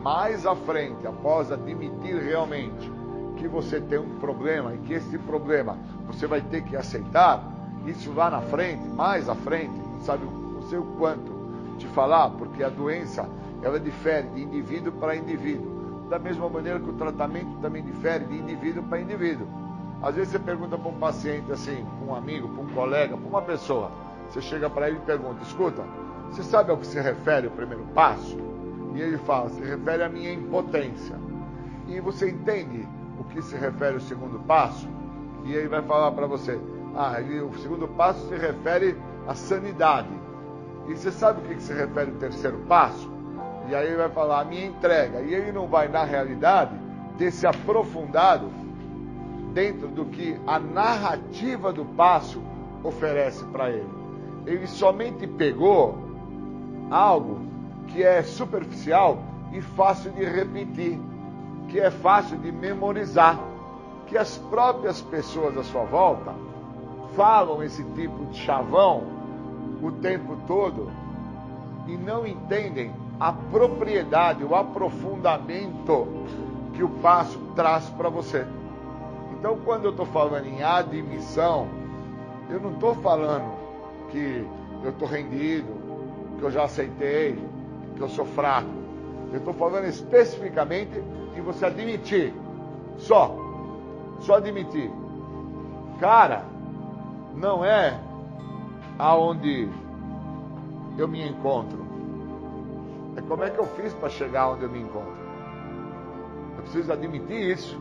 mais 0.04 0.46
à 0.46 0.56
frente, 0.56 1.08
após 1.08 1.52
admitir 1.52 2.16
realmente 2.16 2.92
que 3.38 3.48
você 3.48 3.82
tem 3.82 3.98
um 3.98 4.20
problema 4.20 4.76
e 4.76 4.78
que 4.78 4.94
esse 4.94 5.18
problema 5.18 5.80
você 6.06 6.28
vai 6.28 6.42
ter 6.42 6.62
que 6.62 6.76
aceitar, 6.76 7.44
isso 7.88 8.14
lá 8.14 8.30
na 8.30 8.42
frente, 8.42 8.88
mais 8.90 9.28
à 9.28 9.34
frente, 9.34 9.74
não 9.74 10.02
sabe 10.02 10.26
não 10.26 10.43
sei 10.64 10.80
o 10.80 10.84
quanto 10.98 11.32
te 11.78 11.88
falar, 11.88 12.30
porque 12.32 12.64
a 12.64 12.70
doença 12.70 13.28
ela 13.62 13.80
difere 13.80 14.28
de 14.30 14.44
indivíduo 14.44 14.92
para 14.94 15.16
indivíduo. 15.16 15.72
Da 16.10 16.20
mesma 16.20 16.50
maneira 16.50 16.80
que 16.80 16.90
o 16.90 16.94
tratamento 16.94 17.58
também 17.62 17.84
difere 17.84 18.26
de 18.26 18.38
indivíduo 18.38 18.84
para 18.84 19.00
indivíduo. 19.00 19.48
Às 20.02 20.16
vezes 20.16 20.34
você 20.34 20.40
pergunta 20.40 20.78
para 20.78 20.90
um 20.90 21.00
paciente 21.00 21.52
assim, 21.52 21.86
para 21.86 22.14
um 22.14 22.16
amigo, 22.16 22.50
para 22.50 22.62
um 22.62 22.68
colega, 22.74 23.16
para 23.16 23.28
uma 23.28 23.42
pessoa, 23.42 23.90
você 24.30 24.42
chega 24.42 24.70
para 24.70 24.90
ele 24.90 24.98
e 24.98 25.02
pergunta: 25.02 25.42
escuta, 25.44 25.84
você 26.30 26.44
sabe 26.44 26.72
ao 26.72 26.78
que 26.78 26.88
se 26.88 27.00
refere 27.00 27.48
o 27.48 27.52
primeiro 27.52 27.84
passo? 27.94 28.38
E 28.96 29.02
ele 29.02 29.18
fala, 29.20 29.50
se 29.50 29.62
refere 29.62 30.04
à 30.04 30.10
minha 30.10 30.34
impotência. 30.34 31.16
E 31.88 32.00
você 32.00 32.30
entende 32.30 32.88
o 33.20 33.24
que 33.24 33.42
se 33.42 33.56
refere 33.56 33.98
o 33.98 34.02
segundo 34.02 34.40
passo? 34.40 34.88
E 35.46 35.54
ele 35.54 35.68
vai 35.68 35.82
falar 35.82 36.12
para 36.12 36.28
você, 36.28 36.60
ah, 36.96 37.20
ele, 37.20 37.42
o 37.42 37.54
segundo 37.60 37.88
passo 37.88 38.28
se 38.28 38.36
refere 38.36 38.96
à 39.28 39.34
sanidade. 39.34 40.10
E 40.88 40.96
você 40.96 41.12
sabe 41.12 41.40
o 41.40 41.44
que 41.44 41.62
se 41.62 41.74
refere 41.74 42.12
o 42.12 42.16
terceiro 42.16 42.58
passo? 42.68 43.10
E 43.68 43.76
aí 43.76 43.88
ele 43.88 43.98
vai 43.98 44.10
falar 44.10 44.42
a 44.42 44.46
minha 44.46 44.66
entrega. 44.66 45.22
E 45.22 45.34
ele 45.34 45.52
não 45.52 45.68
vai, 45.68 45.88
na 45.88 46.04
realidade, 46.04 46.72
ter 47.18 47.32
se 47.32 47.48
aprofundado 47.48 48.50
dentro 49.54 49.88
do 49.88 50.06
que 50.06 50.38
a 50.46 50.60
narrativa 50.60 51.72
do 51.72 51.86
passo 51.86 52.42
oferece 52.84 53.44
para 53.46 53.70
ele. 53.70 53.90
Ele 54.46 54.68
somente 54.68 55.26
pegou 55.26 55.98
algo 56.92 57.42
que 57.88 58.04
é 58.04 58.22
superficial 58.24 59.20
e 59.54 59.62
fácil 59.62 60.12
de 60.12 60.26
repetir, 60.26 61.00
que 61.70 61.80
é 61.80 61.90
fácil 61.90 62.38
de 62.38 62.52
memorizar, 62.52 63.40
que 64.08 64.18
as 64.18 64.38
próprias 64.38 65.02
pessoas 65.02 65.58
à 65.58 65.64
sua 65.64 65.84
volta 65.84 66.34
falam 67.16 67.64
esse 67.64 67.84
tipo 67.84 68.26
de 68.26 68.38
chavão 68.38 69.13
o 69.84 69.92
tempo 69.92 70.38
todo 70.48 70.90
e 71.88 71.98
não 71.98 72.26
entendem 72.26 72.94
a 73.20 73.32
propriedade, 73.32 74.44
o 74.44 74.56
aprofundamento 74.56 76.08
que 76.74 76.82
o 76.84 76.90
passo 76.90 77.38
traz 77.56 77.90
para 77.90 78.10
você. 78.10 78.46
Então, 79.38 79.58
quando 79.64 79.86
eu 79.86 79.92
estou 79.92 80.06
falando 80.06 80.48
em 80.48 80.64
admissão, 80.64 81.68
eu 82.50 82.60
não 82.60 82.72
estou 82.72 82.96
falando 82.96 83.52
que 84.10 84.48
eu 84.84 84.90
estou 84.90 85.08
rendido, 85.08 85.68
que 86.38 86.44
eu 86.44 86.52
já 86.52 86.64
aceitei, 86.64 87.38
que 87.96 88.02
eu 88.02 88.10
sou 88.10 88.26
fraco. 88.26 88.70
Eu 89.32 89.40
estou 89.40 89.54
falando 89.54 89.86
especificamente 89.86 91.04
em 91.36 91.42
você 91.42 91.66
admitir. 91.66 92.34
Só. 92.98 93.36
Só 94.20 94.36
admitir. 94.36 94.90
Cara, 96.00 96.46
não 97.36 97.66
é 97.66 98.00
aonde 98.98 99.70
eu 100.98 101.08
me 101.08 101.28
encontro. 101.28 101.84
É 103.16 103.22
como 103.22 103.44
é 103.44 103.50
que 103.50 103.60
eu 103.60 103.66
fiz 103.68 103.94
para 103.94 104.10
chegar 104.10 104.50
onde 104.50 104.64
eu 104.64 104.70
me 104.70 104.82
encontro. 104.82 105.14
Eu 106.58 106.64
preciso 106.64 106.92
admitir 106.92 107.52
isso. 107.52 107.80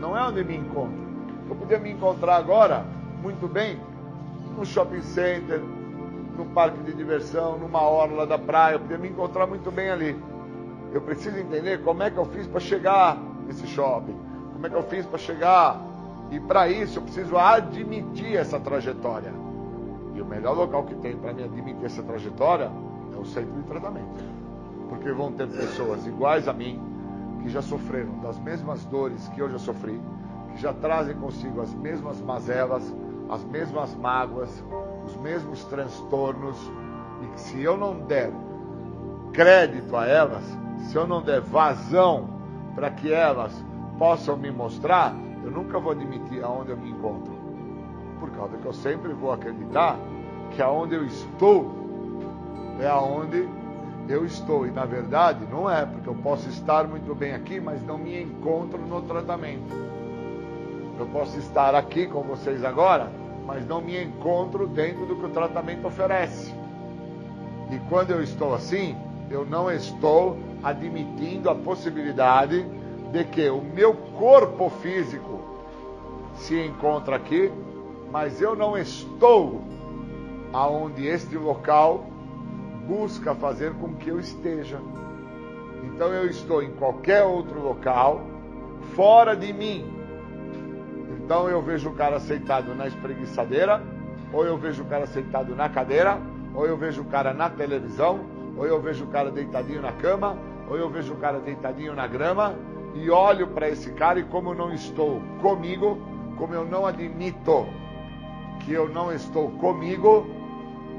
Não 0.00 0.16
é 0.16 0.22
onde 0.26 0.40
eu 0.40 0.44
me 0.44 0.56
encontro. 0.56 1.06
Eu 1.48 1.56
podia 1.56 1.78
me 1.78 1.90
encontrar 1.90 2.36
agora, 2.36 2.84
muito 3.22 3.48
bem, 3.48 3.78
no 4.56 4.64
shopping 4.64 5.02
center, 5.02 5.60
no 6.36 6.44
parque 6.46 6.78
de 6.82 6.92
diversão, 6.92 7.58
numa 7.58 7.82
orla 7.82 8.26
da 8.26 8.38
praia. 8.38 8.74
Eu 8.74 8.80
podia 8.80 8.98
me 8.98 9.08
encontrar 9.08 9.46
muito 9.46 9.70
bem 9.70 9.90
ali. 9.90 10.16
Eu 10.92 11.00
preciso 11.00 11.38
entender 11.38 11.82
como 11.82 12.02
é 12.02 12.10
que 12.10 12.18
eu 12.18 12.26
fiz 12.26 12.46
para 12.46 12.60
chegar 12.60 13.16
nesse 13.46 13.66
shopping. 13.66 14.16
Como 14.52 14.66
é 14.66 14.70
que 14.70 14.76
eu 14.76 14.82
fiz 14.84 15.06
para 15.06 15.18
chegar. 15.18 15.80
E 16.30 16.40
para 16.40 16.68
isso 16.68 16.98
eu 16.98 17.02
preciso 17.02 17.36
admitir 17.36 18.36
essa 18.36 18.58
trajetória. 18.58 19.45
E 20.16 20.22
o 20.22 20.24
melhor 20.24 20.56
local 20.56 20.84
que 20.84 20.94
tem 20.94 21.14
para 21.14 21.34
me 21.34 21.44
admitir 21.44 21.84
essa 21.84 22.02
trajetória 22.02 22.70
é 23.14 23.18
o 23.18 23.24
centro 23.26 23.52
de 23.52 23.62
tratamento. 23.64 24.24
Porque 24.88 25.12
vão 25.12 25.30
ter 25.32 25.46
pessoas 25.46 26.06
iguais 26.06 26.48
a 26.48 26.54
mim, 26.54 26.80
que 27.42 27.50
já 27.50 27.60
sofreram 27.60 28.18
das 28.20 28.38
mesmas 28.38 28.82
dores 28.86 29.28
que 29.28 29.40
eu 29.40 29.50
já 29.50 29.58
sofri, 29.58 30.00
que 30.50 30.60
já 30.60 30.72
trazem 30.72 31.14
consigo 31.16 31.60
as 31.60 31.74
mesmas 31.74 32.18
mazelas, 32.22 32.96
as 33.28 33.44
mesmas 33.44 33.94
mágoas, 33.94 34.64
os 35.04 35.14
mesmos 35.16 35.62
transtornos, 35.64 36.56
e 37.22 37.26
que 37.34 37.40
se 37.40 37.62
eu 37.62 37.76
não 37.76 38.00
der 38.00 38.32
crédito 39.34 39.94
a 39.94 40.06
elas, 40.06 40.44
se 40.78 40.96
eu 40.96 41.06
não 41.06 41.20
der 41.20 41.42
vazão 41.42 42.30
para 42.74 42.90
que 42.90 43.12
elas 43.12 43.52
possam 43.98 44.36
me 44.36 44.50
mostrar, 44.50 45.14
eu 45.44 45.50
nunca 45.50 45.78
vou 45.78 45.92
admitir 45.92 46.42
aonde 46.42 46.70
eu 46.70 46.76
me 46.76 46.90
encontro. 46.90 47.35
Por 48.26 48.36
causa 48.36 48.56
que 48.56 48.66
eu 48.66 48.72
sempre 48.72 49.12
vou 49.12 49.32
acreditar 49.32 49.96
que 50.50 50.60
aonde 50.60 50.96
eu 50.96 51.04
estou 51.04 51.86
é 52.80 52.88
aonde 52.88 53.48
eu 54.08 54.24
estou. 54.26 54.66
E 54.66 54.70
na 54.70 54.84
verdade 54.84 55.46
não 55.50 55.70
é, 55.70 55.86
porque 55.86 56.08
eu 56.08 56.14
posso 56.14 56.48
estar 56.48 56.86
muito 56.88 57.14
bem 57.14 57.32
aqui, 57.32 57.60
mas 57.60 57.80
não 57.86 57.96
me 57.96 58.20
encontro 58.20 58.78
no 58.78 59.00
tratamento. 59.02 59.72
Eu 60.98 61.06
posso 61.06 61.38
estar 61.38 61.74
aqui 61.74 62.06
com 62.06 62.22
vocês 62.22 62.64
agora, 62.64 63.10
mas 63.46 63.66
não 63.66 63.80
me 63.80 64.02
encontro 64.02 64.66
dentro 64.66 65.06
do 65.06 65.14
que 65.14 65.26
o 65.26 65.30
tratamento 65.30 65.86
oferece. 65.86 66.52
E 67.70 67.78
quando 67.88 68.10
eu 68.10 68.22
estou 68.22 68.54
assim, 68.54 68.96
eu 69.30 69.44
não 69.44 69.70
estou 69.70 70.36
admitindo 70.64 71.48
a 71.48 71.54
possibilidade 71.54 72.64
de 73.12 73.24
que 73.24 73.48
o 73.48 73.60
meu 73.60 73.94
corpo 74.18 74.68
físico 74.82 75.40
se 76.34 76.58
encontra 76.60 77.16
aqui, 77.16 77.52
mas 78.10 78.40
eu 78.40 78.54
não 78.54 78.76
estou 78.76 79.62
aonde 80.52 81.06
este 81.06 81.36
local 81.36 82.06
busca 82.86 83.34
fazer 83.34 83.74
com 83.74 83.94
que 83.94 84.08
eu 84.08 84.18
esteja. 84.18 84.80
Então 85.84 86.12
eu 86.12 86.26
estou 86.26 86.62
em 86.62 86.70
qualquer 86.72 87.24
outro 87.24 87.60
local, 87.60 88.22
fora 88.94 89.34
de 89.34 89.52
mim. 89.52 89.84
Então 91.18 91.48
eu 91.48 91.60
vejo 91.60 91.90
o 91.90 91.94
cara 91.94 92.20
sentado 92.20 92.74
na 92.74 92.86
espreguiçadeira, 92.86 93.82
ou 94.32 94.44
eu 94.44 94.56
vejo 94.56 94.82
o 94.82 94.86
cara 94.86 95.06
sentado 95.06 95.54
na 95.54 95.68
cadeira, 95.68 96.18
ou 96.54 96.66
eu 96.66 96.76
vejo 96.76 97.02
o 97.02 97.06
cara 97.06 97.34
na 97.34 97.50
televisão, 97.50 98.20
ou 98.56 98.66
eu 98.66 98.80
vejo 98.80 99.04
o 99.04 99.08
cara 99.08 99.30
deitadinho 99.30 99.82
na 99.82 99.92
cama, 99.92 100.38
ou 100.68 100.76
eu 100.76 100.88
vejo 100.88 101.12
o 101.12 101.16
cara 101.16 101.38
deitadinho 101.40 101.94
na 101.94 102.06
grama, 102.06 102.54
e 102.94 103.10
olho 103.10 103.48
para 103.48 103.68
esse 103.68 103.90
cara 103.92 104.18
e 104.18 104.24
como 104.24 104.50
eu 104.50 104.54
não 104.54 104.72
estou 104.72 105.20
comigo, 105.42 105.98
como 106.36 106.54
eu 106.54 106.64
não 106.64 106.86
admito 106.86 107.66
que 108.60 108.72
eu 108.72 108.88
não 108.88 109.12
estou 109.12 109.50
comigo, 109.52 110.26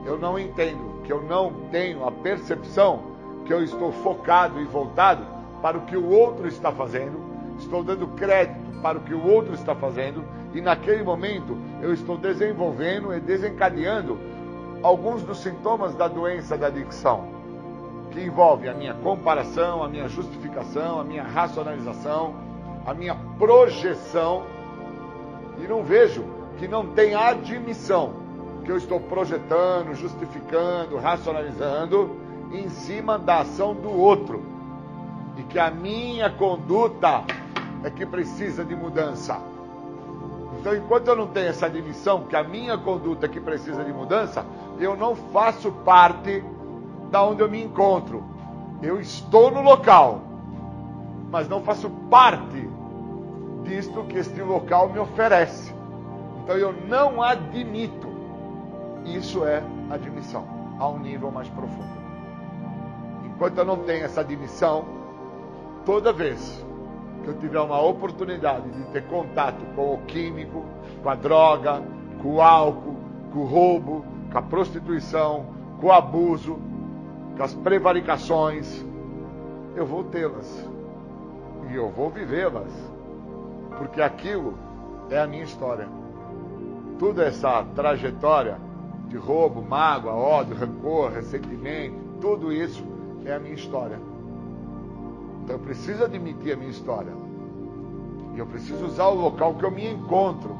eu 0.05 0.17
não 0.17 0.39
entendo, 0.39 1.01
que 1.03 1.11
eu 1.11 1.21
não 1.21 1.51
tenho 1.71 2.05
a 2.05 2.11
percepção 2.11 3.01
que 3.45 3.53
eu 3.53 3.63
estou 3.63 3.91
focado 3.91 4.59
e 4.59 4.65
voltado 4.65 5.25
para 5.61 5.77
o 5.77 5.81
que 5.81 5.95
o 5.95 6.09
outro 6.09 6.47
está 6.47 6.71
fazendo, 6.71 7.19
estou 7.57 7.83
dando 7.83 8.07
crédito 8.07 8.81
para 8.81 8.97
o 8.97 9.01
que 9.01 9.13
o 9.13 9.25
outro 9.25 9.53
está 9.53 9.73
fazendo, 9.73 10.23
e 10.53 10.61
naquele 10.61 11.03
momento 11.03 11.57
eu 11.81 11.93
estou 11.93 12.17
desenvolvendo 12.17 13.13
e 13.13 13.19
desencadeando 13.19 14.17
alguns 14.83 15.23
dos 15.23 15.39
sintomas 15.39 15.95
da 15.95 16.07
doença 16.07 16.57
da 16.57 16.67
adicção 16.67 17.37
que 18.11 18.21
envolve 18.21 18.67
a 18.69 18.73
minha 18.73 18.93
comparação, 18.95 19.83
a 19.83 19.89
minha 19.89 20.07
justificação, 20.07 20.99
a 20.99 21.03
minha 21.03 21.23
racionalização, 21.23 22.35
a 22.85 22.93
minha 22.93 23.15
projeção, 23.37 24.43
e 25.59 25.67
não 25.67 25.83
vejo 25.83 26.23
que 26.57 26.67
não 26.67 26.87
tem 26.87 27.15
admissão 27.15 28.13
que 28.63 28.71
eu 28.71 28.77
estou 28.77 28.99
projetando, 28.99 29.93
justificando, 29.93 30.97
racionalizando 30.97 32.17
em 32.51 32.69
cima 32.69 33.17
da 33.17 33.39
ação 33.39 33.73
do 33.73 33.89
outro, 33.89 34.43
e 35.37 35.43
que 35.43 35.59
a 35.59 35.69
minha 35.69 36.29
conduta 36.29 37.23
é 37.83 37.89
que 37.89 38.05
precisa 38.05 38.65
de 38.65 38.75
mudança. 38.75 39.39
Então, 40.59 40.75
enquanto 40.75 41.07
eu 41.07 41.15
não 41.15 41.27
tenho 41.27 41.47
essa 41.47 41.67
admissão 41.67 42.23
que 42.23 42.35
a 42.35 42.43
minha 42.43 42.77
conduta 42.77 43.25
é 43.25 43.29
que 43.29 43.39
precisa 43.39 43.83
de 43.83 43.93
mudança, 43.93 44.45
eu 44.79 44.97
não 44.97 45.15
faço 45.15 45.71
parte 45.71 46.43
da 47.11 47.23
onde 47.23 47.41
eu 47.41 47.49
me 47.49 47.63
encontro. 47.63 48.23
Eu 48.81 48.99
estou 48.99 49.51
no 49.51 49.61
local, 49.61 50.21
mas 51.31 51.47
não 51.47 51.61
faço 51.61 51.89
parte 52.09 52.67
disto 53.63 54.03
que 54.05 54.17
este 54.17 54.41
local 54.41 54.89
me 54.89 54.99
oferece. 54.99 55.76
Então 56.47 56.57
eu 56.57 56.71
não 56.71 57.21
admito. 57.21 58.07
Isso 59.03 59.45
é 59.45 59.61
admissão 59.89 60.47
a 60.79 60.87
um 60.87 60.97
nível 60.97 61.29
mais 61.29 61.49
profundo. 61.49 61.97
Enquanto 63.25 63.57
eu 63.57 63.65
não 63.65 63.79
tenho 63.79 64.05
essa 64.05 64.21
admissão, 64.21 64.85
toda 65.85 66.13
vez 66.13 66.65
que 67.21 67.27
eu 67.27 67.37
tiver 67.37 67.59
uma 67.59 67.81
oportunidade 67.81 68.69
de 68.69 68.83
ter 68.93 69.03
contato 69.07 69.61
com 69.75 69.95
o 69.95 69.97
químico, 70.07 70.63
com 71.03 71.09
a 71.09 71.15
droga, 71.15 71.83
com 72.21 72.35
o 72.35 72.41
álcool, 72.41 72.95
com 73.33 73.39
o 73.39 73.45
roubo, 73.45 74.05
com 74.31 74.37
a 74.37 74.41
prostituição, 74.41 75.47
com 75.81 75.87
o 75.87 75.91
abuso, 75.91 76.57
com 77.35 77.43
as 77.43 77.53
prevaricações, 77.55 78.85
eu 79.75 79.85
vou 79.85 80.05
tê-las 80.05 80.65
e 81.69 81.75
eu 81.75 81.89
vou 81.89 82.09
vivê-las, 82.09 82.71
porque 83.77 84.01
aquilo 84.01 84.57
é 85.09 85.19
a 85.19 85.27
minha 85.27 85.43
história. 85.43 86.06
Toda 86.99 87.25
essa 87.25 87.63
trajetória 87.75 88.59
de 89.07 89.17
roubo, 89.17 89.61
mágoa, 89.61 90.13
ódio, 90.13 90.55
rancor, 90.55 91.11
ressentimento, 91.11 91.95
tudo 92.19 92.51
isso 92.51 92.83
é 93.25 93.33
a 93.33 93.39
minha 93.39 93.53
história. 93.53 93.99
Então 95.43 95.55
eu 95.55 95.59
preciso 95.59 96.03
admitir 96.03 96.53
a 96.53 96.55
minha 96.57 96.71
história. 96.71 97.13
E 98.35 98.39
eu 98.39 98.45
preciso 98.45 98.85
usar 98.85 99.07
o 99.07 99.15
local 99.15 99.55
que 99.55 99.63
eu 99.63 99.71
me 99.71 99.89
encontro. 99.89 100.55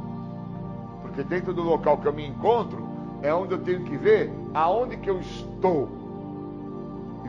Porque 1.01 1.23
dentro 1.23 1.53
do 1.53 1.61
local 1.61 1.97
que 1.97 2.07
eu 2.07 2.13
me 2.13 2.25
encontro 2.25 2.87
é 3.21 3.33
onde 3.33 3.53
eu 3.53 3.59
tenho 3.59 3.83
que 3.83 3.97
ver 3.97 4.31
aonde 4.53 4.97
que 4.97 5.09
eu 5.09 5.19
estou 5.19 5.97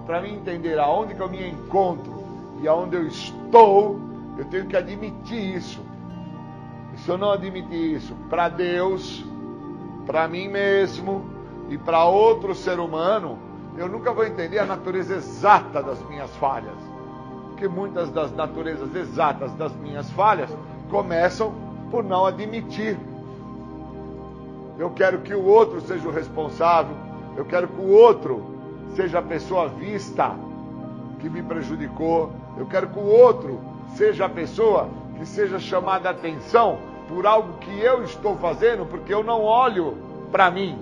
para 0.09 0.23
mim 0.23 0.37
entender 0.37 0.79
aonde 0.79 1.15
que 1.15 1.21
eu 1.21 1.29
me 1.29 1.51
encontro 1.51 2.25
e 2.63 2.67
aonde 2.67 2.97
eu 2.97 3.07
estou, 3.07 4.01
eu 4.39 4.45
tenho 4.47 4.67
que 4.67 4.75
admitir 4.75 5.55
isso. 5.55 5.83
Se 7.05 7.11
eu 7.11 7.19
não 7.19 7.31
admitir 7.31 7.97
isso 7.97 8.15
para 8.29 8.49
Deus, 8.49 9.25
para 10.07 10.27
mim 10.27 10.49
mesmo 10.49 11.25
e 11.69 11.79
para 11.79 12.05
outro 12.05 12.55
ser 12.55 12.79
humano, 12.81 13.39
eu 13.77 13.89
nunca 13.89 14.13
vou 14.13 14.25
entender 14.25 14.59
a 14.59 14.67
natureza 14.67 15.15
exata 15.15 15.83
das 15.83 16.03
minhas 16.09 16.35
falhas. 16.37 16.77
Porque 17.49 17.69
muitas 17.69 18.11
das 18.11 18.33
naturezas 18.35 18.95
exatas 18.95 19.53
das 19.55 19.75
minhas 19.77 20.11
falhas 20.11 20.51
começam 20.91 21.53
por 21.91 22.03
não 22.03 22.27
admitir. 22.27 22.99
Eu 24.79 24.91
quero 24.91 25.21
que 25.21 25.35
o 25.35 25.45
outro 25.45 25.81
seja 25.81 26.09
o 26.09 26.13
responsável, 26.13 26.97
eu 27.37 27.45
quero 27.45 27.69
que 27.69 27.81
o 27.81 27.91
outro 27.91 28.45
seja 28.95 29.19
a 29.19 29.23
pessoa 29.23 29.69
vista 29.69 30.35
que 31.21 31.29
me 31.29 31.43
prejudicou. 31.43 32.33
Eu 32.57 32.67
quero 32.67 32.89
que 32.89 32.99
o 32.99 33.07
outro 33.07 33.61
seja 33.95 34.27
a 34.27 34.29
pessoa 34.29 34.89
que 35.17 35.27
seja 35.27 35.59
chamada 35.59 36.09
a 36.09 36.13
atenção 36.13 36.88
por 37.09 37.27
algo 37.27 37.55
que 37.59 37.81
eu 37.81 38.05
estou 38.05 38.37
fazendo, 38.37 38.87
porque 38.87 39.13
eu 39.13 39.25
não 39.25 39.43
olho 39.43 39.97
para 40.31 40.51
mim. 40.51 40.79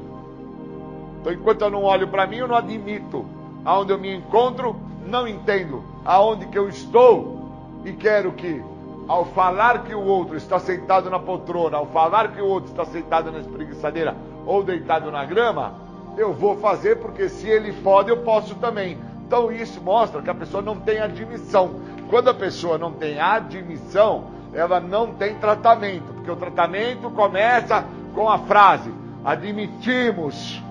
Então, 1.20 1.32
enquanto 1.32 1.62
eu 1.62 1.70
não 1.70 1.84
olho 1.84 2.08
para 2.08 2.26
mim, 2.26 2.36
eu 2.36 2.48
não 2.48 2.56
admito. 2.56 3.24
Aonde 3.64 3.92
eu 3.92 3.98
me 3.98 4.14
encontro, 4.14 4.76
não 5.06 5.26
entendo 5.26 5.82
aonde 6.06 6.46
que 6.46 6.58
eu 6.58 6.68
estou 6.68 7.82
e 7.84 7.92
quero 7.92 8.32
que, 8.32 8.62
ao 9.08 9.24
falar 9.26 9.82
que 9.82 9.94
o 9.94 10.00
outro 10.00 10.36
está 10.36 10.58
sentado 10.58 11.10
na 11.10 11.18
poltrona, 11.18 11.76
ao 11.76 11.86
falar 11.86 12.32
que 12.32 12.40
o 12.40 12.46
outro 12.46 12.70
está 12.70 12.84
sentado 12.84 13.32
na 13.32 13.40
espreguiçadeira 13.40 14.16
ou 14.46 14.62
deitado 14.62 15.10
na 15.10 15.24
grama, 15.24 15.74
eu 16.16 16.32
vou 16.32 16.56
fazer 16.56 16.96
porque 16.96 17.28
se 17.28 17.48
ele 17.48 17.72
pode, 17.82 18.08
eu 18.08 18.18
posso 18.18 18.54
também. 18.54 18.96
Então 19.26 19.50
isso 19.50 19.80
mostra 19.80 20.22
que 20.22 20.30
a 20.30 20.34
pessoa 20.34 20.62
não 20.62 20.76
tem 20.76 20.98
admissão. 20.98 21.80
Quando 22.08 22.30
a 22.30 22.34
pessoa 22.34 22.78
não 22.78 22.92
tem 22.92 23.18
admissão, 23.18 24.35
ela 24.56 24.80
não 24.80 25.12
tem 25.12 25.34
tratamento, 25.34 26.14
porque 26.14 26.30
o 26.30 26.36
tratamento 26.36 27.10
começa 27.10 27.84
com 28.14 28.28
a 28.28 28.38
frase: 28.38 28.90
admitimos. 29.22 30.62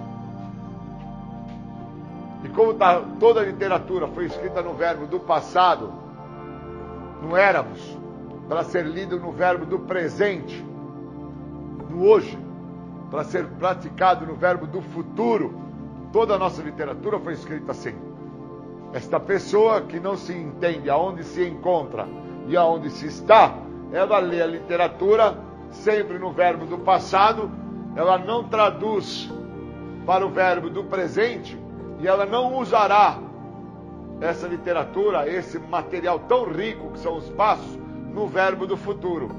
E 2.44 2.50
como 2.50 2.74
tá, 2.74 3.00
toda 3.20 3.42
a 3.42 3.46
literatura 3.46 4.08
foi 4.08 4.26
escrita 4.26 4.64
no 4.64 4.74
verbo 4.74 5.06
do 5.06 5.20
passado, 5.20 5.94
não 7.22 7.38
éramos 7.38 7.80
para 8.50 8.64
ser 8.64 8.86
lido 8.86 9.20
no 9.20 9.32
verbo 9.32 9.66
do 9.66 9.80
presente, 9.80 10.64
no 11.88 12.08
hoje, 12.08 12.38
para 13.12 13.24
ser 13.24 13.46
praticado 13.46 14.26
no 14.26 14.34
verbo 14.34 14.66
do 14.66 14.82
futuro. 14.82 15.64
Toda 16.12 16.36
a 16.36 16.40
nossa 16.40 16.62
literatura 16.62 17.20
foi 17.20 17.34
escrita 17.34 17.72
assim. 17.72 17.94
Esta 18.94 19.20
pessoa 19.20 19.82
que 19.82 20.00
não 20.00 20.16
se 20.16 20.34
entende 20.34 20.90
aonde 20.90 21.24
se 21.24 21.46
encontra 21.46 22.08
e 22.48 22.56
aonde 22.56 22.90
se 22.90 23.08
está, 23.08 23.65
ela 23.96 24.20
lê 24.20 24.42
a 24.42 24.46
literatura 24.46 25.38
sempre 25.72 26.20
no 26.20 26.30
verbo 26.30 26.66
do 26.66 26.80
passado, 26.80 27.50
ela 27.96 28.18
não 28.18 28.44
traduz 28.44 29.32
para 30.06 30.26
o 30.26 30.30
verbo 30.30 30.70
do 30.70 30.84
presente 30.84 31.58
e 32.02 32.08
ela 32.08 32.26
não 32.26 32.58
usará 32.58 33.18
essa 34.20 34.48
literatura, 34.48 35.30
esse 35.30 35.58
material 35.58 36.20
tão 36.20 36.44
rico 36.44 36.92
que 36.92 37.00
são 37.00 37.16
os 37.16 37.30
passos, 37.30 37.80
no 38.14 38.28
verbo 38.28 38.68
do 38.68 38.76
futuro. 38.76 39.30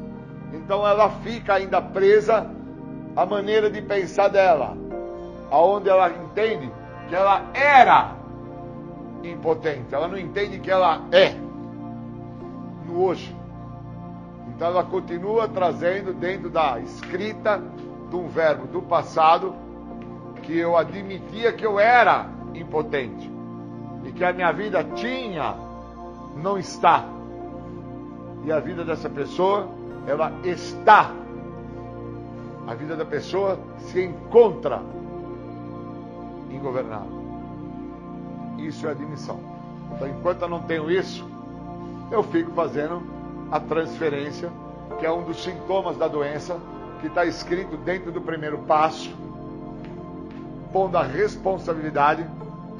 Então 0.55 0.87
ela 0.89 1.11
fica 1.23 1.55
ainda 1.55 1.83
presa 1.83 2.51
à 3.15 3.27
maneira 3.27 3.71
de 3.71 3.83
pensar 3.83 4.29
dela, 4.29 4.75
aonde 5.51 5.91
ela 5.91 6.11
entende 6.11 6.71
que 7.09 7.15
ela 7.15 7.45
era 7.53 8.17
impotente. 9.23 9.95
Ela 9.95 10.09
não 10.09 10.17
entende 10.17 10.59
que 10.59 10.71
ela 10.71 11.03
é 11.13 11.35
no 12.87 13.03
hoje. 13.03 13.36
Então 14.57 14.69
ela 14.69 14.85
continua 14.85 15.47
trazendo 15.47 16.15
dentro 16.15 16.49
da 16.49 16.81
escrita 16.81 17.63
de 18.09 18.17
um 18.17 18.27
verbo 18.27 18.67
do 18.67 18.81
passado 18.81 19.55
que 20.43 20.57
eu 20.57 20.79
admitia 20.79 21.53
que 21.53 21.67
eu 21.67 21.79
era 21.79 22.27
impotente 22.55 23.31
e 24.07 24.13
que 24.13 24.25
a 24.25 24.33
minha 24.33 24.51
vida 24.53 24.83
tinha, 24.83 25.55
não 26.43 26.57
está. 26.57 27.05
E 28.45 28.53
a 28.53 28.59
vida 28.59 28.83
dessa 28.83 29.11
pessoa, 29.11 29.69
ela 30.07 30.33
está. 30.43 31.13
A 32.67 32.75
vida 32.75 32.97
da 32.97 33.05
pessoa 33.05 33.59
se 33.79 34.03
encontra 34.03 34.81
ingovernável. 36.51 37.27
Isso 38.59 38.87
é 38.87 38.93
admissão. 38.93 39.39
Então, 39.93 40.09
enquanto 40.09 40.41
eu 40.43 40.49
não 40.49 40.63
tenho 40.63 40.91
isso, 40.91 41.29
eu 42.11 42.23
fico 42.23 42.53
fazendo 42.53 43.16
a 43.51 43.61
transferência, 43.61 44.51
que 44.99 45.07
é 45.07 45.13
um 45.13 45.23
dos 45.23 45.43
sintomas 45.43 45.97
da 45.97 46.09
doença, 46.09 46.59
que 47.01 47.07
está 47.07 47.25
escrito 47.25 47.77
dentro 47.77 48.11
do 48.11 48.21
primeiro 48.21 48.59
passo, 48.59 49.15
pondo 50.73 50.97
a 50.97 51.03
responsabilidade, 51.03 52.27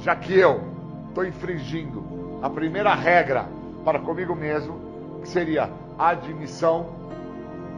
já 0.01 0.15
que 0.17 0.37
eu 0.37 0.61
estou 1.09 1.25
infringindo 1.25 2.05
a 2.43 2.51
primeira 2.51 2.95
regra 2.95 3.47
para 3.85 3.99
comigo 3.99 4.35
mesmo, 4.35 5.21
que 5.23 5.29
seria 5.29 5.71
a 5.99 6.09
admissão 6.09 6.87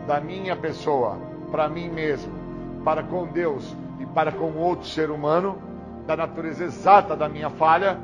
da 0.07 0.21
minha 0.21 0.57
pessoa 0.57 1.19
para 1.51 1.69
mim 1.69 1.89
mesmo, 1.89 2.33
para 2.85 3.03
com 3.03 3.27
Deus 3.27 3.77
e 4.01 4.07
para 4.07 4.33
com 4.33 4.55
outro 4.57 4.87
ser 4.87 5.11
humano 5.11 5.59
da 6.07 6.17
natureza 6.17 6.65
exata 6.65 7.15
da 7.15 7.29
minha 7.29 7.51
falha, 7.51 7.99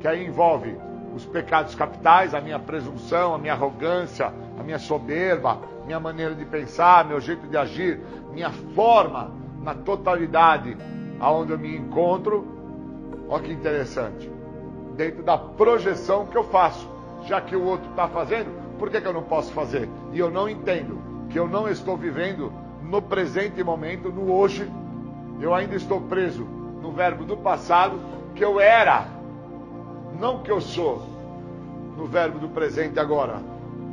que 0.00 0.08
aí 0.08 0.26
envolve 0.26 0.76
os 1.18 1.26
pecados 1.26 1.74
capitais, 1.74 2.32
a 2.32 2.40
minha 2.40 2.58
presunção, 2.58 3.34
a 3.34 3.38
minha 3.38 3.52
arrogância, 3.52 4.32
a 4.58 4.62
minha 4.62 4.78
soberba, 4.78 5.58
minha 5.84 5.98
maneira 5.98 6.34
de 6.34 6.44
pensar, 6.44 7.04
meu 7.04 7.20
jeito 7.20 7.46
de 7.48 7.56
agir, 7.56 8.00
minha 8.32 8.50
forma 8.74 9.32
na 9.62 9.74
totalidade 9.74 10.76
aonde 11.18 11.52
eu 11.52 11.58
me 11.58 11.76
encontro. 11.76 12.46
Olha 13.28 13.42
que 13.42 13.52
interessante. 13.52 14.30
Dentro 14.96 15.22
da 15.24 15.36
projeção 15.36 16.26
que 16.26 16.36
eu 16.36 16.44
faço, 16.44 16.88
já 17.26 17.40
que 17.40 17.56
o 17.56 17.64
outro 17.64 17.90
está 17.90 18.06
fazendo, 18.08 18.50
por 18.78 18.88
que, 18.88 19.00
que 19.00 19.06
eu 19.06 19.12
não 19.12 19.24
posso 19.24 19.52
fazer? 19.52 19.88
E 20.12 20.18
eu 20.18 20.30
não 20.30 20.48
entendo 20.48 20.98
que 21.30 21.38
eu 21.38 21.48
não 21.48 21.68
estou 21.68 21.96
vivendo 21.96 22.52
no 22.82 23.02
presente 23.02 23.62
momento, 23.62 24.08
no 24.08 24.32
hoje. 24.32 24.70
Eu 25.40 25.52
ainda 25.52 25.74
estou 25.74 26.00
preso 26.00 26.44
no 26.80 26.92
verbo 26.92 27.24
do 27.24 27.36
passado, 27.36 27.98
que 28.34 28.44
eu 28.44 28.60
era, 28.60 29.17
não 30.18 30.38
que 30.42 30.50
eu 30.50 30.60
sou, 30.60 31.02
no 31.96 32.06
verbo 32.06 32.38
do 32.38 32.48
presente 32.48 32.98
agora. 32.98 33.40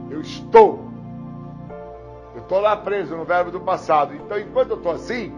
Eu 0.09 0.21
estou. 0.21 0.89
Eu 2.35 2.41
estou 2.41 2.59
lá 2.59 2.75
preso 2.75 3.15
no 3.15 3.23
verbo 3.23 3.51
do 3.51 3.59
passado. 3.59 4.13
Então, 4.15 4.37
enquanto 4.39 4.71
eu 4.71 4.77
estou 4.77 4.91
assim, 4.91 5.33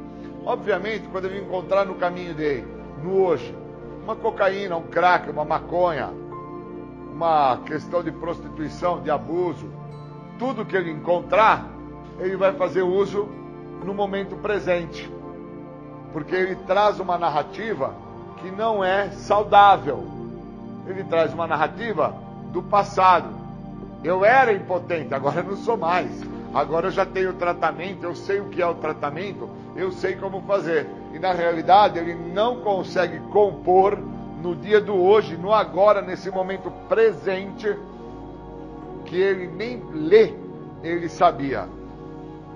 obviamente, 0.45 1.07
quando 1.11 1.25
eu 1.25 1.31
me 1.31 1.39
encontrar 1.39 1.85
no 1.85 1.95
caminho 1.95 2.33
dele, 2.33 2.67
no 3.03 3.21
hoje, 3.23 3.55
uma 4.03 4.15
cocaína, 4.15 4.75
um 4.75 4.83
crack, 4.83 5.29
uma 5.29 5.45
maconha, 5.45 6.09
uma 7.13 7.57
questão 7.65 8.03
de 8.03 8.11
prostituição, 8.11 9.01
de 9.01 9.09
abuso, 9.09 9.69
tudo 10.39 10.65
que 10.65 10.75
ele 10.75 10.91
encontrar, 10.91 11.67
ele 12.19 12.35
vai 12.35 12.53
fazer 12.53 12.81
uso 12.81 13.27
no 13.83 13.93
momento 13.93 14.35
presente 14.37 15.17
porque 16.17 16.35
ele 16.35 16.55
traz 16.55 16.99
uma 16.99 17.17
narrativa 17.17 17.93
que 18.37 18.49
não 18.49 18.83
é 18.83 19.11
saudável. 19.11 20.16
Ele 20.87 21.03
traz 21.03 21.33
uma 21.33 21.47
narrativa 21.47 22.15
do 22.51 22.63
passado. 22.63 23.29
Eu 24.03 24.23
era 24.23 24.53
impotente, 24.53 25.13
agora 25.13 25.43
não 25.43 25.55
sou 25.57 25.77
mais. 25.77 26.09
Agora 26.53 26.87
eu 26.87 26.91
já 26.91 27.05
tenho 27.05 27.33
tratamento, 27.33 28.03
eu 28.03 28.15
sei 28.15 28.39
o 28.39 28.45
que 28.45 28.61
é 28.61 28.65
o 28.65 28.75
tratamento, 28.75 29.49
eu 29.75 29.91
sei 29.91 30.15
como 30.15 30.41
fazer. 30.41 30.87
E 31.13 31.19
na 31.19 31.33
realidade 31.33 31.99
ele 31.99 32.15
não 32.15 32.61
consegue 32.61 33.19
compor 33.31 33.97
no 34.41 34.55
dia 34.55 34.79
do 34.79 34.95
hoje, 34.95 35.35
no 35.35 35.53
agora, 35.53 36.01
nesse 36.01 36.29
momento 36.29 36.71
presente, 36.87 37.75
que 39.05 39.15
ele 39.15 39.47
nem 39.47 39.83
lê, 39.91 40.33
ele 40.83 41.09
sabia. 41.09 41.67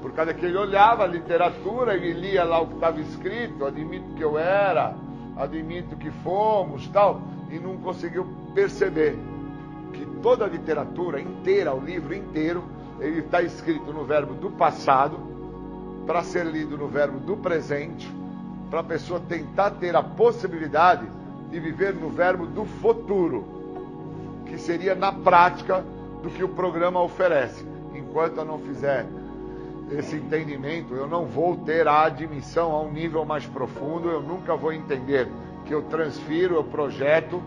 Por 0.01 0.11
causa 0.13 0.33
que 0.33 0.45
ele 0.45 0.57
olhava 0.57 1.03
a 1.03 1.07
literatura, 1.07 1.95
ele 1.95 2.13
lia 2.13 2.43
lá 2.43 2.59
o 2.59 2.67
que 2.67 2.75
estava 2.75 2.99
escrito, 2.99 3.65
admito 3.65 4.15
que 4.15 4.23
eu 4.23 4.37
era, 4.37 4.95
admito 5.37 5.95
que 5.95 6.09
fomos, 6.09 6.87
tal, 6.89 7.21
e 7.51 7.59
não 7.59 7.77
conseguiu 7.77 8.25
perceber 8.53 9.17
que 9.93 10.05
toda 10.21 10.45
a 10.45 10.47
literatura 10.47 11.19
inteira, 11.19 11.73
o 11.73 11.83
livro 11.83 12.15
inteiro, 12.15 12.63
ele 12.99 13.19
está 13.19 13.41
escrito 13.41 13.91
no 13.91 14.05
verbo 14.05 14.33
do 14.33 14.49
passado, 14.51 15.19
para 16.05 16.23
ser 16.23 16.45
lido 16.45 16.77
no 16.77 16.87
verbo 16.87 17.19
do 17.19 17.37
presente, 17.37 18.09
para 18.69 18.79
a 18.79 18.83
pessoa 18.83 19.19
tentar 19.19 19.71
ter 19.71 19.95
a 19.95 20.01
possibilidade 20.01 21.05
de 21.49 21.59
viver 21.59 21.93
no 21.93 22.09
verbo 22.09 22.45
do 22.47 22.65
futuro, 22.65 23.45
que 24.45 24.57
seria 24.57 24.95
na 24.95 25.11
prática 25.11 25.83
do 26.23 26.29
que 26.29 26.43
o 26.43 26.49
programa 26.49 27.01
oferece. 27.01 27.65
Enquanto 27.93 28.37
eu 28.37 28.45
não 28.45 28.59
fizer 28.59 29.05
esse 29.91 30.15
entendimento, 30.15 30.95
eu 30.95 31.07
não 31.07 31.25
vou 31.25 31.57
ter 31.57 31.87
a 31.87 32.03
admissão 32.03 32.71
a 32.71 32.81
um 32.81 32.91
nível 32.91 33.25
mais 33.25 33.45
profundo, 33.45 34.09
eu 34.09 34.21
nunca 34.21 34.55
vou 34.55 34.71
entender 34.71 35.27
que 35.71 35.75
eu 35.75 35.83
transfiro, 35.83 36.55
eu 36.55 36.65
projeto, 36.65 37.41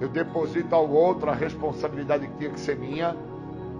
eu 0.00 0.08
deposito 0.08 0.74
ao 0.74 0.90
outro 0.90 1.30
a 1.30 1.34
responsabilidade 1.34 2.26
que 2.26 2.36
tinha 2.36 2.50
que 2.50 2.58
ser 2.58 2.76
minha, 2.76 3.14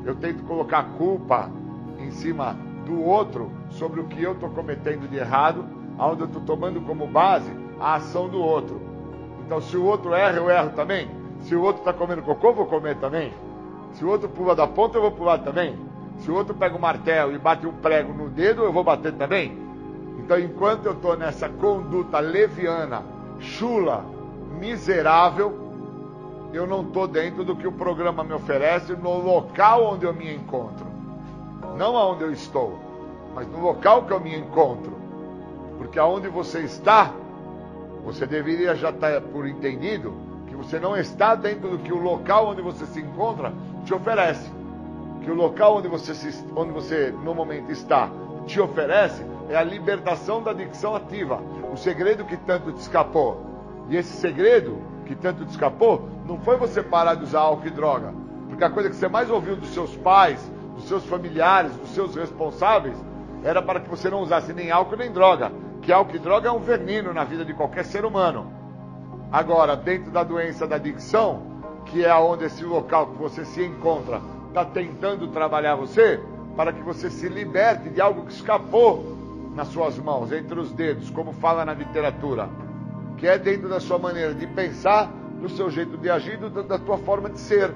eu 0.04 0.14
tento 0.14 0.44
colocar 0.44 0.78
a 0.78 0.84
culpa 0.84 1.50
em 1.98 2.12
cima 2.12 2.56
do 2.86 3.02
outro 3.02 3.50
sobre 3.70 4.00
o 4.00 4.04
que 4.04 4.22
eu 4.22 4.34
estou 4.34 4.48
cometendo 4.50 5.10
de 5.10 5.16
errado, 5.16 5.64
aonde 5.98 6.20
eu 6.20 6.28
estou 6.28 6.40
tomando 6.42 6.80
como 6.82 7.04
base 7.08 7.50
a 7.80 7.96
ação 7.96 8.28
do 8.28 8.40
outro. 8.40 8.80
Então, 9.44 9.60
se 9.60 9.76
o 9.76 9.84
outro 9.84 10.14
erra, 10.14 10.36
eu 10.36 10.48
erro 10.48 10.70
também. 10.76 11.10
Se 11.40 11.56
o 11.56 11.60
outro 11.60 11.80
está 11.80 11.92
comendo 11.92 12.22
cocô, 12.22 12.50
eu 12.50 12.54
vou 12.54 12.66
comer 12.66 12.94
também. 12.98 13.32
Se 13.94 14.04
o 14.04 14.08
outro 14.08 14.28
pula 14.28 14.54
da 14.54 14.68
ponta, 14.68 14.98
eu 14.98 15.02
vou 15.02 15.10
pular 15.10 15.38
também. 15.38 15.76
Se 16.18 16.30
o 16.30 16.34
outro 16.36 16.54
pega 16.54 16.76
o 16.76 16.78
um 16.78 16.80
martelo 16.80 17.32
e 17.34 17.38
bate 17.38 17.66
um 17.66 17.72
prego 17.72 18.12
no 18.12 18.28
dedo, 18.28 18.62
eu 18.62 18.72
vou 18.72 18.84
bater 18.84 19.14
também. 19.14 19.58
Então, 20.16 20.38
enquanto 20.38 20.86
eu 20.86 20.92
estou 20.92 21.16
nessa 21.16 21.48
conduta 21.48 22.20
leviana, 22.20 23.17
chula, 23.38 24.04
miserável, 24.58 25.68
eu 26.52 26.66
não 26.66 26.82
estou 26.82 27.06
dentro 27.06 27.44
do 27.44 27.54
que 27.54 27.66
o 27.66 27.72
programa 27.72 28.24
me 28.24 28.32
oferece 28.32 28.94
no 28.94 29.18
local 29.18 29.84
onde 29.92 30.06
eu 30.06 30.14
me 30.14 30.34
encontro. 30.34 30.86
Não 31.76 31.96
aonde 31.96 32.24
eu 32.24 32.32
estou, 32.32 32.78
mas 33.34 33.46
no 33.46 33.60
local 33.60 34.04
que 34.04 34.12
eu 34.12 34.20
me 34.20 34.36
encontro. 34.36 34.96
Porque 35.76 35.98
aonde 35.98 36.28
você 36.28 36.60
está, 36.60 37.12
você 38.04 38.26
deveria 38.26 38.74
já 38.74 38.90
estar 38.90 39.20
por 39.20 39.46
entendido 39.46 40.12
que 40.46 40.56
você 40.56 40.80
não 40.80 40.96
está 40.96 41.34
dentro 41.34 41.70
do 41.70 41.78
que 41.78 41.92
o 41.92 42.02
local 42.02 42.48
onde 42.48 42.62
você 42.62 42.86
se 42.86 43.00
encontra 43.00 43.52
te 43.84 43.94
oferece. 43.94 44.50
Que 45.22 45.30
o 45.30 45.34
local 45.34 45.76
onde 45.76 45.88
você, 45.88 46.14
se, 46.14 46.44
onde 46.56 46.72
você 46.72 47.14
no 47.22 47.34
momento 47.34 47.70
está 47.70 48.10
te 48.48 48.60
oferece 48.60 49.24
é 49.48 49.56
a 49.56 49.62
libertação 49.62 50.42
da 50.42 50.50
adicção 50.50 50.96
ativa. 50.96 51.40
O 51.72 51.76
segredo 51.76 52.24
que 52.24 52.36
tanto 52.36 52.72
te 52.72 52.80
escapou. 52.80 53.46
E 53.88 53.96
esse 53.96 54.16
segredo 54.16 54.78
que 55.04 55.14
tanto 55.14 55.44
te 55.44 55.50
escapou 55.50 56.08
não 56.26 56.38
foi 56.40 56.56
você 56.56 56.82
parar 56.82 57.14
de 57.14 57.24
usar 57.24 57.40
álcool 57.40 57.66
e 57.66 57.70
droga. 57.70 58.12
Porque 58.48 58.64
a 58.64 58.70
coisa 58.70 58.88
que 58.88 58.96
você 58.96 59.08
mais 59.08 59.30
ouviu 59.30 59.54
dos 59.54 59.68
seus 59.68 59.94
pais, 59.96 60.40
dos 60.74 60.88
seus 60.88 61.04
familiares, 61.04 61.72
dos 61.76 61.90
seus 61.90 62.14
responsáveis, 62.16 62.96
era 63.44 63.62
para 63.62 63.80
que 63.80 63.88
você 63.88 64.10
não 64.10 64.22
usasse 64.22 64.52
nem 64.52 64.70
álcool 64.70 64.96
nem 64.96 65.12
droga. 65.12 65.52
Que 65.82 65.92
álcool 65.92 66.16
e 66.16 66.18
droga 66.18 66.48
é 66.48 66.52
um 66.52 66.58
veneno 66.58 67.12
na 67.12 67.24
vida 67.24 67.44
de 67.44 67.54
qualquer 67.54 67.84
ser 67.84 68.04
humano. 68.04 68.50
Agora, 69.30 69.76
dentro 69.76 70.10
da 70.10 70.24
doença 70.24 70.66
da 70.66 70.76
adicção, 70.76 71.42
que 71.84 72.04
é 72.04 72.14
onde 72.14 72.44
esse 72.44 72.64
local 72.64 73.08
que 73.08 73.18
você 73.18 73.44
se 73.44 73.62
encontra 73.62 74.20
está 74.48 74.64
tentando 74.64 75.28
trabalhar 75.28 75.74
você, 75.74 76.20
para 76.58 76.72
que 76.72 76.82
você 76.82 77.08
se 77.08 77.28
liberte 77.28 77.88
de 77.88 78.00
algo 78.00 78.26
que 78.26 78.32
escapou 78.32 79.16
nas 79.54 79.68
suas 79.68 79.96
mãos, 79.96 80.32
entre 80.32 80.58
os 80.58 80.72
dedos, 80.72 81.08
como 81.08 81.32
fala 81.32 81.64
na 81.64 81.72
literatura, 81.72 82.48
que 83.16 83.28
é 83.28 83.38
dentro 83.38 83.68
da 83.68 83.78
sua 83.78 83.96
maneira 83.96 84.34
de 84.34 84.44
pensar, 84.44 85.08
do 85.40 85.48
seu 85.48 85.70
jeito 85.70 85.96
de 85.96 86.10
agir, 86.10 86.36
do, 86.36 86.50
da 86.64 86.76
tua 86.76 86.98
forma 86.98 87.30
de 87.30 87.38
ser. 87.38 87.72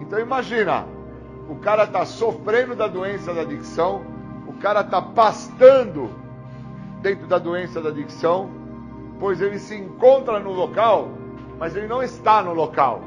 Então 0.00 0.20
imagina, 0.20 0.86
o 1.48 1.56
cara 1.56 1.82
está 1.82 2.06
sofrendo 2.06 2.76
da 2.76 2.86
doença 2.86 3.34
da 3.34 3.40
adicção, 3.40 4.02
o 4.46 4.52
cara 4.52 4.82
está 4.82 5.02
pastando 5.02 6.10
dentro 7.02 7.26
da 7.26 7.38
doença 7.38 7.82
da 7.82 7.88
adicção, 7.88 8.50
pois 9.18 9.40
ele 9.40 9.58
se 9.58 9.74
encontra 9.74 10.38
no 10.38 10.52
local, 10.52 11.08
mas 11.58 11.74
ele 11.74 11.88
não 11.88 12.04
está 12.04 12.40
no 12.40 12.54
local. 12.54 13.02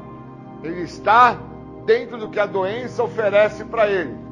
Ele 0.62 0.82
está 0.82 1.38
dentro 1.86 2.18
do 2.18 2.28
que 2.28 2.38
a 2.38 2.44
doença 2.44 3.02
oferece 3.02 3.64
para 3.64 3.88
ele, 3.88 4.27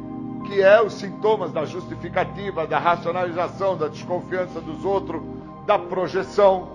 que 0.46 0.62
é 0.62 0.80
os 0.80 0.94
sintomas 0.94 1.52
da 1.52 1.64
justificativa, 1.64 2.66
da 2.66 2.78
racionalização, 2.78 3.76
da 3.76 3.88
desconfiança 3.88 4.60
dos 4.60 4.84
outros, 4.84 5.20
da 5.66 5.78
projeção, 5.78 6.68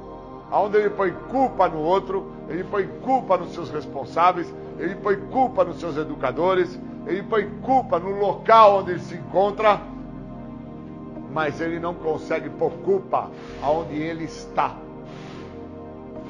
aonde 0.51 0.77
ele 0.77 0.89
põe 0.89 1.11
culpa 1.29 1.67
no 1.69 1.79
outro, 1.79 2.31
ele 2.49 2.63
põe 2.63 2.85
culpa 3.01 3.37
nos 3.37 3.53
seus 3.53 3.69
responsáveis, 3.71 4.53
ele 4.77 4.95
põe 4.95 5.15
culpa 5.15 5.63
nos 5.63 5.79
seus 5.79 5.95
educadores, 5.97 6.77
ele 7.07 7.23
põe 7.23 7.49
culpa 7.61 7.97
no 7.97 8.19
local 8.19 8.79
onde 8.79 8.91
ele 8.91 8.99
se 8.99 9.15
encontra, 9.15 9.81
mas 11.33 11.61
ele 11.61 11.79
não 11.79 11.93
consegue 11.93 12.49
pôr 12.49 12.71
culpa 12.83 13.31
aonde 13.63 13.95
ele 13.95 14.25
está. 14.25 14.75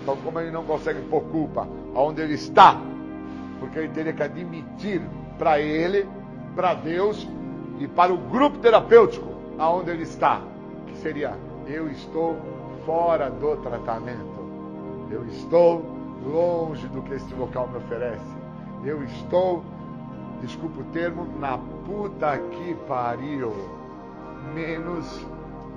Então, 0.01 0.15
como 0.17 0.39
ele 0.39 0.51
não 0.51 0.63
consegue 0.63 1.01
pôr 1.01 1.21
culpa 1.21 1.67
aonde 1.95 2.21
ele 2.21 2.35
está, 2.35 2.79
porque 3.59 3.79
ele 3.79 3.89
teria 3.89 4.13
que 4.13 4.23
admitir 4.23 5.01
para 5.37 5.59
ele, 5.59 6.07
para 6.55 6.73
Deus 6.73 7.27
e 7.79 7.87
para 7.87 8.13
o 8.13 8.17
grupo 8.17 8.57
terapêutico 8.59 9.27
aonde 9.57 9.91
ele 9.91 10.03
está, 10.03 10.41
que 10.87 10.97
seria 10.97 11.35
eu 11.67 11.89
estou 11.89 12.35
fora 12.85 13.29
do 13.29 13.55
tratamento. 13.57 14.41
Eu 15.09 15.25
estou 15.27 15.83
longe 16.25 16.87
do 16.87 17.01
que 17.01 17.13
este 17.13 17.33
local 17.33 17.67
me 17.67 17.77
oferece. 17.77 18.25
Eu 18.83 19.03
estou, 19.03 19.63
desculpa 20.41 20.81
o 20.81 20.83
termo, 20.85 21.27
na 21.39 21.57
puta 21.57 22.37
que 22.37 22.75
pariu. 22.87 23.53
Menos 24.53 25.25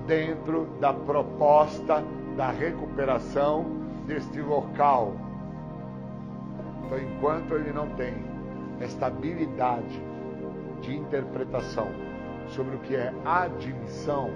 dentro 0.06 0.66
da 0.80 0.92
proposta 0.92 2.02
da 2.36 2.50
recuperação 2.50 3.64
deste 4.06 4.40
local. 4.40 5.12
Então, 6.84 6.98
enquanto 6.98 7.54
ele 7.54 7.72
não 7.72 7.88
tem 7.90 8.14
esta 8.80 9.06
habilidade 9.06 10.02
de 10.84 10.96
interpretação 10.96 11.88
sobre 12.48 12.76
o 12.76 12.78
que 12.80 12.94
é 12.94 13.12
admissão, 13.24 14.30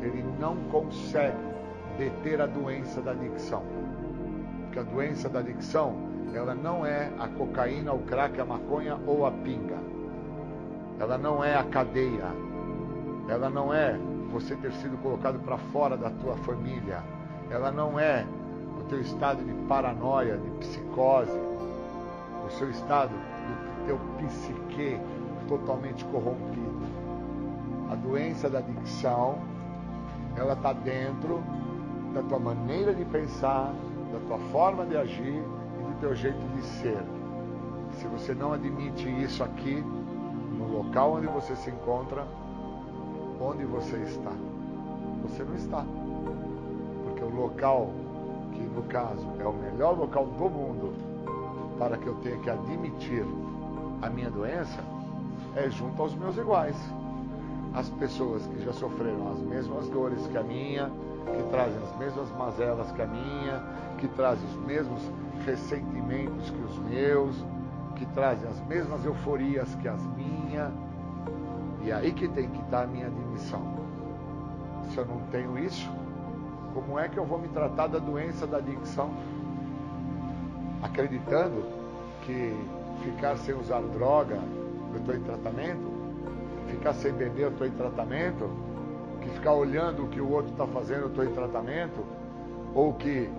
ele 0.00 0.24
não 0.40 0.56
consegue 0.70 1.36
deter 1.98 2.40
a 2.40 2.46
doença 2.46 3.00
da 3.00 3.12
adicção. 3.12 3.62
Porque 4.64 4.78
a 4.78 4.82
doença 4.82 5.28
da 5.28 5.40
adicção, 5.40 5.94
ela 6.34 6.54
não 6.54 6.84
é 6.84 7.10
a 7.18 7.28
cocaína, 7.28 7.92
o 7.92 8.00
crack, 8.00 8.40
a 8.40 8.44
maconha 8.44 8.98
ou 9.06 9.26
a 9.26 9.30
pinga. 9.30 9.78
Ela 10.98 11.18
não 11.18 11.44
é 11.44 11.54
a 11.54 11.64
cadeia. 11.64 12.28
Ela 13.28 13.50
não 13.50 13.72
é 13.72 13.98
você 14.32 14.56
ter 14.56 14.72
sido 14.72 14.96
colocado 15.02 15.38
para 15.40 15.58
fora 15.58 15.96
da 15.96 16.10
tua 16.10 16.36
família. 16.38 17.02
Ela 17.50 17.70
não 17.70 18.00
é 18.00 18.24
o 18.80 18.84
teu 18.84 19.00
estado 19.00 19.44
de 19.44 19.52
paranoia, 19.68 20.38
de 20.38 20.50
psicose, 20.52 21.38
o 22.46 22.50
seu 22.50 22.70
estado 22.70 23.10
do 23.10 23.86
teu 23.86 24.00
psique 24.18 24.98
totalmente 25.48 26.04
corrompido. 26.06 26.82
A 27.90 27.94
doença 27.94 28.48
da 28.48 28.58
adicção, 28.58 29.38
ela 30.36 30.54
está 30.54 30.72
dentro 30.72 31.42
da 32.14 32.22
tua 32.22 32.38
maneira 32.38 32.94
de 32.94 33.04
pensar, 33.04 33.72
da 34.12 34.18
tua 34.26 34.38
forma 34.50 34.84
de 34.86 34.96
agir 34.96 35.42
e 35.80 35.82
do 35.82 36.00
teu 36.00 36.14
jeito 36.14 36.40
de 36.54 36.62
ser. 36.62 37.02
Se 37.92 38.06
você 38.06 38.34
não 38.34 38.52
admite 38.52 39.08
isso 39.22 39.42
aqui, 39.44 39.84
no 40.58 40.76
local 40.78 41.14
onde 41.14 41.26
você 41.26 41.54
se 41.56 41.70
encontra, 41.70 42.26
onde 43.40 43.64
você 43.64 43.96
está? 43.98 44.32
Você 45.22 45.42
não 45.42 45.54
está. 45.54 45.84
Porque 47.04 47.24
o 47.24 47.34
local, 47.34 47.90
que 48.52 48.62
no 48.62 48.82
caso 48.84 49.26
é 49.38 49.44
o 49.46 49.52
melhor 49.52 49.98
local 49.98 50.26
do 50.26 50.48
mundo 50.48 50.92
para 51.78 51.96
que 51.96 52.06
eu 52.06 52.14
tenha 52.16 52.38
que 52.38 52.50
admitir 52.50 53.24
a 54.00 54.08
minha 54.08 54.30
doença, 54.30 54.82
é 55.56 55.68
junto 55.70 56.00
aos 56.00 56.14
meus 56.14 56.36
iguais. 56.36 56.76
As 57.74 57.88
pessoas 57.90 58.46
que 58.46 58.64
já 58.64 58.72
sofreram 58.72 59.32
as 59.32 59.38
mesmas 59.40 59.88
dores 59.88 60.26
que 60.26 60.36
a 60.36 60.42
minha, 60.42 60.90
que 61.24 61.42
trazem 61.50 61.82
as 61.82 61.96
mesmas 61.96 62.30
mazelas 62.32 62.90
que 62.92 63.02
a 63.02 63.06
minha, 63.06 63.62
que 63.98 64.08
trazem 64.08 64.48
os 64.48 64.56
mesmos 64.66 65.00
ressentimentos 65.44 66.50
que 66.50 66.62
os 66.62 66.78
meus, 66.78 67.44
que 67.96 68.06
trazem 68.06 68.48
as 68.48 68.60
mesmas 68.66 69.04
euforias 69.04 69.74
que 69.76 69.88
as 69.88 70.02
minhas. 70.16 70.72
E 71.84 71.90
aí 71.90 72.12
que 72.12 72.28
tem 72.28 72.48
que 72.48 72.60
estar 72.60 72.82
a 72.82 72.86
minha 72.86 73.06
admissão. 73.06 73.62
Se 74.90 74.98
eu 74.98 75.06
não 75.06 75.20
tenho 75.30 75.58
isso, 75.58 75.90
como 76.74 76.98
é 76.98 77.08
que 77.08 77.18
eu 77.18 77.24
vou 77.24 77.38
me 77.38 77.48
tratar 77.48 77.86
da 77.86 77.98
doença 77.98 78.46
da 78.46 78.58
adicção? 78.58 79.10
Acreditando 80.82 81.64
que 82.26 82.54
ficar 83.02 83.36
sem 83.36 83.54
usar 83.54 83.80
droga, 83.80 84.38
eu 84.94 85.00
estou 85.00 85.14
em 85.14 85.20
tratamento? 85.20 85.92
Ficar 86.68 86.92
sem 86.94 87.12
beber, 87.12 87.42
eu 87.42 87.50
estou 87.50 87.66
em 87.66 87.72
tratamento? 87.72 88.50
que 89.22 89.30
ficar 89.30 89.52
olhando 89.52 90.04
o 90.04 90.08
que 90.08 90.20
o 90.20 90.30
outro 90.30 90.52
está 90.52 90.66
fazendo, 90.66 91.02
eu 91.02 91.08
estou 91.08 91.24
em 91.24 91.32
tratamento, 91.32 92.04
ou 92.74 92.92
que 92.94 93.30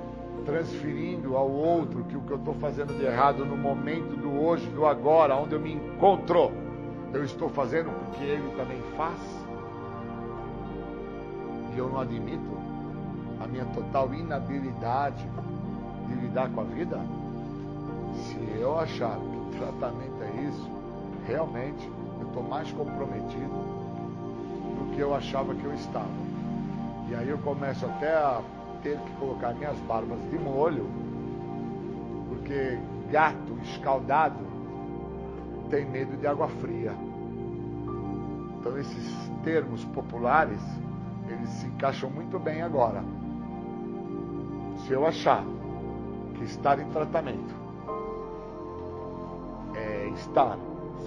transferindo 0.46 1.38
ao 1.38 1.50
outro 1.50 2.04
que 2.06 2.18
o 2.18 2.22
que 2.22 2.32
eu 2.32 2.38
estou 2.38 2.54
fazendo 2.56 2.98
de 2.98 3.06
errado 3.06 3.46
no 3.46 3.56
momento 3.56 4.16
do 4.18 4.42
hoje, 4.42 4.68
do 4.70 4.86
agora, 4.86 5.36
onde 5.36 5.54
eu 5.54 5.60
me 5.60 5.74
encontro, 5.74 6.52
eu 7.14 7.24
estou 7.24 7.50
fazendo 7.50 7.92
porque 7.92 8.24
ele 8.24 8.54
também 8.58 8.82
faz. 8.98 9.20
E 11.76 11.78
eu 11.78 11.90
não 11.90 12.00
admito 12.00 12.58
a 13.40 13.48
minha 13.48 13.66
total 13.66 14.14
inabilidade 14.14 15.24
de 16.08 16.16
lidar 16.16 16.50
com 16.50 16.62
a 16.62 16.64
vida. 16.64 17.00
Se 18.16 18.60
eu 18.60 18.78
achar 18.80 19.18
que 19.18 19.58
tratamento 19.58 20.24
é 20.24 20.42
isso, 20.44 20.70
realmente 21.28 21.90
eu 22.20 22.28
estou 22.28 22.44
mais 22.44 22.72
comprometido 22.72 23.84
que 24.94 25.00
eu 25.00 25.14
achava 25.14 25.54
que 25.56 25.64
eu 25.64 25.74
estava. 25.74 26.08
E 27.10 27.16
aí 27.16 27.30
eu 27.30 27.38
começo 27.40 27.86
até 27.86 28.14
a 28.14 28.42
ter 28.82 28.98
que 28.98 29.12
colocar 29.14 29.54
minhas 29.54 29.78
barbas 29.80 30.20
de 30.30 30.38
molho, 30.38 30.88
porque 32.30 32.78
gato 33.12 33.58
escaldado 33.64 34.46
tem 35.70 35.86
medo 35.86 36.16
de 36.18 36.28
água 36.28 36.48
fria. 36.48 36.94
Então 38.60 38.78
esses 38.78 39.32
termos 39.44 39.84
populares, 39.86 40.62
eles 41.28 41.50
se 41.50 41.68
encaixam 41.68 42.10
muito 42.10 42.40
bem 42.40 42.62
agora. 42.62 43.04
Se 44.86 44.94
eu 44.94 45.06
achar 45.06 45.44
que 46.36 46.44
estar 46.44 46.80
em 46.80 46.90
tratamento 46.90 47.56
é 49.76 50.10
estar 50.16 50.58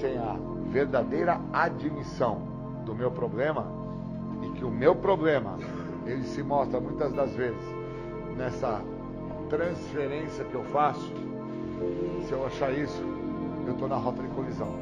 sem 0.00 0.18
a 0.18 0.36
verdadeira 0.70 1.40
admissão 1.52 2.42
do 2.84 2.94
meu 2.94 3.10
problema 3.10 3.66
e 4.42 4.50
que 4.50 4.64
o 4.64 4.70
meu 4.70 4.94
problema 4.94 5.58
ele 6.04 6.24
se 6.24 6.42
mostra 6.42 6.80
muitas 6.80 7.12
das 7.12 7.34
vezes 7.34 7.60
nessa 8.36 8.80
transferência 9.48 10.44
que 10.44 10.54
eu 10.54 10.64
faço, 10.64 11.12
se 12.26 12.32
eu 12.32 12.46
achar 12.46 12.72
isso, 12.72 13.02
eu 13.66 13.72
estou 13.72 13.88
na 13.88 13.96
rota 13.96 14.22
de 14.22 14.28
colisão. 14.28 14.72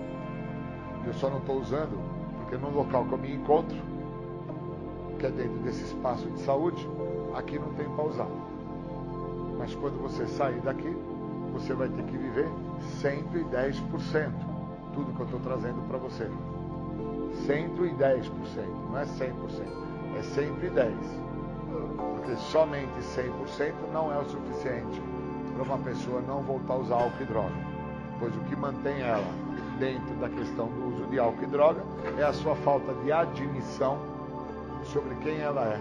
Eu 1.07 1.15
só 1.15 1.31
não 1.31 1.39
estou 1.39 1.61
usando 1.61 1.99
porque 2.39 2.57
no 2.57 2.71
local 2.71 3.05
que 3.05 3.13
eu 3.13 3.19
me 3.19 3.35
encontro, 3.35 3.77
que 5.19 5.27
é 5.27 5.31
dentro 5.31 5.59
desse 5.63 5.85
espaço 5.85 6.27
de 6.31 6.41
saúde, 6.41 6.87
aqui 7.35 7.59
não 7.59 7.73
tem 7.75 7.89
para 7.91 8.05
usar. 8.05 8.29
Mas 9.59 9.75
quando 9.75 10.01
você 10.03 10.27
sair 10.27 10.61
daqui, 10.61 10.95
você 11.53 11.73
vai 11.73 11.89
ter 11.89 12.03
que 12.05 12.17
viver 12.17 12.49
110%. 13.01 14.54
Tudo 14.95 15.13
que 15.13 15.21
eu 15.21 15.27
estou 15.27 15.41
trazendo 15.41 15.87
para 15.89 15.99
você. 15.99 16.31
110%, 17.47 18.31
não 18.89 18.99
é 18.99 19.05
100%, 19.05 19.33
é 20.17 20.21
110%. 20.21 21.25
Porque 22.15 22.37
somente 22.37 22.93
100% 23.01 23.73
não 23.93 24.13
é 24.13 24.19
o 24.19 24.25
suficiente 24.25 25.03
para 25.55 25.63
uma 25.63 25.79
pessoa 25.79 26.21
não 26.23 26.43
voltar 26.43 26.75
a 26.75 26.79
usar 26.79 26.95
álcool 26.95 27.23
e 27.23 27.27
droga. 27.27 27.75
Pois 28.19 28.35
o 28.37 28.41
que 28.41 28.57
mantém 28.57 29.01
ela 29.01 29.27
dentro 29.79 30.15
da 30.17 30.29
questão 30.29 30.69
do 30.69 30.95
uso 30.95 31.07
de 31.07 31.19
álcool 31.19 31.43
e 31.43 31.47
droga 31.47 31.83
é 32.19 32.23
a 32.23 32.33
sua 32.33 32.55
falta 32.57 32.93
de 32.95 33.11
admissão 33.13 33.99
sobre 34.85 35.15
quem 35.17 35.39
ela 35.41 35.65
é. 35.65 35.81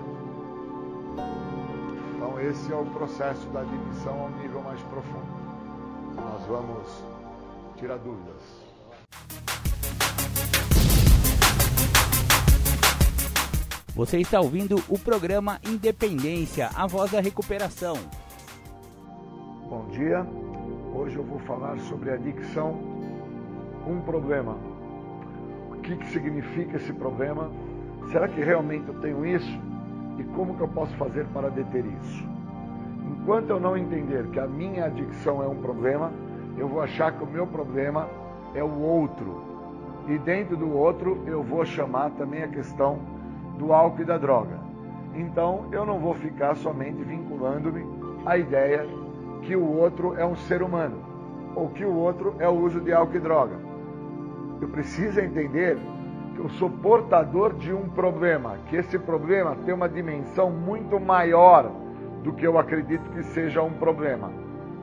Então 2.15 2.39
esse 2.39 2.71
é 2.71 2.75
o 2.75 2.85
processo 2.85 3.47
da 3.49 3.61
admissão 3.61 4.19
ao 4.19 4.29
nível 4.31 4.61
mais 4.61 4.81
profundo. 4.83 5.27
Nós 6.15 6.45
vamos 6.47 7.03
tirar 7.77 7.97
dúvidas. 7.97 8.62
Você 13.95 14.17
está 14.17 14.41
ouvindo 14.41 14.77
o 14.89 14.97
programa 14.97 15.59
Independência, 15.63 16.67
a 16.75 16.87
voz 16.87 17.11
da 17.11 17.21
recuperação. 17.21 17.93
Bom 19.69 19.85
dia. 19.91 20.25
Hoje 20.95 21.15
eu 21.15 21.23
vou 21.23 21.37
falar 21.41 21.77
sobre 21.81 22.09
adicção, 22.09 22.71
um 23.87 24.01
problema. 24.01 24.57
O 25.69 25.75
que, 25.83 25.95
que 25.95 26.07
significa 26.07 26.77
esse 26.77 26.91
problema? 26.91 27.51
Será 28.11 28.27
que 28.27 28.41
realmente 28.41 28.87
eu 28.87 28.95
tenho 28.95 29.23
isso? 29.27 29.59
E 30.17 30.23
como 30.35 30.55
que 30.55 30.61
eu 30.61 30.69
posso 30.69 30.95
fazer 30.95 31.27
para 31.27 31.51
deter 31.51 31.85
isso? 31.85 32.27
Enquanto 33.11 33.51
eu 33.51 33.59
não 33.59 33.77
entender 33.77 34.27
que 34.31 34.39
a 34.39 34.47
minha 34.47 34.85
adicção 34.85 35.43
é 35.43 35.47
um 35.47 35.61
problema, 35.61 36.11
eu 36.57 36.67
vou 36.67 36.81
achar 36.81 37.11
que 37.11 37.23
o 37.23 37.27
meu 37.27 37.45
problema 37.45 38.09
é 38.55 38.63
o 38.63 38.79
outro. 38.79 39.43
E 40.07 40.17
dentro 40.17 40.57
do 40.57 40.75
outro 40.75 41.23
eu 41.27 41.43
vou 41.43 41.63
chamar 41.63 42.09
também 42.11 42.41
a 42.41 42.47
questão 42.47 43.13
do 43.57 43.73
álcool 43.73 44.01
e 44.01 44.05
da 44.05 44.17
droga. 44.17 44.59
Então 45.15 45.65
eu 45.71 45.85
não 45.85 45.99
vou 45.99 46.13
ficar 46.15 46.55
somente 46.55 47.03
vinculando-me 47.03 47.85
à 48.25 48.37
ideia 48.37 48.85
que 49.43 49.55
o 49.55 49.77
outro 49.77 50.15
é 50.17 50.25
um 50.25 50.35
ser 50.35 50.61
humano 50.61 50.97
ou 51.55 51.69
que 51.69 51.85
o 51.85 51.93
outro 51.93 52.35
é 52.39 52.47
o 52.47 52.53
uso 52.53 52.79
de 52.81 52.91
álcool 52.91 53.17
e 53.17 53.19
droga. 53.19 53.55
Eu 54.61 54.69
preciso 54.69 55.19
entender 55.19 55.77
que 56.33 56.39
eu 56.39 56.49
sou 56.49 56.69
portador 56.69 57.53
de 57.53 57.71
um 57.73 57.89
problema, 57.89 58.57
que 58.67 58.75
esse 58.75 58.97
problema 58.97 59.55
tem 59.65 59.73
uma 59.73 59.87
dimensão 59.87 60.49
muito 60.49 60.99
maior 60.99 61.71
do 62.23 62.33
que 62.33 62.45
eu 62.47 62.57
acredito 62.57 63.09
que 63.11 63.23
seja 63.23 63.61
um 63.61 63.73
problema. 63.73 64.31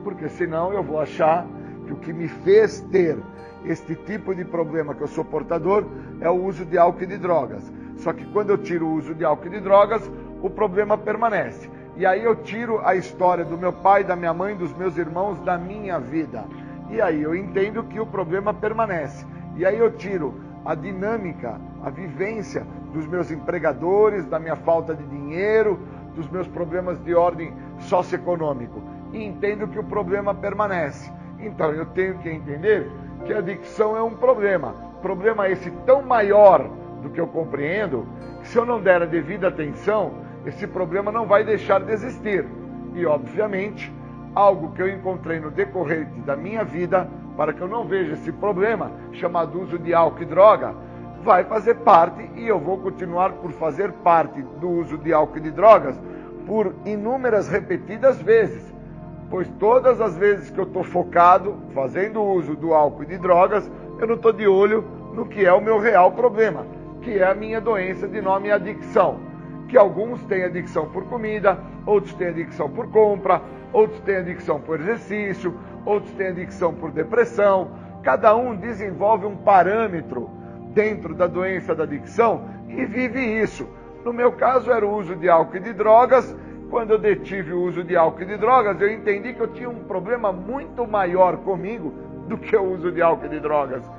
Porque 0.03 0.29
senão 0.29 0.71
eu 0.71 0.83
vou 0.83 0.99
achar 0.99 1.45
que 1.85 1.93
o 1.93 1.97
que 1.97 2.13
me 2.13 2.27
fez 2.27 2.79
ter 2.91 3.17
este 3.65 3.95
tipo 3.95 4.33
de 4.33 4.45
problema 4.45 4.95
que 4.95 5.01
eu 5.01 5.07
sou 5.07 5.25
portador 5.25 5.85
é 6.19 6.29
o 6.29 6.45
uso 6.45 6.65
de 6.65 6.77
álcool 6.77 7.03
e 7.03 7.07
de 7.07 7.17
drogas. 7.17 7.71
Só 8.01 8.11
que 8.11 8.25
quando 8.25 8.49
eu 8.49 8.57
tiro 8.57 8.87
o 8.87 8.93
uso 8.95 9.13
de 9.13 9.23
álcool 9.23 9.47
e 9.47 9.51
de 9.51 9.59
drogas, 9.59 10.11
o 10.41 10.49
problema 10.49 10.97
permanece. 10.97 11.69
E 11.95 12.05
aí 12.05 12.23
eu 12.23 12.35
tiro 12.35 12.81
a 12.83 12.95
história 12.95 13.45
do 13.45 13.57
meu 13.57 13.71
pai, 13.71 14.03
da 14.03 14.15
minha 14.15 14.33
mãe, 14.33 14.55
dos 14.55 14.73
meus 14.75 14.97
irmãos, 14.97 15.39
da 15.41 15.55
minha 15.55 15.99
vida. 15.99 16.43
E 16.89 16.99
aí 16.99 17.21
eu 17.21 17.35
entendo 17.35 17.83
que 17.83 17.99
o 17.99 18.05
problema 18.05 18.53
permanece. 18.53 19.25
E 19.55 19.63
aí 19.63 19.77
eu 19.77 19.91
tiro 19.91 20.33
a 20.65 20.73
dinâmica, 20.73 21.61
a 21.83 21.91
vivência 21.91 22.65
dos 22.91 23.05
meus 23.05 23.29
empregadores, 23.29 24.25
da 24.25 24.39
minha 24.39 24.55
falta 24.55 24.95
de 24.95 25.03
dinheiro, 25.03 25.79
dos 26.15 26.27
meus 26.29 26.47
problemas 26.47 26.99
de 27.03 27.13
ordem 27.13 27.53
socioeconômico. 27.81 28.81
E 29.13 29.23
entendo 29.23 29.67
que 29.67 29.77
o 29.77 29.83
problema 29.83 30.33
permanece. 30.33 31.11
Então 31.39 31.71
eu 31.71 31.85
tenho 31.85 32.17
que 32.17 32.29
entender 32.29 32.89
que 33.25 33.33
a 33.33 33.37
adicção 33.37 33.95
é 33.95 34.01
um 34.01 34.15
problema. 34.15 34.73
Problema 35.03 35.47
esse 35.49 35.69
tão 35.85 36.01
maior 36.01 36.80
do 37.01 37.09
que 37.09 37.19
eu 37.19 37.27
compreendo, 37.27 38.07
que 38.41 38.47
se 38.47 38.57
eu 38.57 38.65
não 38.65 38.81
der 38.81 39.01
a 39.01 39.05
devida 39.05 39.47
atenção, 39.47 40.13
esse 40.45 40.65
problema 40.67 41.11
não 41.11 41.25
vai 41.25 41.43
deixar 41.43 41.81
de 41.81 41.91
existir. 41.91 42.45
E, 42.93 43.05
obviamente, 43.05 43.91
algo 44.33 44.71
que 44.71 44.81
eu 44.81 44.87
encontrei 44.87 45.39
no 45.39 45.51
decorrer 45.51 46.07
da 46.25 46.35
minha 46.35 46.63
vida, 46.63 47.07
para 47.35 47.53
que 47.53 47.61
eu 47.61 47.67
não 47.67 47.85
veja 47.85 48.13
esse 48.13 48.31
problema, 48.31 48.91
chamado 49.11 49.61
uso 49.61 49.77
de 49.77 49.93
álcool 49.93 50.23
e 50.23 50.25
droga, 50.25 50.75
vai 51.23 51.43
fazer 51.43 51.75
parte 51.75 52.29
e 52.35 52.47
eu 52.47 52.59
vou 52.59 52.77
continuar 52.77 53.31
por 53.33 53.51
fazer 53.51 53.91
parte 53.91 54.41
do 54.59 54.69
uso 54.69 54.97
de 54.97 55.13
álcool 55.13 55.37
e 55.37 55.41
de 55.41 55.51
drogas 55.51 55.99
por 56.45 56.73
inúmeras 56.85 57.47
repetidas 57.47 58.21
vezes. 58.21 58.73
Pois 59.29 59.47
todas 59.59 60.01
as 60.01 60.17
vezes 60.17 60.49
que 60.49 60.59
eu 60.59 60.65
estou 60.65 60.83
focado, 60.83 61.55
fazendo 61.73 62.21
uso 62.21 62.55
do 62.55 62.73
álcool 62.73 63.03
e 63.03 63.05
de 63.05 63.17
drogas, 63.17 63.71
eu 63.99 64.07
não 64.07 64.15
estou 64.15 64.33
de 64.33 64.47
olho 64.47 64.83
no 65.13 65.25
que 65.25 65.45
é 65.45 65.53
o 65.53 65.61
meu 65.61 65.79
real 65.79 66.11
problema, 66.11 66.65
que 67.01 67.17
é 67.17 67.25
a 67.25 67.35
minha 67.35 67.59
doença 67.59 68.07
de 68.07 68.21
nome 68.21 68.51
adicção 68.51 69.31
que 69.71 69.77
alguns 69.77 70.21
têm 70.25 70.43
adicção 70.43 70.89
por 70.89 71.05
comida, 71.05 71.57
outros 71.85 72.13
têm 72.15 72.27
adicção 72.27 72.69
por 72.69 72.91
compra, 72.91 73.41
outros 73.71 74.01
têm 74.01 74.17
adicção 74.17 74.59
por 74.59 74.81
exercício, 74.81 75.57
outros 75.85 76.11
têm 76.15 76.27
adicção 76.27 76.73
por 76.73 76.91
depressão. 76.91 77.71
Cada 78.03 78.35
um 78.35 78.53
desenvolve 78.53 79.25
um 79.25 79.37
parâmetro 79.37 80.29
dentro 80.73 81.15
da 81.15 81.25
doença 81.25 81.73
da 81.73 81.83
adicção 81.83 82.49
e 82.67 82.85
vive 82.85 83.21
isso. 83.41 83.65
No 84.03 84.11
meu 84.11 84.33
caso 84.33 84.69
era 84.69 84.85
o 84.85 84.93
uso 84.93 85.15
de 85.15 85.29
álcool 85.29 85.55
e 85.55 85.61
de 85.61 85.71
drogas. 85.71 86.35
Quando 86.69 86.91
eu 86.91 86.99
detive 86.99 87.53
o 87.53 87.61
uso 87.61 87.81
de 87.81 87.95
álcool 87.95 88.23
e 88.23 88.25
de 88.25 88.37
drogas, 88.37 88.79
eu 88.81 88.91
entendi 88.91 89.33
que 89.33 89.39
eu 89.39 89.47
tinha 89.47 89.69
um 89.69 89.85
problema 89.85 90.33
muito 90.33 90.85
maior 90.85 91.37
comigo 91.37 91.93
do 92.27 92.37
que 92.37 92.55
o 92.57 92.73
uso 92.73 92.91
de 92.91 93.01
álcool 93.01 93.27
e 93.27 93.29
de 93.29 93.39
drogas. 93.39 93.89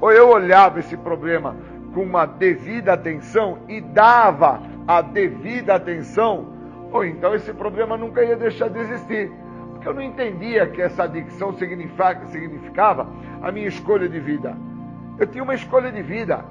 Ou 0.00 0.12
eu 0.12 0.28
olhava 0.28 0.78
esse 0.78 0.96
problema 0.96 1.56
com 1.96 2.02
uma 2.02 2.26
devida 2.26 2.92
atenção 2.92 3.60
e 3.66 3.80
dava 3.80 4.60
a 4.86 5.00
devida 5.00 5.76
atenção, 5.76 6.46
ou 6.92 7.02
então 7.06 7.34
esse 7.34 7.54
problema 7.54 7.96
nunca 7.96 8.22
ia 8.22 8.36
deixar 8.36 8.68
de 8.68 8.78
existir. 8.80 9.32
Porque 9.70 9.88
eu 9.88 9.94
não 9.94 10.02
entendia 10.02 10.66
que 10.66 10.82
essa 10.82 11.04
adicção 11.04 11.54
significava 11.54 13.08
a 13.40 13.50
minha 13.50 13.66
escolha 13.66 14.06
de 14.10 14.20
vida. 14.20 14.54
Eu 15.18 15.26
tinha 15.26 15.42
uma 15.42 15.54
escolha 15.54 15.90
de 15.90 16.02
vida, 16.02 16.44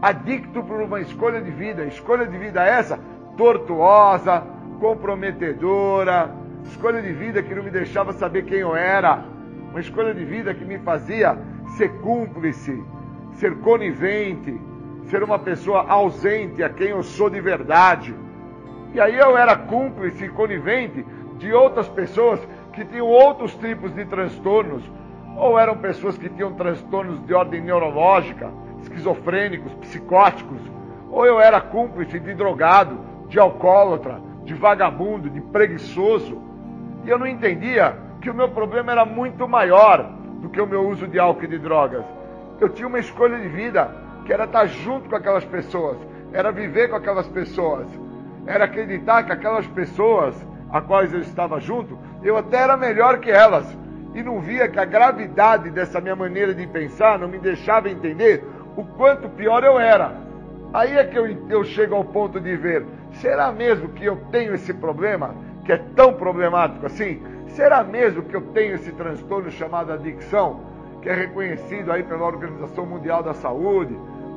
adicto 0.00 0.62
por 0.62 0.80
uma 0.80 1.00
escolha 1.00 1.40
de 1.40 1.50
vida. 1.50 1.84
Escolha 1.86 2.24
de 2.24 2.38
vida 2.38 2.62
essa 2.64 2.96
tortuosa, 3.36 4.44
comprometedora, 4.78 6.30
escolha 6.62 7.02
de 7.02 7.12
vida 7.12 7.42
que 7.42 7.52
não 7.52 7.64
me 7.64 7.72
deixava 7.72 8.12
saber 8.12 8.44
quem 8.44 8.60
eu 8.60 8.76
era, 8.76 9.24
uma 9.68 9.80
escolha 9.80 10.14
de 10.14 10.24
vida 10.24 10.54
que 10.54 10.64
me 10.64 10.78
fazia 10.78 11.36
ser 11.76 11.88
cúmplice, 11.94 12.80
ser 13.32 13.56
conivente, 13.58 14.56
ser 15.08 15.22
uma 15.22 15.38
pessoa 15.38 15.86
ausente 15.88 16.62
a 16.62 16.68
quem 16.68 16.88
eu 16.88 17.02
sou 17.02 17.30
de 17.30 17.40
verdade. 17.40 18.14
E 18.92 19.00
aí 19.00 19.16
eu 19.16 19.36
era 19.36 19.56
cúmplice 19.56 20.24
e 20.24 20.28
conivente 20.28 21.04
de 21.38 21.52
outras 21.52 21.88
pessoas 21.88 22.40
que 22.72 22.84
tinham 22.84 23.06
outros 23.06 23.54
tipos 23.54 23.94
de 23.94 24.04
transtornos, 24.04 24.82
ou 25.36 25.58
eram 25.58 25.76
pessoas 25.76 26.16
que 26.16 26.28
tinham 26.28 26.54
transtornos 26.54 27.24
de 27.26 27.34
ordem 27.34 27.60
neurológica, 27.60 28.50
esquizofrênicos, 28.82 29.72
psicóticos, 29.74 30.60
ou 31.10 31.24
eu 31.24 31.40
era 31.40 31.60
cúmplice 31.60 32.18
de 32.18 32.34
drogado, 32.34 32.98
de 33.28 33.38
alcoólatra, 33.38 34.20
de 34.44 34.54
vagabundo, 34.54 35.28
de 35.28 35.40
preguiçoso. 35.40 36.40
E 37.04 37.10
eu 37.10 37.18
não 37.18 37.26
entendia 37.26 37.96
que 38.20 38.30
o 38.30 38.34
meu 38.34 38.48
problema 38.48 38.92
era 38.92 39.04
muito 39.04 39.46
maior 39.48 40.10
do 40.40 40.48
que 40.48 40.60
o 40.60 40.66
meu 40.66 40.88
uso 40.88 41.06
de 41.06 41.18
álcool 41.18 41.44
e 41.44 41.48
de 41.48 41.58
drogas. 41.58 42.04
Eu 42.60 42.68
tinha 42.68 42.88
uma 42.88 42.98
escolha 42.98 43.38
de 43.38 43.48
vida 43.48 44.05
que 44.26 44.32
era 44.32 44.44
estar 44.44 44.66
junto 44.66 45.08
com 45.08 45.16
aquelas 45.16 45.44
pessoas, 45.44 45.96
era 46.32 46.50
viver 46.50 46.90
com 46.90 46.96
aquelas 46.96 47.28
pessoas, 47.28 47.86
era 48.44 48.64
acreditar 48.64 49.22
que 49.22 49.32
aquelas 49.32 49.66
pessoas 49.68 50.34
a 50.70 50.80
quais 50.80 51.12
eu 51.12 51.20
estava 51.20 51.60
junto, 51.60 51.96
eu 52.22 52.36
até 52.36 52.58
era 52.58 52.76
melhor 52.76 53.20
que 53.20 53.30
elas. 53.30 53.66
E 54.14 54.22
não 54.22 54.40
via 54.40 54.68
que 54.68 54.78
a 54.78 54.84
gravidade 54.84 55.70
dessa 55.70 56.00
minha 56.00 56.16
maneira 56.16 56.54
de 56.54 56.66
pensar 56.66 57.18
não 57.18 57.28
me 57.28 57.38
deixava 57.38 57.88
entender 57.88 58.44
o 58.76 58.84
quanto 58.84 59.28
pior 59.28 59.62
eu 59.62 59.78
era. 59.78 60.12
Aí 60.72 60.96
é 60.96 61.04
que 61.04 61.16
eu, 61.16 61.26
eu 61.48 61.64
chego 61.64 61.94
ao 61.94 62.04
ponto 62.04 62.40
de 62.40 62.56
ver: 62.56 62.84
será 63.12 63.52
mesmo 63.52 63.90
que 63.90 64.04
eu 64.04 64.16
tenho 64.30 64.54
esse 64.54 64.72
problema, 64.74 65.34
que 65.64 65.72
é 65.72 65.78
tão 65.94 66.14
problemático 66.14 66.86
assim? 66.86 67.22
Será 67.48 67.84
mesmo 67.84 68.22
que 68.22 68.34
eu 68.34 68.40
tenho 68.52 68.74
esse 68.74 68.90
transtorno 68.92 69.50
chamado 69.50 69.92
adicção, 69.92 70.60
que 71.00 71.08
é 71.08 71.14
reconhecido 71.14 71.92
aí 71.92 72.02
pela 72.02 72.26
Organização 72.26 72.86
Mundial 72.86 73.22
da 73.22 73.34
Saúde? 73.34 73.96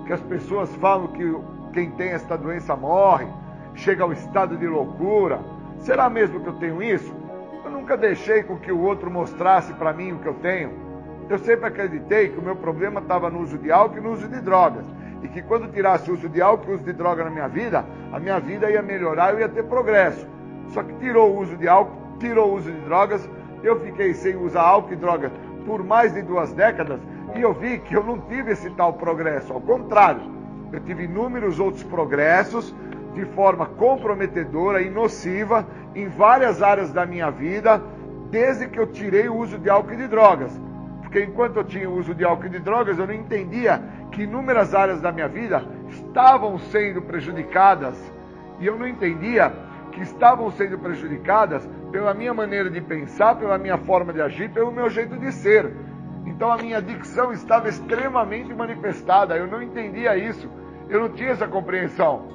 Que 0.10 0.14
as 0.14 0.22
pessoas 0.22 0.74
falam 0.78 1.10
que 1.10 1.38
quem 1.72 1.92
tem 1.92 2.10
esta 2.10 2.36
doença 2.36 2.76
morre, 2.76 3.28
chega 3.76 4.04
ao 4.04 4.12
estado 4.12 4.58
de 4.58 4.66
loucura. 4.66 5.40
Será 5.78 6.10
mesmo 6.10 6.40
que 6.40 6.48
eu 6.48 6.54
tenho 6.54 6.82
isso? 6.82 7.14
Eu 7.64 7.70
nunca 7.70 7.96
deixei 7.96 8.42
com 8.42 8.58
que 8.58 8.72
o 8.72 8.82
outro 8.82 9.12
mostrasse 9.12 9.72
para 9.74 9.94
mim 9.94 10.14
o 10.14 10.18
que 10.18 10.26
eu 10.26 10.34
tenho. 10.34 10.72
Eu 11.30 11.38
sempre 11.38 11.68
acreditei 11.68 12.30
que 12.30 12.40
o 12.40 12.42
meu 12.42 12.56
problema 12.56 13.00
estava 13.00 13.30
no 13.30 13.40
uso 13.40 13.60
de 13.60 13.72
álcool 13.72 14.00
e 14.00 14.02
no 14.02 14.14
uso 14.14 14.28
de 14.28 14.42
drogas. 14.42 14.84
E 15.22 15.28
que 15.28 15.44
quando 15.44 15.72
tirasse 15.72 16.10
o 16.10 16.16
uso 16.16 16.28
de 16.28 16.42
álcool 16.42 16.70
e 16.70 16.72
o 16.72 16.76
uso 16.78 16.86
de 16.86 16.94
droga 16.94 17.26
na 17.26 17.30
minha 17.30 17.48
vida, 17.48 17.86
a 18.12 18.20
minha 18.20 18.40
vida 18.40 18.68
ia 18.68 18.82
melhorar, 18.82 19.36
eu 19.36 19.42
ia 19.42 19.50
ter 19.50 19.66
progresso. 19.66 20.26
Só 20.70 20.82
que 20.82 20.94
tirou 20.96 21.36
o 21.36 21.40
uso 21.40 21.56
de 21.56 21.68
álcool, 21.68 22.18
tirou 22.18 22.50
o 22.50 22.56
uso 22.56 22.72
de 22.72 22.80
drogas, 22.80 23.30
eu 23.62 23.80
fiquei 23.82 24.16
sem 24.16 24.36
usar 24.36 24.64
álcool 24.64 24.94
e 24.94 24.96
drogas 24.96 25.32
por 25.68 25.84
mais 25.84 26.16
de 26.16 26.24
duas 26.24 26.52
décadas 26.52 27.00
e 27.36 27.42
eu 27.42 27.54
vi 27.54 27.80
que 27.80 27.96
eu 27.96 28.04
não 28.04 28.20
tive 28.20 28.52
esse 28.52 28.70
tal 28.72 28.94
progresso. 28.94 29.54
Ao 29.54 29.62
contrário, 29.62 30.22
eu 30.72 30.80
tive 30.80 31.04
inúmeros 31.04 31.60
outros 31.60 31.84
progressos 31.84 32.76
de 33.14 33.26
forma 33.26 33.66
comprometedora 33.66 34.82
e 34.82 34.90
nociva 34.90 35.66
em 35.96 36.08
várias 36.08 36.62
áreas 36.62 36.92
da 36.92 37.06
minha 37.06 37.30
vida, 37.30 37.82
desde 38.30 38.68
que 38.68 38.80
eu 38.80 38.88
tirei 38.88 39.28
o 39.28 39.36
uso 39.36 39.58
de 39.58 39.70
álcool 39.70 39.94
e 39.94 39.98
de 39.98 40.08
drogas. 40.08 40.52
Porque 41.02 41.24
enquanto 41.24 41.58
eu 41.58 41.64
tinha 41.64 41.90
o 41.90 41.98
uso 41.98 42.14
de 42.14 42.24
álcool 42.24 42.46
e 42.46 42.50
de 42.50 42.60
drogas, 42.60 43.00
eu 43.00 43.08
não 43.08 43.14
entendia 43.14 43.82
que 44.12 44.24
inúmeras 44.24 44.76
áreas 44.76 45.02
da 45.02 45.12
minha 45.12 45.28
vida 45.28 45.64
estavam 45.90 46.60
sendo 46.60 47.02
prejudicadas. 47.02 47.96
E 48.60 48.68
eu 48.68 48.78
não 48.78 48.88
entendia 48.88 49.52
que 49.92 50.02
estavam 50.02 50.52
sendo 50.52 50.78
prejudicadas 50.78 51.68
pela 51.92 52.14
minha 52.14 52.34
maneira 52.34 52.70
de 52.70 52.80
pensar, 52.80 53.36
pela 53.36 53.58
minha 53.58 53.78
forma 53.78 54.14
de 54.14 54.22
agir, 54.22 54.50
pelo 54.52 54.72
meu 54.72 54.90
jeito 54.90 55.18
de 55.18 55.32
ser. 55.32 55.74
Então 56.30 56.52
a 56.52 56.58
minha 56.58 56.80
dicção 56.80 57.34
estava 57.34 57.68
extremamente 57.68 58.54
manifestada. 58.54 59.36
Eu 59.36 59.48
não 59.48 59.62
entendia 59.64 60.16
isso. 60.16 60.48
Eu 60.88 61.02
não 61.02 61.10
tinha 61.10 61.32
essa 61.32 61.48
compreensão. 61.48 62.28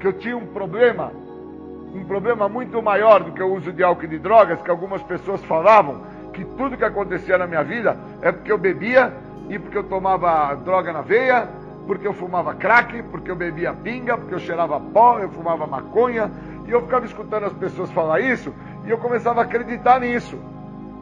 Que 0.00 0.08
eu 0.08 0.12
tinha 0.12 0.36
um 0.36 0.46
problema, 0.46 1.12
um 1.94 2.04
problema 2.04 2.48
muito 2.48 2.82
maior 2.82 3.22
do 3.22 3.32
que 3.32 3.42
o 3.42 3.54
uso 3.54 3.72
de 3.72 3.82
álcool 3.82 4.04
e 4.04 4.08
de 4.08 4.18
drogas, 4.18 4.60
que 4.60 4.70
algumas 4.70 5.02
pessoas 5.04 5.42
falavam 5.44 6.02
que 6.32 6.44
tudo 6.44 6.76
que 6.76 6.84
acontecia 6.84 7.38
na 7.38 7.46
minha 7.46 7.62
vida 7.62 7.96
é 8.20 8.32
porque 8.32 8.50
eu 8.50 8.58
bebia 8.58 9.12
e 9.48 9.58
porque 9.58 9.78
eu 9.78 9.84
tomava 9.84 10.54
droga 10.56 10.92
na 10.92 11.00
veia, 11.00 11.48
porque 11.86 12.06
eu 12.06 12.12
fumava 12.12 12.54
crack, 12.54 13.02
porque 13.04 13.30
eu 13.30 13.36
bebia 13.36 13.72
pinga, 13.72 14.18
porque 14.18 14.34
eu 14.34 14.38
cheirava 14.38 14.78
pó, 14.78 15.20
eu 15.20 15.30
fumava 15.30 15.66
maconha, 15.66 16.30
e 16.66 16.70
eu 16.70 16.82
ficava 16.82 17.06
escutando 17.06 17.44
as 17.44 17.52
pessoas 17.54 17.90
falar 17.92 18.20
isso, 18.20 18.52
e 18.84 18.90
eu 18.90 18.98
começava 18.98 19.40
a 19.40 19.44
acreditar 19.44 19.98
nisso. 20.00 20.38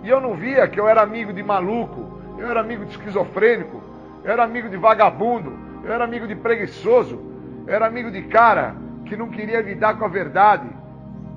E 0.05 0.09
eu 0.09 0.21
não 0.21 0.35
via 0.35 0.69
que 0.69 0.79
eu 0.79 0.89
era 0.89 1.03
amigo 1.03 1.33
de 1.33 1.43
maluco, 1.43 2.16
eu 2.39 2.49
era 2.49 2.61
amigo 2.61 2.85
de 2.85 2.93
esquizofrênico, 2.93 3.83
eu 4.25 4.31
era 4.31 4.45
amigo 4.45 4.69
de 4.69 4.77
vagabundo, 4.77 5.53
eu 5.85 5.93
era 5.93 6.05
amigo 6.05 6.27
de 6.27 6.35
preguiçoso, 6.35 7.19
eu 7.67 7.75
era 7.75 7.87
amigo 7.87 8.11
de 8.11 8.23
cara 8.23 8.75
que 9.05 9.17
não 9.17 9.29
queria 9.29 9.61
lidar 9.61 9.99
com 9.99 10.05
a 10.05 10.09
verdade, 10.09 10.69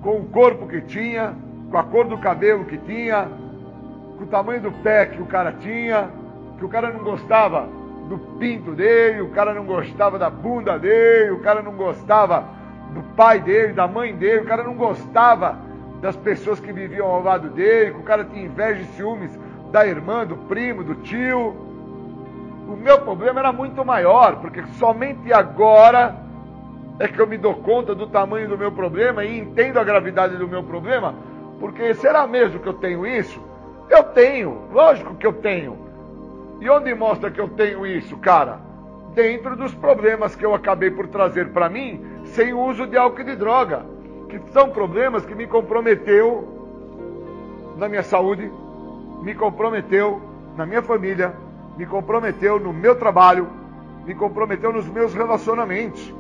com 0.02 0.20
o 0.20 0.26
corpo 0.26 0.68
que 0.68 0.82
tinha, 0.82 1.36
com 1.70 1.78
a 1.78 1.84
cor 1.84 2.08
do 2.08 2.18
cabelo 2.18 2.66
que 2.66 2.78
tinha, 2.78 3.28
com 4.18 4.24
o 4.24 4.28
tamanho 4.28 4.62
do 4.62 4.72
pé 4.72 5.06
que 5.06 5.22
o 5.22 5.26
cara 5.26 5.52
tinha, 5.54 6.10
que 6.58 6.66
o 6.66 6.70
cara 6.70 6.92
não 6.92 7.04
gostava 7.04 7.68
do 8.10 8.18
pinto 8.40 8.72
dele, 8.72 9.22
o 9.22 9.30
cara 9.30 9.54
não 9.54 9.66
gostava 9.66 10.18
da 10.18 10.30
bunda 10.30 10.80
dele, 10.80 11.32
o 11.32 11.40
cara 11.40 11.62
não 11.62 11.74
gostava 11.74 12.44
do 12.94 13.04
pai 13.16 13.40
dele, 13.40 13.74
da 13.74 13.88
mãe 13.88 14.16
dele, 14.16 14.42
o 14.42 14.46
cara 14.46 14.64
não 14.64 14.74
gostava 14.74 15.58
das 16.02 16.16
pessoas 16.16 16.60
que 16.60 16.74
viviam 16.74 17.06
ao 17.06 17.22
lado 17.22 17.50
dele, 17.50 17.92
que 17.92 18.00
o 18.00 18.04
cara 18.04 18.24
tinha 18.24 18.46
inveja 18.46 18.82
e 18.82 18.86
ciúmes 18.96 19.38
da 19.72 19.86
irmã, 19.86 20.26
do 20.26 20.36
primo, 20.36 20.84
do 20.84 20.96
tio. 20.96 21.56
O 22.68 22.76
meu 22.76 23.00
problema 23.00 23.40
era 23.40 23.52
muito 23.52 23.84
maior, 23.84 24.38
porque 24.38 24.64
somente 24.78 25.32
agora 25.34 26.16
é 27.00 27.08
que 27.08 27.20
eu 27.20 27.28
me 27.28 27.38
dou 27.38 27.56
conta 27.56 27.96
do 27.96 28.08
tamanho 28.08 28.50
do 28.50 28.58
meu 28.58 28.72
problema 28.72 29.24
e 29.24 29.40
entendo 29.40 29.80
a 29.80 29.84
gravidade 29.84 30.36
do 30.36 30.48
meu 30.48 30.64
problema, 30.64 31.16
porque 31.60 31.94
será 31.94 32.28
mesmo 32.28 32.60
que 32.60 32.68
eu 32.68 32.74
tenho 32.74 33.08
isso? 33.08 33.42
Eu 33.90 34.04
tenho, 34.04 34.68
lógico 34.72 35.16
que 35.16 35.26
eu 35.26 35.34
tenho. 35.34 35.78
E 36.60 36.70
onde 36.70 36.94
mostra 36.94 37.32
que 37.32 37.40
eu 37.40 37.48
tenho 37.50 37.86
isso, 37.88 38.18
cara? 38.18 38.60
Dentro 39.16 39.56
dos 39.56 39.74
problemas 39.74 40.36
que 40.36 40.46
eu 40.46 40.54
acabei 40.54 40.92
por 40.92 41.08
trazer 41.08 41.52
para 41.52 41.70
mim 41.70 42.06
sem 42.26 42.54
o 42.54 42.60
uso 42.60 42.86
de 42.86 42.98
álcool 42.98 43.22
e 43.22 43.24
de 43.24 43.36
droga, 43.36 43.84
que 44.28 44.40
são 44.52 44.70
problemas 44.70 45.26
que 45.26 45.34
me 45.34 45.48
comprometeu 45.48 46.48
na 47.78 47.88
minha 47.88 48.04
saúde, 48.04 48.52
me 49.22 49.36
comprometeu 49.36 50.22
na 50.56 50.66
minha 50.66 50.82
família, 50.82 51.36
me 51.78 51.86
comprometeu 51.86 52.60
no 52.60 52.74
meu 52.74 52.96
trabalho, 52.96 53.48
me 54.06 54.16
comprometeu 54.16 54.74
nos 54.74 54.88
meus 54.88 55.14
relacionamentos. 55.14 56.14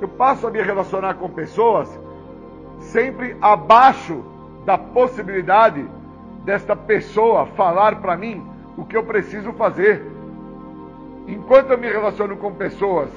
Eu 0.00 0.08
passo 0.08 0.46
a 0.46 0.50
me 0.50 0.60
relacionar 0.60 1.14
com 1.14 1.28
pessoas 1.30 1.88
sempre 2.78 3.36
abaixo 3.40 4.24
da 4.64 4.76
possibilidade 4.76 5.88
desta 6.44 6.76
pessoa 6.76 7.46
falar 7.46 8.00
para 8.00 8.16
mim 8.16 8.44
o 8.76 8.84
que 8.84 8.96
eu 8.96 9.04
preciso 9.04 9.52
fazer. 9.52 10.04
Enquanto 11.26 11.70
eu 11.70 11.78
me 11.78 11.88
relaciono 11.88 12.36
com 12.36 12.52
pessoas 12.52 13.10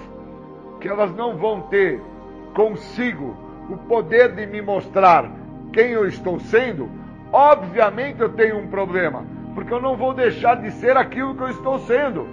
que 0.79 0.87
elas 0.87 1.13
não 1.15 1.37
vão 1.37 1.61
ter 1.63 2.01
consigo 2.55 3.35
o 3.69 3.77
poder 3.77 4.33
de 4.33 4.47
me 4.47 4.61
mostrar 4.61 5.29
quem 5.71 5.91
eu 5.91 6.07
estou 6.07 6.39
sendo, 6.39 6.89
obviamente 7.31 8.21
eu 8.21 8.29
tenho 8.29 8.57
um 8.57 8.67
problema, 8.67 9.25
porque 9.55 9.73
eu 9.73 9.81
não 9.81 9.95
vou 9.95 10.13
deixar 10.13 10.55
de 10.55 10.71
ser 10.71 10.97
aquilo 10.97 11.35
que 11.35 11.43
eu 11.43 11.49
estou 11.49 11.79
sendo, 11.79 12.27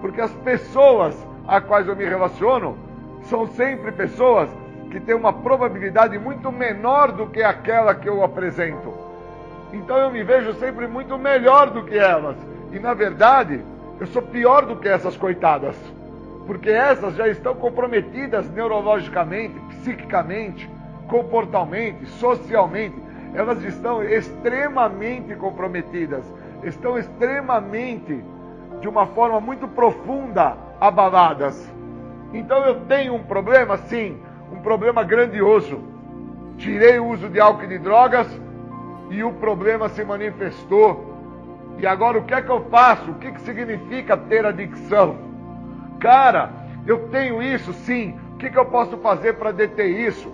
porque 0.00 0.20
as 0.20 0.32
pessoas 0.36 1.16
a 1.46 1.60
quais 1.60 1.88
eu 1.88 1.96
me 1.96 2.04
relaciono 2.04 2.76
são 3.22 3.46
sempre 3.46 3.92
pessoas 3.92 4.48
que 4.90 5.00
têm 5.00 5.14
uma 5.14 5.32
probabilidade 5.32 6.18
muito 6.18 6.52
menor 6.52 7.12
do 7.12 7.26
que 7.26 7.42
aquela 7.42 7.94
que 7.94 8.08
eu 8.08 8.22
apresento. 8.22 8.92
Então 9.72 9.96
eu 9.96 10.10
me 10.10 10.22
vejo 10.22 10.52
sempre 10.54 10.86
muito 10.86 11.16
melhor 11.16 11.70
do 11.70 11.82
que 11.84 11.96
elas. 11.96 12.36
E 12.72 12.78
na 12.78 12.92
verdade, 12.92 13.62
eu 13.98 14.06
sou 14.06 14.20
pior 14.20 14.66
do 14.66 14.76
que 14.76 14.88
essas 14.88 15.16
coitadas. 15.16 15.76
Porque 16.46 16.68
essas 16.68 17.14
já 17.14 17.28
estão 17.28 17.54
comprometidas 17.54 18.50
neurologicamente, 18.50 19.58
psiquicamente, 19.70 20.68
comportalmente, 21.08 22.04
socialmente. 22.06 22.96
Elas 23.34 23.62
estão 23.64 24.02
extremamente 24.02 25.34
comprometidas, 25.36 26.24
estão 26.62 26.98
extremamente, 26.98 28.22
de 28.80 28.88
uma 28.88 29.06
forma 29.06 29.40
muito 29.40 29.66
profunda, 29.68 30.56
abaladas. 30.80 31.72
Então 32.34 32.64
eu 32.64 32.80
tenho 32.86 33.14
um 33.14 33.22
problema, 33.22 33.76
sim, 33.76 34.20
um 34.52 34.60
problema 34.60 35.02
grandioso. 35.02 35.80
Tirei 36.58 36.98
o 36.98 37.06
uso 37.06 37.28
de 37.28 37.40
álcool 37.40 37.64
e 37.64 37.68
de 37.68 37.78
drogas 37.78 38.26
e 39.10 39.22
o 39.22 39.32
problema 39.32 39.88
se 39.88 40.04
manifestou. 40.04 41.10
E 41.78 41.86
agora 41.86 42.18
o 42.18 42.24
que 42.24 42.34
é 42.34 42.42
que 42.42 42.50
eu 42.50 42.60
faço? 42.70 43.10
O 43.10 43.14
que, 43.14 43.32
que 43.32 43.40
significa 43.40 44.16
ter 44.16 44.44
adicção? 44.44 45.16
Cara, 45.98 46.50
eu 46.86 47.08
tenho 47.08 47.42
isso 47.42 47.72
sim. 47.72 48.14
O 48.34 48.36
que, 48.36 48.50
que 48.50 48.58
eu 48.58 48.66
posso 48.66 48.96
fazer 48.98 49.34
para 49.34 49.52
deter 49.52 49.88
isso? 49.88 50.32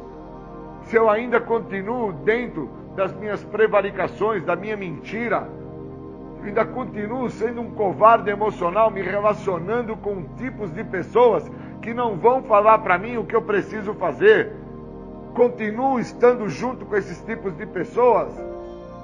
Se 0.83 0.97
eu 0.97 1.09
ainda 1.09 1.39
continuo 1.39 2.12
dentro 2.12 2.70
das 2.99 3.15
minhas 3.15 3.45
prevaricações, 3.45 4.43
da 4.45 4.57
minha 4.57 4.77
mentira, 4.77 5.49
ainda 6.43 6.65
continuo 6.65 7.31
sendo 7.31 7.61
um 7.61 7.70
covarde 7.70 8.29
emocional, 8.29 8.91
me 8.91 9.01
relacionando 9.01 9.97
com 9.97 10.25
tipos 10.37 10.73
de 10.73 10.83
pessoas 10.83 11.49
que 11.81 11.95
não 11.95 12.16
vão 12.16 12.43
falar 12.43 12.79
para 12.79 12.99
mim 12.99 13.16
o 13.16 13.25
que 13.25 13.37
eu 13.37 13.43
preciso 13.43 13.95
fazer. 13.95 14.53
Continuo 15.33 16.01
estando 16.01 16.49
junto 16.49 16.85
com 16.87 16.97
esses 16.97 17.20
tipos 17.23 17.57
de 17.57 17.66
pessoas 17.66 18.37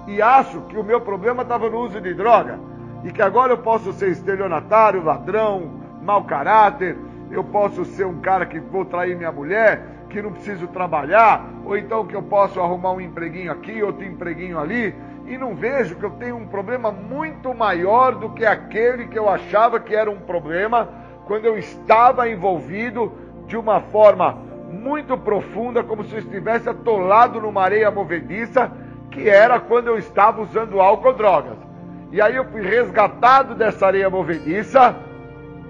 e 0.08 0.20
acho 0.20 0.62
que 0.62 0.76
o 0.76 0.82
meu 0.82 1.00
problema 1.00 1.42
estava 1.42 1.70
no 1.70 1.78
uso 1.78 2.00
de 2.00 2.12
droga 2.14 2.58
e 3.04 3.12
que 3.12 3.22
agora 3.22 3.52
eu 3.52 3.58
posso 3.58 3.92
ser 3.92 4.08
estelionatário, 4.08 5.04
ladrão, 5.04 5.70
mau 6.02 6.24
caráter, 6.24 6.96
eu 7.30 7.44
posso 7.44 7.84
ser 7.84 8.06
um 8.06 8.20
cara 8.20 8.44
que 8.44 8.58
vou 8.58 8.84
trair 8.84 9.16
minha 9.16 9.30
mulher, 9.30 9.86
que 10.14 10.22
não 10.22 10.32
preciso 10.32 10.68
trabalhar, 10.68 11.44
ou 11.64 11.76
então 11.76 12.06
que 12.06 12.14
eu 12.14 12.22
posso 12.22 12.60
arrumar 12.60 12.92
um 12.92 13.00
empreguinho 13.00 13.50
aqui, 13.50 13.82
outro 13.82 14.04
empreguinho 14.04 14.60
ali, 14.60 14.94
e 15.26 15.36
não 15.36 15.56
vejo 15.56 15.96
que 15.96 16.04
eu 16.04 16.10
tenho 16.10 16.36
um 16.36 16.46
problema 16.46 16.92
muito 16.92 17.52
maior 17.52 18.14
do 18.14 18.30
que 18.30 18.46
aquele 18.46 19.08
que 19.08 19.18
eu 19.18 19.28
achava 19.28 19.80
que 19.80 19.92
era 19.92 20.08
um 20.08 20.20
problema 20.20 20.88
quando 21.26 21.46
eu 21.46 21.58
estava 21.58 22.28
envolvido 22.28 23.12
de 23.48 23.56
uma 23.56 23.80
forma 23.80 24.38
muito 24.70 25.18
profunda, 25.18 25.82
como 25.82 26.04
se 26.04 26.14
eu 26.14 26.20
estivesse 26.20 26.68
atolado 26.68 27.40
numa 27.40 27.62
areia 27.62 27.90
movediça 27.90 28.70
que 29.10 29.28
era 29.28 29.58
quando 29.58 29.88
eu 29.88 29.98
estava 29.98 30.42
usando 30.42 30.80
álcool 30.80 31.08
ou 31.08 31.14
drogas. 31.14 31.58
E 32.12 32.20
aí 32.20 32.36
eu 32.36 32.44
fui 32.44 32.62
resgatado 32.62 33.56
dessa 33.56 33.86
areia 33.86 34.08
movediça, 34.08 34.94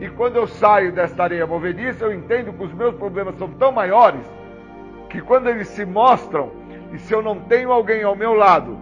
e 0.00 0.08
quando 0.08 0.36
eu 0.36 0.46
saio 0.46 0.92
dessa 0.92 1.22
areia 1.22 1.46
movediça, 1.46 2.04
eu 2.04 2.12
entendo 2.12 2.52
que 2.52 2.64
os 2.64 2.72
meus 2.72 2.94
problemas 2.96 3.36
são 3.36 3.48
tão 3.50 3.70
maiores 3.70 4.24
que 5.08 5.20
quando 5.20 5.48
eles 5.48 5.68
se 5.68 5.84
mostram, 5.84 6.50
e 6.92 6.98
se 6.98 7.12
eu 7.12 7.22
não 7.22 7.38
tenho 7.40 7.70
alguém 7.70 8.02
ao 8.02 8.16
meu 8.16 8.34
lado 8.34 8.76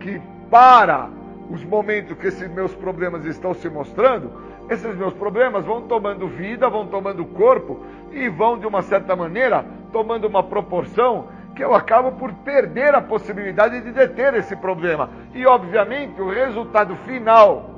que 0.00 0.20
para 0.50 1.08
os 1.50 1.62
momentos 1.64 2.16
que 2.18 2.26
esses 2.26 2.50
meus 2.50 2.74
problemas 2.74 3.24
estão 3.24 3.54
se 3.54 3.68
mostrando, 3.68 4.32
esses 4.68 4.96
meus 4.96 5.14
problemas 5.14 5.64
vão 5.64 5.82
tomando 5.82 6.26
vida, 6.26 6.68
vão 6.68 6.86
tomando 6.86 7.24
corpo 7.24 7.80
e 8.10 8.28
vão, 8.28 8.58
de 8.58 8.66
uma 8.66 8.82
certa 8.82 9.14
maneira, 9.14 9.64
tomando 9.92 10.26
uma 10.26 10.42
proporção 10.42 11.28
que 11.54 11.62
eu 11.62 11.74
acabo 11.74 12.12
por 12.12 12.32
perder 12.32 12.94
a 12.94 13.00
possibilidade 13.00 13.80
de 13.80 13.92
deter 13.92 14.34
esse 14.34 14.56
problema. 14.56 15.08
E, 15.34 15.46
obviamente, 15.46 16.20
o 16.20 16.28
resultado 16.28 16.96
final 16.96 17.70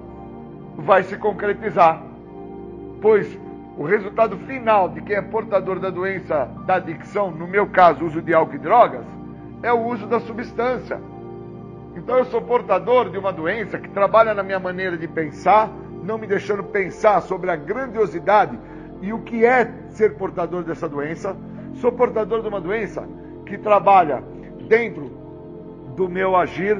vai 0.77 1.02
se 1.02 1.16
concretizar. 1.16 2.07
Pois 3.01 3.39
o 3.77 3.85
resultado 3.85 4.37
final 4.39 4.89
de 4.89 5.01
quem 5.03 5.15
é 5.15 5.23
portador 5.23 5.79
da 5.79 5.89
doença 5.89 6.51
da 6.66 6.75
adicção, 6.75 7.31
no 7.31 7.47
meu 7.47 7.69
caso, 7.69 8.05
uso 8.05 8.20
de 8.20 8.35
álcool 8.35 8.57
e 8.57 8.59
drogas, 8.59 9.07
é 9.62 9.73
o 9.73 9.87
uso 9.87 10.07
da 10.07 10.19
substância. 10.19 11.01
Então 11.95 12.19
eu 12.19 12.25
sou 12.25 12.43
portador 12.43 13.09
de 13.09 13.16
uma 13.16 13.33
doença 13.33 13.79
que 13.79 13.89
trabalha 13.89 14.35
na 14.35 14.43
minha 14.43 14.59
maneira 14.59 14.97
de 14.97 15.07
pensar, 15.07 15.70
não 16.03 16.19
me 16.19 16.27
deixando 16.27 16.65
pensar 16.65 17.20
sobre 17.23 17.51
a 17.51 17.57
grandiosidade 17.57 18.59
e 19.01 19.12
o 19.12 19.20
que 19.20 19.45
é 19.45 19.73
ser 19.91 20.16
portador 20.16 20.65
dessa 20.65 20.89
doença. 20.89 21.37
Sou 21.75 21.93
portador 21.93 22.43
de 22.43 22.49
uma 22.49 22.61
doença 22.61 23.07
que 23.47 23.57
trabalha 23.57 24.25
dentro 24.69 25.09
do 25.95 26.09
meu 26.09 26.35
agir, 26.35 26.79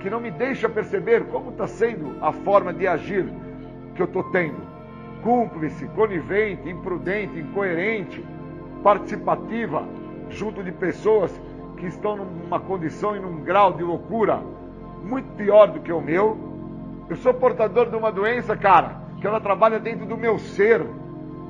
que 0.00 0.10
não 0.10 0.20
me 0.20 0.30
deixa 0.30 0.68
perceber 0.68 1.24
como 1.26 1.50
está 1.50 1.68
sendo 1.68 2.16
a 2.20 2.32
forma 2.32 2.72
de 2.72 2.86
agir 2.86 3.32
que 3.94 4.02
eu 4.02 4.06
estou 4.06 4.24
tendo. 4.24 4.71
Cúmplice, 5.22 5.86
conivente, 5.88 6.68
imprudente, 6.68 7.38
incoerente, 7.38 8.24
participativa, 8.82 9.86
junto 10.28 10.62
de 10.62 10.72
pessoas 10.72 11.30
que 11.76 11.86
estão 11.86 12.16
numa 12.16 12.60
condição 12.60 13.16
e 13.16 13.20
num 13.20 13.42
grau 13.42 13.72
de 13.72 13.82
loucura 13.82 14.42
muito 15.02 15.28
pior 15.36 15.68
do 15.68 15.80
que 15.80 15.92
o 15.92 16.00
meu. 16.00 16.36
Eu 17.08 17.16
sou 17.16 17.34
portador 17.34 17.90
de 17.90 17.96
uma 17.96 18.10
doença, 18.10 18.56
cara, 18.56 19.00
que 19.20 19.26
ela 19.26 19.40
trabalha 19.40 19.78
dentro 19.78 20.06
do 20.06 20.16
meu 20.16 20.38
ser. 20.38 20.84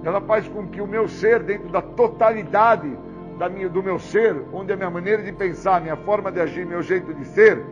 Ela 0.03 0.21
faz 0.21 0.49
com 0.49 0.67
que 0.67 0.81
o 0.81 0.87
meu 0.87 1.07
ser, 1.07 1.43
dentro 1.43 1.69
da 1.69 1.81
totalidade 1.81 2.97
da 3.39 3.49
minha, 3.49 3.69
do 3.69 3.83
meu 3.83 3.99
ser, 3.99 4.37
onde 4.53 4.73
a 4.73 4.77
minha 4.77 4.91
maneira 4.91 5.23
de 5.23 5.33
pensar, 5.33 5.81
minha 5.81 5.97
forma 5.97 6.31
de 6.31 6.41
agir, 6.41 6.67
meu 6.67 6.83
jeito 6.83 7.15
de 7.15 7.25
ser, 7.25 7.65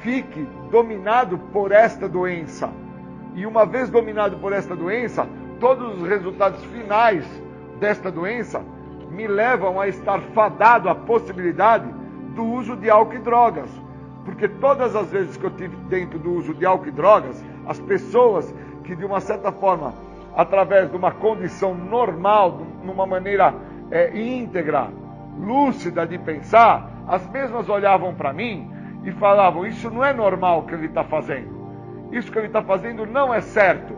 fique 0.00 0.46
dominado 0.70 1.38
por 1.38 1.72
esta 1.72 2.08
doença. 2.08 2.70
E 3.36 3.44
uma 3.44 3.66
vez 3.66 3.90
dominado 3.90 4.38
por 4.38 4.50
esta 4.50 4.74
doença, 4.74 5.28
todos 5.60 6.00
os 6.00 6.08
resultados 6.08 6.64
finais 6.64 7.22
desta 7.78 8.10
doença 8.10 8.64
me 9.10 9.26
levam 9.26 9.78
a 9.78 9.86
estar 9.86 10.20
fadado 10.34 10.88
à 10.88 10.94
possibilidade 10.94 11.86
do 12.34 12.44
uso 12.44 12.74
de 12.74 12.88
álcool 12.88 13.16
e 13.16 13.18
drogas. 13.18 13.70
Porque 14.24 14.48
todas 14.48 14.96
as 14.96 15.10
vezes 15.10 15.36
que 15.36 15.44
eu 15.44 15.50
tive 15.50 15.76
dentro 15.88 16.18
do 16.18 16.32
uso 16.32 16.54
de 16.54 16.64
álcool 16.64 16.88
e 16.88 16.90
drogas, 16.90 17.44
as 17.66 17.78
pessoas 17.78 18.52
que 18.84 18.96
de 18.96 19.04
uma 19.04 19.20
certa 19.20 19.52
forma, 19.52 19.92
através 20.34 20.90
de 20.90 20.96
uma 20.96 21.12
condição 21.12 21.74
normal, 21.74 22.62
numa 22.82 23.06
maneira 23.06 23.54
é, 23.90 24.18
íntegra, 24.18 24.88
lúcida 25.38 26.06
de 26.06 26.16
pensar, 26.18 26.90
as 27.06 27.28
mesmas 27.28 27.68
olhavam 27.68 28.14
para 28.14 28.32
mim 28.32 28.70
e 29.04 29.12
falavam: 29.12 29.66
Isso 29.66 29.90
não 29.90 30.02
é 30.02 30.14
normal 30.14 30.62
que 30.62 30.72
ele 30.72 30.86
está 30.86 31.04
fazendo. 31.04 31.55
Isso 32.12 32.30
que 32.30 32.38
ele 32.38 32.46
está 32.46 32.62
fazendo 32.62 33.06
não 33.06 33.32
é 33.32 33.40
certo. 33.40 33.96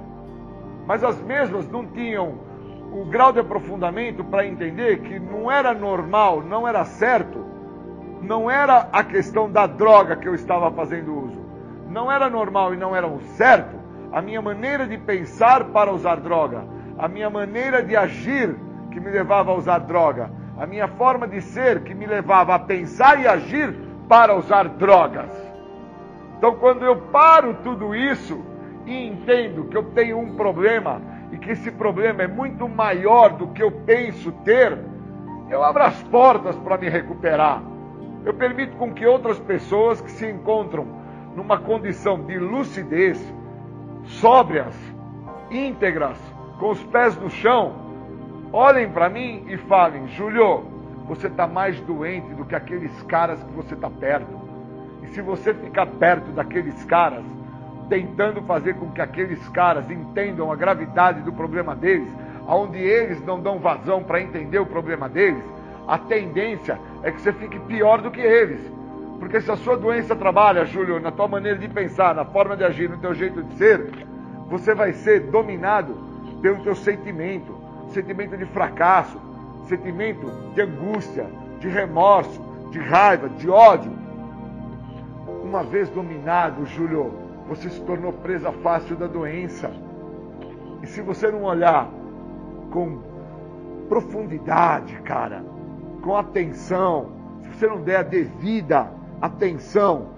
Mas 0.87 1.05
as 1.05 1.21
mesmas 1.23 1.69
não 1.69 1.87
tinham 1.87 2.39
o 2.93 3.05
grau 3.05 3.33
de 3.33 3.41
aprofundamento 3.41 4.25
para 4.25 4.47
entender 4.47 5.01
que 5.01 5.19
não 5.19 5.51
era 5.51 5.75
normal, 5.75 6.43
não 6.43 6.67
era 6.67 6.85
certo, 6.85 7.45
não 8.23 8.51
era 8.51 8.89
a 8.93 9.05
questão 9.05 9.51
da 9.51 9.67
droga 9.67 10.17
que 10.17 10.27
eu 10.27 10.35
estava 10.35 10.71
fazendo 10.71 11.27
uso. 11.27 11.39
Não 11.91 12.11
era 12.11 12.31
normal 12.31 12.75
e 12.75 12.77
não 12.77 12.97
era 12.97 13.07
o 13.07 13.21
certo 13.37 13.79
a 14.13 14.23
minha 14.23 14.41
maneira 14.41 14.87
de 14.87 14.97
pensar 14.97 15.65
para 15.67 15.93
usar 15.93 16.17
droga, 16.17 16.65
a 16.99 17.09
minha 17.09 17.29
maneira 17.29 17.83
de 17.83 17.97
agir 17.97 18.57
que 18.91 19.01
me 19.01 19.11
levava 19.11 19.51
a 19.51 19.55
usar 19.55 19.79
droga, 19.81 20.31
a 20.59 20.67
minha 20.67 20.89
forma 20.89 21.29
de 21.29 21.41
ser 21.41 21.83
que 21.83 21.95
me 21.95 22.07
levava 22.07 22.55
a 22.55 22.59
pensar 22.59 23.21
e 23.21 23.29
agir 23.29 23.75
para 24.09 24.35
usar 24.35 24.69
drogas. 24.69 25.31
Então, 26.39 26.55
quando 26.55 26.85
eu 26.85 26.97
paro 26.97 27.55
tudo 27.65 27.97
isso 27.97 28.41
e 28.87 29.09
entendo 29.09 29.65
que 29.65 29.77
eu 29.77 29.83
tenho 29.91 30.19
um 30.19 30.37
problema 30.37 31.03
e 31.33 31.37
que 31.37 31.51
esse 31.51 31.71
problema 31.73 32.23
é 32.23 32.29
muito 32.29 32.69
maior 32.69 33.31
do 33.31 33.49
que 33.49 33.61
eu 33.61 33.73
penso 33.73 34.31
ter, 34.45 34.79
eu 35.51 35.65
abro 35.65 35.83
as 35.83 36.01
portas 36.05 36.57
para 36.57 36.79
me 36.79 36.89
recuperar. 36.89 37.61
Eu 38.25 38.35
permito 38.35 38.77
com 38.77 38.95
que 38.95 39.05
outras 39.05 39.39
pessoas 39.41 40.01
que 40.01 40.11
se 40.13 40.31
encontram 40.31 40.87
numa 41.35 41.59
condição 41.59 42.25
de 42.25 42.39
lucidez, 42.39 43.21
sóbrias, 44.05 44.77
íntegras, 45.51 46.19
com 46.61 46.71
os 46.71 46.83
pés 46.85 47.17
no 47.17 47.31
chão, 47.31 47.75
olhem 48.53 48.89
para 48.91 49.09
mim 49.09 49.45
e 49.49 49.57
falem: 49.57 50.07
Júlio, 50.09 50.65
você 51.09 51.27
está 51.27 51.49
mais 51.49 51.81
doente 51.81 52.33
do 52.35 52.45
que 52.45 52.55
aqueles 52.55 53.03
caras 53.03 53.43
que 53.43 53.53
você 53.53 53.75
está 53.75 53.91
perto. 53.91 54.38
E 55.09 55.15
se 55.15 55.23
você 55.23 55.55
ficar 55.55 55.87
perto 55.87 56.31
daqueles 56.33 56.85
caras, 56.85 57.25
tentando 57.89 58.43
fazer 58.43 58.75
com 58.75 58.91
que 58.91 59.01
aqueles 59.01 59.49
caras 59.49 59.91
entendam 59.91 60.53
a 60.53 60.57
gravidade 60.57 61.23
do 61.23 61.33
problema 61.33 61.75
deles, 61.75 62.09
aonde 62.47 62.79
eles 62.79 63.25
não 63.25 63.41
dão 63.41 63.59
vazão 63.59 64.03
para 64.03 64.21
entender 64.21 64.59
o 64.59 64.67
problema 64.67 65.09
deles, 65.09 65.43
a 65.87 65.97
tendência 65.97 66.79
é 67.03 67.11
que 67.11 67.21
você 67.23 67.33
fique 67.33 67.59
pior 67.61 68.03
do 68.03 68.11
que 68.11 68.21
eles. 68.21 68.61
Porque 69.19 69.41
se 69.41 69.51
a 69.51 69.57
sua 69.57 69.79
doença 69.79 70.15
trabalha, 70.15 70.67
Júlio, 70.67 71.01
na 71.01 71.11
tua 71.11 71.27
maneira 71.27 71.59
de 71.59 71.69
pensar, 71.69 72.15
na 72.15 72.27
forma 72.27 72.55
de 72.55 72.65
agir, 72.65 72.91
no 72.91 72.99
teu 72.99 73.15
jeito 73.15 73.43
de 73.43 73.55
ser, 73.55 73.91
você 74.49 74.75
vai 74.75 74.93
ser 74.93 75.21
dominado 75.31 75.97
pelo 76.43 76.63
teu 76.63 76.75
sentimento 76.75 77.59
sentimento 77.91 78.37
de 78.37 78.45
fracasso, 78.45 79.19
sentimento 79.67 80.31
de 80.55 80.61
angústia, 80.61 81.27
de 81.59 81.69
remorso, 81.69 82.39
de 82.71 82.79
raiva, 82.79 83.31
de 83.31 83.49
ódio. 83.49 84.08
Uma 85.49 85.63
vez 85.63 85.89
dominado, 85.89 86.67
Júlio, 86.67 87.11
você 87.49 87.71
se 87.71 87.81
tornou 87.81 88.13
presa 88.13 88.53
fácil 88.53 88.97
da 88.97 89.07
doença. 89.07 89.71
E 90.83 90.87
se 90.87 91.01
você 91.01 91.31
não 91.31 91.45
olhar 91.45 91.89
com 92.71 92.99
profundidade, 93.89 95.01
cara, 95.01 95.43
com 96.03 96.15
atenção, 96.15 97.13
se 97.43 97.49
você 97.49 97.67
não 97.67 97.81
der 97.81 97.97
a 97.97 98.03
devida 98.03 98.93
atenção 99.23 100.09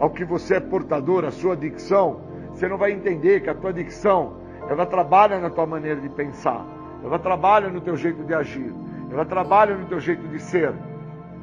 ao 0.00 0.10
que 0.10 0.24
você 0.24 0.56
é 0.56 0.60
portador, 0.60 1.24
a 1.24 1.30
sua 1.30 1.52
adicção, 1.52 2.20
você 2.50 2.66
não 2.66 2.76
vai 2.76 2.90
entender 2.90 3.40
que 3.40 3.48
a 3.48 3.54
tua 3.54 3.70
adicção, 3.70 4.32
ela 4.68 4.84
trabalha 4.84 5.38
na 5.38 5.48
tua 5.48 5.64
maneira 5.64 6.00
de 6.00 6.08
pensar 6.08 6.66
ela 7.04 7.18
trabalha 7.18 7.68
no 7.68 7.80
teu 7.80 7.96
jeito 7.96 8.22
de 8.22 8.32
agir, 8.32 8.72
ela 9.10 9.24
trabalha 9.24 9.76
no 9.76 9.86
teu 9.86 9.98
jeito 9.98 10.26
de 10.28 10.38
ser. 10.38 10.72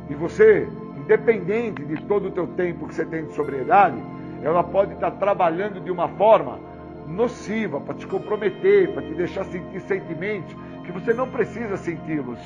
E 0.10 0.16
você, 0.16 0.68
independente 1.10 1.84
de 1.84 2.03
todo 2.03 2.27
o 2.27 2.31
teu 2.31 2.45
tempo 2.45 2.88
que 2.88 2.94
você 2.94 3.03
tem 3.03 3.26
de 3.26 3.34
sobriedade, 3.34 3.98
ela 4.44 4.64
pode 4.64 4.94
estar 4.94 5.10
trabalhando 5.10 5.81
de 5.81 5.90
uma 5.90 6.07
forma 6.07 6.60
nociva 7.07 7.81
para 7.81 7.95
te 7.95 8.06
comprometer, 8.06 8.94
para 8.94 9.02
te 9.02 9.15
deixar 9.15 9.44
sentir 9.45 9.81
sentimentos 9.81 10.56
que 10.86 10.91
você 10.91 11.11
não 11.11 11.27
precisa 11.27 11.77
senti-los. 11.77 12.40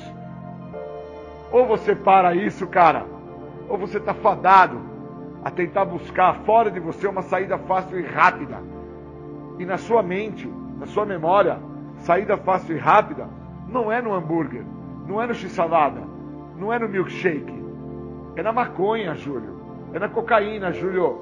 Ou 1.52 1.66
você 1.66 1.94
para 1.94 2.34
isso, 2.34 2.66
cara, 2.66 3.04
ou 3.68 3.76
você 3.76 3.98
está 3.98 4.14
fadado 4.14 4.80
a 5.44 5.50
tentar 5.50 5.84
buscar 5.84 6.36
fora 6.46 6.70
de 6.70 6.80
você 6.80 7.06
uma 7.06 7.20
saída 7.20 7.58
fácil 7.58 8.00
e 8.00 8.02
rápida. 8.02 8.62
E 9.58 9.66
na 9.66 9.76
sua 9.76 10.02
mente, 10.02 10.50
na 10.80 10.86
sua 10.86 11.04
memória, 11.04 11.58
saída 11.98 12.38
fácil 12.38 12.76
e 12.76 12.78
rápida 12.78 13.28
não 13.68 13.92
é 13.92 14.00
no 14.00 14.14
hambúrguer, 14.14 14.64
não 15.06 15.20
é 15.20 15.26
no 15.26 15.34
x-salada, 15.34 16.00
não 16.56 16.72
é 16.72 16.78
no 16.78 16.88
milkshake. 16.88 17.63
É 18.36 18.42
na 18.42 18.52
maconha, 18.52 19.14
Júlio. 19.14 19.54
É 19.92 19.98
na 19.98 20.08
cocaína, 20.08 20.72
Júlio. 20.72 21.20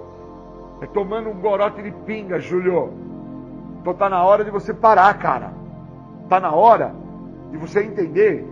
É 0.80 0.86
tomando 0.86 1.28
um 1.28 1.40
gorote 1.40 1.82
de 1.82 1.90
pinga, 1.90 2.38
Júlio. 2.38 2.92
Então 3.80 3.94
tá 3.94 4.08
na 4.08 4.22
hora 4.24 4.44
de 4.44 4.50
você 4.50 4.72
parar, 4.72 5.12
cara. 5.18 5.52
Tá 6.28 6.40
na 6.40 6.52
hora 6.52 6.94
de 7.50 7.58
você 7.58 7.82
entender 7.82 8.46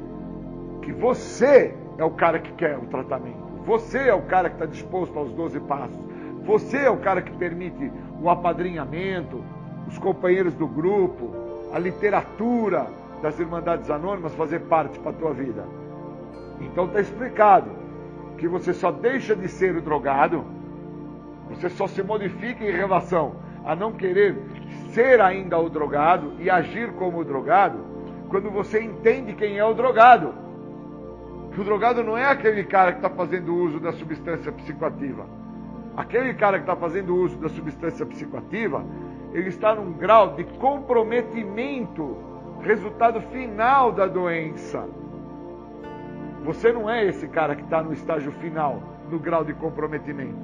que 0.83 0.93
você 0.93 1.75
é 1.97 2.05
o 2.05 2.11
cara 2.11 2.39
que 2.39 2.53
quer 2.53 2.77
o 2.77 2.87
tratamento. 2.87 3.39
Você 3.65 4.09
é 4.09 4.15
o 4.15 4.23
cara 4.23 4.49
que 4.49 4.57
está 4.57 4.67
disposto 4.67 5.19
aos 5.19 5.33
12 5.33 5.61
passos. 5.61 5.99
Você 6.45 6.79
é 6.79 6.91
o 6.91 6.99
cara 6.99 7.23
que 7.23 7.33
permite 7.33 7.91
o 8.21 8.29
apadrinhamento, 8.29 9.43
os 9.89 9.99
companheiros 9.99 10.55
do 10.55 10.67
grupo, 10.67 11.31
a 11.73 11.79
literatura 11.79 12.87
das 13.23 13.39
Irmandades 13.39 13.91
Anônimas 13.91 14.35
fazer 14.35 14.61
parte 14.61 14.99
para 14.99 15.11
a 15.11 15.15
tua 15.15 15.33
vida. 15.33 15.65
Então 16.61 16.87
está 16.87 17.01
explicado 17.01 17.80
que 18.41 18.49
você 18.49 18.73
só 18.73 18.91
deixa 18.91 19.37
de 19.37 19.47
ser 19.49 19.77
o 19.77 19.83
drogado, 19.83 20.43
você 21.51 21.69
só 21.69 21.87
se 21.87 22.03
modifica 22.03 22.65
em 22.65 22.73
relação 22.73 23.35
a 23.65 23.77
não 23.77 23.93
querer 23.93 24.35
ser 24.95 25.21
ainda 25.21 25.59
o 25.59 25.69
drogado 25.69 26.33
e 26.39 26.49
agir 26.49 26.91
como 26.95 27.19
o 27.19 27.25
drogado, 27.25 27.79
quando 28.31 28.51
você 28.51 28.83
entende 28.83 29.35
quem 29.35 29.59
é 29.59 29.65
o 29.65 29.75
drogado. 29.75 30.33
Que 31.53 31.61
o 31.61 31.65
drogado 31.65 32.03
não 32.03 32.17
é 32.17 32.25
aquele 32.25 32.65
cara 32.65 32.93
que 32.93 32.99
está 32.99 33.11
fazendo 33.11 33.55
uso 33.55 33.79
da 33.79 33.93
substância 33.93 34.51
psicoativa. 34.51 35.27
Aquele 35.95 36.33
cara 36.33 36.59
que 36.59 36.63
está 36.63 36.77
fazendo 36.77 37.15
uso 37.15 37.37
da 37.37 37.51
substância 37.51 38.07
psicoativa 38.07 38.83
ele 39.35 39.49
está 39.49 39.75
num 39.75 39.93
grau 39.93 40.35
de 40.35 40.45
comprometimento, 40.45 42.17
resultado 42.63 43.21
final 43.21 43.93
da 43.93 44.07
doença. 44.07 44.89
Você 46.45 46.73
não 46.73 46.89
é 46.89 47.05
esse 47.05 47.29
cara 47.29 47.55
que 47.55 47.63
está 47.63 47.83
no 47.83 47.93
estágio 47.93 48.33
final, 48.33 48.83
no 49.11 49.19
grau 49.19 49.45
de 49.45 49.53
comprometimento. 49.55 50.39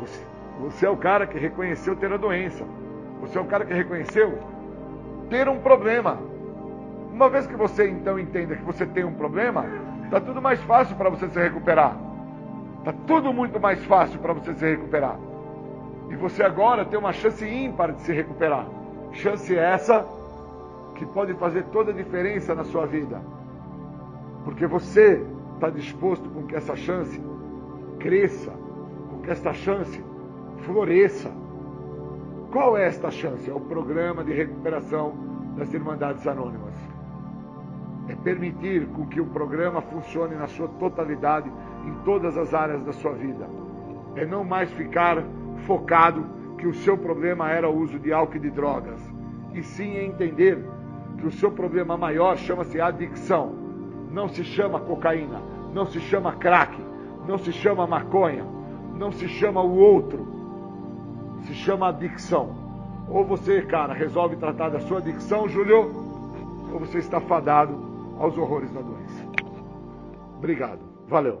Você, 0.00 0.24
você 0.60 0.86
é 0.86 0.90
o 0.90 0.96
cara 0.96 1.26
que 1.26 1.38
reconheceu 1.38 1.96
ter 1.96 2.12
a 2.12 2.16
doença. 2.16 2.64
Você 3.20 3.38
é 3.38 3.40
o 3.40 3.46
cara 3.46 3.64
que 3.64 3.72
reconheceu 3.72 4.38
ter 5.30 5.48
um 5.48 5.60
problema. 5.60 6.18
Uma 7.12 7.28
vez 7.28 7.46
que 7.46 7.56
você 7.56 7.88
então 7.88 8.18
entenda 8.18 8.54
que 8.54 8.62
você 8.62 8.86
tem 8.86 9.04
um 9.04 9.14
problema, 9.14 9.64
está 10.04 10.20
tudo 10.20 10.40
mais 10.40 10.60
fácil 10.62 10.94
para 10.96 11.10
você 11.10 11.28
se 11.28 11.38
recuperar. 11.38 11.96
Está 12.78 12.92
tudo 13.06 13.32
muito 13.32 13.58
mais 13.58 13.82
fácil 13.86 14.20
para 14.20 14.32
você 14.32 14.54
se 14.54 14.64
recuperar. 14.64 15.18
E 16.10 16.16
você 16.16 16.42
agora 16.42 16.84
tem 16.84 16.98
uma 16.98 17.12
chance 17.12 17.46
ímpar 17.46 17.92
de 17.92 18.02
se 18.02 18.12
recuperar. 18.12 18.66
Chance 19.12 19.56
essa 19.56 20.06
que 20.94 21.04
pode 21.06 21.34
fazer 21.34 21.64
toda 21.64 21.90
a 21.90 21.94
diferença 21.94 22.54
na 22.54 22.64
sua 22.64 22.86
vida. 22.86 23.20
Porque 24.48 24.66
você 24.66 25.22
está 25.56 25.68
disposto 25.68 26.26
com 26.30 26.44
que 26.44 26.56
essa 26.56 26.74
chance 26.74 27.20
cresça, 27.98 28.50
com 29.10 29.20
que 29.20 29.30
esta 29.30 29.52
chance 29.52 30.02
floresça. 30.60 31.30
Qual 32.50 32.74
é 32.74 32.86
esta 32.86 33.10
chance? 33.10 33.50
É 33.50 33.52
o 33.52 33.60
programa 33.60 34.24
de 34.24 34.32
recuperação 34.32 35.12
das 35.54 35.74
Irmandades 35.74 36.26
Anônimas. 36.26 36.72
É 38.08 38.14
permitir 38.14 38.86
com 38.86 39.06
que 39.06 39.20
o 39.20 39.26
programa 39.26 39.82
funcione 39.82 40.34
na 40.34 40.46
sua 40.46 40.68
totalidade 40.80 41.52
em 41.84 41.92
todas 42.02 42.34
as 42.38 42.54
áreas 42.54 42.82
da 42.82 42.92
sua 42.94 43.12
vida. 43.12 43.46
É 44.16 44.24
não 44.24 44.44
mais 44.44 44.72
ficar 44.72 45.22
focado 45.66 46.24
que 46.56 46.66
o 46.66 46.72
seu 46.72 46.96
problema 46.96 47.50
era 47.50 47.68
o 47.68 47.78
uso 47.78 47.98
de 47.98 48.14
álcool 48.14 48.36
e 48.36 48.40
de 48.40 48.50
drogas, 48.50 48.98
e 49.52 49.62
sim 49.62 49.98
entender 49.98 50.58
que 51.18 51.26
o 51.26 51.30
seu 51.32 51.50
problema 51.50 51.98
maior 51.98 52.38
chama-se 52.38 52.80
adicção. 52.80 53.67
Não 54.18 54.28
se 54.28 54.42
chama 54.42 54.80
cocaína, 54.80 55.40
não 55.72 55.86
se 55.86 56.00
chama 56.00 56.32
crack, 56.32 56.76
não 57.28 57.38
se 57.38 57.52
chama 57.52 57.86
maconha, 57.86 58.44
não 58.96 59.12
se 59.12 59.28
chama 59.28 59.62
o 59.62 59.76
outro. 59.78 60.26
Se 61.44 61.54
chama 61.54 61.90
adicção. 61.90 62.52
Ou 63.08 63.24
você, 63.24 63.62
cara, 63.62 63.94
resolve 63.94 64.34
tratar 64.34 64.70
da 64.70 64.80
sua 64.80 64.98
adicção, 64.98 65.48
Júlio, 65.48 65.84
ou 66.72 66.80
você 66.80 66.98
está 66.98 67.20
fadado 67.20 67.78
aos 68.18 68.36
horrores 68.36 68.72
da 68.72 68.80
doença. 68.80 69.24
Obrigado. 70.36 70.80
Valeu. 71.06 71.40